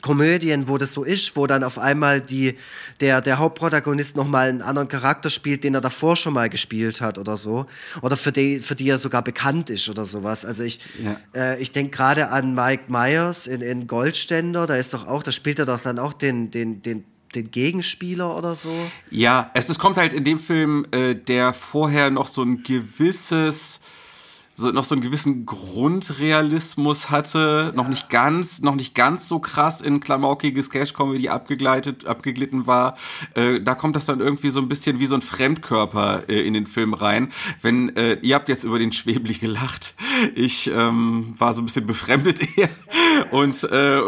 Komödien, 0.06 0.68
wo 0.68 0.78
das 0.78 0.92
so 0.92 1.02
ist, 1.04 1.36
wo 1.36 1.46
dann 1.46 1.64
auf 1.64 1.78
einmal 1.78 2.20
die, 2.20 2.54
der, 3.00 3.20
der 3.20 3.38
Hauptprotagonist 3.38 4.16
nochmal 4.16 4.48
einen 4.48 4.62
anderen 4.62 4.88
Charakter 4.88 5.30
spielt, 5.30 5.64
den 5.64 5.74
er 5.74 5.80
davor 5.80 6.16
schon 6.16 6.32
mal 6.32 6.48
gespielt 6.48 7.00
hat 7.00 7.18
oder 7.18 7.36
so. 7.36 7.66
Oder 8.02 8.16
für 8.16 8.30
die, 8.32 8.60
für 8.60 8.74
die 8.76 8.88
er 8.88 8.98
sogar 8.98 9.22
bekannt 9.22 9.68
ist 9.68 9.88
oder 9.88 10.06
sowas. 10.06 10.44
Also 10.44 10.62
ich, 10.62 10.78
Ja. 11.02 11.20
äh, 11.34 11.60
ich 11.60 11.72
denke 11.72 11.96
gerade 11.96 12.28
an 12.30 12.54
Mike 12.54 12.84
Myers 12.88 13.46
in, 13.46 13.60
in 13.60 13.86
Goldständer, 13.86 14.66
da 14.66 14.76
ist 14.76 14.94
doch 14.94 15.06
auch, 15.06 15.22
da 15.22 15.32
spielt 15.32 15.58
er 15.58 15.66
doch 15.66 15.80
dann 15.80 15.98
auch 15.98 16.12
den, 16.12 16.50
den, 16.50 16.82
den, 16.82 17.04
den 17.34 17.50
Gegenspieler 17.50 18.36
oder 18.36 18.54
so. 18.54 18.72
Ja, 19.10 19.50
es, 19.54 19.68
es 19.68 19.78
kommt 19.78 19.96
halt 19.96 20.12
in 20.14 20.24
dem 20.24 20.38
Film, 20.38 20.86
äh, 20.92 21.14
der 21.14 21.52
vorher 21.52 22.10
noch 22.10 22.28
so 22.28 22.42
ein 22.42 22.62
gewisses, 22.62 23.80
so, 24.56 24.70
noch 24.70 24.84
so 24.84 24.94
einen 24.94 25.02
gewissen 25.02 25.44
Grundrealismus 25.44 27.10
hatte, 27.10 27.72
noch 27.76 27.88
nicht 27.88 28.08
ganz, 28.08 28.62
noch 28.62 28.74
nicht 28.74 28.94
ganz 28.94 29.28
so 29.28 29.38
krass 29.38 29.82
in 29.82 30.00
klamaukige 30.00 30.62
Sketch-Comedy 30.62 31.28
abgegleitet, 31.28 32.06
abgeglitten 32.06 32.66
war. 32.66 32.96
Äh, 33.34 33.60
da 33.60 33.74
kommt 33.74 33.96
das 33.96 34.06
dann 34.06 34.20
irgendwie 34.20 34.48
so 34.48 34.60
ein 34.60 34.68
bisschen 34.68 34.98
wie 34.98 35.06
so 35.06 35.14
ein 35.14 35.20
Fremdkörper 35.20 36.28
äh, 36.28 36.40
in 36.40 36.54
den 36.54 36.66
Film 36.66 36.94
rein. 36.94 37.32
Wenn, 37.60 37.94
äh, 37.96 38.14
ihr 38.22 38.34
habt 38.34 38.48
jetzt 38.48 38.64
über 38.64 38.78
den 38.78 38.92
Schwebli 38.92 39.34
gelacht. 39.34 39.94
Ich 40.34 40.70
ähm, 40.74 41.34
war 41.36 41.52
so 41.52 41.60
ein 41.60 41.66
bisschen 41.66 41.86
befremdet 41.86 42.40
eher. 42.56 42.70
Und 43.30 43.62
äh, 43.64 43.98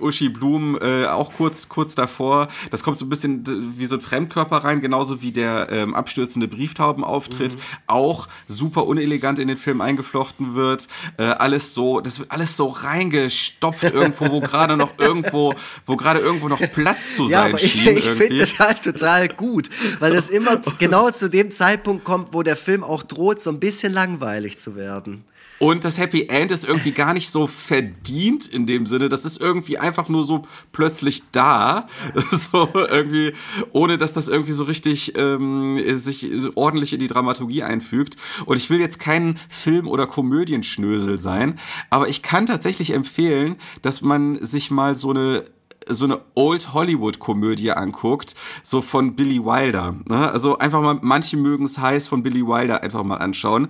Uschi 0.00 0.28
Blum 0.28 0.78
äh, 0.80 1.06
auch 1.06 1.32
kurz, 1.32 1.68
kurz 1.68 1.96
davor. 1.96 2.46
Das 2.70 2.84
kommt 2.84 2.98
so 2.98 3.06
ein 3.06 3.08
bisschen 3.08 3.44
wie 3.76 3.86
so 3.86 3.96
ein 3.96 4.00
Fremdkörper 4.00 4.58
rein, 4.58 4.80
genauso 4.80 5.20
wie 5.20 5.32
der 5.32 5.68
ähm, 5.72 5.94
abstürzende 5.94 6.46
Brieftaubenauftritt 6.46 7.58
auch 7.88 8.28
super 8.46 8.86
unelegant 8.86 9.40
in 9.40 9.48
den 9.48 9.56
Film 9.56 9.80
eingeflochten 9.96 10.54
wird. 10.54 10.88
Äh, 11.16 11.24
alles 11.24 11.74
so, 11.74 12.00
das 12.00 12.18
wird 12.18 12.30
alles 12.30 12.56
so 12.56 12.68
reingestopft 12.68 13.82
irgendwo, 13.94 14.30
wo 14.30 14.40
gerade 14.40 14.76
noch 14.76 14.98
irgendwo, 14.98 15.54
wo 15.86 15.96
gerade 15.96 16.20
irgendwo 16.20 16.48
noch 16.48 16.60
Platz 16.72 17.16
zu 17.16 17.26
Ja, 17.28 17.42
sein 17.42 17.54
ich, 17.56 17.72
schien. 17.72 17.96
ich 17.96 18.04
finde 18.04 18.24
irgendwie. 18.24 18.38
das 18.38 18.58
halt 18.58 18.82
total 18.82 19.28
gut, 19.28 19.70
weil 19.98 20.14
es 20.14 20.28
immer 20.28 20.56
genau 20.78 21.10
zu 21.10 21.28
dem 21.28 21.50
Zeitpunkt 21.50 22.04
kommt, 22.04 22.32
wo 22.32 22.42
der 22.42 22.56
Film 22.56 22.84
auch 22.84 23.02
droht, 23.02 23.40
so 23.40 23.50
ein 23.50 23.60
bisschen 23.60 23.92
langweilig 23.92 24.58
zu 24.58 24.76
werden. 24.76 25.24
Und 25.58 25.84
das 25.84 25.98
Happy 25.98 26.26
End 26.28 26.50
ist 26.50 26.64
irgendwie 26.64 26.92
gar 26.92 27.14
nicht 27.14 27.30
so 27.30 27.46
verdient 27.46 28.46
in 28.46 28.66
dem 28.66 28.86
Sinne. 28.86 29.08
Das 29.08 29.24
ist 29.24 29.40
irgendwie 29.40 29.78
einfach 29.78 30.08
nur 30.08 30.24
so 30.24 30.42
plötzlich 30.72 31.22
da. 31.32 31.88
So 32.36 32.68
irgendwie, 32.74 33.32
ohne 33.70 33.98
dass 33.98 34.12
das 34.12 34.28
irgendwie 34.28 34.52
so 34.52 34.64
richtig 34.64 35.16
ähm, 35.16 35.80
sich 35.96 36.28
ordentlich 36.54 36.92
in 36.92 36.98
die 36.98 37.06
Dramaturgie 37.06 37.62
einfügt. 37.62 38.16
Und 38.44 38.56
ich 38.56 38.68
will 38.68 38.80
jetzt 38.80 38.98
kein 38.98 39.38
Film- 39.48 39.88
oder 39.88 40.06
Komödienschnösel 40.06 41.18
sein, 41.18 41.58
aber 41.90 42.08
ich 42.08 42.22
kann 42.22 42.46
tatsächlich 42.46 42.92
empfehlen, 42.92 43.56
dass 43.82 44.02
man 44.02 44.44
sich 44.44 44.70
mal 44.70 44.94
so 44.94 45.10
eine 45.10 45.44
so 45.88 46.04
eine 46.04 46.20
Old 46.34 46.72
Hollywood 46.72 47.18
Komödie 47.18 47.72
anguckt, 47.72 48.34
so 48.62 48.82
von 48.82 49.16
Billy 49.16 49.44
Wilder. 49.44 49.96
Ne? 50.06 50.30
Also 50.30 50.58
einfach 50.58 50.82
mal, 50.82 50.98
manche 51.02 51.36
mögen 51.36 51.64
es 51.64 51.78
heiß 51.78 52.08
von 52.08 52.22
Billy 52.22 52.46
Wilder 52.46 52.82
einfach 52.82 53.02
mal 53.04 53.16
anschauen. 53.16 53.68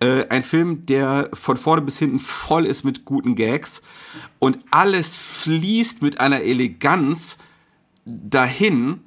Äh, 0.00 0.26
ein 0.28 0.42
Film, 0.42 0.86
der 0.86 1.30
von 1.32 1.56
vorne 1.56 1.82
bis 1.82 1.98
hinten 1.98 2.20
voll 2.20 2.66
ist 2.66 2.84
mit 2.84 3.04
guten 3.04 3.34
Gags 3.34 3.82
und 4.38 4.58
alles 4.70 5.16
fließt 5.16 6.02
mit 6.02 6.20
einer 6.20 6.40
Eleganz 6.42 7.38
dahin. 8.04 9.00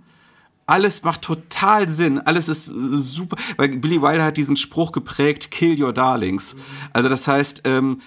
Alles 0.65 1.01
macht 1.03 1.23
total 1.23 1.89
Sinn, 1.89 2.19
alles 2.19 2.47
ist 2.47 2.67
äh, 2.67 2.71
super, 2.71 3.37
weil 3.57 3.69
Billy 3.69 4.01
Wilder 4.01 4.25
hat 4.25 4.37
diesen 4.37 4.57
Spruch 4.57 4.91
geprägt, 4.91 5.49
kill 5.49 5.81
your 5.81 5.93
darlings. 5.93 6.55
Also 6.93 7.09
das 7.09 7.27
heißt, 7.27 7.63
ähm, 7.65 8.01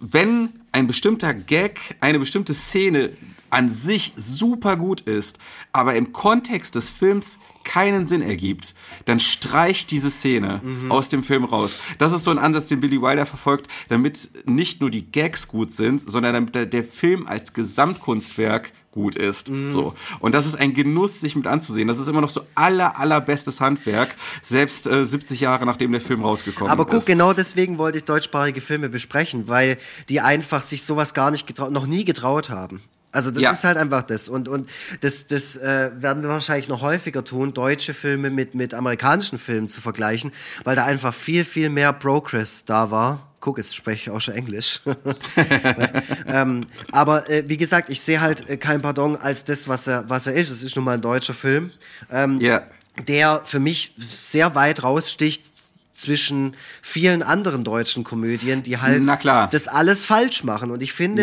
wenn 0.00 0.50
ein 0.72 0.86
bestimmter 0.86 1.32
Gag, 1.32 1.96
eine 2.00 2.18
bestimmte 2.18 2.54
Szene 2.54 3.10
an 3.52 3.70
sich 3.70 4.12
super 4.16 4.76
gut 4.76 5.02
ist, 5.02 5.38
aber 5.72 5.94
im 5.94 6.12
Kontext 6.12 6.74
des 6.74 6.88
Films 6.88 7.38
keinen 7.64 8.06
Sinn 8.06 8.22
ergibt, 8.22 8.74
dann 9.04 9.20
streicht 9.20 9.90
diese 9.90 10.10
Szene 10.10 10.60
aus 10.88 11.08
dem 11.08 11.22
Film 11.22 11.44
raus. 11.44 11.76
Das 11.98 12.12
ist 12.12 12.24
so 12.24 12.30
ein 12.30 12.38
Ansatz, 12.38 12.66
den 12.66 12.80
Billy 12.80 13.00
Wilder 13.00 13.26
verfolgt, 13.26 13.68
damit 13.88 14.30
nicht 14.46 14.80
nur 14.80 14.90
die 14.90 15.10
Gags 15.10 15.48
gut 15.48 15.70
sind, 15.70 16.00
sondern 16.00 16.34
damit 16.34 16.54
der, 16.54 16.66
der 16.66 16.82
Film 16.82 17.26
als 17.26 17.52
Gesamtkunstwerk 17.52 18.72
gut 18.90 19.16
ist. 19.16 19.50
So. 19.70 19.94
Und 20.20 20.34
das 20.34 20.46
ist 20.46 20.56
ein 20.56 20.74
Genuss, 20.74 21.20
sich 21.20 21.34
mit 21.34 21.46
anzusehen. 21.46 21.88
Das 21.88 21.98
ist 21.98 22.08
immer 22.08 22.20
noch 22.20 22.28
so 22.28 22.42
aller, 22.54 22.98
allerbestes 22.98 23.60
Handwerk, 23.60 24.14
selbst 24.42 24.86
äh, 24.86 25.04
70 25.04 25.40
Jahre 25.40 25.64
nachdem 25.66 25.92
der 25.92 26.00
Film 26.00 26.22
rausgekommen 26.22 26.70
Aber 26.70 26.84
guck, 26.84 26.98
ist. 26.98 27.06
genau 27.06 27.32
deswegen 27.32 27.78
wollte 27.78 27.98
ich 27.98 28.04
deutschsprachige 28.04 28.60
Filme 28.60 28.88
besprechen, 28.88 29.48
weil 29.48 29.78
die 30.08 30.20
einfach 30.20 30.60
sich 30.60 30.84
sowas 30.84 31.14
gar 31.14 31.30
nicht 31.30 31.46
getraut, 31.46 31.72
noch 31.72 31.86
nie 31.86 32.04
getraut 32.04 32.50
haben. 32.50 32.82
Also 33.12 33.30
das 33.30 33.42
Ja. 33.42 33.50
ist 33.52 33.62
halt 33.64 33.76
einfach 33.76 34.02
das. 34.02 34.28
Und, 34.28 34.48
und 34.48 34.68
das, 35.02 35.26
das 35.26 35.56
äh, 35.56 35.90
werden 35.96 36.22
wir 36.22 36.30
wahrscheinlich 36.30 36.68
noch 36.68 36.80
häufiger 36.82 37.24
tun, 37.24 37.52
deutsche 37.54 37.94
Filme 37.94 38.30
mit, 38.30 38.54
mit 38.54 38.74
amerikanischen 38.74 39.38
Filmen 39.38 39.68
zu 39.68 39.80
vergleichen, 39.80 40.32
weil 40.64 40.74
da 40.76 40.84
einfach 40.84 41.12
viel, 41.14 41.44
viel 41.44 41.68
mehr 41.68 41.92
Progress 41.92 42.64
da 42.64 42.90
war. 42.90 43.28
guck, 43.40 43.58
jetzt 43.58 43.74
spreche 43.76 44.10
ich 44.10 44.16
auch 44.16 44.20
schon 44.20 44.34
Englisch. 44.34 44.80
ähm, 46.26 46.66
aber 46.92 47.28
äh, 47.30 47.44
wie 47.48 47.56
gesagt, 47.56 47.90
ich 47.90 48.00
sehe 48.00 48.20
halt 48.20 48.48
äh, 48.48 48.56
kein 48.56 48.82
Pardon 48.82 49.16
als 49.16 49.44
das, 49.44 49.68
was 49.68 49.86
er, 49.86 50.08
was 50.08 50.26
er 50.26 50.34
ist. 50.34 50.50
Es 50.50 50.62
ist 50.62 50.76
nun 50.76 50.84
mal 50.84 50.94
ein 50.94 51.02
deutscher 51.02 51.34
Film. 51.34 51.70
Ähm, 52.10 52.40
Ja. 52.40 52.62
der 53.06 53.42
für 53.44 53.58
mich 53.60 53.94
sehr 53.96 54.54
weit 54.54 54.82
raussticht 54.82 55.51
zwischen 56.02 56.54
vielen 56.82 57.22
anderen 57.22 57.64
deutschen 57.64 58.04
Komödien, 58.04 58.62
die 58.62 58.78
halt 58.78 59.06
das 59.50 59.68
alles 59.68 60.04
falsch 60.04 60.44
machen. 60.44 60.70
Und 60.70 60.82
ich 60.82 60.92
finde, 60.92 61.22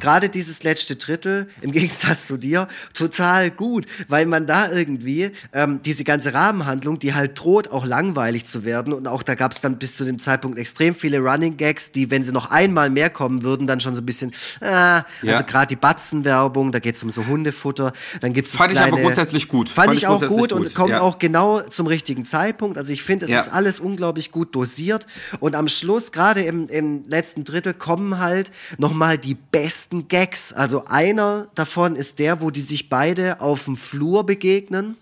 gerade 0.00 0.28
dieses 0.28 0.62
letzte 0.62 0.96
Drittel, 0.96 1.48
im 1.60 1.72
Gegensatz 1.80 2.26
zu 2.26 2.36
dir, 2.36 2.68
total 2.94 3.50
gut, 3.50 3.86
weil 4.08 4.26
man 4.26 4.46
da 4.46 4.70
irgendwie 4.70 5.32
ähm, 5.52 5.80
diese 5.84 6.04
ganze 6.04 6.32
Rahmenhandlung, 6.34 6.98
die 6.98 7.14
halt 7.14 7.38
droht, 7.38 7.70
auch 7.70 7.84
langweilig 7.84 8.44
zu 8.46 8.64
werden. 8.64 8.92
Und 8.92 9.06
auch 9.08 9.22
da 9.22 9.34
gab 9.34 9.52
es 9.52 9.60
dann 9.60 9.78
bis 9.78 9.96
zu 9.96 10.04
dem 10.04 10.18
Zeitpunkt 10.18 10.58
extrem 10.58 10.94
viele 10.94 11.18
Running 11.18 11.56
Gags, 11.56 11.92
die, 11.92 12.10
wenn 12.10 12.24
sie 12.24 12.32
noch 12.32 12.50
einmal 12.50 12.90
mehr 12.90 13.10
kommen 13.10 13.42
würden, 13.42 13.66
dann 13.66 13.80
schon 13.80 13.94
so 13.94 14.02
ein 14.02 14.06
bisschen, 14.06 14.32
Ja. 14.60 15.04
also 15.26 15.44
gerade 15.44 15.66
die 15.68 15.76
Batzenwerbung, 15.76 16.72
da 16.72 16.78
geht 16.78 16.96
es 16.96 17.02
um 17.02 17.10
so 17.10 17.26
Hundefutter, 17.26 17.92
dann 18.20 18.32
gibt 18.32 18.48
es 18.48 18.54
Fand 18.54 18.72
ich 18.72 18.78
aber 18.80 19.00
grundsätzlich 19.00 19.48
gut. 19.48 19.68
Fand, 19.68 19.86
Fand 19.86 19.94
ich 19.96 20.02
ich 20.02 20.06
auch 20.06 20.26
gut 20.26 20.52
und 20.52 20.62
gut, 20.64 20.74
kommt 20.74 20.90
ja. 20.90 21.00
auch 21.00 21.18
genau 21.18 21.60
zum 21.62 21.86
richtigen 21.86 22.24
Zeitpunkt. 22.24 22.78
Also 22.78 22.92
ich 22.92 23.02
finde, 23.02 23.24
es 23.26 23.32
Ja. 23.32 23.40
ist 23.40 23.48
alles 23.48 23.80
unglaublich 23.80 24.19
gut 24.32 24.54
dosiert 24.54 25.06
und 25.40 25.54
am 25.54 25.68
Schluss, 25.68 26.12
gerade 26.12 26.42
im, 26.42 26.68
im 26.68 27.02
letzten 27.04 27.44
Drittel, 27.44 27.74
kommen 27.74 28.18
halt 28.18 28.52
nochmal 28.78 29.18
die 29.18 29.34
besten 29.34 30.08
Gags. 30.08 30.52
Also 30.52 30.84
einer 30.86 31.48
davon 31.54 31.96
ist 31.96 32.18
der, 32.18 32.40
wo 32.40 32.50
die 32.50 32.60
sich 32.60 32.88
beide 32.88 33.40
auf 33.40 33.64
dem 33.64 33.76
Flur 33.76 34.24
begegnen. 34.26 34.96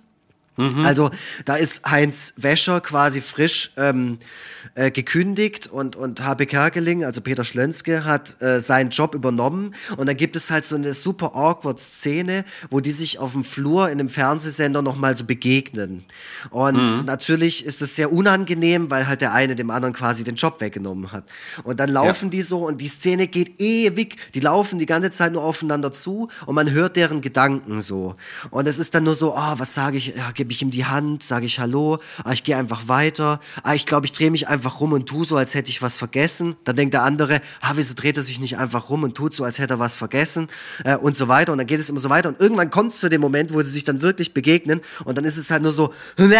Mhm. 0.58 0.84
Also 0.84 1.10
da 1.44 1.54
ist 1.54 1.84
Heinz 1.86 2.34
Wäscher 2.36 2.80
quasi 2.80 3.20
frisch 3.20 3.70
ähm, 3.76 4.18
äh, 4.78 4.90
gekündigt 4.92 5.66
und, 5.66 5.96
und 5.96 6.22
Habe 6.22 6.46
Kerkeling, 6.46 7.04
also 7.04 7.20
Peter 7.20 7.44
Schlönske, 7.44 8.04
hat 8.04 8.40
äh, 8.40 8.60
seinen 8.60 8.90
Job 8.90 9.14
übernommen 9.14 9.74
und 9.96 10.06
da 10.06 10.12
gibt 10.12 10.36
es 10.36 10.52
halt 10.52 10.64
so 10.66 10.76
eine 10.76 10.94
super 10.94 11.34
awkward 11.34 11.80
Szene, 11.80 12.44
wo 12.70 12.78
die 12.78 12.92
sich 12.92 13.18
auf 13.18 13.32
dem 13.32 13.42
Flur 13.42 13.86
in 13.90 13.98
einem 13.98 14.08
Fernsehsender 14.08 14.80
nochmal 14.80 15.16
so 15.16 15.24
begegnen. 15.24 16.04
Und 16.50 16.76
Mhm. 16.76 17.04
natürlich 17.04 17.66
ist 17.66 17.82
es 17.82 17.96
sehr 17.96 18.12
unangenehm, 18.12 18.88
weil 18.88 19.08
halt 19.08 19.20
der 19.20 19.32
eine 19.32 19.56
dem 19.56 19.70
anderen 19.70 19.94
quasi 19.94 20.22
den 20.22 20.36
Job 20.36 20.60
weggenommen 20.60 21.10
hat. 21.10 21.24
Und 21.64 21.80
dann 21.80 21.90
laufen 21.90 22.30
die 22.30 22.42
so 22.42 22.64
und 22.66 22.80
die 22.80 22.86
Szene 22.88 23.26
geht 23.26 23.60
ewig, 23.60 24.16
die 24.34 24.40
laufen 24.40 24.78
die 24.78 24.86
ganze 24.86 25.10
Zeit 25.10 25.32
nur 25.32 25.42
aufeinander 25.42 25.90
zu 25.92 26.28
und 26.46 26.54
man 26.54 26.70
hört 26.70 26.94
deren 26.94 27.20
Gedanken 27.20 27.80
so. 27.82 28.14
Und 28.50 28.68
es 28.68 28.78
ist 28.78 28.94
dann 28.94 29.02
nur 29.04 29.16
so, 29.16 29.34
ah, 29.34 29.56
was 29.58 29.74
sage 29.74 29.96
ich, 29.96 30.14
ja, 30.16 30.30
gebe 30.30 30.52
ich 30.52 30.62
ihm 30.62 30.70
die 30.70 30.84
Hand, 30.84 31.24
sage 31.24 31.46
ich 31.46 31.58
Hallo, 31.58 31.98
ah, 32.22 32.32
ich 32.32 32.44
gehe 32.44 32.56
einfach 32.56 32.86
weiter, 32.86 33.40
ah, 33.64 33.74
ich 33.74 33.84
glaube, 33.84 34.06
ich 34.06 34.12
drehe 34.12 34.30
mich 34.30 34.46
einfach 34.46 34.67
rum 34.80 34.92
und 34.92 35.06
tu 35.06 35.24
so, 35.24 35.36
als 35.36 35.54
hätte 35.54 35.70
ich 35.70 35.82
was 35.82 35.96
vergessen. 35.96 36.56
Dann 36.64 36.76
denkt 36.76 36.94
der 36.94 37.02
andere, 37.02 37.40
ah, 37.60 37.72
wieso 37.74 37.94
dreht 37.94 38.16
er 38.16 38.22
sich 38.22 38.40
nicht 38.40 38.56
einfach 38.58 38.90
rum 38.90 39.02
und 39.02 39.14
tut 39.14 39.34
so, 39.34 39.44
als 39.44 39.58
hätte 39.58 39.74
er 39.74 39.78
was 39.78 39.96
vergessen 39.96 40.48
äh, 40.84 40.96
und 40.96 41.16
so 41.16 41.28
weiter. 41.28 41.52
Und 41.52 41.58
dann 41.58 41.66
geht 41.66 41.80
es 41.80 41.88
immer 41.90 42.00
so 42.00 42.10
weiter 42.10 42.28
und 42.28 42.40
irgendwann 42.40 42.70
kommt 42.70 42.92
es 42.92 43.00
zu 43.00 43.08
dem 43.08 43.20
Moment, 43.20 43.52
wo 43.52 43.62
sie 43.62 43.70
sich 43.70 43.84
dann 43.84 44.02
wirklich 44.02 44.34
begegnen 44.34 44.80
und 45.04 45.18
dann 45.18 45.24
ist 45.24 45.36
es 45.36 45.50
halt 45.50 45.62
nur 45.62 45.72
so 45.72 45.92
und 46.18 46.30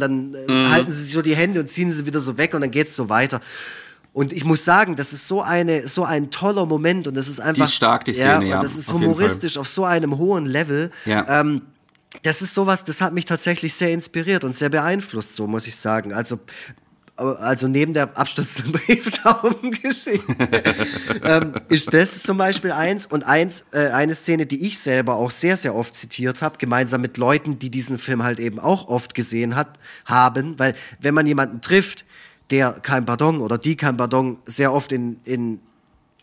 dann 0.00 0.34
äh, 0.34 0.68
halten 0.70 0.90
sie 0.90 1.02
sich 1.02 1.12
so 1.12 1.22
die 1.22 1.36
Hände 1.36 1.60
und 1.60 1.66
ziehen 1.66 1.90
sie 1.92 2.06
wieder 2.06 2.20
so 2.20 2.36
weg 2.38 2.54
und 2.54 2.60
dann 2.60 2.70
geht 2.70 2.88
es 2.88 2.96
so 2.96 3.08
weiter. 3.08 3.40
Und 4.12 4.32
ich 4.32 4.44
muss 4.44 4.64
sagen, 4.64 4.96
das 4.96 5.12
ist 5.12 5.28
so 5.28 5.42
eine, 5.42 5.86
so 5.86 6.04
ein 6.04 6.30
toller 6.30 6.66
Moment 6.66 7.06
und 7.06 7.16
das 7.16 7.28
ist 7.28 7.40
einfach. 7.40 7.64
ist 7.64 7.74
stark, 7.74 8.04
die 8.04 8.12
Szene, 8.12 8.46
ja, 8.46 8.56
Und 8.56 8.64
das 8.64 8.76
ist 8.76 8.88
auf 8.88 8.96
humoristisch 8.96 9.56
auf 9.58 9.68
so 9.68 9.84
einem 9.84 10.18
hohen 10.18 10.46
Level. 10.46 10.90
Ja. 11.04 11.40
Ähm, 11.40 11.62
das 12.22 12.42
ist 12.42 12.54
sowas, 12.54 12.84
das 12.84 13.00
hat 13.00 13.12
mich 13.12 13.24
tatsächlich 13.24 13.74
sehr 13.74 13.92
inspiriert 13.92 14.44
und 14.44 14.54
sehr 14.54 14.70
beeinflusst, 14.70 15.36
so 15.36 15.46
muss 15.46 15.66
ich 15.66 15.76
sagen. 15.76 16.12
Also, 16.12 16.40
also 17.16 17.68
neben 17.68 17.94
der 17.94 18.16
abstürzenden 18.16 18.72
Brieftaubengeschichte 18.86 20.34
ähm, 21.24 21.52
ist 21.68 21.92
das 21.92 22.22
zum 22.22 22.38
Beispiel 22.38 22.72
eins 22.72 23.06
und 23.06 23.24
eins, 23.24 23.64
äh, 23.72 23.88
eine 23.88 24.14
Szene, 24.14 24.46
die 24.46 24.66
ich 24.66 24.78
selber 24.78 25.16
auch 25.16 25.30
sehr, 25.30 25.56
sehr 25.56 25.74
oft 25.74 25.94
zitiert 25.94 26.42
habe, 26.42 26.58
gemeinsam 26.58 27.00
mit 27.00 27.18
Leuten, 27.18 27.58
die 27.58 27.70
diesen 27.70 27.98
Film 27.98 28.22
halt 28.22 28.40
eben 28.40 28.58
auch 28.58 28.88
oft 28.88 29.14
gesehen 29.14 29.56
hat, 29.56 29.78
haben, 30.04 30.58
weil 30.58 30.74
wenn 31.00 31.14
man 31.14 31.26
jemanden 31.26 31.60
trifft, 31.60 32.04
der 32.50 32.72
kein 32.72 33.04
Pardon 33.04 33.40
oder 33.40 33.58
die 33.58 33.76
kein 33.76 33.96
Pardon 33.96 34.38
sehr 34.46 34.72
oft 34.72 34.92
in, 34.92 35.20
in 35.24 35.60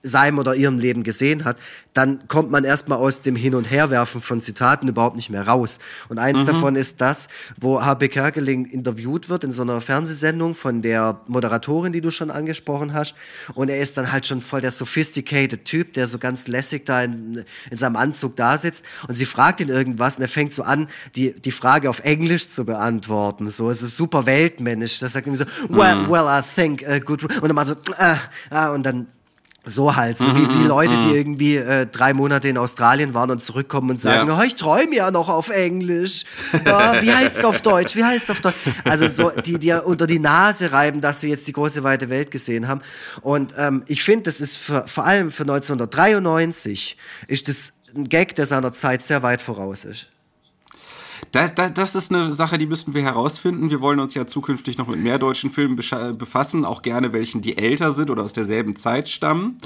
seinem 0.08 0.38
oder 0.40 0.56
ihrem 0.56 0.78
Leben 0.80 1.04
gesehen 1.04 1.44
hat, 1.46 1.58
dann 1.94 2.28
kommt 2.28 2.52
man 2.52 2.64
erstmal 2.64 2.98
aus 2.98 3.22
dem 3.22 3.36
Hin- 3.36 3.56
und 3.56 3.70
Herwerfen 3.72 4.20
von 4.22 4.42
Zitaten 4.42 4.88
überhaupt 4.88 5.16
nicht 5.16 5.30
mehr 5.30 5.48
raus. 5.48 5.80
Und 6.10 6.20
eins 6.20 6.40
Mhm. 6.42 6.46
davon 6.46 6.76
ist 6.76 7.00
das, 7.02 7.28
wo 7.60 7.82
H.B. 7.84 8.10
Kerkeling 8.10 8.66
interviewt 8.66 9.30
wird 9.30 9.44
in 9.44 9.52
so 9.52 9.62
einer 9.62 9.80
Fernsehsendung 9.82 10.54
von 10.54 10.82
der 10.82 11.22
Moderatorin, 11.28 11.92
die 11.94 12.02
du 12.02 12.12
schon 12.12 12.32
angesprochen 12.32 12.94
hast. 12.94 13.16
Und 13.54 13.70
er 13.70 13.80
ist 13.80 13.98
dann 13.98 14.12
halt 14.12 14.26
schon 14.26 14.42
voll 14.42 14.62
der 14.62 14.72
sophisticated 14.72 15.66
Typ, 15.66 15.94
der 15.94 16.08
so 16.08 16.18
ganz 16.20 16.48
lässig 16.48 16.86
da 16.86 17.02
in, 17.04 17.46
in 17.72 17.78
seinem 17.78 17.96
Anzug 17.96 18.36
da 18.36 18.58
sitzt. 18.58 18.84
Und 19.08 19.16
sie 19.16 19.26
fragt 19.26 19.60
ihn 19.62 19.70
irgendwas 19.70 20.18
und 20.18 20.22
er 20.24 20.30
fängt 20.30 20.54
so 20.54 20.64
an, 20.64 20.88
die, 21.16 21.34
die 21.34 21.52
Frage 21.52 21.90
auf 21.90 22.00
Englisch 22.02 22.50
zu 22.50 22.66
beantworten. 22.66 23.50
So, 23.52 23.70
es 23.70 23.82
ist 23.82 23.96
super 23.98 24.26
weltmännisch. 24.26 25.00
Das 25.00 25.14
sagt 25.14 25.28
irgendwie 25.28 25.44
so, 25.46 25.70
well, 25.76 25.96
Mhm. 25.96 26.10
well, 26.10 26.26
I 26.28 26.42
think, 26.42 26.84
uh, 26.88 27.00
good. 27.00 27.24
Und 27.24 27.44
dann 27.48 27.56
mal 27.56 27.66
so, 27.66 27.76
ah, 27.98 28.18
ah, 28.50 28.70
und 28.74 28.84
dann 28.84 29.08
so 29.66 29.96
halt, 29.96 30.18
so 30.18 30.26
Mhm, 30.28 30.36
wie, 30.36 30.60
wie 30.60 30.68
Leute, 30.68 30.98
die 31.00 31.10
irgendwie 31.16 31.56
äh, 31.58 31.86
drei 31.88 32.14
Monate 32.14 32.48
in 32.48 32.58
Australien 32.58 33.14
waren 33.14 33.32
und 33.32 33.44
zurückkommen 33.44 33.90
und 33.92 34.00
sagen, 34.00 34.28
Ja. 34.28 34.40
oh, 34.40 34.44
ich 34.44 34.56
träume 34.56 34.96
ja 34.96 35.10
noch 35.12 35.28
auf 35.30 35.50
Englisch. 35.50 36.24
Ja, 36.66 37.02
wie 37.02 37.12
heißt 37.12 37.38
es 37.38 37.46
auf 37.46 37.62
Deutsch? 37.62 37.96
Wie 37.96 38.04
heißt 38.04 38.26
es 38.26 38.30
auf 38.30 38.42
Deutsch? 38.42 38.56
Also 38.84 39.08
so, 39.08 39.32
die 39.42 39.58
dir 39.58 39.86
unter 39.86 40.08
die 40.08 40.20
Nase 40.20 40.72
reiben, 40.72 41.02
dass 41.02 41.22
sie 41.22 41.30
jetzt 41.30 41.48
die 41.48 41.54
große 41.54 41.84
weite 41.84 42.10
Welt 42.10 42.32
gesehen 42.32 42.68
haben. 42.68 42.82
Und 43.22 43.54
ähm, 43.58 43.84
ich 43.88 44.04
finde, 44.04 44.24
das 44.24 44.40
ist 44.42 44.56
für, 44.58 44.88
vor 44.88 45.06
allem 45.06 45.32
für 45.32 45.44
1993 45.44 46.98
ist 47.28 47.48
das 47.48 47.74
ein 47.96 48.10
Gag, 48.10 48.36
der 48.36 48.46
seiner 48.46 48.72
Zeit 48.72 49.04
sehr 49.04 49.24
weit 49.24 49.42
voraus 49.42 49.86
ist. 49.86 50.10
Das, 51.32 51.54
das, 51.56 51.74
das 51.74 51.96
ist 51.96 52.14
eine 52.14 52.32
Sache, 52.32 52.58
die 52.58 52.66
müssten 52.66 52.94
wir 52.94 53.02
herausfinden. 53.02 53.70
Wir 53.70 53.82
wollen 53.82 54.00
uns 54.00 54.14
ja 54.14 54.26
zukünftig 54.26 54.78
noch 54.78 54.88
mit 54.88 55.00
mehr 55.00 55.20
deutschen 55.20 55.52
Filmen 55.52 55.78
bescha- 55.78 56.14
befassen, 56.14 56.66
auch 56.66 56.82
gerne 56.82 57.14
welchen, 57.14 57.42
die 57.42 57.58
älter 57.58 57.94
sind 57.94 58.10
oder 58.10 58.24
aus 58.24 58.34
derselben 58.34 58.76
Zeit 58.76 59.10
stammen. 59.10 59.58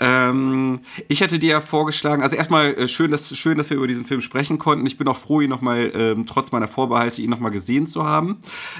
Ähm, 0.00 0.80
ich 1.08 1.20
hätte 1.20 1.38
dir 1.38 1.50
ja 1.50 1.60
vorgeschlagen, 1.60 2.22
also 2.22 2.36
erstmal 2.36 2.74
äh, 2.74 2.88
schön, 2.88 3.10
dass, 3.10 3.36
schön, 3.36 3.58
dass 3.58 3.70
wir 3.70 3.76
über 3.76 3.86
diesen 3.86 4.06
Film 4.06 4.20
sprechen 4.20 4.58
konnten. 4.58 4.86
Ich 4.86 4.96
bin 4.96 5.08
auch 5.08 5.18
froh, 5.18 5.40
ihn 5.40 5.50
nochmal, 5.50 5.92
ähm, 5.94 6.26
trotz 6.26 6.52
meiner 6.52 6.68
Vorbehalte, 6.68 7.20
ihn 7.22 7.30
nochmal 7.30 7.50
gesehen 7.50 7.86
zu 7.86 8.04
haben. 8.04 8.38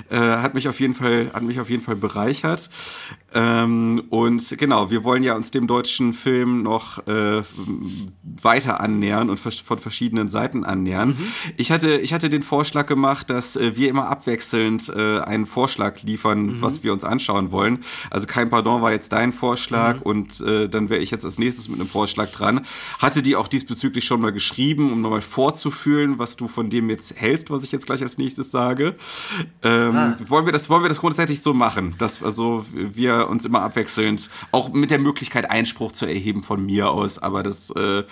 Äh, 0.09 0.19
hat 0.19 0.55
mich 0.55 0.69
auf 0.69 0.81
jeden 0.81 0.95
Fall, 0.95 1.31
hat 1.33 1.43
mich 1.43 1.61
auf 1.61 1.71
jeden 1.71 1.83
Fall 1.83 1.97
bereichert. 1.97 2.71
Ähm, 3.35 4.05
und 4.11 4.57
genau, 4.59 4.91
wir 4.91 5.05
wollen 5.05 5.25
ja 5.25 5.35
uns 5.35 5.51
dem 5.51 5.67
deutschen 5.67 6.13
Film 6.13 6.63
noch 6.63 7.07
äh, 7.07 7.43
weiter 8.43 8.81
annähern 8.81 9.29
und 9.29 9.41
von 9.41 9.79
verschiedenen 9.79 10.29
Seiten 10.29 10.65
annähern. 10.65 11.17
Ich 11.57 11.73
hatte, 11.73 12.04
ich 12.05 12.13
hatte 12.13 12.29
den 12.29 12.43
Vorschlag 12.43 12.87
gemacht, 12.87 13.31
dass 13.31 13.57
äh, 13.57 13.77
wir 13.77 13.89
immer 13.89 14.09
abwechselnd 14.09 14.93
äh, 14.95 15.21
einen 15.21 15.47
Vorschlag 15.47 16.03
liefern, 16.03 16.61
was 16.61 16.85
wir 16.85 16.93
uns 16.93 17.03
anschauen 17.03 17.51
wollen. 17.51 17.83
Also 18.11 18.27
kein 18.27 18.51
Pardon 18.51 18.83
war 18.83 18.93
jetzt 18.93 19.13
dein 19.13 19.33
Vorschlag 19.33 20.03
und 20.03 20.41
äh, 20.43 20.69
dann 20.69 20.91
wäre 20.91 21.01
ich 21.01 21.11
jetzt 21.11 21.25
als 21.25 21.39
nächstes 21.39 21.69
mit 21.69 21.81
einem 21.81 21.89
Vorschlag 21.89 22.31
dran. 22.31 22.67
Hatte 22.99 23.23
die 23.23 23.37
auch 23.37 23.49
diesbezüglich 23.49 24.05
schon 24.05 24.21
mal 24.21 24.33
geschrieben, 24.33 24.93
um 24.93 25.01
nochmal 25.01 25.23
vorzufühlen, 25.23 26.19
was 26.19 26.37
du 26.37 26.47
von 26.47 26.69
dem 26.69 26.91
jetzt 26.91 27.19
hältst, 27.19 27.51
was 27.51 27.65
ich 27.65 27.73
jetzt 27.73 27.87
gleich 27.87 28.03
als 28.03 28.19
nächstes 28.19 28.51
sage. 28.51 28.97
Ähm, 29.63 30.17
wollen, 30.27 30.45
wir 30.45 30.53
das, 30.53 30.69
wollen 30.69 30.83
wir 30.83 30.91
das 30.91 31.01
grundsätzlich 31.01 31.41
so 31.41 31.55
machen, 31.55 31.95
dass 31.99 32.23
also 32.23 32.67
wir 32.73 33.29
uns 33.29 33.47
immer 33.47 33.63
abwechselnd, 33.63 34.29
auch 34.53 34.71
mit 34.73 34.91
der 34.91 34.99
Möglichkeit 34.99 35.51
Einspruch 35.51 35.93
zu 35.93 36.05
erheben 36.05 36.45
von 36.45 36.65
mir 36.65 36.91
aus, 36.91 37.19
aber 37.19 37.43
dass 37.43 37.71
äh, 37.71 38.05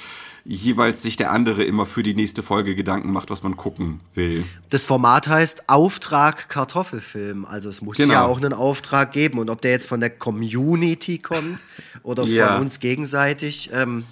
jeweils 0.45 1.03
sich 1.03 1.17
der 1.17 1.31
andere 1.31 1.63
immer 1.63 1.87
für 1.87 2.03
die 2.03 2.15
nächste 2.15 2.43
Folge 2.43 2.75
Gedanken 2.75 3.13
macht, 3.13 3.31
was 3.31 3.43
man 3.43 3.57
gucken 3.57 4.01
will. 4.15 4.45
Das 4.71 4.85
Format 4.85 5.29
heißt 5.29 5.69
Auftrag 5.69 6.49
Kartoffelfilm. 6.49 7.45
Also 7.45 7.69
es 7.69 7.81
muss 7.83 7.97
Genau. 7.97 8.13
ja 8.13 8.25
auch 8.25 8.39
einen 8.39 8.53
Auftrag 8.53 9.13
geben. 9.13 9.39
Und 9.39 9.51
ob 9.51 9.61
der 9.63 9.71
jetzt 9.73 9.87
von 9.87 10.01
der 10.01 10.11
Community 10.11 11.19
kommt 11.19 11.59
oder 12.03 12.25
Ja. 12.25 12.55
von 12.55 12.63
uns 12.63 12.81
gegenseitig, 12.81 13.71
ähm, 13.73 14.05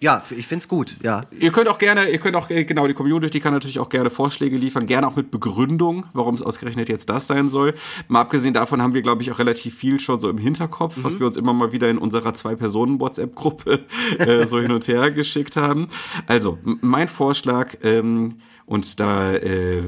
ja, 0.00 0.22
ich 0.30 0.46
finde 0.46 0.62
es 0.62 0.68
gut, 0.68 0.94
ja. 1.02 1.22
Ihr 1.38 1.50
könnt 1.50 1.68
auch 1.68 1.78
gerne, 1.78 2.08
ihr 2.08 2.18
könnt 2.18 2.36
auch, 2.36 2.48
äh, 2.50 2.64
genau, 2.64 2.86
die 2.86 2.94
Community 2.94 3.40
kann 3.40 3.52
natürlich 3.52 3.80
auch 3.80 3.88
gerne 3.88 4.10
Vorschläge 4.10 4.56
liefern, 4.56 4.86
gerne 4.86 5.08
auch 5.08 5.16
mit 5.16 5.32
Begründung, 5.32 6.06
warum 6.12 6.36
es 6.36 6.42
ausgerechnet 6.42 6.88
jetzt 6.88 7.10
das 7.10 7.26
sein 7.26 7.48
soll. 7.48 7.74
Mal 8.06 8.20
abgesehen 8.20 8.54
davon 8.54 8.80
haben 8.80 8.94
wir, 8.94 9.02
glaube 9.02 9.22
ich, 9.22 9.32
auch 9.32 9.40
relativ 9.40 9.76
viel 9.76 9.98
schon 9.98 10.20
so 10.20 10.30
im 10.30 10.38
Hinterkopf, 10.38 10.94
was 10.98 11.18
wir 11.18 11.26
uns 11.26 11.36
immer 11.36 11.52
mal 11.52 11.72
wieder 11.72 11.88
in 11.88 11.98
unserer 11.98 12.32
Zwei-Personen-WhatsApp-Gruppe 12.32 13.80
äh, 14.18 14.46
so 14.46 14.60
hin 14.60 14.70
und 14.70 14.86
her 14.86 15.10
geschickt 15.10 15.56
haben. 15.56 15.88
Also, 16.26 16.58
mein 16.62 17.08
Vorschlag, 17.08 17.74
ähm, 17.82 18.36
und 18.68 19.00
da 19.00 19.32
äh, 19.32 19.80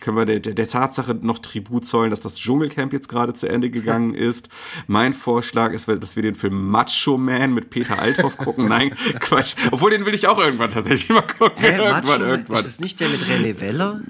können 0.00 0.16
wir 0.16 0.24
der, 0.24 0.40
der 0.40 0.68
Tatsache 0.68 1.16
noch 1.20 1.38
Tribut 1.38 1.86
zollen, 1.86 2.10
dass 2.10 2.20
das 2.20 2.36
Dschungelcamp 2.36 2.92
jetzt 2.92 3.08
gerade 3.08 3.32
zu 3.32 3.48
Ende 3.48 3.70
gegangen 3.70 4.14
ist. 4.16 4.48
Mein 4.88 5.14
Vorschlag 5.14 5.72
ist, 5.72 5.86
dass 5.86 6.16
wir 6.16 6.24
den 6.24 6.34
Film 6.34 6.68
Macho 6.68 7.16
Man 7.16 7.54
mit 7.54 7.70
Peter 7.70 8.00
Althoff 8.00 8.36
gucken. 8.36 8.66
Nein, 8.68 8.90
Quatsch. 9.20 9.54
Obwohl, 9.70 9.92
den 9.92 10.04
will 10.04 10.14
ich 10.14 10.26
auch 10.26 10.38
irgendwann 10.38 10.70
tatsächlich 10.70 11.10
mal 11.10 11.22
gucken. 11.22 11.58
Hä, 11.58 11.76
irgendwann, 11.76 12.04
Macho? 12.04 12.24
irgendwann. 12.24 12.56
Ist 12.56 12.66
das 12.66 12.80
nicht 12.80 12.98
der 12.98 13.08
mit 13.08 13.20
René 13.20 13.60
Weller? 13.60 14.00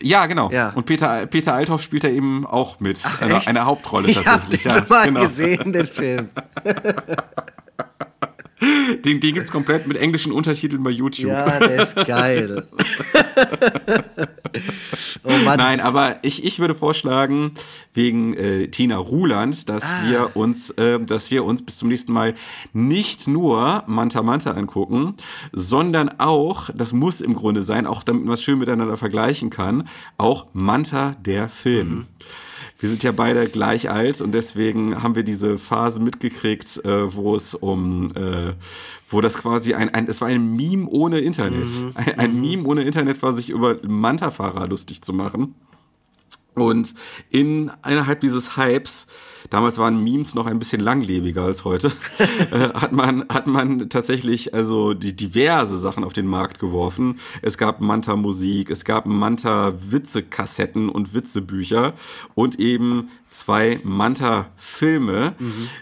Ja, 0.00 0.26
genau. 0.26 0.50
Ja. 0.52 0.70
Und 0.70 0.86
Peter, 0.86 1.26
Peter 1.26 1.52
Althoff 1.52 1.82
spielt 1.82 2.04
da 2.04 2.08
eben 2.08 2.46
auch 2.46 2.78
mit. 2.78 3.02
also 3.20 3.34
echt? 3.36 3.48
eine 3.48 3.64
Hauptrolle 3.64 4.08
Ich 4.08 4.16
habe 4.18 4.42
tatsächlich. 4.42 4.62
den 4.62 4.72
ja, 4.72 4.78
schon 4.78 4.88
mal 4.88 5.06
genau. 5.06 5.20
gesehen, 5.22 5.72
den 5.72 5.86
Film. 5.92 6.28
Den, 9.04 9.20
den 9.20 9.34
gibt's 9.34 9.50
komplett 9.50 9.86
mit 9.86 9.96
englischen 9.96 10.32
Untertiteln 10.32 10.82
bei 10.82 10.90
YouTube. 10.90 11.30
Ja, 11.30 11.58
der 11.58 11.82
ist 11.82 11.96
geil. 12.06 12.66
oh 15.24 15.36
Mann. 15.44 15.58
Nein, 15.58 15.80
aber 15.80 16.18
ich, 16.22 16.44
ich 16.44 16.58
würde 16.58 16.74
vorschlagen, 16.74 17.52
wegen 17.94 18.34
äh, 18.34 18.68
Tina 18.68 18.96
Ruland, 18.96 19.68
dass 19.68 19.84
Ah. 19.84 20.02
wir 20.08 20.36
uns, 20.36 20.70
äh, 20.70 21.00
dass 21.00 21.30
wir 21.30 21.44
uns 21.44 21.64
bis 21.64 21.78
zum 21.78 21.88
nächsten 21.88 22.12
Mal 22.12 22.34
nicht 22.72 23.26
nur 23.28 23.84
Manta 23.86 24.22
Manta 24.22 24.52
angucken, 24.52 25.14
sondern 25.52 26.08
auch, 26.18 26.70
das 26.74 26.92
muss 26.92 27.20
im 27.20 27.34
Grunde 27.34 27.62
sein, 27.62 27.86
auch 27.86 28.02
damit 28.02 28.24
man 28.24 28.34
es 28.34 28.42
schön 28.42 28.58
miteinander 28.58 28.96
vergleichen 28.96 29.50
kann, 29.50 29.88
auch 30.18 30.46
Manta 30.52 31.16
der 31.20 31.48
Film. 31.48 31.88
Mhm. 31.88 32.06
Wir 32.78 32.88
sind 32.88 33.02
ja 33.02 33.12
beide 33.12 33.46
gleich 33.48 33.90
alt 33.90 34.22
und 34.22 34.32
deswegen 34.32 35.02
haben 35.02 35.14
wir 35.14 35.22
diese 35.22 35.58
Phase 35.58 36.00
mitgekriegt, 36.00 36.82
äh, 36.82 37.14
wo 37.14 37.36
es 37.36 37.54
um, 37.54 38.10
äh, 38.16 38.54
wo 39.10 39.20
das 39.20 39.36
quasi 39.36 39.74
ein, 39.74 39.92
ein, 39.92 40.08
es 40.08 40.20
war 40.20 40.28
ein 40.28 40.56
Meme 40.56 40.86
ohne 40.88 41.18
Internet. 41.18 41.66
Mhm. 41.66 41.92
Ein, 41.94 42.18
ein 42.18 42.40
Meme 42.40 42.64
ohne 42.64 42.82
Internet 42.82 43.20
war 43.22 43.32
sich 43.32 43.50
über 43.50 43.76
Manta-Fahrer 43.86 44.68
lustig 44.68 45.02
zu 45.02 45.12
machen. 45.12 45.54
Und 46.54 46.94
in 47.28 47.70
innerhalb 47.86 48.20
dieses 48.20 48.56
Hypes, 48.56 49.06
damals 49.48 49.78
waren 49.78 50.02
Memes 50.02 50.34
noch 50.34 50.46
ein 50.46 50.58
bisschen 50.58 50.80
langlebiger 50.80 51.42
als 51.42 51.64
heute, 51.64 51.88
äh, 52.50 52.70
hat 52.74 52.92
man 52.92 53.24
hat 53.28 53.46
man 53.46 53.88
tatsächlich 53.88 54.54
also 54.54 54.94
die 54.94 55.14
diverse 55.14 55.78
Sachen 55.78 56.04
auf 56.04 56.12
den 56.12 56.26
Markt 56.26 56.58
geworfen. 56.58 57.18
Es 57.42 57.56
gab 57.56 57.80
Manta 57.80 58.16
Musik, 58.16 58.70
es 58.70 58.84
gab 58.84 59.06
Manta 59.06 59.72
Witzekassetten 59.90 60.88
und 60.88 61.14
Witzebücher 61.14 61.94
und 62.34 62.58
eben 62.58 63.08
zwei 63.30 63.80
Manta 63.84 64.50
Filme. 64.56 65.34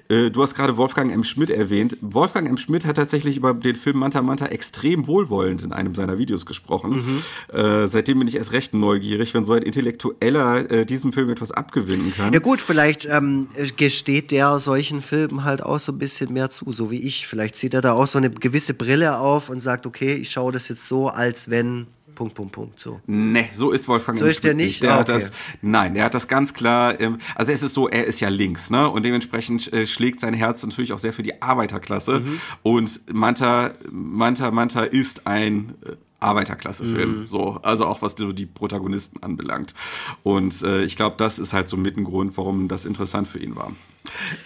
Äh, 0.08 0.30
du 0.30 0.42
hast 0.42 0.54
gerade 0.54 0.76
Wolfgang 0.76 1.12
M. 1.12 1.24
Schmidt 1.24 1.50
erwähnt. 1.50 1.96
Wolfgang 2.00 2.48
M. 2.48 2.58
Schmidt 2.58 2.84
hat 2.84 2.96
tatsächlich 2.96 3.36
über 3.36 3.54
den 3.54 3.76
Film 3.76 3.98
Manta 3.98 4.22
Manta 4.22 4.46
extrem 4.46 5.06
wohlwollend 5.06 5.62
in 5.62 5.72
einem 5.72 5.94
seiner 5.94 6.18
Videos 6.18 6.46
gesprochen. 6.46 7.22
Äh, 7.52 7.88
seitdem 7.88 8.18
bin 8.18 8.28
ich 8.28 8.36
erst 8.36 8.52
recht 8.52 8.74
neugierig, 8.74 9.34
wenn 9.34 9.44
so 9.44 9.54
ein 9.54 9.62
Intellektueller 9.62 10.70
äh, 10.70 10.86
diesem 10.86 11.12
Film 11.12 11.30
etwas 11.30 11.50
abgewinnen 11.50 12.12
kann. 12.16 12.32
Ja 12.32 12.40
gut, 12.40 12.60
vielleicht 12.60 13.06
ähm, 13.06 13.47
gesteht 13.76 14.30
der 14.30 14.58
solchen 14.60 15.02
Filmen 15.02 15.44
halt 15.44 15.62
auch 15.62 15.80
so 15.80 15.92
ein 15.92 15.98
bisschen 15.98 16.32
mehr 16.32 16.50
zu, 16.50 16.72
so 16.72 16.90
wie 16.90 17.00
ich. 17.00 17.26
Vielleicht 17.26 17.56
zieht 17.56 17.74
er 17.74 17.80
da 17.80 17.92
auch 17.92 18.06
so 18.06 18.18
eine 18.18 18.30
gewisse 18.30 18.74
Brille 18.74 19.18
auf 19.18 19.50
und 19.50 19.60
sagt, 19.62 19.86
okay, 19.86 20.14
ich 20.14 20.30
schaue 20.30 20.52
das 20.52 20.68
jetzt 20.68 20.88
so, 20.88 21.08
als 21.08 21.50
wenn 21.50 21.86
Punkt, 22.18 22.34
Punkt, 22.34 22.52
Punkt, 22.52 22.80
so. 22.80 23.00
Nee, 23.06 23.48
so 23.54 23.70
ist 23.70 23.86
Wolfgang 23.86 24.18
So 24.18 24.26
ist 24.26 24.42
der 24.42 24.52
nicht? 24.52 24.82
Der 24.82 24.90
Ah, 24.94 24.98
hat 24.98 25.08
okay. 25.08 25.20
das, 25.20 25.30
nein, 25.62 25.94
der 25.94 26.02
hat 26.02 26.14
das 26.14 26.26
ganz 26.26 26.52
klar, 26.52 27.00
ähm, 27.00 27.18
also 27.36 27.52
es 27.52 27.62
ist 27.62 27.74
so, 27.74 27.88
er 27.88 28.06
ist 28.06 28.18
ja 28.18 28.28
links, 28.28 28.70
ne? 28.70 28.90
Und 28.90 29.04
dementsprechend 29.04 29.72
äh, 29.72 29.86
schlägt 29.86 30.18
sein 30.18 30.34
Herz 30.34 30.64
natürlich 30.64 30.92
auch 30.92 30.98
sehr 30.98 31.12
für 31.12 31.22
die 31.22 31.40
Arbeiterklasse. 31.40 32.18
Mhm. 32.18 32.40
Und 32.64 33.14
Manta, 33.14 33.72
Manta, 33.88 34.50
Manta 34.50 34.82
ist 34.82 35.28
ein 35.28 35.76
äh, 35.86 35.92
Arbeiterklasse-Film, 36.20 37.20
Mhm. 37.22 37.26
so, 37.26 37.58
also 37.62 37.86
auch 37.86 38.02
was 38.02 38.14
die 38.16 38.46
Protagonisten 38.46 39.22
anbelangt. 39.22 39.74
Und 40.22 40.62
äh, 40.62 40.82
ich 40.84 40.96
glaube, 40.96 41.16
das 41.18 41.38
ist 41.38 41.52
halt 41.52 41.68
so 41.68 41.76
mit 41.76 41.96
ein 41.96 42.04
Grund, 42.04 42.36
warum 42.36 42.68
das 42.68 42.84
interessant 42.84 43.28
für 43.28 43.38
ihn 43.38 43.54
war. 43.56 43.72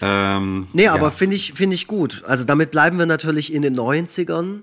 Ähm, 0.01 0.67
Nee, 0.73 0.83
ja. 0.85 0.93
aber 0.93 1.09
finde 1.11 1.35
ich, 1.35 1.53
finde 1.53 1.75
ich 1.75 1.87
gut. 1.87 2.23
Also 2.25 2.43
damit 2.45 2.71
bleiben 2.71 2.99
wir 2.99 3.05
natürlich 3.05 3.53
in 3.53 3.61
den 3.61 3.75
90ern. 3.75 4.61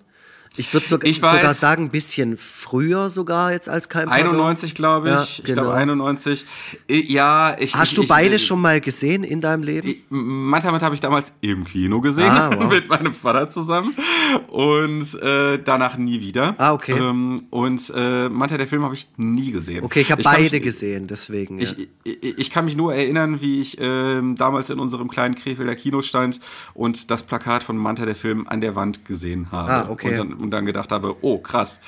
Ich 0.60 0.72
würde 0.72 0.86
sogar, 0.86 1.08
Ich 1.10 1.16
sogar 1.16 1.54
sagen, 1.54 1.84
ein 1.84 1.90
bisschen 1.90 2.36
früher 2.36 3.10
sogar 3.10 3.52
jetzt 3.52 3.68
als 3.68 3.88
kein 3.88 4.06
Pardon. 4.08 4.28
91, 4.34 4.74
glaube 4.74 5.08
ich. 5.08 5.14
Ja, 5.14 5.22
Ich 5.22 5.42
genau. 5.44 5.62
glaube 5.62 5.76
91. 5.76 6.46
Äh, 6.88 7.00
Ja, 7.00 7.56
ich. 7.58 7.74
Hast 7.74 7.90
ich, 7.92 7.96
du 7.96 8.02
ich, 8.02 8.08
beide 8.08 8.36
äh, 8.36 8.38
schon 8.38 8.60
mal 8.60 8.80
gesehen 8.80 9.24
in 9.24 9.40
deinem 9.40 9.62
Leben? 9.62 9.94
Manta 10.10 10.70
habe 10.80 10.94
ich 10.94 11.00
damals 11.00 11.32
im 11.40 11.64
Kino 11.64 12.00
gesehen, 12.00 12.30
Ah, 12.30 12.50
wow. 12.56 12.70
mit 12.70 12.88
meinem 12.88 13.14
Vater 13.14 13.48
zusammen 13.48 13.94
und 14.48 15.14
äh, 15.22 15.58
danach 15.62 15.96
nie 15.96 16.20
wieder. 16.20 16.54
Ah, 16.58 16.72
okay. 16.72 16.96
Ähm, 16.98 17.42
und 17.50 17.92
äh, 17.94 18.28
Manta 18.28 18.56
der 18.56 18.68
Film 18.68 18.82
habe 18.84 18.94
ich 18.94 19.08
nie 19.16 19.50
gesehen. 19.52 19.84
Okay, 19.84 20.00
ich 20.00 20.12
habe 20.12 20.22
beide 20.22 20.56
mich- 20.56 20.62
gesehen, 20.62 21.06
deswegen. 21.06 21.58
Ja. 21.58 21.68
Ich, 21.70 21.88
ich, 22.22 22.38
ich 22.38 22.50
kann 22.50 22.64
mich 22.64 22.76
nur 22.76 22.94
erinnern, 22.94 23.40
wie 23.40 23.60
ich 23.60 23.78
ähm, 23.80 24.36
damals 24.36 24.70
in 24.70 24.78
unserem 24.78 25.08
kleinen 25.08 25.34
Krefelder 25.34 25.74
Kino 25.74 26.02
stand 26.02 26.40
und 26.74 27.10
das 27.10 27.22
Plakat 27.22 27.62
von 27.64 27.76
Manta 27.76 28.04
der 28.04 28.14
Film 28.16 28.46
an 28.48 28.60
der 28.60 28.74
Wand 28.74 29.04
gesehen 29.04 29.48
habe. 29.50 29.70
Ah, 29.72 29.86
okay. 29.90 30.18
Und 30.18 30.30
dann, 30.30 30.32
und 30.34 30.49
dann 30.50 30.66
gedacht 30.66 30.92
habe, 30.92 31.16
oh 31.22 31.38
krass, 31.38 31.80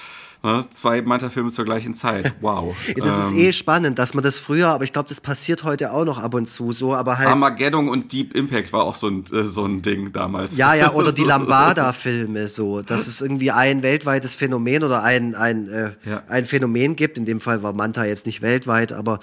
ne, 0.43 0.65
zwei 0.71 1.03
Manta-Filme 1.03 1.51
zur 1.51 1.65
gleichen 1.65 1.95
Zeit. 1.95 2.35
Wow. 2.41 2.77
das 2.97 3.19
ist 3.27 3.33
Ähm, 3.33 3.39
eh 3.39 3.53
spannend, 3.53 3.99
dass 3.99 4.15
man 4.15 4.23
das 4.25 4.39
früher, 4.39 4.69
aber 4.69 4.85
ich 4.85 4.93
glaube, 4.93 5.09
das 5.09 5.21
passiert 5.21 5.65
heute 5.65 5.93
auch 5.93 6.05
noch 6.05 6.19
ab 6.19 6.35
und 6.35 6.49
zu 6.49 6.73
so, 6.73 6.95
aber 6.95 7.19
halt. 7.19 7.29
Armageddon 7.29 7.89
und 7.89 8.13
Deep 8.13 8.35
Impact 8.35 8.73
war 8.73 8.85
auch 8.85 8.95
so 8.95 9.09
ein, 9.09 9.25
äh, 9.33 9.45
so 9.45 9.65
ein 9.65 9.83
Ding 9.83 10.13
damals. 10.13 10.57
Ja, 10.57 10.75
ja, 10.75 10.93
oder 10.93 11.13
die 11.13 11.25
Lambada-Filme 11.73 12.49
so, 12.49 12.83
dass 12.83 13.07
es 13.07 13.21
irgendwie 13.21 13.51
ein 13.51 13.83
weltweites 13.83 14.35
Phänomen 14.35 14.83
oder 14.85 15.03
ein, 15.03 15.35
ein, 15.35 15.69
äh, 15.69 15.93
Ja. 16.05 16.23
ein 16.29 16.45
Phänomen 16.45 16.97
gibt. 16.97 17.19
In 17.19 17.25
dem 17.25 17.41
Fall 17.41 17.63
war 17.63 17.73
Manta 17.73 18.05
jetzt 18.05 18.27
nicht 18.27 18.43
weltweit, 18.43 18.93
aber 18.93 19.21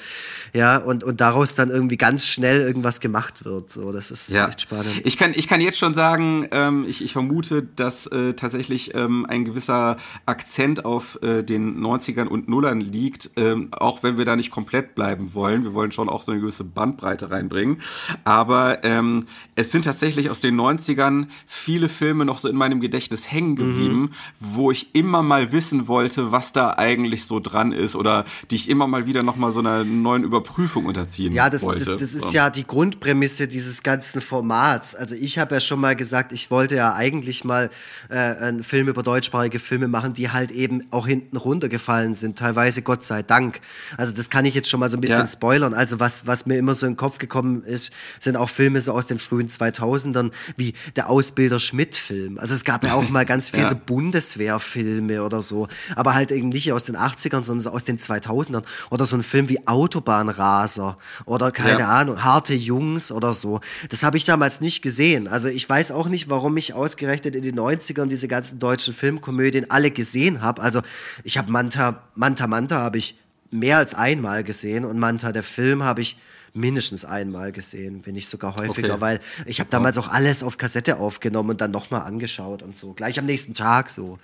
ja, 0.54 0.78
und, 0.78 1.04
und 1.04 1.22
daraus 1.22 1.56
dann 1.56 1.70
irgendwie 1.70 1.98
ganz 1.98 2.26
schnell 2.26 2.62
irgendwas 2.62 3.00
gemacht 3.00 3.46
wird. 3.46 3.70
So, 3.70 3.91
das 3.91 4.12
ist 4.12 4.30
Ja. 4.30 4.48
echt 4.48 4.62
spannend. 4.62 5.02
Ich 5.04 5.18
kann, 5.18 5.32
ich 5.36 5.48
kann 5.48 5.62
jetzt 5.62 5.78
schon 5.78 5.94
sagen, 5.94 6.48
ähm, 6.52 6.86
ich, 6.88 7.04
ich 7.04 7.14
vermute, 7.14 7.64
dass 7.76 8.06
äh, 8.08 8.34
tatsächlich 8.34 8.96
ähm, 8.96 9.26
ein 9.28 9.46
gewisser 9.46 9.98
Akzent 10.26 10.86
auf 10.86 11.09
äh, 11.18 11.44
den 11.44 11.80
90ern 11.81 12.26
und 12.27 12.48
Nullern 12.49 12.81
liegt, 12.81 13.31
ähm, 13.36 13.69
auch 13.72 14.03
wenn 14.03 14.18
wir 14.18 14.26
da 14.26 14.36
nicht 14.36 14.52
komplett 14.52 14.95
bleiben 14.95 15.34
wollen. 15.34 15.64
Wir 15.64 15.73
wollen 15.73 15.91
schon 15.91 16.10
auch 16.10 16.23
so 16.23 16.31
eine 16.31 16.41
gewisse 16.41 16.64
Bandbreite 16.64 17.31
reinbringen. 17.31 17.81
Aber 18.23 18.84
ähm, 18.84 19.26
es 19.56 19.72
sind 19.72 19.86
tatsächlich 19.86 20.30
aus 20.30 20.40
den 20.40 20.60
90ern 20.60 21.27
viele 21.48 21.90
Filme 21.90 22.26
noch 22.26 22.38
so 22.38 22.48
in 22.49 22.56
meinem 22.56 22.81
Gedächtnis 22.81 23.31
hängen 23.31 23.56
geblieben, 23.56 24.11
wo 24.40 24.72
ich 24.72 24.94
immer 24.95 25.22
mal 25.23 25.52
wissen 25.52 25.88
wollte, 25.88 26.31
was 26.31 26.53
da 26.53 26.76
eigentlich 26.77 27.26
so 27.26 27.40
dran 27.40 27.72
ist 27.72 27.95
oder 27.95 28.26
die 28.52 28.56
ich 28.56 28.69
immer 28.69 28.88
mal 28.88 29.06
wieder 29.06 29.23
noch 29.23 29.36
mal 29.36 29.52
so 29.52 29.60
einer 29.60 29.84
neuen 29.84 30.23
Überprüfung 30.23 30.86
unterziehen 30.86 31.34
Ja, 31.34 31.49
das, 31.49 31.64
wollte. 31.64 31.86
das, 31.86 31.99
das 31.99 32.14
ist 32.14 32.30
So. 32.31 32.36
ja 32.36 32.49
die 32.49 32.64
Grundprämisse 32.64 33.48
dieses 33.48 33.84
ganzen 33.84 34.22
Formats. 34.22 34.95
Also 34.95 35.15
ich 35.15 35.38
habe 35.40 35.56
ja 35.56 35.60
schon 35.60 35.80
mal 35.80 35.95
gesagt, 35.95 36.31
ich 36.31 36.52
wollte 36.52 36.76
ja 36.76 36.94
eigentlich 36.94 37.44
mal 37.44 37.69
äh, 38.10 38.15
einen 38.18 38.64
Film 38.64 38.88
über 38.88 39.03
deutschsprachige 39.03 39.60
Filme 39.60 39.88
machen, 39.88 40.14
die 40.14 40.30
halt 40.30 40.52
eben 40.52 40.84
auch 40.91 40.99
hinten 41.08 41.38
runtergefallen 41.38 42.16
sind, 42.16 42.38
teilweise 42.38 42.82
Gott 42.82 43.04
sei 43.06 43.22
Dank. 43.24 43.60
Also 43.98 44.14
das 44.14 44.30
kann 44.30 44.46
ich 44.46 44.54
jetzt 44.56 44.70
schon 44.70 44.80
mal 44.80 44.90
so 44.90 44.98
ein 44.98 45.02
bisschen 45.02 45.20
Ja. 45.22 45.28
spoilern. 45.28 45.74
Also 45.74 46.00
was, 46.00 46.26
was 46.28 46.46
mir 46.46 46.58
immer 46.58 46.76
so 46.76 46.86
in 46.86 46.94
den 46.94 46.98
Kopf 46.98 47.18
gekommen 47.18 47.64
ist, 47.64 47.92
sind 48.20 48.36
auch 48.38 48.50
Filme 48.50 48.82
so 48.82 48.94
aus 48.94 49.08
den 49.08 49.20
frühen 49.20 49.48
2000ern, 49.50 50.32
wie 50.58 50.74
der 50.96 51.10
Ausbilder 51.10 51.60
Schmidt-Film. 51.60 52.38
Also 52.40 52.54
es 52.56 52.64
gab 52.64 52.84
ja 52.84 52.94
auch 52.94 53.10
mal 53.10 53.26
ganz 53.26 53.50
viel 53.50 53.60
Ja. 53.64 53.70
so 53.70 53.76
Bundeswehrfilme 53.76 55.24
oder 55.24 55.42
so, 55.42 55.68
aber 55.96 56.14
halt 56.16 56.32
eben 56.32 56.50
nicht 56.50 56.72
aus 56.72 56.86
den 56.86 56.96
80ern, 56.98 57.44
sondern 57.44 57.62
so 57.62 57.70
aus 57.72 57.84
den 57.84 57.98
2000ern. 57.98 58.64
Oder 58.90 59.06
so 59.06 59.16
ein 59.16 59.24
Film 59.24 59.50
wie 59.50 59.68
Autobahnraser 59.68 60.98
oder 61.26 61.52
keine 61.52 61.80
Ja. 61.80 61.88
Ahnung, 61.90 62.24
Harte 62.24 62.54
Jungs 62.54 63.12
oder 63.12 63.34
so. 63.34 63.60
Das 63.90 64.04
habe 64.04 64.18
ich 64.18 64.26
damals 64.26 64.62
nicht 64.62 64.82
gesehen. 64.82 65.28
Also 65.28 65.48
ich 65.48 65.68
weiß 65.68 65.92
auch 65.92 66.08
nicht, 66.08 66.30
warum 66.30 66.58
ich 66.58 66.74
ausgerechnet 66.74 67.36
in 67.36 67.44
den 67.44 67.56
90ern 67.60 68.08
diese 68.08 68.28
ganzen 68.28 68.60
deutschen 68.60 68.94
Filmkomödien 68.94 69.70
alle 69.70 69.92
gesehen 69.92 70.42
habe. 70.42 70.62
Also 70.62 70.82
ich 71.24 71.38
habe 71.38 71.52
Manta, 71.52 72.02
Manta 72.16 72.48
Manta 72.48 72.78
habe 72.80 72.98
ich 72.98 73.18
mehr 73.52 73.78
als 73.78 73.94
einmal 73.95 74.44
gesehen 74.44 74.86
und 74.86 74.99
Manta, 74.99 75.32
der 75.32 75.44
Film, 75.44 75.84
habe 75.84 76.02
ich 76.02 76.18
mindestens 76.53 77.06
einmal 77.06 77.52
gesehen, 77.52 78.02
wenn 78.06 78.14
nicht 78.16 78.28
sogar 78.28 78.56
häufiger, 78.56 78.94
Okay. 78.94 79.02
weil 79.02 79.20
ich 79.45 79.60
habe 79.60 79.70
damals 79.70 79.98
auch 79.98 80.07
alles 80.07 80.44
auf 80.44 80.57
Kassette 80.57 80.98
aufgenommen 80.98 81.52
und 81.52 81.61
dann 81.61 81.72
nochmal 81.72 82.02
angeschaut 82.02 82.64
und 82.64 82.76
so. 82.76 82.94
Gleich 82.94 83.20
am 83.20 83.26
nächsten 83.26 83.53
Tag 83.53 83.90
so. 83.90 84.20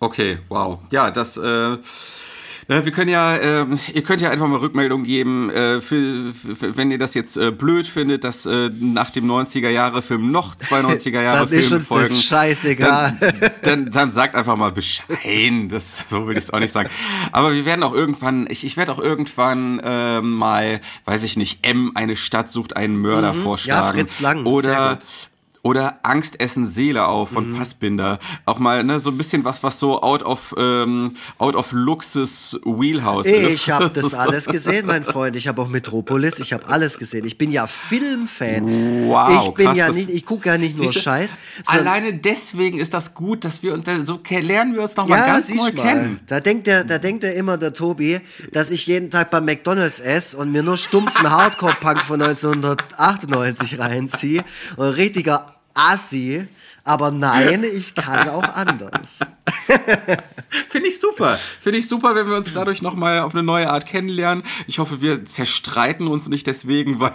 Okay, 0.00 0.38
wow. 0.48 0.78
Ja, 0.90 1.10
das, 1.10 1.36
äh, 1.36 1.76
wir 2.70 2.92
können 2.92 3.10
ja, 3.10 3.36
ähm, 3.36 3.80
ihr 3.92 4.02
könnt 4.02 4.20
ja 4.20 4.30
einfach 4.30 4.46
mal 4.46 4.58
Rückmeldung 4.58 5.02
geben, 5.02 5.50
äh, 5.50 5.80
für, 5.80 6.32
für, 6.32 6.76
wenn 6.76 6.92
ihr 6.92 6.98
das 6.98 7.14
jetzt 7.14 7.36
äh, 7.36 7.50
blöd 7.50 7.86
findet, 7.86 8.22
dass 8.22 8.46
äh, 8.46 8.70
nach 8.78 9.10
dem 9.10 9.28
90er-Jahre-Film 9.28 10.30
noch 10.30 10.54
zwei 10.54 10.80
90er-Jahre 10.80 11.46
Dann 11.48 11.58
ist 11.58 11.66
Filme 11.66 11.76
uns 11.78 11.88
folgen. 11.88 12.08
das 12.08 12.24
scheißegal. 12.24 13.16
Dann, 13.20 13.50
dann, 13.62 13.90
dann 13.90 14.12
sagt 14.12 14.36
einfach 14.36 14.56
mal 14.56 14.70
Bescheid. 14.70 15.10
Das, 15.68 16.04
so 16.08 16.26
will 16.28 16.36
ich 16.36 16.44
es 16.44 16.50
auch 16.52 16.60
nicht 16.60 16.72
sagen. 16.72 16.90
Aber 17.32 17.52
wir 17.54 17.64
werden 17.64 17.82
auch 17.82 17.92
irgendwann, 17.92 18.46
ich, 18.48 18.64
ich 18.64 18.76
werde 18.76 18.92
auch 18.92 18.98
irgendwann 18.98 19.80
äh, 19.80 20.20
mal, 20.20 20.80
weiß 21.06 21.24
ich 21.24 21.36
nicht, 21.36 21.66
M, 21.66 21.92
eine 21.94 22.14
Stadt 22.14 22.50
sucht 22.50 22.76
einen 22.76 22.96
Mörder 22.96 23.34
vorschlagen. 23.34 23.80
Mhm. 23.80 23.86
Ja, 23.86 23.92
Fritz 23.92 24.20
Lang, 24.20 24.44
sehr 24.44 24.46
Oder, 24.46 24.90
gut. 24.96 25.06
Oder 25.62 25.98
Angst 26.02 26.40
essen 26.40 26.66
Seele 26.66 27.06
auf 27.06 27.30
von 27.30 27.50
mhm. 27.50 27.56
Fassbinder. 27.56 28.18
Auch 28.46 28.58
mal 28.58 28.82
ne, 28.82 28.98
so 28.98 29.10
ein 29.10 29.18
bisschen 29.18 29.44
was, 29.44 29.62
was 29.62 29.78
so 29.78 30.00
out 30.00 30.22
of, 30.22 30.54
ähm, 30.56 31.12
out 31.36 31.54
of 31.54 31.72
Luxus 31.72 32.58
Wheelhouse 32.64 33.26
ich 33.26 33.34
ist. 33.34 33.54
Ich 33.54 33.70
habe 33.70 33.90
das 33.94 34.14
alles 34.14 34.46
gesehen, 34.46 34.86
mein 34.86 35.04
Freund. 35.04 35.36
Ich 35.36 35.48
habe 35.48 35.60
auch 35.60 35.68
Metropolis, 35.68 36.38
ich 36.38 36.54
habe 36.54 36.66
alles 36.66 36.98
gesehen. 36.98 37.26
Ich 37.26 37.36
bin 37.36 37.52
ja 37.52 37.66
Filmfan. 37.66 39.08
Wow, 39.08 39.48
ich 39.48 39.54
bin 39.54 39.66
krass, 39.66 39.76
ja 39.76 39.90
nicht, 39.90 40.08
ich 40.08 40.24
gucke 40.24 40.48
ja 40.48 40.56
nicht 40.56 40.78
nur 40.78 40.92
Scheiß. 40.92 41.34
Alleine 41.66 42.14
deswegen 42.14 42.78
ist 42.78 42.94
das 42.94 43.14
gut, 43.14 43.44
dass 43.44 43.62
wir 43.62 43.74
uns 43.74 43.86
so 44.04 44.20
lernen 44.30 44.74
wir 44.74 44.82
uns 44.82 44.96
noch 44.96 45.06
mal 45.06 45.18
ja, 45.18 45.26
ganz 45.26 45.50
neu 45.50 45.72
mal. 45.72 45.82
kennen. 45.82 46.20
Da 46.26 46.40
denkt 46.40 46.66
der, 46.68 46.84
da 46.84 46.98
denkt 46.98 47.22
er 47.22 47.34
immer 47.34 47.58
der 47.58 47.74
Tobi, 47.74 48.20
dass 48.52 48.70
ich 48.70 48.86
jeden 48.86 49.10
Tag 49.10 49.30
bei 49.30 49.40
McDonald's 49.40 50.00
esse 50.00 50.36
und 50.36 50.52
mir 50.52 50.62
nur 50.62 50.78
stumpfen 50.78 51.30
Hardcore-Punk 51.30 51.98
von 51.98 52.22
1998 52.30 53.78
reinziehe 53.78 54.44
und 54.76 54.88
richtiger 54.88 55.49
I 55.74 55.94
see 55.94 56.46
aber 56.90 57.12
nein, 57.12 57.62
ich 57.62 57.94
kann 57.94 58.28
auch 58.30 58.42
anders. 58.42 59.20
Finde 60.68 60.88
ich 60.88 60.98
super. 60.98 61.38
Finde 61.60 61.78
ich 61.78 61.86
super, 61.86 62.16
wenn 62.16 62.28
wir 62.28 62.36
uns 62.36 62.52
dadurch 62.52 62.82
nochmal 62.82 63.20
auf 63.20 63.32
eine 63.32 63.44
neue 63.44 63.70
Art 63.70 63.86
kennenlernen. 63.86 64.42
Ich 64.66 64.80
hoffe, 64.80 65.00
wir 65.00 65.24
zerstreiten 65.24 66.08
uns 66.08 66.28
nicht 66.28 66.48
deswegen, 66.48 66.98
weil 67.00 67.14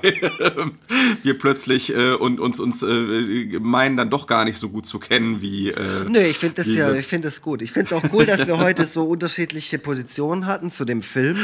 wir 1.23 1.37
plötzlich 1.37 1.93
äh, 1.93 2.13
und 2.13 2.39
uns, 2.39 2.61
uns 2.61 2.83
äh, 2.83 3.59
meinen 3.59 3.97
dann 3.97 4.09
doch 4.09 4.27
gar 4.27 4.45
nicht 4.45 4.57
so 4.57 4.69
gut 4.69 4.85
zu 4.85 4.97
kennen 4.97 5.41
wie. 5.41 5.71
Äh, 5.71 6.05
Nö, 6.07 6.21
ich 6.21 6.37
finde 6.37 6.55
das 6.55 6.73
ja, 6.73 6.93
ich 6.93 7.05
finde 7.05 7.27
das 7.27 7.41
gut. 7.41 7.61
Ich 7.61 7.73
finde 7.73 7.87
es 7.87 7.93
auch 7.93 8.13
cool, 8.13 8.25
dass 8.25 8.47
wir 8.47 8.57
heute 8.57 8.85
so 8.85 9.03
unterschiedliche 9.03 9.77
Positionen 9.77 10.45
hatten 10.45 10.71
zu 10.71 10.85
dem 10.85 11.01
Film. 11.01 11.37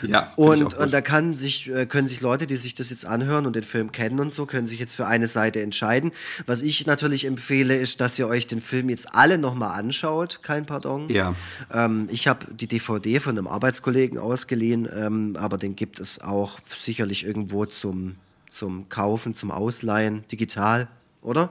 Ja. 0.00 0.32
Und, 0.36 0.72
und 0.72 0.94
da 0.94 1.02
kann 1.02 1.34
sich, 1.34 1.68
äh, 1.68 1.84
können 1.84 2.08
sich 2.08 2.22
Leute, 2.22 2.46
die 2.46 2.56
sich 2.56 2.72
das 2.72 2.88
jetzt 2.88 3.04
anhören 3.04 3.44
und 3.44 3.54
den 3.54 3.64
Film 3.64 3.92
kennen 3.92 4.18
und 4.18 4.32
so, 4.32 4.46
können 4.46 4.66
sich 4.66 4.80
jetzt 4.80 4.94
für 4.94 5.06
eine 5.06 5.28
Seite 5.28 5.60
entscheiden. 5.60 6.12
Was 6.46 6.62
ich 6.62 6.86
natürlich 6.86 7.26
empfehle, 7.26 7.65
ist, 7.74 8.00
dass 8.00 8.18
ihr 8.18 8.28
euch 8.28 8.46
den 8.46 8.60
Film 8.60 8.88
jetzt 8.88 9.14
alle 9.14 9.38
nochmal 9.38 9.78
anschaut 9.78 10.42
kein 10.42 10.66
Pardon. 10.66 11.08
Ja. 11.08 11.34
Ähm, 11.72 12.06
ich 12.10 12.28
habe 12.28 12.46
die 12.52 12.66
DVD 12.66 13.20
von 13.20 13.36
einem 13.36 13.46
Arbeitskollegen 13.46 14.18
ausgeliehen, 14.18 14.88
ähm, 14.94 15.36
aber 15.38 15.58
den 15.58 15.76
gibt 15.76 16.00
es 16.00 16.20
auch 16.20 16.58
sicherlich 16.66 17.24
irgendwo 17.24 17.66
zum, 17.66 18.16
zum 18.48 18.88
Kaufen, 18.88 19.34
zum 19.34 19.50
Ausleihen, 19.50 20.24
digital, 20.30 20.88
oder? 21.22 21.50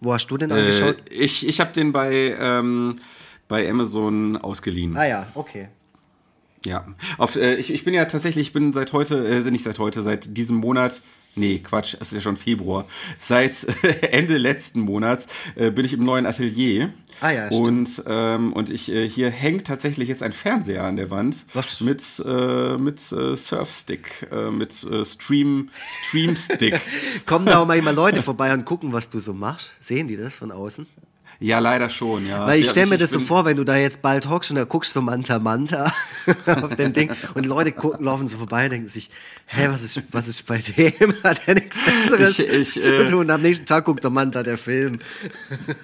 Wo 0.00 0.12
hast 0.12 0.26
du 0.26 0.36
den 0.36 0.50
äh, 0.50 0.54
angeschaut? 0.54 0.96
Ich, 1.10 1.46
ich 1.46 1.60
habe 1.60 1.72
den 1.72 1.92
bei, 1.92 2.36
ähm, 2.38 3.00
bei 3.48 3.68
Amazon 3.68 4.36
ausgeliehen. 4.36 4.96
Ah 4.96 5.06
ja, 5.06 5.26
okay. 5.34 5.68
Ja, 6.64 6.86
Auf, 7.18 7.36
äh, 7.36 7.56
ich, 7.56 7.72
ich 7.72 7.84
bin 7.84 7.94
ja 7.94 8.06
tatsächlich, 8.06 8.48
ich 8.48 8.52
bin 8.52 8.72
seit 8.72 8.92
heute, 8.92 9.26
äh, 9.26 9.50
nicht 9.50 9.64
seit 9.64 9.78
heute, 9.78 10.02
seit 10.02 10.36
diesem 10.36 10.56
Monat 10.56 11.02
Nee, 11.36 11.58
Quatsch, 11.58 11.94
es 11.94 12.08
ist 12.08 12.12
ja 12.12 12.20
schon 12.20 12.36
Februar. 12.36 12.86
Seit 13.18 13.66
Ende 14.12 14.36
letzten 14.36 14.80
Monats 14.80 15.26
äh, 15.56 15.70
bin 15.70 15.84
ich 15.84 15.92
im 15.92 16.04
neuen 16.04 16.26
Atelier. 16.26 16.92
Ah 17.20 17.30
ja, 17.30 17.46
stimmt. 17.46 17.60
Und, 17.60 18.04
ähm, 18.06 18.52
und 18.52 18.70
ich, 18.70 18.90
äh, 18.90 19.08
hier 19.08 19.30
hängt 19.30 19.66
tatsächlich 19.66 20.08
jetzt 20.08 20.22
ein 20.22 20.32
Fernseher 20.32 20.84
an 20.84 20.96
der 20.96 21.10
Wand. 21.10 21.44
Was? 21.54 21.80
Mit, 21.80 22.02
äh, 22.24 22.76
mit 22.78 23.00
äh, 23.10 23.36
Surfstick, 23.36 24.28
äh, 24.30 24.50
mit 24.50 24.84
äh, 24.84 25.04
Stream, 25.04 25.70
Streamstick. 26.06 26.80
Kommen 27.26 27.46
da 27.46 27.58
auch 27.58 27.66
mal 27.66 27.80
Leute 27.80 28.22
vorbei 28.22 28.52
und 28.52 28.64
gucken, 28.64 28.92
was 28.92 29.10
du 29.10 29.18
so 29.18 29.34
machst? 29.34 29.72
Sehen 29.80 30.06
die 30.06 30.16
das 30.16 30.36
von 30.36 30.52
außen? 30.52 30.86
Ja, 31.40 31.58
leider 31.58 31.90
schon, 31.90 32.26
ja. 32.26 32.46
Weil 32.46 32.60
ich 32.60 32.70
stelle 32.70 32.86
mir 32.86 32.98
das 32.98 33.10
so 33.10 33.20
vor, 33.20 33.44
wenn 33.44 33.56
du 33.56 33.64
da 33.64 33.76
jetzt 33.76 34.02
bald 34.02 34.28
hockst 34.28 34.50
und 34.50 34.56
da 34.56 34.64
guckst 34.64 34.92
so 34.92 35.02
Manta 35.02 35.38
Manta 35.38 35.92
auf 36.46 36.76
dem 36.76 36.92
Ding 36.92 37.10
und 37.34 37.46
Leute 37.46 37.72
gucken, 37.72 38.04
laufen 38.04 38.28
so 38.28 38.38
vorbei 38.38 38.64
und 38.64 38.72
denken 38.72 38.88
sich, 38.88 39.10
hä, 39.46 39.68
was 39.68 39.82
ist, 39.82 40.02
was 40.12 40.28
ist 40.28 40.46
bei 40.46 40.58
dem? 40.58 41.14
Hat 41.24 41.40
er 41.46 41.54
nichts 41.54 41.78
Besseres 41.84 42.38
ich, 42.38 42.76
ich, 42.76 42.82
zu 42.82 42.96
äh, 42.96 43.04
tun? 43.04 43.30
Am 43.30 43.42
nächsten 43.42 43.66
Tag 43.66 43.84
guckt 43.84 44.04
der 44.04 44.10
Manta 44.10 44.42
der 44.42 44.58
Film. 44.58 44.98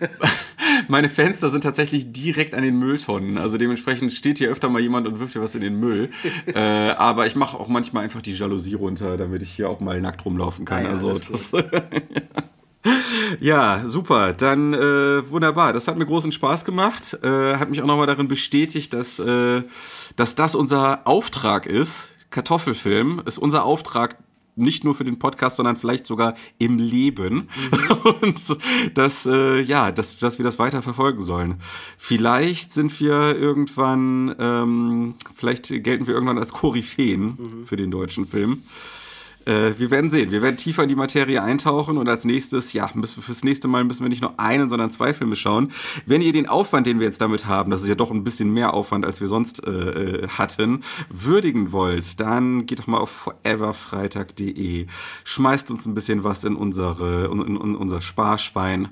Meine 0.88 1.08
Fenster 1.08 1.50
sind 1.50 1.62
tatsächlich 1.62 2.12
direkt 2.12 2.54
an 2.54 2.62
den 2.62 2.78
Mülltonnen. 2.78 3.38
Also 3.38 3.58
dementsprechend 3.58 4.12
steht 4.12 4.38
hier 4.38 4.50
öfter 4.50 4.68
mal 4.68 4.80
jemand 4.80 5.06
und 5.06 5.18
wirft 5.18 5.32
hier 5.32 5.42
was 5.42 5.54
in 5.54 5.62
den 5.62 5.78
Müll. 5.78 6.10
äh, 6.54 6.58
aber 6.58 7.26
ich 7.26 7.36
mache 7.36 7.58
auch 7.58 7.68
manchmal 7.68 8.04
einfach 8.04 8.22
die 8.22 8.32
Jalousie 8.32 8.74
runter, 8.74 9.16
damit 9.16 9.42
ich 9.42 9.50
hier 9.50 9.68
auch 9.68 9.80
mal 9.80 10.00
nackt 10.00 10.24
rumlaufen 10.24 10.64
kann. 10.64 10.78
Ah 10.78 10.82
ja, 10.82 10.90
also 10.90 11.12
das, 11.12 11.50
das 11.50 11.52
Ja, 13.40 13.82
super. 13.86 14.32
Dann 14.32 14.74
äh, 14.74 15.30
wunderbar. 15.30 15.72
Das 15.72 15.88
hat 15.88 15.98
mir 15.98 16.06
großen 16.06 16.32
Spaß 16.32 16.64
gemacht. 16.64 17.18
Äh, 17.22 17.56
hat 17.56 17.70
mich 17.70 17.82
auch 17.82 17.86
nochmal 17.86 18.06
darin 18.06 18.28
bestätigt, 18.28 18.92
dass, 18.92 19.18
äh, 19.18 19.62
dass 20.16 20.34
das 20.34 20.54
unser 20.54 21.06
Auftrag 21.06 21.66
ist. 21.66 22.10
Kartoffelfilm 22.30 23.22
ist 23.26 23.38
unser 23.38 23.64
Auftrag 23.64 24.16
nicht 24.56 24.84
nur 24.84 24.94
für 24.94 25.04
den 25.04 25.18
Podcast, 25.18 25.56
sondern 25.56 25.76
vielleicht 25.76 26.06
sogar 26.06 26.34
im 26.58 26.78
Leben. 26.78 27.48
Mhm. 27.70 27.96
Und 28.22 28.58
dass, 28.94 29.26
äh, 29.26 29.60
ja, 29.62 29.90
dass, 29.90 30.18
dass 30.18 30.38
wir 30.38 30.44
das 30.44 30.58
weiter 30.58 30.82
verfolgen 30.82 31.22
sollen. 31.22 31.56
Vielleicht 31.96 32.72
sind 32.72 33.00
wir 33.00 33.36
irgendwann, 33.36 34.34
ähm, 34.38 35.14
vielleicht 35.34 35.68
gelten 35.68 36.06
wir 36.06 36.14
irgendwann 36.14 36.38
als 36.38 36.52
Koryphäen 36.52 37.38
mhm. 37.38 37.66
für 37.66 37.76
den 37.76 37.90
deutschen 37.90 38.26
Film. 38.26 38.64
Äh, 39.50 39.78
wir 39.78 39.90
werden 39.90 40.10
sehen. 40.10 40.30
Wir 40.30 40.42
werden 40.42 40.56
tiefer 40.56 40.84
in 40.84 40.88
die 40.88 40.94
Materie 40.94 41.42
eintauchen 41.42 41.98
und 41.98 42.08
als 42.08 42.24
nächstes, 42.24 42.72
ja, 42.72 42.88
müssen, 42.94 43.20
fürs 43.20 43.42
nächste 43.42 43.66
Mal 43.66 43.82
müssen 43.84 44.04
wir 44.04 44.08
nicht 44.08 44.22
nur 44.22 44.38
einen, 44.38 44.70
sondern 44.70 44.92
zwei 44.92 45.12
Filme 45.12 45.34
schauen. 45.34 45.72
Wenn 46.06 46.22
ihr 46.22 46.32
den 46.32 46.48
Aufwand, 46.48 46.86
den 46.86 47.00
wir 47.00 47.06
jetzt 47.06 47.20
damit 47.20 47.46
haben, 47.46 47.70
das 47.70 47.82
ist 47.82 47.88
ja 47.88 47.96
doch 47.96 48.12
ein 48.12 48.22
bisschen 48.22 48.52
mehr 48.52 48.72
Aufwand, 48.74 49.04
als 49.04 49.20
wir 49.20 49.26
sonst 49.26 49.66
äh, 49.66 49.70
äh 49.70 50.28
hatten, 50.28 50.84
würdigen 51.08 51.72
wollt, 51.72 52.20
dann 52.20 52.66
geht 52.66 52.78
doch 52.78 52.86
mal 52.86 52.98
auf 52.98 53.10
foreverfreitag.de, 53.10 54.86
schmeißt 55.24 55.70
uns 55.70 55.86
ein 55.86 55.94
bisschen 55.94 56.22
was 56.22 56.44
in, 56.44 56.54
unsere, 56.54 57.26
in, 57.32 57.40
in, 57.40 57.74
unser 57.74 58.00
Sparschwein. 58.00 58.88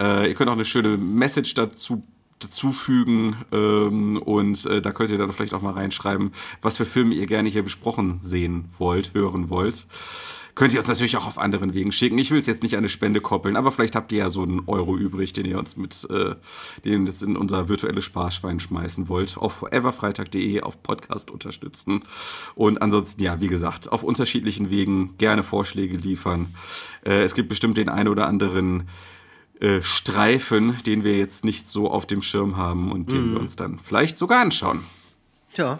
Äh, 0.00 0.28
ihr 0.28 0.34
könnt 0.34 0.50
auch 0.50 0.54
eine 0.54 0.64
schöne 0.64 0.96
Message 0.96 1.54
dazu 1.54 2.02
dazufügen 2.44 3.36
ähm, 3.52 4.20
und 4.20 4.66
äh, 4.66 4.82
da 4.82 4.92
könnt 4.92 5.10
ihr 5.10 5.18
dann 5.18 5.32
vielleicht 5.32 5.54
auch 5.54 5.62
mal 5.62 5.72
reinschreiben, 5.72 6.32
was 6.60 6.76
für 6.76 6.84
Filme 6.84 7.14
ihr 7.14 7.26
gerne 7.26 7.48
hier 7.48 7.62
besprochen 7.62 8.20
sehen 8.22 8.66
wollt, 8.78 9.14
hören 9.14 9.50
wollt. 9.50 9.86
Könnt 10.54 10.74
ihr 10.74 10.80
uns 10.80 10.88
natürlich 10.88 11.16
auch 11.16 11.26
auf 11.26 11.38
anderen 11.38 11.72
Wegen 11.72 11.92
schicken. 11.92 12.18
Ich 12.18 12.30
will 12.30 12.38
es 12.38 12.46
jetzt 12.46 12.62
nicht 12.62 12.74
an 12.74 12.80
eine 12.80 12.90
Spende 12.90 13.22
koppeln, 13.22 13.56
aber 13.56 13.72
vielleicht 13.72 13.96
habt 13.96 14.12
ihr 14.12 14.18
ja 14.18 14.30
so 14.30 14.42
einen 14.42 14.62
Euro 14.66 14.98
übrig, 14.98 15.32
den 15.32 15.46
ihr 15.46 15.58
uns 15.58 15.78
mit, 15.78 16.06
äh, 16.10 16.34
den 16.84 17.06
das 17.06 17.22
in 17.22 17.36
unser 17.36 17.70
virtuelles 17.70 18.04
Sparschwein 18.04 18.60
schmeißen 18.60 19.08
wollt. 19.08 19.38
Auf 19.38 19.54
foreverfreitag.de, 19.54 20.60
auf 20.60 20.82
Podcast 20.82 21.30
unterstützen. 21.30 22.02
Und 22.54 22.82
ansonsten, 22.82 23.22
ja, 23.22 23.40
wie 23.40 23.46
gesagt, 23.46 23.90
auf 23.90 24.02
unterschiedlichen 24.02 24.68
Wegen 24.68 25.16
gerne 25.16 25.42
Vorschläge 25.42 25.96
liefern. 25.96 26.54
Äh, 27.02 27.22
es 27.22 27.34
gibt 27.34 27.48
bestimmt 27.48 27.78
den 27.78 27.88
einen 27.88 28.08
oder 28.08 28.26
anderen 28.26 28.88
äh, 29.62 29.80
Streifen, 29.80 30.76
den 30.86 31.04
wir 31.04 31.16
jetzt 31.16 31.44
nicht 31.44 31.68
so 31.68 31.88
auf 31.88 32.04
dem 32.04 32.20
Schirm 32.20 32.56
haben 32.56 32.90
und 32.90 33.12
den 33.12 33.30
mm. 33.30 33.34
wir 33.34 33.40
uns 33.40 33.54
dann 33.54 33.78
vielleicht 33.78 34.18
sogar 34.18 34.40
anschauen. 34.40 34.84
Tja, 35.52 35.78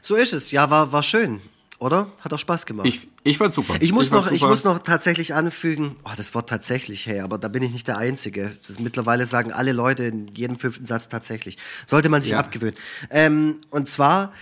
so 0.00 0.14
ist 0.14 0.32
es. 0.32 0.52
Ja, 0.52 0.70
war, 0.70 0.92
war 0.92 1.02
schön, 1.02 1.40
oder? 1.80 2.06
Hat 2.20 2.32
auch 2.32 2.38
Spaß 2.38 2.64
gemacht. 2.64 2.86
Ich, 2.86 3.08
ich 3.24 3.38
fand's 3.38 3.56
super. 3.56 3.74
Ich 3.80 3.92
muss, 3.92 4.06
ich 4.06 4.12
noch, 4.12 4.30
ich 4.30 4.42
muss 4.42 4.62
noch 4.62 4.78
tatsächlich 4.78 5.34
anfügen, 5.34 5.96
oh, 6.04 6.10
das 6.16 6.32
Wort 6.36 6.48
tatsächlich, 6.48 7.06
hey, 7.06 7.18
aber 7.18 7.38
da 7.38 7.48
bin 7.48 7.64
ich 7.64 7.72
nicht 7.72 7.88
der 7.88 7.98
Einzige. 7.98 8.56
Das 8.64 8.78
mittlerweile 8.78 9.26
sagen 9.26 9.50
alle 9.50 9.72
Leute 9.72 10.04
in 10.04 10.28
jedem 10.28 10.56
fünften 10.56 10.84
Satz 10.84 11.08
tatsächlich. 11.08 11.58
Sollte 11.86 12.08
man 12.08 12.22
sich 12.22 12.32
ja. 12.32 12.38
abgewöhnen. 12.38 12.76
Ähm, 13.10 13.58
und 13.70 13.88
zwar, 13.88 14.32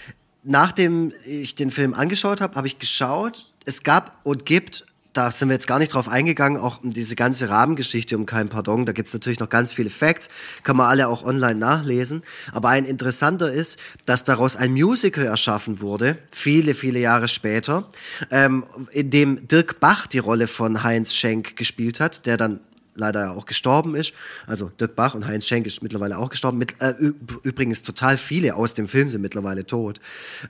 nachdem 0.43 1.15
ich 1.25 1.55
den 1.55 1.71
Film 1.71 1.95
angeschaut 1.95 2.43
habe, 2.43 2.57
habe 2.57 2.67
ich 2.67 2.79
geschaut, 2.79 3.47
es 3.65 3.85
gab 3.85 4.21
und 4.23 4.45
gibt 4.45 4.85
da 5.15 5.31
sind 5.31 5.49
wir 5.49 5.55
jetzt 5.55 5.67
gar 5.67 5.79
nicht 5.79 5.95
drauf 5.95 6.09
eingegangen, 6.09 6.61
auch 6.61 6.83
um 6.83 6.93
diese 6.93 7.17
ganze 7.17 7.49
Rahmengeschichte 7.49 8.17
um 8.17 8.27
kein 8.27 8.49
Pardon. 8.49 8.85
Da 8.85 8.93
gibt's 8.93 9.15
natürlich 9.15 9.41
noch 9.41 9.49
ganz 9.49 9.73
viele 9.73 9.89
Facts, 9.89 10.29
kann 10.65 10.77
man 10.77 10.89
alle 10.89 11.09
auch 11.09 11.25
online 11.25 11.55
nachlesen. 11.55 12.23
Aber 12.53 12.69
ein 12.69 12.85
interessanter 12.85 13.53
ist, 13.53 13.79
dass 14.07 14.25
daraus 14.25 14.57
ein 14.57 14.73
Musical 14.73 15.25
erschaffen 15.25 15.81
wurde, 15.81 16.19
viele, 16.31 16.75
viele 16.75 16.99
Jahre 16.99 17.29
später, 17.29 17.89
ähm, 18.31 18.65
in 18.91 19.11
dem 19.11 19.49
Dirk 19.49 19.81
Bach 19.81 20.07
die 20.07 20.19
Rolle 20.19 20.49
von 20.49 20.83
Heinz 20.83 21.15
Schenk 21.15 21.57
gespielt 21.57 22.01
hat, 22.01 22.27
der 22.27 22.37
dann 22.37 22.61
leider 22.95 23.33
auch 23.33 23.47
gestorben 23.47 23.95
ist. 23.95 24.13
Also 24.47 24.71
Dirk 24.81 24.97
Bach 24.97 25.15
und 25.15 25.27
Heinz 25.27 25.47
Schenk 25.47 25.67
ist 25.67 25.83
mittlerweile 25.83 26.19
auch 26.19 26.31
gestorben. 26.31 26.59
Mit, 26.59 26.81
äh, 26.81 26.95
übrigens 27.43 27.83
total 27.83 28.17
viele 28.17 28.55
aus 28.55 28.75
dem 28.75 28.89
Film 28.89 29.09
sind 29.09 29.23
mittlerweile 29.23 29.67
tot. 29.67 30.01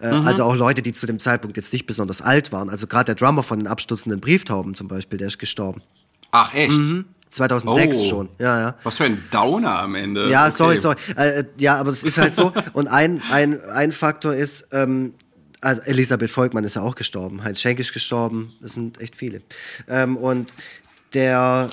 Äh, 0.01 0.15
mhm. 0.15 0.27
Also 0.27 0.45
auch 0.45 0.57
Leute, 0.57 0.83
die 0.83 0.93
zu 0.93 1.07
dem 1.07 1.19
Zeitpunkt 1.19 1.57
jetzt 1.57 1.73
nicht 1.73 1.87
besonders 1.87 2.23
alt 2.23 2.53
waren. 2.53 2.71
Also 2.71 2.87
gerade 2.87 3.15
der 3.15 3.15
Drummer 3.15 3.43
von 3.43 3.59
den 3.59 3.67
abstürzenden 3.67 4.21
Brieftauben 4.21 4.75
zum 4.75 4.89
Beispiel, 4.89 5.19
der 5.19 5.29
ist 5.29 5.39
gestorben. 5.39 5.83
Ach 6.31 6.53
echt? 6.55 6.71
Mhm. 6.73 7.05
2006 7.31 7.97
oh, 7.97 8.09
schon, 8.09 8.29
ja, 8.39 8.61
ja. 8.61 8.75
Was 8.85 8.97
für 8.97 9.05
ein 9.05 9.23
Downer 9.33 9.81
am 9.81 9.97
Ende. 9.97 10.31
Ja, 10.31 10.47
okay. 10.47 10.55
sorry, 10.57 10.77
sorry. 10.77 10.97
Äh, 11.17 11.45
ja, 11.59 11.77
aber 11.77 11.91
das 11.91 12.05
ist 12.05 12.17
halt 12.17 12.33
so. 12.33 12.53
Und 12.73 12.87
ein, 12.87 13.21
ein, 13.31 13.61
ein 13.63 13.91
Faktor 13.91 14.35
ist, 14.35 14.69
ähm, 14.71 15.15
also 15.61 15.83
Elisabeth 15.83 16.31
Volkmann 16.31 16.63
ist 16.63 16.77
ja 16.77 16.83
auch 16.83 16.95
gestorben, 16.95 17.43
Heinz 17.43 17.61
Schenk 17.61 17.81
ist 17.81 17.93
gestorben, 17.93 18.53
das 18.61 18.75
sind 18.75 19.01
echt 19.01 19.17
viele. 19.17 19.43
Ähm, 19.89 20.17
und 20.17 20.55
der 21.13 21.71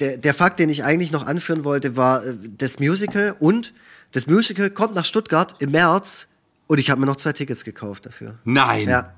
der, 0.00 0.16
der 0.18 0.34
Fakt, 0.34 0.58
den 0.58 0.68
ich 0.68 0.84
eigentlich 0.84 1.12
noch 1.12 1.26
anführen 1.26 1.64
wollte, 1.64 1.96
war 1.96 2.24
äh, 2.24 2.34
das 2.58 2.78
Musical 2.80 3.36
und 3.38 3.72
das 4.12 4.26
Musical 4.26 4.70
kommt 4.70 4.94
nach 4.94 5.04
Stuttgart 5.04 5.56
im 5.60 5.72
März 5.72 6.28
und 6.66 6.78
ich 6.78 6.90
habe 6.90 7.00
mir 7.00 7.06
noch 7.06 7.16
zwei 7.16 7.32
Tickets 7.32 7.64
gekauft 7.64 8.06
dafür. 8.06 8.38
Nein. 8.44 8.88
Ja. 8.88 9.12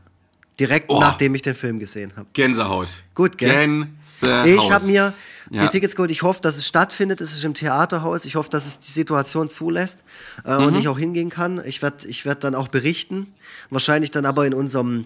Direkt 0.58 0.86
oh. 0.88 0.98
nachdem 0.98 1.34
ich 1.34 1.42
den 1.42 1.54
Film 1.54 1.78
gesehen 1.78 2.12
habe. 2.16 2.26
Gänsehaut. 2.32 3.02
Gut, 3.14 3.36
gell? 3.36 3.50
Gänsehaut. 3.50 4.46
Ich 4.46 4.70
habe 4.70 4.86
mir 4.86 5.12
die 5.50 5.68
Tickets 5.68 5.94
geholt. 5.94 6.10
Ich 6.10 6.22
hoffe, 6.22 6.40
dass 6.40 6.56
es 6.56 6.66
stattfindet. 6.66 7.20
Es 7.20 7.32
ist 7.34 7.44
im 7.44 7.52
Theaterhaus. 7.52 8.24
Ich 8.24 8.36
hoffe, 8.36 8.48
dass 8.48 8.64
es 8.66 8.80
die 8.80 8.90
Situation 8.90 9.50
zulässt 9.50 10.00
äh, 10.46 10.58
Mhm. 10.58 10.64
und 10.64 10.74
ich 10.76 10.88
auch 10.88 10.98
hingehen 10.98 11.28
kann. 11.28 11.62
Ich 11.66 11.82
werde 11.82 12.08
ich 12.08 12.24
werd 12.24 12.42
dann 12.42 12.54
auch 12.54 12.68
berichten. 12.68 13.34
Wahrscheinlich 13.68 14.10
dann 14.10 14.24
aber 14.24 14.46
in 14.46 14.54
unserem 14.54 15.04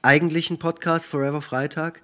eigentlichen 0.00 0.58
Podcast 0.58 1.06
Forever 1.06 1.42
Freitag. 1.42 2.00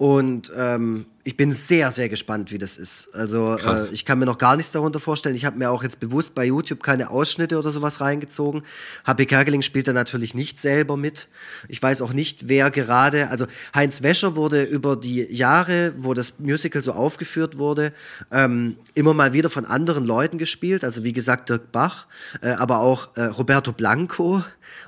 Und 0.00 0.50
ähm, 0.56 1.04
ich 1.24 1.36
bin 1.36 1.52
sehr, 1.52 1.90
sehr 1.90 2.08
gespannt, 2.08 2.52
wie 2.52 2.56
das 2.56 2.78
ist. 2.78 3.14
Also 3.14 3.58
äh, 3.58 3.92
ich 3.92 4.06
kann 4.06 4.18
mir 4.18 4.24
noch 4.24 4.38
gar 4.38 4.56
nichts 4.56 4.72
darunter 4.72 4.98
vorstellen. 4.98 5.36
Ich 5.36 5.44
habe 5.44 5.58
mir 5.58 5.70
auch 5.70 5.82
jetzt 5.82 6.00
bewusst 6.00 6.34
bei 6.34 6.46
YouTube 6.46 6.82
keine 6.82 7.10
Ausschnitte 7.10 7.58
oder 7.58 7.68
sowas 7.68 8.00
reingezogen. 8.00 8.62
HP 9.06 9.26
Kerkeling 9.26 9.60
spielt 9.60 9.88
da 9.88 9.92
natürlich 9.92 10.32
nicht 10.32 10.58
selber 10.58 10.96
mit. 10.96 11.28
Ich 11.68 11.82
weiß 11.82 12.00
auch 12.00 12.14
nicht, 12.14 12.48
wer 12.48 12.70
gerade, 12.70 13.28
also 13.28 13.44
Heinz 13.74 14.02
Wäscher 14.02 14.36
wurde 14.36 14.62
über 14.62 14.96
die 14.96 15.26
Jahre, 15.30 15.92
wo 15.98 16.14
das 16.14 16.38
Musical 16.38 16.82
so 16.82 16.92
aufgeführt 16.94 17.58
wurde, 17.58 17.92
ähm, 18.32 18.78
immer 18.94 19.12
mal 19.12 19.34
wieder 19.34 19.50
von 19.50 19.66
anderen 19.66 20.06
Leuten 20.06 20.38
gespielt. 20.38 20.82
Also 20.82 21.04
wie 21.04 21.12
gesagt 21.12 21.50
Dirk 21.50 21.72
Bach, 21.72 22.06
äh, 22.40 22.52
aber 22.52 22.78
auch 22.78 23.14
äh, 23.16 23.24
Roberto 23.24 23.72
Blanco 23.72 24.42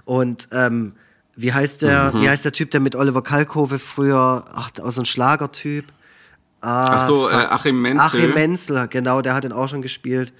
und 0.06 0.48
ähm, 0.52 0.94
wie 1.36 1.52
heißt 1.52 1.82
der, 1.82 2.12
wie 2.14 2.28
heißt 2.28 2.44
der 2.44 2.52
Typ, 2.52 2.70
der 2.70 2.80
mit 2.80 2.94
Oliver 2.94 3.22
Kalkofe 3.22 3.78
früher, 3.78 4.44
ach, 4.52 4.70
aus 4.80 4.96
so 4.96 5.02
ein 5.02 5.06
Schlagertyp? 5.06 5.86
Ach 6.60 7.06
so, 7.06 7.28
äh, 7.28 7.32
Achim 7.32 7.80
Menzel. 7.80 8.00
Achim 8.00 8.34
Menzel, 8.34 8.88
genau, 8.88 9.20
der 9.20 9.34
hat 9.34 9.44
ihn 9.44 9.52
auch 9.52 9.68
schon 9.68 9.82
gespielt. 9.82 10.32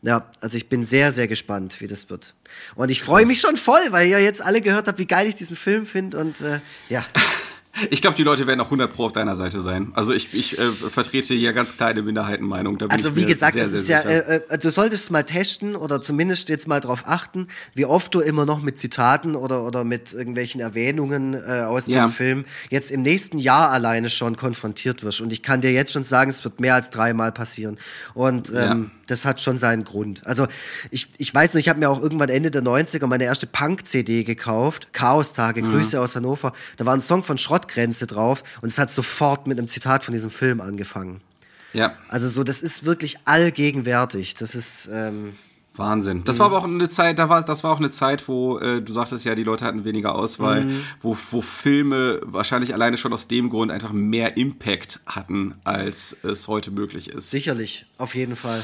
Ja, 0.00 0.30
also 0.40 0.56
ich 0.56 0.68
bin 0.68 0.84
sehr, 0.84 1.12
sehr 1.12 1.26
gespannt, 1.26 1.80
wie 1.80 1.88
das 1.88 2.08
wird. 2.08 2.34
Und 2.76 2.88
ich 2.88 3.02
freue 3.02 3.26
mich 3.26 3.40
schon 3.40 3.56
voll, 3.56 3.80
weil 3.90 4.06
ihr 4.06 4.20
jetzt 4.20 4.40
alle 4.40 4.60
gehört 4.60 4.86
habt, 4.86 4.98
wie 4.98 5.06
geil 5.06 5.26
ich 5.26 5.34
diesen 5.34 5.56
Film 5.56 5.86
finde. 5.86 6.18
Und 6.18 6.40
äh, 6.40 6.60
ja, 6.88 7.04
Ich 7.90 8.00
glaube, 8.02 8.16
die 8.16 8.22
Leute 8.22 8.46
werden 8.46 8.60
auch 8.60 8.66
100 8.66 8.92
Pro 8.92 9.06
auf 9.06 9.12
deiner 9.12 9.36
Seite 9.36 9.60
sein. 9.60 9.92
Also 9.94 10.12
ich, 10.12 10.34
ich 10.34 10.58
äh, 10.58 10.70
vertrete 10.70 11.34
hier 11.34 11.52
ganz 11.52 11.76
kleine 11.76 12.02
Minderheitenmeinung. 12.02 12.78
Also 12.90 13.16
wie 13.16 13.24
gesagt, 13.24 13.54
sehr, 13.54 13.68
sehr 13.68 13.80
ist 13.80 13.88
ja, 13.88 14.00
äh, 14.00 14.40
äh, 14.48 14.58
du 14.58 14.70
solltest 14.70 15.04
es 15.04 15.10
mal 15.10 15.22
testen 15.22 15.76
oder 15.76 16.00
zumindest 16.02 16.48
jetzt 16.48 16.66
mal 16.68 16.80
drauf 16.80 17.04
achten, 17.06 17.48
wie 17.74 17.84
oft 17.84 18.14
du 18.14 18.20
immer 18.20 18.46
noch 18.46 18.60
mit 18.62 18.78
Zitaten 18.78 19.36
oder, 19.36 19.62
oder 19.64 19.84
mit 19.84 20.12
irgendwelchen 20.12 20.60
Erwähnungen 20.60 21.34
äh, 21.34 21.62
aus 21.62 21.86
Ja. 21.86 22.06
dem 22.06 22.10
Film 22.10 22.44
jetzt 22.70 22.90
im 22.90 23.02
nächsten 23.02 23.38
Jahr 23.38 23.70
alleine 23.70 24.10
schon 24.10 24.36
konfrontiert 24.36 25.02
wirst. 25.04 25.20
Und 25.20 25.32
ich 25.32 25.42
kann 25.42 25.60
dir 25.60 25.72
jetzt 25.72 25.92
schon 25.92 26.04
sagen, 26.04 26.30
es 26.30 26.44
wird 26.44 26.60
mehr 26.60 26.74
als 26.74 26.90
dreimal 26.90 27.32
passieren. 27.32 27.78
Und 28.14 28.48
ähm, 28.50 28.54
Ja. 28.54 28.76
das 29.06 29.24
hat 29.24 29.40
schon 29.40 29.58
seinen 29.58 29.84
Grund. 29.84 30.26
Also 30.26 30.46
ich, 30.90 31.08
ich 31.18 31.34
weiß 31.34 31.54
noch, 31.54 31.60
ich 31.60 31.68
habe 31.68 31.78
mir 31.78 31.90
auch 31.90 32.00
irgendwann 32.02 32.28
Ende 32.28 32.50
der 32.50 32.62
90er 32.62 33.06
meine 33.06 33.24
erste 33.24 33.46
Punk-CD 33.46 34.24
gekauft, 34.24 34.92
Chaos-Tage, 34.92 35.62
Mhm. 35.62 35.72
Grüße 35.72 36.00
aus 36.00 36.14
Hannover. 36.16 36.52
Da 36.76 36.86
war 36.86 36.94
ein 36.94 37.00
Song 37.00 37.22
von 37.22 37.38
Schrottgrenze 37.68 38.06
drauf 38.06 38.42
und 38.62 38.68
es 38.68 38.78
hat 38.78 38.90
sofort 38.90 39.46
mit 39.46 39.58
einem 39.58 39.68
Zitat 39.68 40.04
von 40.04 40.12
diesem 40.12 40.30
Film 40.30 40.60
angefangen. 40.60 41.20
ja. 41.72 41.92
Also 42.08 42.26
so, 42.28 42.42
das 42.44 42.62
ist 42.62 42.84
wirklich 42.84 43.18
allgegenwärtig. 43.24 44.34
Das 44.34 44.54
ist, 44.54 44.88
ähm, 44.92 45.34
Wahnsinn. 45.76 46.18
Mhm. 46.18 46.24
Das 46.24 46.38
war 46.40 46.46
aber 46.46 46.58
auch 46.58 46.64
eine 46.64 46.88
Zeit, 46.88 47.18
da 47.20 47.28
war, 47.28 47.44
das 47.44 47.62
war 47.62 47.72
auch 47.72 47.78
eine 47.78 47.90
Zeit, 47.90 48.26
wo 48.26 48.58
äh, 48.58 48.82
du 48.82 48.92
sagtest 48.92 49.24
ja, 49.24 49.34
die 49.36 49.44
Leute 49.44 49.64
hatten 49.64 49.84
weniger 49.84 50.14
Auswahl, 50.16 50.64
Mhm. 50.64 50.82
wo, 51.02 51.16
wo 51.30 51.40
Filme 51.40 52.20
wahrscheinlich 52.24 52.74
alleine 52.74 52.98
schon 52.98 53.12
aus 53.12 53.28
dem 53.28 53.48
Grund 53.48 53.70
einfach 53.70 53.92
mehr 53.92 54.36
Impact 54.36 54.98
hatten, 55.06 55.54
als 55.64 56.16
es 56.24 56.48
heute 56.48 56.70
möglich 56.72 57.10
ist. 57.10 57.30
sicherlich, 57.30 57.86
auf 57.98 58.14
jeden 58.16 58.34
Fall. 58.34 58.60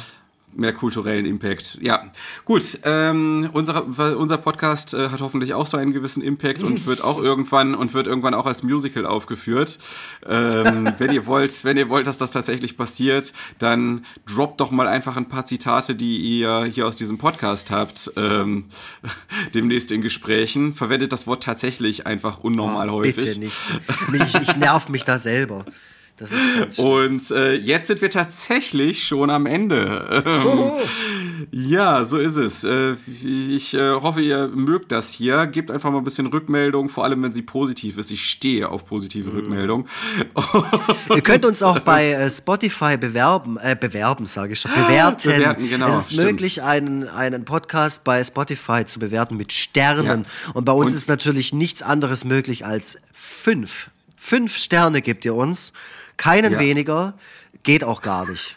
Mehr 0.57 0.73
kulturellen 0.73 1.27
Impact. 1.27 1.79
Ja, 1.81 2.05
gut. 2.45 2.79
Ähm, 2.85 3.51
unser, 3.53 3.85
unser 4.17 4.39
Podcast 4.39 4.95
äh, 4.95 5.09
hat 5.09 5.21
hoffentlich 5.21 5.55
auch 5.55 5.67
so 5.67 5.77
einen 5.77 5.93
gewissen 5.93 6.23
Impact 6.23 6.63
und 6.63 6.87
wird 6.87 7.03
auch 7.03 7.21
irgendwann 7.21 7.75
und 7.75 7.95
wird 7.95 8.07
irgendwann 8.07 8.35
auch 8.35 8.47
als 8.47 8.63
Musical 8.63 9.07
aufgeführt. 9.07 9.79
Ähm, 10.27 10.93
wenn 10.99 11.13
ihr 11.13 11.27
wollt, 11.27 11.65
wenn 11.65 11.77
ihr 11.77 11.89
wollt, 11.89 12.07
dass 12.07 12.19
das 12.19 12.31
tatsächlich 12.31 12.77
passiert, 12.77 13.33
dann 13.59 14.05
droppt 14.27 14.61
doch 14.61 14.71
mal 14.71 14.87
einfach 14.87 15.17
ein 15.17 15.29
paar 15.29 15.47
Zitate, 15.47 15.95
die 15.95 16.19
ihr 16.19 16.65
hier 16.65 16.87
aus 16.87 16.97
diesem 16.97 17.19
Podcast 17.19 17.71
habt, 17.71 18.13
ähm, 18.17 18.67
demnächst 19.55 19.93
in 19.93 20.03
Gesprächen. 20.03 20.75
Verwendet 20.75 21.13
das 21.13 21.27
Wort 21.27 21.43
tatsächlich 21.43 22.07
einfach 22.07 22.39
unnormal 22.39 22.91
häufig. 22.91 23.17
Bitte 23.17 23.41
nicht. 23.41 23.57
Ich, 24.13 24.35
ich 24.35 24.57
nerv 24.57 24.89
mich 24.89 25.05
da 25.05 25.19
selber. 25.19 25.65
Das 26.17 26.31
ist 26.31 26.59
ganz. 26.59 26.79
Und 26.79 27.31
äh, 27.33 27.55
jetzt 27.55 27.89
sind 27.89 28.01
wir 28.01 28.09
tatsächlich 28.11 29.05
schon 29.07 29.31
am 29.31 29.47
Ende. 29.47 30.23
Ähm, 30.25 30.71
Ja, 31.51 32.05
so 32.05 32.19
ist 32.19 32.37
es. 32.37 32.63
Äh, 32.65 32.95
ich 33.25 33.75
äh, 33.75 33.95
hoffe, 33.95 34.21
ihr 34.21 34.47
mögt 34.49 34.93
das 34.93 35.11
hier. 35.11 35.47
Gebt 35.47 35.71
einfach 35.73 35.91
mal 35.91 35.99
ein 35.99 36.05
bisschen 36.05 36.27
Rückmeldung, 36.27 36.89
vor 36.89 37.03
allem 37.05 37.23
wenn 37.25 37.33
sie 37.33 37.43
positiv 37.43 37.99
ist. 37.99 38.13
Ich 38.13 38.25
stehe 38.31 38.69
auf 38.69 38.87
positive 38.87 39.31
Mhm. 39.31 39.37
Rückmeldung. 39.37 39.89
Ihr 41.15 41.21
könnt 41.23 41.45
uns 41.45 41.63
auch 41.63 41.81
bei 41.81 42.13
äh, 42.13 42.31
Spotify 42.31 42.97
bewerben, 42.97 43.59
äh, 43.59 43.77
bewerben, 43.79 44.27
sage 44.27 44.53
ich 44.53 44.61
schon, 44.61 44.71
bewerten. 44.73 45.29
Bewerten, 45.31 45.69
genau, 45.69 45.89
Es 45.89 45.97
ist 45.97 46.13
stimmt. 46.13 46.27
möglich, 46.31 46.63
einen, 46.63 47.09
einen 47.09 47.45
Podcast 47.45 48.05
bei 48.05 48.23
Spotify 48.23 48.85
zu 48.85 48.99
bewerten 49.01 49.37
mit 49.37 49.53
Sternen. 49.53 50.23
Ja. 50.25 50.51
Und 50.55 50.65
bei 50.65 50.73
uns 50.73 50.93
Und- 50.93 50.97
ist 50.99 51.09
natürlich 51.09 51.53
nichts 51.53 51.83
anderes 51.83 52.25
möglich 52.25 52.65
als 52.65 52.99
fünf. 53.13 53.91
Fünf 54.17 54.57
Sterne 54.57 55.03
gebt 55.03 55.25
ihr 55.27 55.35
uns. 55.35 55.73
Keinen 56.17 56.53
Ja. 56.55 56.59
weniger. 56.59 57.15
Geht 57.63 57.85
auch 57.85 58.03
gar 58.03 58.29
nicht. 58.29 58.57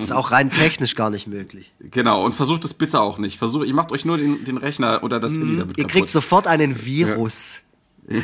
ist 0.00 0.12
auch 0.12 0.30
rein 0.30 0.50
technisch 0.52 0.94
gar 0.94 1.10
nicht 1.10 1.26
möglich. 1.26 1.72
Genau, 1.80 2.24
und 2.24 2.32
versucht 2.32 2.64
es 2.64 2.74
bitte 2.74 3.00
auch 3.00 3.18
nicht. 3.18 3.38
Versucht, 3.38 3.66
ihr 3.66 3.74
macht 3.74 3.90
euch 3.90 4.04
nur 4.04 4.18
den, 4.18 4.44
den 4.44 4.56
Rechner 4.56 5.02
oder 5.02 5.18
das 5.18 5.32
Handy 5.32 5.56
damit 5.56 5.76
Mhm. 5.76 5.80
Ihr 5.82 5.84
kaputt. 5.84 5.90
kriegt 5.90 6.10
sofort 6.10 6.46
einen 6.46 6.84
Virus. 6.84 7.60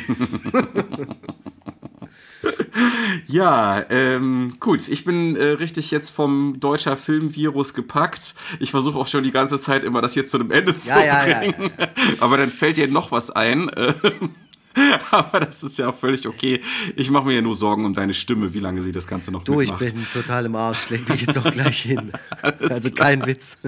Ja, 3.27 3.85
ähm, 3.89 4.57
gut. 4.59 4.87
Ich 4.89 5.05
bin 5.05 5.35
äh, 5.37 5.43
richtig 5.45 5.91
jetzt 5.91 6.09
vom 6.09 6.59
deutscher 6.59 6.97
Filmvirus 6.97 7.73
gepackt. 7.73 8.35
Ich 8.59 8.71
versuche 8.71 8.99
auch 8.99 9.07
schon 9.07 9.23
die 9.23 9.31
ganze 9.31 9.59
Zeit 9.59 9.83
immer 9.85 10.01
das 10.01 10.15
jetzt 10.15 10.31
zu 10.31 10.37
einem 10.39 10.51
Ende 10.51 10.77
zu 10.77 10.89
Ja, 10.89 11.03
ja, 11.03 11.25
ja, 11.27 11.39
bringen. 11.39 11.71
Aber 12.19 12.37
dann 12.37 12.51
fällt 12.51 12.75
dir 12.77 12.87
noch 12.89 13.11
was 13.11 13.31
ein. 13.31 13.71
Aber 15.11 15.39
das 15.39 15.63
ist 15.63 15.77
ja 15.77 15.89
auch 15.89 15.95
völlig 15.95 16.27
okay. 16.27 16.59
Ich 16.95 17.11
mache 17.11 17.25
mir 17.25 17.35
ja 17.35 17.41
nur 17.41 17.55
Sorgen 17.55 17.85
um 17.85 17.93
deine 17.93 18.13
Stimme, 18.13 18.53
wie 18.53 18.59
lange 18.59 18.81
sie 18.81 18.91
das 18.91 19.05
Ganze 19.07 19.31
noch 19.31 19.43
Du, 19.43 19.61
ich 19.61 19.71
mitmacht. 19.71 19.93
bin 19.95 20.07
total 20.11 20.45
im 20.45 20.55
Arsch. 20.55 20.89
Leg 20.89 21.07
mich 21.07 21.21
jetzt 21.21 21.37
auch 21.37 21.49
gleich 21.49 21.81
hin. 21.81 22.11
Also 22.59 22.91
kein 22.91 23.25
Witz. 23.25 23.57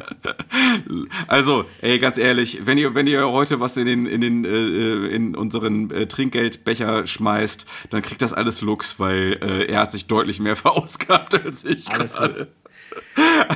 Also, 1.27 1.65
ey, 1.81 1.99
ganz 1.99 2.17
ehrlich, 2.17 2.61
wenn 2.65 2.77
ihr, 2.77 2.95
wenn 2.95 3.07
ihr 3.07 3.27
heute 3.29 3.59
was 3.59 3.77
in 3.77 3.85
den, 3.85 4.05
in 4.05 4.21
den, 4.21 4.45
äh, 4.45 5.07
in 5.07 5.35
unseren 5.35 5.91
äh, 5.91 6.07
Trinkgeldbecher 6.07 7.05
schmeißt, 7.07 7.65
dann 7.89 8.01
kriegt 8.01 8.21
das 8.21 8.33
alles 8.33 8.61
Lux, 8.61 8.99
weil 8.99 9.37
äh, 9.41 9.65
er 9.65 9.81
hat 9.81 9.91
sich 9.91 10.07
deutlich 10.07 10.39
mehr 10.39 10.55
verausgabt 10.55 11.43
als 11.45 11.65
ich 11.65 11.87
Alles 11.89 12.13
gerade. 12.13 12.47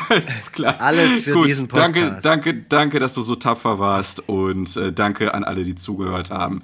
Alles 0.10 0.52
klar. 0.52 0.82
Alles 0.82 1.22
für 1.22 1.32
Gut, 1.34 1.48
diesen 1.48 1.68
Danke, 1.70 2.02
Podcast. 2.02 2.26
danke, 2.26 2.54
danke, 2.68 3.00
dass 3.00 3.14
du 3.14 3.22
so 3.22 3.36
tapfer 3.36 3.80
warst 3.80 4.28
und 4.28 4.76
äh, 4.76 4.92
danke 4.92 5.34
an 5.34 5.44
alle, 5.44 5.64
die 5.64 5.76
zugehört 5.76 6.30
haben. 6.30 6.62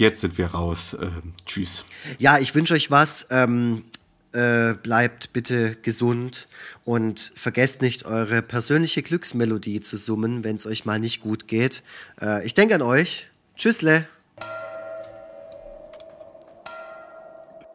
Jetzt 0.00 0.22
sind 0.22 0.38
wir 0.38 0.46
raus. 0.46 0.96
Ähm, 0.98 1.34
tschüss. 1.44 1.84
Ja, 2.18 2.38
ich 2.38 2.54
wünsche 2.54 2.72
euch 2.72 2.90
was. 2.90 3.26
Ähm, 3.28 3.84
äh, 4.32 4.72
bleibt 4.72 5.34
bitte 5.34 5.76
gesund 5.82 6.46
und 6.86 7.32
vergesst 7.34 7.82
nicht, 7.82 8.06
eure 8.06 8.40
persönliche 8.40 9.02
Glücksmelodie 9.02 9.82
zu 9.82 9.98
summen, 9.98 10.42
wenn 10.42 10.56
es 10.56 10.66
euch 10.66 10.86
mal 10.86 10.98
nicht 10.98 11.20
gut 11.20 11.48
geht. 11.48 11.82
Äh, 12.18 12.46
ich 12.46 12.54
denke 12.54 12.76
an 12.76 12.82
euch. 12.82 13.28
Tschüssle. 13.56 14.06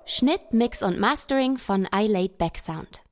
Schnitt, 0.07 0.51
Mix 0.51 0.81
und 0.81 0.99
Mastering 0.99 1.59
von 1.59 1.87
iLaid 1.93 2.39
Back 2.39 2.57
Sound. 2.57 3.04